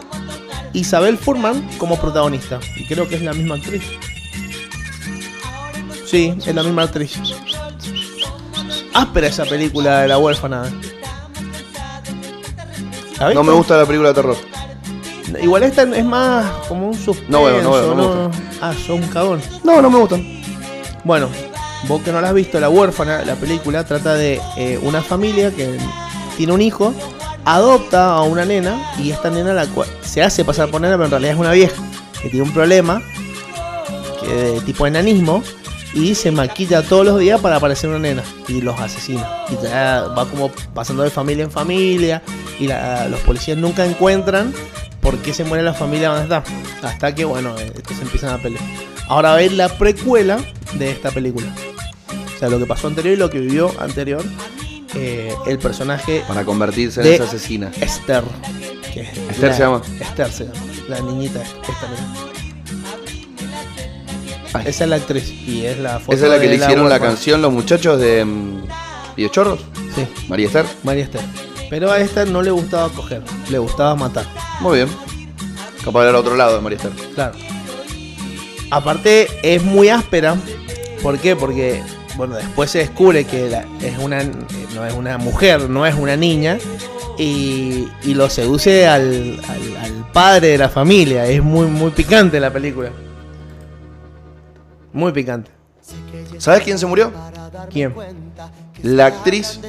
Isabel 0.72 1.18
Furman 1.18 1.68
como 1.78 1.98
protagonista. 1.98 2.60
Y 2.76 2.86
creo 2.86 3.08
que 3.08 3.16
es 3.16 3.22
la 3.22 3.32
misma 3.32 3.56
actriz. 3.56 3.82
Sí, 6.06 6.34
es 6.44 6.54
la 6.54 6.62
misma 6.62 6.82
actriz. 6.82 7.18
Áspera 8.92 9.28
esa 9.28 9.44
película 9.44 10.00
de 10.00 10.08
La 10.08 10.18
huérfana. 10.18 10.64
¿La 13.18 13.34
No 13.34 13.44
me 13.44 13.52
gusta 13.52 13.76
la 13.76 13.86
película 13.86 14.10
de 14.10 14.14
terror. 14.14 14.36
Igual 15.40 15.62
esta 15.62 15.82
es 15.82 16.04
más 16.04 16.50
como 16.68 16.88
un 16.88 16.94
suspenso. 16.94 17.30
No 17.30 17.44
veo, 17.44 17.62
no 17.62 17.72
veo, 17.72 17.94
no 17.94 18.30
me 18.30 18.51
Ah, 18.62 18.72
sos 18.72 19.00
un 19.00 19.08
cagón. 19.08 19.40
No, 19.64 19.82
no 19.82 19.90
me 19.90 19.98
gustan. 19.98 20.24
Bueno, 21.04 21.28
vos 21.88 22.00
que 22.02 22.12
no 22.12 22.20
la 22.20 22.28
has 22.28 22.34
visto, 22.34 22.58
La 22.60 22.68
huérfana, 22.70 23.22
la 23.24 23.34
película 23.34 23.84
trata 23.84 24.14
de 24.14 24.40
eh, 24.56 24.78
una 24.82 25.02
familia 25.02 25.50
que 25.50 25.76
tiene 26.36 26.52
un 26.52 26.62
hijo, 26.62 26.94
adopta 27.44 28.12
a 28.14 28.22
una 28.22 28.44
nena 28.44 28.80
y 28.98 29.10
esta 29.10 29.28
nena 29.30 29.52
la 29.52 29.66
cua- 29.66 29.86
se 30.02 30.22
hace 30.22 30.44
pasar 30.44 30.70
por 30.70 30.80
nena, 30.80 30.94
pero 30.94 31.06
en 31.06 31.10
realidad 31.10 31.32
es 31.34 31.38
una 31.40 31.52
vieja 31.52 31.82
que 32.22 32.28
tiene 32.28 32.44
un 32.46 32.52
problema 32.52 33.02
que 34.20 34.28
de 34.32 34.60
tipo 34.60 34.86
enanismo 34.86 35.42
y 35.94 36.14
se 36.14 36.30
maquilla 36.30 36.82
todos 36.82 37.04
los 37.04 37.18
días 37.18 37.40
para 37.40 37.58
parecer 37.60 37.90
una 37.90 37.98
nena 37.98 38.22
y 38.48 38.60
los 38.60 38.78
asesina. 38.80 39.28
Y 39.50 39.62
ya 39.62 40.04
va 40.16 40.24
como 40.26 40.50
pasando 40.72 41.02
de 41.02 41.10
familia 41.10 41.44
en 41.44 41.50
familia 41.50 42.22
y 42.60 42.68
la- 42.68 43.08
los 43.08 43.18
policías 43.20 43.58
nunca 43.58 43.84
encuentran 43.84 44.54
por 45.02 45.18
qué 45.18 45.34
se 45.34 45.44
muere 45.44 45.62
la 45.62 45.74
familia 45.74 46.08
donde 46.08 46.22
está. 46.22 46.44
Hasta 46.86 47.14
que, 47.14 47.26
bueno, 47.26 47.54
eh, 47.58 47.70
estos 47.76 47.96
se 47.98 48.04
empiezan 48.04 48.30
a 48.30 48.38
pelear. 48.38 48.62
Ahora 49.08 49.30
va 49.32 49.36
a 49.36 49.42
ir 49.42 49.52
la 49.52 49.68
precuela 49.68 50.38
de 50.74 50.90
esta 50.90 51.10
película. 51.10 51.48
O 52.34 52.38
sea, 52.38 52.48
lo 52.48 52.58
que 52.58 52.64
pasó 52.66 52.86
anterior 52.86 53.12
y 53.14 53.16
lo 53.18 53.28
que 53.28 53.40
vivió 53.40 53.70
anterior 53.78 54.24
eh, 54.94 55.34
el 55.46 55.58
personaje 55.58 56.22
Para 56.26 56.44
convertirse 56.44 57.00
en 57.00 57.06
esa 57.14 57.24
asesina. 57.24 57.70
Esther. 57.80 58.22
que 58.94 59.02
es 59.02 59.08
Esther 59.18 59.50
la- 59.50 59.56
se 59.56 59.62
llama. 59.62 59.82
Esther 60.00 60.32
se 60.32 60.44
llama. 60.44 60.56
La 60.88 61.00
niñita 61.00 61.42
esta, 61.42 61.88
mira. 61.88 62.02
Ay. 64.54 64.64
Esa 64.66 64.84
es 64.84 64.90
la 64.90 64.96
actriz 64.96 65.30
y 65.30 65.64
es 65.64 65.78
la 65.78 65.98
foto 65.98 66.12
Esa 66.16 66.26
es 66.26 66.32
la 66.32 66.38
que 66.40 66.46
le 66.48 66.56
hicieron 66.56 66.88
la 66.88 67.00
canción 67.00 67.40
los 67.40 67.52
muchachos 67.52 67.98
de 68.00 68.24
mm, 68.24 68.64
Videochorros. 69.16 69.60
Sí, 69.94 70.06
María 70.28 70.46
Esther. 70.46 70.66
María 70.82 71.04
Esther. 71.04 71.22
Pero 71.70 71.90
a 71.90 71.98
esta 72.00 72.24
no 72.26 72.42
le 72.42 72.50
gustaba 72.50 72.88
coger, 72.90 73.22
le 73.50 73.58
gustaba 73.58 73.94
matar. 73.94 74.26
Muy 74.62 74.76
bien. 74.78 74.88
Capaz 75.84 76.06
era 76.08 76.18
otro 76.18 76.36
lado 76.36 76.56
de 76.56 76.60
María 76.62 76.76
Esther. 76.76 76.92
Claro. 77.14 77.34
Aparte 78.70 79.28
es 79.42 79.62
muy 79.62 79.88
áspera. 79.88 80.36
¿Por 81.02 81.18
qué? 81.18 81.34
Porque 81.36 81.82
bueno, 82.16 82.36
después 82.36 82.70
se 82.70 82.78
descubre 82.78 83.24
que 83.24 83.50
la- 83.50 83.66
es 83.80 83.98
una 83.98 84.22
no 84.74 84.86
es 84.86 84.94
una 84.94 85.18
mujer, 85.18 85.68
no 85.68 85.84
es 85.86 85.94
una 85.94 86.16
niña 86.16 86.58
y, 87.18 87.88
y 88.04 88.14
lo 88.14 88.30
seduce 88.30 88.86
al, 88.86 89.40
al- 89.48 89.76
al 89.78 90.12
padre 90.12 90.48
de 90.48 90.58
la 90.58 90.68
familia. 90.68 91.26
Es 91.26 91.42
muy 91.42 91.66
muy 91.66 91.90
picante 91.90 92.38
la 92.38 92.52
película. 92.52 92.90
Muy 94.92 95.12
picante. 95.12 95.50
¿Sabes 96.38 96.62
quién 96.62 96.78
se 96.78 96.86
murió? 96.86 97.12
¿Quién? 97.70 97.94
La 98.82 99.06
actriz 99.06 99.60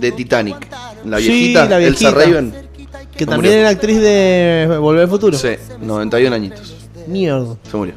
de 0.00 0.12
Titanic. 0.12 0.56
La 1.04 1.18
Sí, 1.18 1.28
viejita, 1.28 1.64
la 1.68 1.78
Elsa 1.78 2.10
viejita. 2.10 2.10
Raven. 2.10 2.68
Que 3.16 3.26
también 3.26 3.54
murió. 3.54 3.60
era 3.60 3.68
actriz 3.68 4.00
de 4.00 4.78
Volver 4.80 5.02
al 5.02 5.08
Futuro. 5.08 5.36
Sí, 5.36 5.56
91 5.80 6.34
añitos. 6.34 6.74
Mierda. 7.06 7.56
Se 7.70 7.76
murió. 7.76 7.94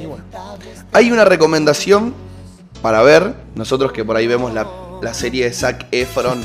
Y 0.00 0.06
bueno. 0.06 0.24
Hay 0.92 1.10
una 1.10 1.24
recomendación 1.24 2.14
para 2.82 3.02
ver. 3.02 3.34
Nosotros 3.54 3.92
que 3.92 4.04
por 4.04 4.16
ahí 4.16 4.26
vemos 4.26 4.52
la, 4.52 4.68
la 5.02 5.14
serie 5.14 5.44
de 5.44 5.52
Zac 5.52 5.86
Efron 5.90 6.42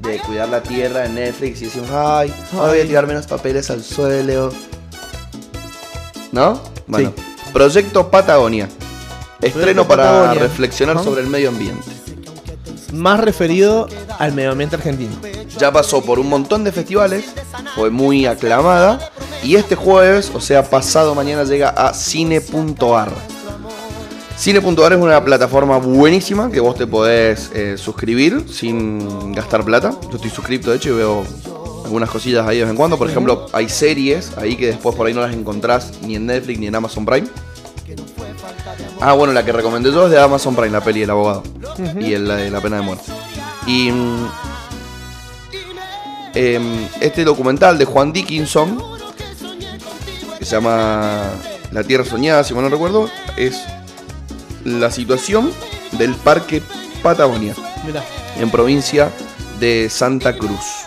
de 0.00 0.18
cuidar 0.18 0.48
la 0.48 0.62
tierra 0.62 1.06
en 1.06 1.14
Netflix 1.14 1.62
y 1.62 1.64
decimos, 1.66 1.88
ay, 1.90 2.32
ahora 2.52 2.72
voy 2.72 2.80
a 2.80 2.86
tirar 2.86 3.06
menos 3.06 3.26
papeles 3.26 3.70
al 3.70 3.82
suelo. 3.82 4.52
¿No? 6.32 6.60
Bueno, 6.86 7.12
Proyecto 7.52 8.10
Patagonia. 8.10 8.68
Estreno 9.40 9.86
para 9.86 10.04
Patagonia. 10.04 10.42
reflexionar 10.42 11.02
sobre 11.02 11.22
el 11.22 11.28
medio 11.28 11.50
ambiente. 11.50 11.84
Más 12.92 13.20
referido 13.20 13.88
al 14.18 14.32
medio 14.32 14.52
ambiente 14.52 14.76
argentino. 14.76 15.12
Ya 15.58 15.72
pasó 15.72 16.02
por 16.02 16.18
un 16.18 16.28
montón 16.28 16.64
de 16.64 16.72
festivales, 16.72 17.26
fue 17.74 17.90
muy 17.90 18.26
aclamada 18.26 19.10
y 19.42 19.56
este 19.56 19.76
jueves, 19.76 20.30
o 20.34 20.40
sea, 20.40 20.68
pasado 20.68 21.14
mañana 21.14 21.44
llega 21.44 21.68
a 21.68 21.94
cine.ar. 21.94 23.12
Cine.ar 24.36 24.92
es 24.92 24.98
una 24.98 25.24
plataforma 25.24 25.78
buenísima 25.78 26.50
que 26.50 26.60
vos 26.60 26.74
te 26.74 26.86
podés 26.86 27.50
eh, 27.54 27.76
suscribir 27.78 28.46
sin 28.50 29.32
gastar 29.32 29.64
plata. 29.64 29.94
Yo 30.10 30.16
estoy 30.16 30.30
suscrito, 30.30 30.70
de 30.70 30.76
hecho, 30.76 30.90
y 30.90 30.96
veo 30.96 31.24
algunas 31.84 32.10
cosillas 32.10 32.46
ahí 32.46 32.56
de 32.56 32.64
vez 32.64 32.70
en 32.70 32.76
cuando. 32.76 32.98
Por 32.98 33.08
ejemplo, 33.08 33.46
hay 33.52 33.68
series 33.68 34.36
ahí 34.36 34.56
que 34.56 34.66
después 34.66 34.96
por 34.96 35.06
ahí 35.06 35.14
no 35.14 35.20
las 35.20 35.34
encontrás 35.34 35.92
ni 36.02 36.16
en 36.16 36.26
Netflix 36.26 36.58
ni 36.58 36.66
en 36.66 36.74
Amazon 36.74 37.06
Prime. 37.06 37.28
Ah, 39.00 39.12
bueno, 39.12 39.32
la 39.32 39.44
que 39.44 39.52
recomendé 39.52 39.92
yo 39.92 40.06
es 40.06 40.10
de 40.10 40.18
Amazon 40.18 40.56
Prime, 40.56 40.70
la 40.70 40.80
peli 40.80 41.02
El 41.02 41.10
Abogado. 41.10 41.42
Y 42.00 42.14
el, 42.14 42.26
la 42.26 42.36
de 42.36 42.50
la 42.50 42.60
pena 42.60 42.76
de 42.76 42.82
muerte. 42.82 43.12
Y 43.66 43.90
em, 46.34 46.88
este 47.00 47.24
documental 47.24 47.78
de 47.78 47.84
Juan 47.84 48.12
Dickinson, 48.12 48.82
que 50.38 50.44
se 50.44 50.56
llama 50.56 51.30
La 51.72 51.82
Tierra 51.84 52.04
Soñada, 52.04 52.44
si 52.44 52.54
mal 52.54 52.64
no 52.64 52.70
recuerdo, 52.70 53.08
es 53.36 53.60
la 54.64 54.90
situación 54.90 55.52
del 55.92 56.14
Parque 56.14 56.62
Patagonia, 57.02 57.54
en 58.38 58.50
provincia 58.50 59.10
de 59.60 59.88
Santa 59.90 60.36
Cruz. 60.36 60.86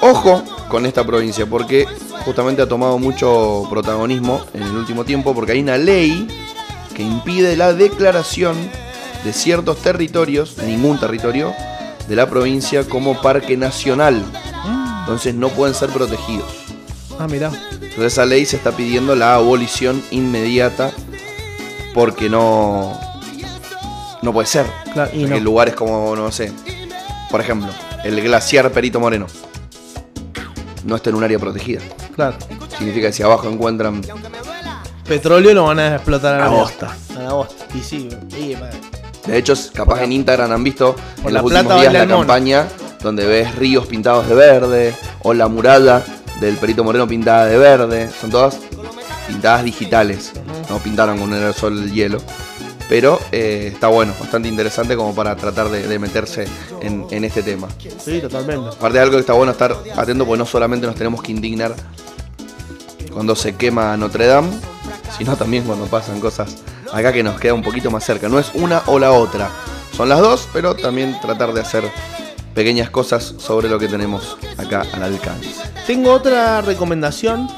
Ojo 0.00 0.42
con 0.68 0.86
esta 0.86 1.04
provincia, 1.04 1.46
porque 1.46 1.86
justamente 2.24 2.62
ha 2.62 2.68
tomado 2.68 2.98
mucho 2.98 3.66
protagonismo 3.70 4.40
en 4.54 4.62
el 4.62 4.76
último 4.76 5.04
tiempo, 5.04 5.34
porque 5.34 5.52
hay 5.52 5.60
una 5.60 5.76
ley 5.76 6.26
que 6.94 7.02
impide 7.02 7.56
la 7.56 7.72
declaración 7.72 8.56
de 9.24 9.32
ciertos 9.32 9.78
territorios, 9.78 10.58
ningún 10.58 10.98
territorio, 10.98 11.54
de 12.08 12.16
la 12.16 12.28
provincia 12.28 12.84
como 12.84 13.20
parque 13.20 13.56
nacional. 13.56 14.22
Entonces 15.00 15.34
no 15.34 15.48
pueden 15.50 15.74
ser 15.74 15.90
protegidos. 15.90 16.48
Ah, 17.18 17.26
mirá. 17.28 17.50
Entonces 17.72 18.12
esa 18.12 18.24
ley 18.26 18.46
se 18.46 18.56
está 18.56 18.72
pidiendo 18.72 19.14
la 19.14 19.34
abolición 19.34 20.02
inmediata 20.10 20.92
porque 21.92 22.28
no 22.28 22.98
no 24.22 24.32
puede 24.32 24.46
ser. 24.46 24.66
Claro, 24.92 25.10
y 25.12 25.24
En 25.24 25.30
no. 25.30 25.40
lugares 25.40 25.74
como, 25.74 26.16
no 26.16 26.32
sé, 26.32 26.52
por 27.30 27.40
ejemplo, 27.40 27.68
el 28.04 28.20
glaciar 28.20 28.70
Perito 28.72 28.98
Moreno 28.98 29.26
no 30.84 30.96
está 30.96 31.10
en 31.10 31.16
un 31.16 31.24
área 31.24 31.38
protegida. 31.38 31.80
Claro. 32.14 32.36
Significa 32.78 33.08
que 33.08 33.12
si 33.12 33.22
abajo 33.22 33.48
encuentran 33.48 34.02
Petróleo 35.06 35.52
lo 35.52 35.64
van 35.64 35.78
a 35.78 35.94
explotar 35.96 36.34
a 36.36 36.38
la 36.38 36.48
bosta. 36.48 36.96
A 37.16 37.22
la 37.22 37.32
bosta. 37.34 37.66
Y 37.74 37.80
sí, 37.80 38.08
y, 38.38 38.56
madre. 38.56 38.78
De 39.26 39.38
hecho, 39.38 39.54
capaz 39.72 40.02
en 40.02 40.12
Instagram 40.12 40.52
han 40.52 40.64
visto 40.64 40.94
en 41.24 41.34
los 41.34 41.42
últimos 41.42 41.80
días 41.80 41.92
la 41.92 42.02
el 42.02 42.08
campaña 42.08 42.68
donde 43.02 43.26
ves 43.26 43.54
ríos 43.54 43.86
pintados 43.86 44.28
de 44.28 44.34
verde 44.34 44.94
o 45.22 45.34
la 45.34 45.48
muralla 45.48 46.02
del 46.40 46.56
Perito 46.56 46.84
Moreno 46.84 47.06
pintada 47.06 47.46
de 47.46 47.58
verde. 47.58 48.10
Son 48.20 48.30
todas 48.30 48.58
pintadas 49.26 49.64
digitales. 49.64 50.32
No 50.68 50.78
pintaron 50.78 51.18
con 51.18 51.28
un 51.28 51.34
aerosol 51.34 51.78
el 51.84 51.92
hielo. 51.92 52.18
Pero 52.88 53.18
eh, 53.32 53.70
está 53.72 53.88
bueno, 53.88 54.12
bastante 54.20 54.46
interesante 54.46 54.94
como 54.94 55.14
para 55.14 55.34
tratar 55.36 55.70
de, 55.70 55.86
de 55.86 55.98
meterse 55.98 56.46
en, 56.82 57.06
en 57.10 57.24
este 57.24 57.42
tema. 57.42 57.66
Sí, 57.98 58.20
totalmente. 58.20 58.68
Aparte 58.76 58.98
de 58.98 59.02
algo 59.02 59.14
que 59.14 59.20
está 59.20 59.32
bueno 59.32 59.52
estar 59.52 59.74
atento 59.96 60.26
porque 60.26 60.38
no 60.38 60.46
solamente 60.46 60.86
nos 60.86 60.94
tenemos 60.94 61.22
que 61.22 61.32
indignar 61.32 61.74
cuando 63.10 63.34
se 63.36 63.54
quema 63.54 63.96
Notre 63.96 64.26
Dame, 64.26 64.50
sino 65.16 65.34
también 65.34 65.64
cuando 65.64 65.86
pasan 65.86 66.20
cosas 66.20 66.56
acá 66.94 67.12
que 67.12 67.22
nos 67.22 67.38
queda 67.40 67.54
un 67.54 67.62
poquito 67.62 67.90
más 67.90 68.04
cerca. 68.04 68.28
No 68.28 68.38
es 68.38 68.50
una 68.54 68.82
o 68.86 68.98
la 68.98 69.12
otra, 69.12 69.50
son 69.96 70.08
las 70.08 70.20
dos, 70.20 70.48
pero 70.52 70.74
también 70.74 71.18
tratar 71.20 71.52
de 71.52 71.60
hacer 71.60 71.84
pequeñas 72.54 72.88
cosas 72.90 73.34
sobre 73.38 73.68
lo 73.68 73.78
que 73.78 73.88
tenemos 73.88 74.36
acá 74.56 74.84
al 74.92 75.02
alcance. 75.02 75.50
Tengo 75.86 76.12
otra 76.12 76.60
recomendación, 76.60 77.48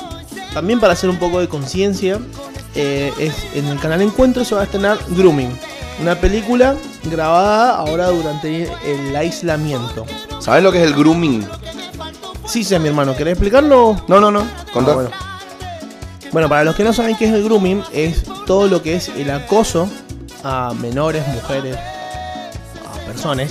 también 0.54 0.80
para 0.80 0.94
hacer 0.94 1.10
un 1.10 1.18
poco 1.18 1.40
de 1.40 1.48
conciencia. 1.48 2.18
eh, 2.74 3.12
es 3.18 3.34
en 3.54 3.66
el 3.66 3.78
canal 3.78 4.02
Encuentro 4.02 4.44
se 4.44 4.54
va 4.54 4.60
a 4.62 4.64
estrenar 4.64 4.98
Grooming, 5.10 5.50
una 6.00 6.14
película 6.14 6.74
grabada 7.04 7.76
ahora 7.76 8.08
durante 8.08 8.70
el 8.84 9.16
aislamiento. 9.16 10.04
¿Sabes 10.40 10.62
lo 10.62 10.70
que 10.72 10.82
es 10.82 10.86
el 10.86 10.94
grooming? 10.94 11.46
Sí, 12.46 12.64
sí, 12.64 12.78
mi 12.78 12.88
hermano, 12.88 13.16
¿querés 13.16 13.32
explicarlo? 13.32 13.96
No, 14.08 14.20
no, 14.20 14.30
no. 14.30 14.46
Contá. 14.72 14.92
Ah, 14.92 14.94
bueno. 14.94 15.10
Bueno, 16.32 16.48
para 16.48 16.64
los 16.64 16.74
que 16.76 16.84
no 16.84 16.92
saben 16.92 17.16
qué 17.16 17.26
es 17.26 17.32
el 17.32 17.42
grooming, 17.44 17.82
es 17.92 18.24
todo 18.46 18.66
lo 18.68 18.82
que 18.82 18.94
es 18.96 19.08
el 19.08 19.30
acoso 19.30 19.88
a 20.44 20.72
menores, 20.80 21.26
mujeres, 21.28 21.76
a 21.76 22.98
personas 23.06 23.50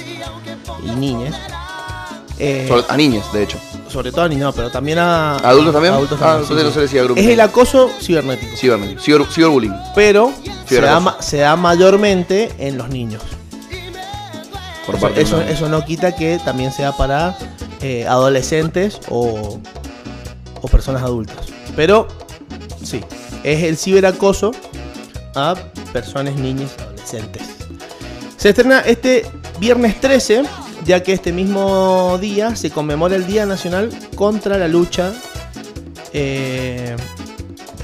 y 0.84 0.90
niñas. 0.92 1.36
Eh, 2.38 2.70
A 2.90 2.98
niñas, 2.98 3.32
de 3.32 3.44
hecho. 3.44 3.58
sobre 3.88 4.12
todo 4.12 4.24
a 4.24 4.28
niños, 4.28 4.54
pero 4.56 4.70
también 4.70 5.00
a 5.00 5.38
¿Adultos 5.38 5.72
también? 5.74 5.94
adultos 5.94 6.18
ah, 6.22 6.26
también, 6.26 6.48
sí, 6.48 6.54
entonces 6.54 6.66
no 6.66 6.70
sí. 6.70 6.74
se 6.74 6.80
le 6.80 6.86
decía 6.86 7.04
grooming. 7.04 7.24
Es 7.24 7.30
el 7.32 7.40
acoso 7.40 7.90
cibernético, 8.02 8.58
Cibernético. 8.58 9.02
Ciber, 9.02 9.26
ciberbullying. 9.32 9.74
pero 9.96 10.34
se 10.68 10.82
da, 10.82 11.18
se 11.22 11.56
mayormente 11.56 12.52
en 12.58 12.78
los 12.78 12.90
niños. 12.90 13.22
Por 14.86 14.96
Eso, 14.96 15.08
eso, 15.16 15.42
eso 15.42 15.70
no 15.70 15.84
quita 15.86 16.14
que 16.16 16.38
también 16.44 16.72
sea 16.74 16.92
para 16.92 17.38
eh, 17.82 18.06
adolescentes 18.06 19.00
o, 19.10 19.60
o 20.62 20.68
personas 20.68 21.02
adultas. 21.04 21.38
Pero 21.76 22.08
sí, 22.84 23.02
es 23.44 23.64
el 23.64 23.78
ciberacoso 23.78 24.52
a 25.36 25.56
personas, 25.94 26.36
niñas, 26.36 26.76
adolescentes. 26.80 27.44
Se 28.38 28.50
estrena 28.50 28.80
este 28.82 29.26
viernes 29.60 30.00
13, 30.00 30.44
ya 30.86 31.02
que 31.04 31.14
este 31.14 31.32
mismo 31.32 32.18
día 32.20 32.56
se 32.56 32.70
conmemora 32.72 33.16
el 33.16 33.26
Día 33.26 33.46
Nacional 33.46 33.90
contra 34.16 34.58
la 34.58 34.68
lucha 34.68 35.14
eh, 36.14 36.96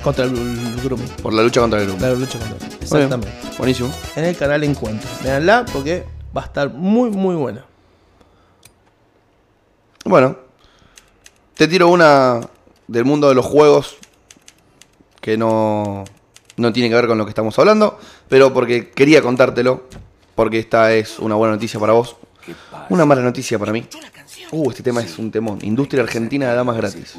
contra 0.04 0.26
el, 0.26 0.82
grooming. 0.84 1.08
Por 1.22 1.34
la 1.34 1.44
lucha 1.44 1.62
contra 1.62 1.80
el 1.80 1.86
grooming. 1.88 2.02
La 2.02 2.14
lucha 2.14 2.40
contra 2.40 2.68
el 2.68 2.74
Exactamente. 2.82 3.34
Buenísimo. 3.58 3.92
En 4.16 4.26
el 4.26 4.38
canal 4.38 4.64
Encuentro. 4.64 5.10
Veanla 5.24 5.66
porque 5.72 6.06
va 6.36 6.42
a 6.42 6.46
estar 6.46 6.70
muy, 6.72 7.10
muy 7.10 7.36
buena. 7.36 7.66
Bueno, 10.06 10.38
te 11.56 11.68
tiro 11.68 11.90
una 11.90 12.42
del 12.88 13.06
mundo 13.06 13.30
de 13.30 13.36
los 13.36 13.46
juegos 13.46 13.98
que 15.22 15.38
no, 15.38 16.04
no 16.62 16.72
tiene 16.74 16.90
que 16.90 16.96
ver 16.96 17.08
con 17.08 17.18
lo 17.18 17.26
que 17.26 17.30
estamos 17.32 17.58
hablando, 17.60 18.00
pero 18.30 18.54
porque 18.54 18.90
quería 18.90 19.22
contártelo, 19.22 19.88
porque 20.36 20.60
esta 20.60 20.94
es 20.94 21.20
una 21.20 21.36
buena 21.36 21.54
noticia 21.56 21.80
para 21.80 21.94
vos, 21.94 22.16
una 22.90 23.06
mala 23.06 23.22
noticia 23.22 23.58
para 23.60 23.72
mí. 23.72 23.86
Uh, 24.54 24.70
este 24.70 24.84
tema 24.84 25.02
es 25.02 25.18
un 25.18 25.32
temón. 25.32 25.60
Industria 25.62 26.04
Argentina 26.04 26.50
de 26.50 26.56
Damas 26.56 26.76
Gratis. 26.76 27.14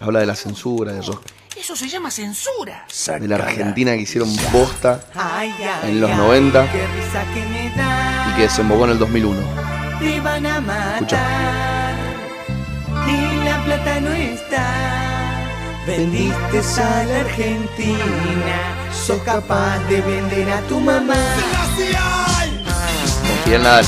Habla 0.00 0.20
de 0.20 0.26
la 0.26 0.34
censura, 0.36 0.92
de, 0.92 0.98
los- 0.98 1.18
Eso 1.56 1.74
se 1.74 1.88
llama 1.88 2.10
censura. 2.12 2.86
de 3.18 3.26
la 3.28 3.36
Argentina 3.36 3.92
que 3.94 4.02
hicieron 4.02 4.28
bosta 4.52 5.00
en 5.82 6.00
los 6.00 6.10
ay, 6.10 6.16
90 6.16 6.70
Qué 6.70 6.86
risa 6.86 7.24
que 7.34 7.40
me 7.46 7.70
da. 7.76 8.28
y 8.30 8.36
que 8.36 8.42
desembocó 8.42 8.84
en 8.84 8.90
el 8.92 8.98
2001. 9.00 9.40
Te 9.98 10.20
van 10.20 10.46
a 10.46 10.60
matar. 10.60 10.94
Escucha. 10.94 11.92
Y 13.08 13.44
la 13.44 13.64
plata 13.64 14.00
no 14.00 14.12
está. 14.12 15.05
Vendiste 15.86 16.58
a 16.82 17.04
la 17.04 17.20
Argentina. 17.20 18.56
Sos 18.92 19.22
capaz 19.22 19.78
de 19.88 20.00
vender 20.00 20.50
a 20.50 20.60
tu 20.62 20.80
mamá. 20.80 21.14
Con 23.22 23.38
Fidel 23.44 23.62
Nadal. 23.62 23.86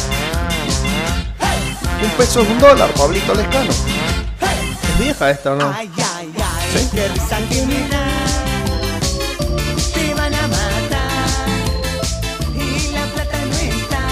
Un 2.00 2.10
peso 2.10 2.42
es 2.42 2.48
un 2.48 2.58
dólar, 2.60 2.88
Pablito 2.90 3.34
Lescano. 3.34 3.72
¿Es 3.72 4.98
vieja 5.00 5.30
esta 5.32 5.52
o 5.54 5.56
no? 5.56 5.74
Ay, 5.76 5.90
ay, 5.96 6.04
ay, 6.16 6.32
da. 6.36 6.48
Te 9.92 10.14
van 10.14 10.34
a 10.34 10.46
matar. 10.46 11.48
Y 12.54 12.92
la 12.92 13.04
plata 13.06 13.38
no 13.44 13.56
está. 13.56 14.02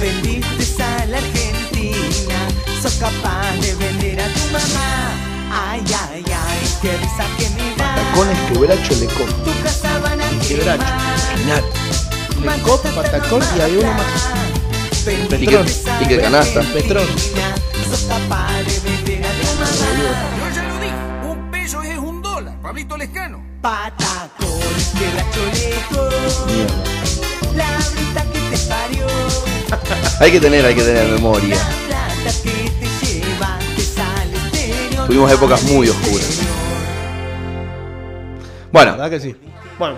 Vendiste 0.00 0.82
a 0.82 1.06
la 1.06 1.18
Argentina. 1.18 2.38
Sos 2.80 2.94
capaz 2.94 3.52
de 3.60 3.74
vender 3.74 4.20
a 4.20 4.24
tu 4.24 4.40
mamá. 4.50 5.09
Ay, 6.82 6.88
ay, 6.88 6.92
ay, 6.92 6.96
qué 6.96 6.96
risa 6.96 7.24
que 7.38 7.48
me 7.62 7.76
da. 7.76 7.94
Tacones 7.94 8.38
quebracho 8.52 8.94
le 8.96 9.06
compro. 9.06 9.36
Tu 9.44 9.62
casa 9.62 9.98
van 10.02 10.20
a 10.20 10.28
Quebracho. 10.46 10.84
quemar. 11.36 11.62
Le 12.56 12.62
cop, 12.62 12.82
patacón 12.94 13.42
y 13.56 13.60
hay 13.60 13.76
uno 13.76 13.92
más. 13.92 14.06
Petrón. 15.04 15.66
Y 16.00 16.06
que 16.06 16.20
canasta. 16.20 16.60
Petrón. 16.72 17.06
Un 21.28 21.50
peso 21.50 21.82
es 21.82 21.98
un 21.98 22.22
dólar. 22.22 22.54
Pablito 22.62 22.96
Lescano. 22.96 23.42
Patacón, 23.60 24.48
quebracho. 24.98 26.46
Mierda. 26.46 26.74
La 27.56 27.78
brita 27.92 28.24
que 28.32 28.56
te 28.56 28.58
parió. 28.68 29.06
Hay 30.20 30.32
que 30.32 30.40
tener, 30.40 30.64
hay 30.64 30.74
que 30.74 30.82
tener 30.82 31.08
memoria. 31.12 31.56
Tuvimos 35.06 35.32
épocas 35.32 35.62
muy 35.64 35.88
oscuras. 35.88 36.49
Bueno, 38.72 38.92
¿Verdad 38.92 39.10
que 39.10 39.20
sí? 39.20 39.36
Bueno, 39.78 39.96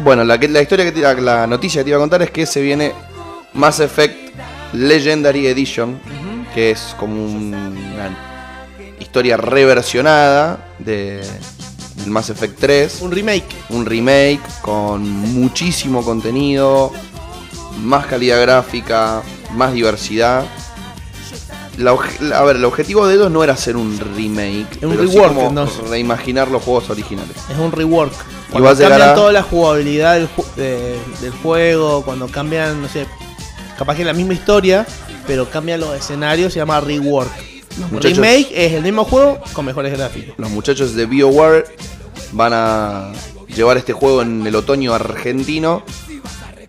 bueno, 0.00 0.24
la, 0.24 0.38
que- 0.38 0.48
la 0.48 0.60
historia 0.62 0.84
que 0.84 0.92
te, 0.92 1.00
la, 1.00 1.14
la 1.14 1.46
noticia 1.46 1.80
que 1.80 1.84
te 1.84 1.90
iba 1.90 1.98
a 1.98 2.00
contar 2.00 2.22
es 2.22 2.30
que 2.30 2.44
se 2.46 2.60
viene 2.60 2.92
Mass 3.54 3.80
Effect 3.80 4.34
Legendary 4.72 5.46
Edition, 5.46 6.00
que 6.54 6.70
es 6.72 6.94
como 6.98 7.14
un- 7.24 7.54
una 7.54 8.10
historia 8.98 9.36
reversionada 9.36 10.68
de 10.78 11.22
del 11.96 12.10
Mass 12.10 12.30
Effect 12.30 12.58
3. 12.58 13.00
un 13.02 13.12
remake. 13.12 13.44
un 13.68 13.84
remake 13.86 14.40
con 14.62 15.02
muchísimo 15.08 16.02
contenido, 16.02 16.90
más 17.82 18.06
calidad 18.06 18.40
gráfica, 18.40 19.22
más 19.52 19.72
diversidad. 19.74 20.44
La 21.78 21.94
obje- 21.94 22.20
la- 22.20 22.38
a 22.38 22.42
ver, 22.44 22.56
el 22.56 22.64
objetivo 22.66 23.06
de 23.06 23.14
ellos 23.14 23.30
no 23.30 23.42
era 23.42 23.54
hacer 23.54 23.76
un 23.76 23.98
remake, 24.14 24.78
Un 24.82 24.90
pero 24.90 25.06
sí 25.08 25.14
rework, 25.14 25.34
como 25.34 25.48
entonces. 25.48 25.88
reimaginar 25.88 26.48
los 26.48 26.62
juegos 26.62 26.90
originales. 26.90 27.32
Es 27.50 27.58
un 27.58 27.72
rework. 27.72 28.12
Y 28.12 28.52
Cuando 28.52 28.74
llegar 28.74 28.90
cambian 28.90 29.10
a- 29.10 29.14
toda 29.14 29.32
la 29.32 29.42
jugabilidad 29.42 30.14
del, 30.16 30.28
ju- 30.28 30.54
de- 30.54 30.98
del 31.22 31.32
juego, 31.42 32.02
cuando 32.04 32.28
cambian, 32.28 32.82
no 32.82 32.88
sé, 32.88 33.06
capaz 33.78 33.94
que 33.96 34.04
la 34.04 34.12
misma 34.12 34.34
historia, 34.34 34.86
pero 35.26 35.48
cambian 35.48 35.80
los 35.80 35.94
escenarios, 35.96 36.52
se 36.52 36.58
llama 36.58 36.78
rework. 36.80 37.30
muchachos- 37.90 38.18
Remake 38.18 38.48
es 38.54 38.72
el 38.74 38.82
mismo 38.82 39.04
juego 39.06 39.38
con 39.54 39.64
mejores 39.64 39.96
gráficos. 39.96 40.34
Los 40.36 40.50
muchachos 40.50 40.94
de 40.94 41.06
BioWare 41.06 41.64
van 42.32 42.52
a 42.54 43.12
llevar 43.56 43.78
este 43.78 43.94
juego 43.94 44.20
en 44.20 44.46
el 44.46 44.54
otoño 44.56 44.92
argentino 44.92 45.82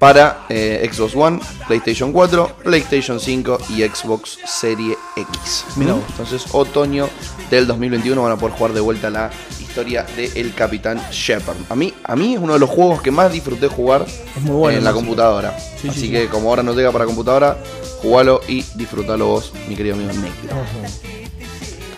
para 0.04 0.46
eh, 0.50 0.86
Xbox 0.92 1.16
One, 1.16 1.40
PlayStation 1.66 2.12
4, 2.12 2.58
PlayStation 2.62 3.22
5 3.22 3.58
y 3.70 3.84
Xbox 3.84 4.38
Serie 4.46 4.98
X. 5.16 5.64
Mirá. 5.78 5.96
Entonces, 6.10 6.44
otoño 6.52 7.08
del 7.50 7.68
2021 7.68 8.22
van 8.22 8.34
a 8.34 8.36
poder 8.36 8.54
jugar 8.54 8.74
de 8.74 8.82
vuelta 8.82 9.10
la 9.10 9.32
historia 9.62 10.06
de 10.18 10.30
El 10.36 10.54
Capitán 10.54 11.02
Shepard. 11.10 11.56
A 11.70 11.76
mí, 11.76 11.94
a 12.04 12.18
mí 12.18 12.34
es 12.34 12.42
uno 12.42 12.52
de 12.52 12.60
los 12.60 12.70
juegos 12.70 13.02
que 13.02 13.12
más 13.12 13.32
disfruté 13.32 13.70
jugar 13.70 14.06
Es 14.36 14.42
muy 14.42 14.58
bueno, 14.58 14.78
en 14.78 14.84
la 14.84 14.92
computadora. 14.92 15.58
Sí, 15.82 15.88
Así 15.88 16.02
sí, 16.02 16.12
que 16.12 16.28
como 16.28 16.50
ahora 16.50 16.64
no 16.64 16.74
llega 16.74 16.92
para 16.92 17.06
computadora, 17.06 17.58
jugalo 18.02 18.42
y 18.46 18.62
disfrutalo 18.76 19.28
vos, 19.28 19.54
mi 19.70 19.76
querido 19.78 19.96
amigo 19.96 20.12
negro. 20.12 20.58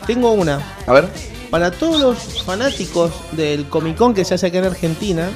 Tengo 0.06 0.32
una. 0.34 0.62
A 0.86 0.94
ver, 0.94 1.10
Para 1.50 1.72
todos 1.72 2.00
los 2.00 2.44
fanáticos 2.44 3.12
del 3.32 3.68
Comic 3.68 3.98
Con 3.98 4.14
que 4.14 4.26
se 4.26 4.36
hace 4.36 4.46
acá 4.46 4.60
en 4.60 4.66
Argentina, 4.66 5.32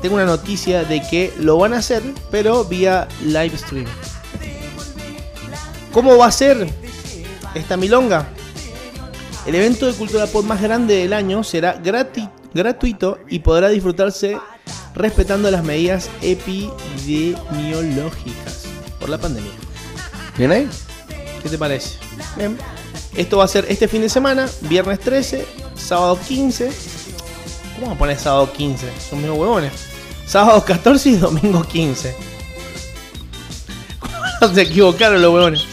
tengo 0.00 0.14
una 0.16 0.24
noticia 0.24 0.84
de 0.84 1.00
que 1.08 1.32
lo 1.38 1.56
van 1.58 1.74
a 1.74 1.78
hacer, 1.78 2.02
pero 2.30 2.64
vía 2.64 3.06
live 3.24 3.56
stream. 3.58 3.86
¿Cómo 5.92 6.16
va 6.16 6.26
a 6.26 6.32
ser 6.32 6.68
esta 7.54 7.76
milonga? 7.76 8.28
El 9.46 9.54
evento 9.54 9.86
de 9.86 9.92
cultura 9.94 10.26
pop 10.26 10.44
más 10.44 10.60
grande 10.60 10.94
del 10.96 11.12
año 11.12 11.42
será 11.42 11.80
grati- 11.82 12.30
gratuito 12.52 13.18
y 13.28 13.38
podrá 13.40 13.68
disfrutarse 13.70 14.38
respetando 14.94 15.50
las 15.50 15.64
medidas 15.64 16.10
epidemiológicas 16.22 18.64
por 19.00 19.08
la 19.08 19.18
pandemia. 19.18 19.50
¿bien 20.36 20.52
ahí? 20.52 20.68
¿Qué 21.42 21.48
te 21.48 21.58
parece? 21.58 21.96
Bien. 22.36 22.56
Esto 23.16 23.38
va 23.38 23.44
a 23.44 23.48
ser 23.48 23.64
este 23.68 23.88
fin 23.88 24.02
de 24.02 24.08
semana, 24.08 24.48
viernes 24.62 25.00
13, 25.00 25.44
sábado 25.74 26.18
15. 26.28 26.70
¿Cómo 27.78 27.92
a 27.92 27.94
poner 27.94 28.18
sábado 28.18 28.52
15? 28.52 28.92
Son 29.00 29.20
medio 29.20 29.34
huevones. 29.34 29.72
Sábado 30.26 30.64
14 30.64 31.10
y 31.10 31.16
domingo 31.16 31.62
15. 31.62 32.16
¿Cómo 34.40 34.54
se 34.54 34.62
equivocaron 34.62 35.22
los 35.22 35.32
huevones? 35.32 35.66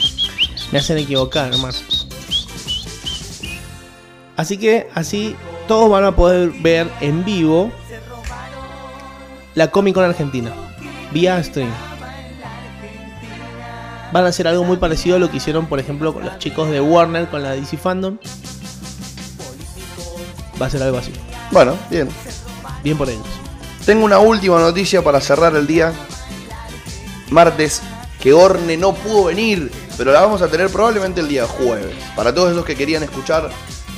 Me 0.71 0.79
hacen 0.79 0.97
equivocar, 0.97 1.51
hermano. 1.51 1.77
Así 4.37 4.57
que 4.57 4.87
así 4.93 5.35
todos 5.67 5.89
van 5.89 6.03
a 6.03 6.15
poder 6.15 6.51
ver 6.61 6.89
en 7.01 7.23
vivo 7.25 7.71
la 9.55 9.71
Comic 9.71 9.95
Con 9.95 10.03
Argentina. 10.03 10.53
Vía 11.11 11.41
stream 11.43 11.71
van 14.11 14.25
a 14.25 14.27
hacer 14.29 14.47
algo 14.47 14.63
muy 14.63 14.77
parecido 14.77 15.15
a 15.15 15.19
lo 15.19 15.29
que 15.29 15.37
hicieron, 15.37 15.65
por 15.67 15.79
ejemplo, 15.79 16.13
con 16.13 16.23
los 16.23 16.37
chicos 16.39 16.69
de 16.69 16.79
Warner 16.79 17.27
con 17.27 17.41
la 17.43 17.51
DC 17.51 17.77
Fandom. 17.77 18.17
Va 20.61 20.67
a 20.67 20.69
ser 20.69 20.83
algo 20.83 20.97
así. 20.97 21.11
Bueno, 21.51 21.77
bien. 21.89 22.09
Bien 22.83 22.97
por 22.97 23.09
ellos. 23.09 23.25
Tengo 23.85 24.05
una 24.05 24.19
última 24.19 24.59
noticia 24.59 25.03
para 25.03 25.21
cerrar 25.21 25.55
el 25.55 25.67
día. 25.67 25.93
Martes, 27.29 27.81
que 28.19 28.33
Orne 28.33 28.77
no 28.77 28.93
pudo 28.93 29.25
venir, 29.25 29.71
pero 29.97 30.11
la 30.11 30.21
vamos 30.21 30.41
a 30.41 30.47
tener 30.47 30.69
probablemente 30.69 31.21
el 31.21 31.27
día 31.27 31.45
jueves. 31.45 31.95
Para 32.15 32.33
todos 32.33 32.51
esos 32.51 32.65
que 32.65 32.75
querían 32.75 33.03
escuchar 33.03 33.49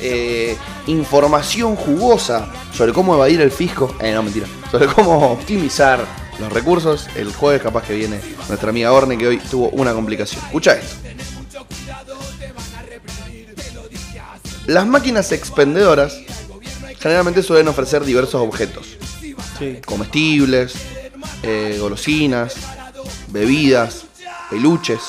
eh, 0.01 0.57
información 0.87 1.75
jugosa 1.75 2.47
sobre 2.73 2.93
cómo 2.93 3.15
evadir 3.15 3.41
el 3.41 3.51
fisco, 3.51 3.95
eh, 4.01 4.13
no 4.13 4.23
mentira, 4.23 4.47
sobre 4.71 4.87
cómo 4.87 5.31
optimizar 5.31 6.05
los 6.39 6.51
recursos, 6.51 7.07
el 7.15 7.33
jueves 7.33 7.61
capaz 7.61 7.83
que 7.83 7.95
viene 7.95 8.19
nuestra 8.47 8.69
amiga 8.69 8.91
Orne 8.91 9.17
que 9.17 9.27
hoy 9.27 9.37
tuvo 9.39 9.69
una 9.69 9.93
complicación. 9.93 10.43
Escucha 10.45 10.73
esto. 10.73 10.95
Las 14.67 14.85
máquinas 14.85 15.31
expendedoras 15.31 16.17
generalmente 17.07 17.41
suelen 17.43 17.67
ofrecer 17.67 18.03
diversos 18.03 18.41
objetos 18.41 18.97
Sí. 19.57 19.79
comestibles, 19.85 20.73
eh, 21.43 21.77
golosinas, 21.79 22.55
bebidas, 23.29 24.05
peluches, 24.49 25.01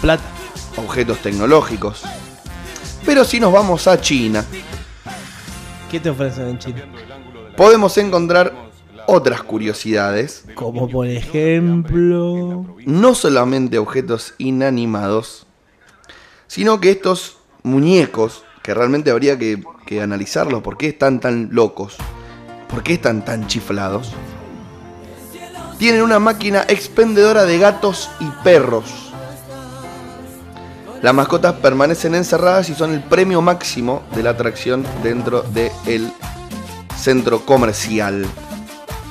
Plata. 0.00 0.22
objetos 0.76 1.18
tecnológicos. 1.18 2.02
Pero 3.04 3.24
si 3.24 3.38
nos 3.40 3.52
vamos 3.52 3.86
a 3.86 4.00
China, 4.00 4.44
¿Qué 5.90 6.00
te 6.00 6.10
ofrecen 6.10 6.48
en 6.48 6.58
Chile? 6.58 6.84
podemos 7.56 7.96
encontrar 7.98 8.52
otras 9.06 9.42
curiosidades, 9.42 10.44
Como 10.54 10.88
por 10.88 11.06
ejemplo. 11.06 12.64
no 12.86 13.14
solamente 13.14 13.78
objetos 13.78 14.34
inanimados, 14.38 15.46
sino 16.46 16.80
que 16.80 16.90
estos 16.90 17.36
muñecos, 17.62 18.42
que 18.64 18.72
realmente 18.72 19.10
habría 19.10 19.38
que, 19.38 19.62
que 19.84 20.00
analizarlos, 20.00 20.62
¿por 20.62 20.78
qué 20.78 20.88
están 20.88 21.20
tan 21.20 21.50
locos? 21.52 21.96
¿Por 22.70 22.82
qué 22.82 22.94
están 22.94 23.22
tan 23.22 23.46
chiflados? 23.46 24.12
Tienen 25.78 26.00
una 26.00 26.18
máquina 26.18 26.64
expendedora 26.68 27.44
de 27.44 27.58
gatos 27.58 28.08
y 28.20 28.24
perros. 28.42 29.12
Las 31.02 31.12
mascotas 31.12 31.56
permanecen 31.56 32.14
encerradas 32.14 32.70
y 32.70 32.74
son 32.74 32.94
el 32.94 33.02
premio 33.02 33.42
máximo 33.42 34.02
de 34.14 34.22
la 34.22 34.30
atracción 34.30 34.82
dentro 35.02 35.42
del 35.42 36.10
centro 36.98 37.44
comercial. 37.44 38.24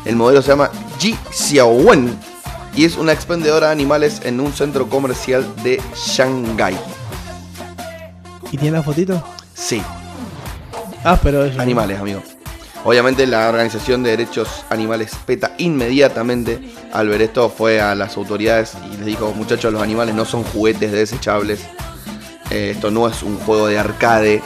El 0.04 0.16
modelo 0.16 0.42
se 0.42 0.48
llama 0.48 0.72
Ji 0.98 1.16
Xiaowen 1.32 2.18
y 2.76 2.86
es 2.86 2.98
una 2.98 3.12
expendedora 3.12 3.68
de 3.68 3.74
animales 3.74 4.20
en 4.24 4.40
un 4.40 4.52
centro 4.52 4.90
comercial 4.90 5.46
de 5.64 5.80
Shanghái. 5.94 6.76
¿Y 8.52 8.58
tiene 8.58 8.78
la 8.78 8.84
fotito? 8.84 9.24
Sí, 9.54 9.82
Ah, 11.04 11.20
pero 11.22 11.44
es. 11.46 11.58
animales, 11.60 12.00
amigo. 12.00 12.22
Obviamente 12.86 13.26
la 13.28 13.48
organización 13.50 14.04
de 14.04 14.12
derechos 14.12 14.66
animales 14.70 15.12
PETA 15.26 15.54
inmediatamente 15.58 16.60
al 16.92 17.08
ver 17.08 17.22
esto 17.22 17.50
fue 17.50 17.80
a 17.80 17.96
las 17.96 18.18
autoridades 18.18 18.74
y 18.92 18.98
les 18.98 19.06
dijo, 19.06 19.32
muchachos, 19.34 19.72
los 19.72 19.82
animales 19.82 20.14
no 20.16 20.26
son 20.26 20.44
juguetes 20.44 20.92
desechables. 20.92 21.62
Eh, 22.50 22.72
esto 22.76 22.92
no 22.92 23.08
es 23.08 23.24
un 23.24 23.38
juego 23.38 23.68
de 23.68 23.80
arcade. 23.80 24.42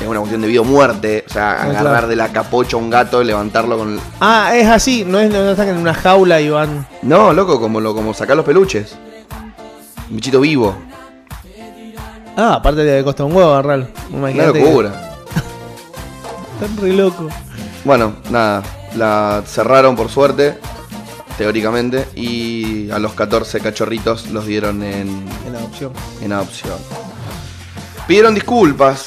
Es 0.00 0.06
una 0.06 0.20
cuestión 0.20 0.40
de 0.40 0.48
vida 0.48 0.60
o 0.60 0.64
muerte. 0.64 1.24
O 1.28 1.32
sea, 1.32 1.50
Ah, 1.52 1.62
agarrar 1.64 1.82
claro. 1.92 2.08
de 2.08 2.16
la 2.16 2.28
capocha 2.32 2.76
a 2.76 2.80
un 2.80 2.88
gato 2.88 3.20
y 3.20 3.26
levantarlo 3.26 3.76
con... 3.76 3.94
el- 3.94 4.00
Ah, 4.20 4.52
es 4.54 4.66
así. 4.68 5.04
No 5.04 5.18
es 5.18 5.28
no 5.30 5.50
están 5.50 5.68
en 5.68 5.76
una 5.76 5.92
jaula 5.92 6.40
y 6.40 6.48
van. 6.48 6.86
No, 7.02 7.32
loco, 7.34 7.60
como, 7.60 7.80
lo, 7.80 7.94
como 7.94 8.14
sacar 8.14 8.36
los 8.36 8.46
peluches. 8.46 8.94
Un 10.08 10.16
bichito 10.16 10.40
vivo. 10.40 10.74
Ah, 12.40 12.54
aparte 12.54 12.84
le 12.84 13.02
costó 13.02 13.26
un 13.26 13.34
huevo 13.34 13.50
agarrarlo. 13.50 13.88
Una 14.10 14.30
Imagínate. 14.30 14.52
que- 14.60 14.64
locura. 14.64 14.90
Están 16.60 16.76
re 16.80 16.92
loco. 16.92 17.28
Bueno, 17.84 18.14
nada, 18.30 18.62
la 18.96 19.42
cerraron 19.44 19.96
por 19.96 20.08
suerte, 20.08 20.56
teóricamente, 21.36 22.06
y 22.14 22.90
a 22.92 22.98
los 23.00 23.14
14 23.14 23.58
cachorritos 23.60 24.28
los 24.30 24.46
dieron 24.46 24.82
en, 24.84 25.24
En 25.46 25.56
adopción. 25.56 25.92
en 26.20 26.32
adopción. 26.32 26.76
Pidieron 28.06 28.34
disculpas 28.34 29.06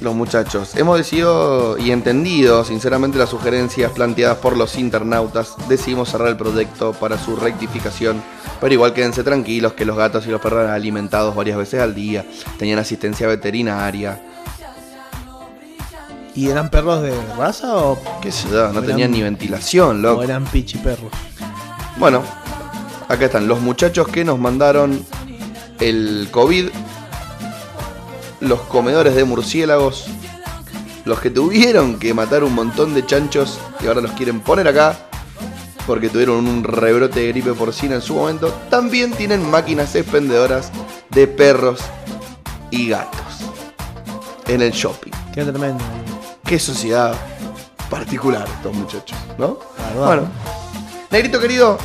los 0.00 0.14
muchachos. 0.14 0.74
Hemos 0.76 0.98
decidido 0.98 1.76
y 1.78 1.90
entendido, 1.90 2.64
sinceramente, 2.64 3.18
las 3.18 3.30
sugerencias 3.30 3.92
planteadas 3.92 4.38
por 4.38 4.56
los 4.56 4.76
internautas. 4.76 5.54
Decidimos 5.68 6.10
cerrar 6.10 6.28
el 6.28 6.36
proyecto 6.36 6.92
para 6.92 7.18
su 7.18 7.36
rectificación. 7.36 8.22
Pero 8.60 8.74
igual 8.74 8.92
quédense 8.92 9.22
tranquilos 9.22 9.72
que 9.74 9.84
los 9.84 9.96
gatos 9.96 10.26
y 10.26 10.30
los 10.30 10.40
perros 10.40 10.60
eran 10.62 10.74
alimentados 10.74 11.34
varias 11.34 11.56
veces 11.58 11.80
al 11.80 11.94
día. 11.94 12.24
Tenían 12.58 12.78
asistencia 12.78 13.26
veterinaria. 13.26 14.20
¿Y 16.34 16.48
eran 16.48 16.70
perros 16.70 17.02
de 17.02 17.12
raza 17.36 17.76
o, 17.76 17.98
¿Qué 18.22 18.30
sé 18.30 18.48
yo? 18.50 18.72
No 18.72 18.82
tenían 18.82 19.10
ni 19.10 19.22
ventilación, 19.22 20.00
loco. 20.00 20.20
o 20.20 20.22
eran 20.22 20.44
pichiperros? 20.44 21.10
Bueno, 21.96 22.22
acá 23.08 23.26
están 23.26 23.48
los 23.48 23.60
muchachos 23.60 24.08
que 24.08 24.24
nos 24.24 24.38
mandaron 24.38 25.04
el 25.80 26.28
COVID, 26.30 26.68
los 28.40 28.60
comedores 28.62 29.14
de 29.14 29.24
murciélagos, 29.24 30.06
los 31.04 31.20
que 31.20 31.30
tuvieron 31.30 31.98
que 31.98 32.14
matar 32.14 32.44
un 32.44 32.54
montón 32.54 32.94
de 32.94 33.04
chanchos 33.04 33.58
y 33.80 33.86
ahora 33.86 34.00
los 34.00 34.12
quieren 34.12 34.40
poner 34.40 34.68
acá 34.68 34.96
porque 35.86 36.08
tuvieron 36.08 36.46
un 36.46 36.62
rebrote 36.62 37.20
de 37.20 37.28
gripe 37.28 37.52
porcina 37.52 37.96
en 37.96 38.02
su 38.02 38.14
momento, 38.14 38.52
también 38.70 39.12
tienen 39.12 39.50
máquinas 39.50 39.94
expendedoras 39.94 40.70
de 41.10 41.26
perros 41.26 41.80
y 42.70 42.88
gatos 42.88 43.20
en 44.46 44.62
el 44.62 44.70
shopping. 44.70 45.10
Qué 45.34 45.44
tremendo. 45.44 45.82
Qué 46.44 46.58
sociedad 46.58 47.14
particular 47.88 48.46
estos 48.48 48.74
muchachos, 48.74 49.18
¿no? 49.38 49.58
Bueno, 49.96 50.28
Negrito 51.10 51.40
querido, 51.40 51.76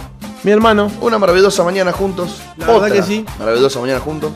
Mi 0.46 0.52
hermano, 0.52 0.92
una 1.02 1.18
maravillosa 1.18 1.64
mañana 1.64 1.92
juntos. 1.92 2.40
La 2.58 2.68
verdad 2.68 2.84
Otra 2.84 2.96
que 2.96 3.02
sí. 3.02 3.26
Maravillosa 3.40 3.80
mañana 3.80 4.00
juntos. 4.00 4.32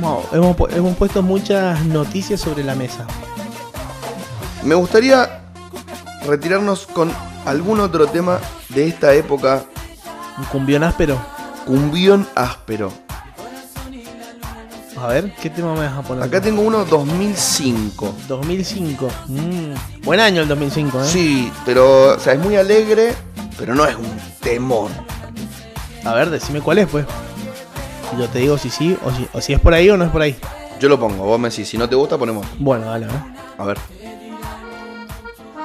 no, 0.00 0.22
hemos, 0.32 0.56
hemos 0.70 0.96
puesto 0.96 1.22
muchas 1.22 1.84
noticias 1.84 2.40
sobre 2.40 2.64
la 2.64 2.74
mesa. 2.74 3.04
Me 4.62 4.74
gustaría 4.74 5.42
retirarnos 6.26 6.86
con 6.86 7.12
algún 7.44 7.78
otro 7.80 8.06
tema 8.06 8.38
de 8.70 8.88
esta 8.88 9.12
época. 9.12 9.64
Un 10.38 10.44
cumbión 10.44 10.82
áspero. 10.82 11.20
Cumbión 11.66 12.26
áspero. 12.34 12.90
A 14.98 15.08
ver, 15.08 15.34
¿qué 15.42 15.50
tema 15.50 15.74
me 15.74 15.80
vas 15.80 15.98
a 15.98 16.00
poner? 16.00 16.24
Acá 16.24 16.40
tengo 16.40 16.62
uno 16.62 16.86
2005. 16.86 18.14
2005. 18.28 19.08
Mm, 19.26 20.04
Buen 20.04 20.20
año 20.20 20.40
el 20.40 20.48
2005, 20.48 21.02
¿eh? 21.02 21.04
Sí, 21.06 21.52
pero 21.66 22.14
o 22.16 22.18
sea, 22.18 22.32
es 22.32 22.38
muy 22.40 22.56
alegre, 22.56 23.14
pero 23.58 23.74
no 23.74 23.84
es 23.84 23.94
un 23.94 24.10
temón. 24.40 24.90
A 26.04 26.14
ver, 26.14 26.30
decime 26.30 26.60
cuál 26.60 26.78
es, 26.78 26.88
pues. 26.88 27.04
Y 28.16 28.20
yo 28.20 28.28
te 28.28 28.38
digo 28.40 28.58
si 28.58 28.70
sí 28.70 28.96
o 29.04 29.10
si, 29.12 29.28
o 29.32 29.40
si 29.40 29.52
es 29.52 29.60
por 29.60 29.74
ahí 29.74 29.88
o 29.90 29.96
no 29.96 30.04
es 30.04 30.10
por 30.10 30.22
ahí. 30.22 30.36
Yo 30.80 30.88
lo 30.88 30.98
pongo, 30.98 31.24
vos 31.24 31.38
me 31.38 31.50
decís, 31.50 31.68
si 31.68 31.76
no 31.78 31.88
te 31.88 31.94
gusta, 31.94 32.16
ponemos. 32.18 32.46
Bueno, 32.58 32.86
dale, 32.86 33.06
¿eh? 33.06 33.10
A 33.58 33.64
ver, 33.64 33.76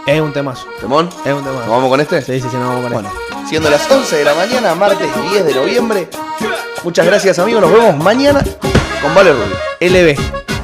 Es 0.05 0.21
un 0.21 0.33
temazo. 0.33 0.67
¿temón? 0.81 1.09
Es 1.25 1.33
un 1.33 1.43
temazo. 1.43 1.61
¿Nos 1.61 1.69
vamos 1.69 1.89
con 1.89 2.01
este? 2.01 2.21
Sí, 2.21 2.39
sí, 2.41 2.47
sí, 2.51 2.57
no 2.57 2.67
vamos 2.67 2.83
con 2.83 2.93
Bueno, 2.93 3.09
siendo 3.47 3.69
las 3.69 3.89
11 3.89 4.15
de 4.17 4.25
la 4.25 4.35
mañana, 4.35 4.75
martes 4.75 5.07
10 5.31 5.45
de 5.45 5.53
noviembre, 5.55 6.09
Muchas 6.83 7.05
gracias, 7.07 7.39
amigos. 7.39 7.61
Nos 7.61 7.71
vemos 7.71 7.97
mañana 8.03 8.43
con 9.01 9.15
Vale 9.15 9.31
Rubio. 9.33 9.55
LB. 9.79 10.54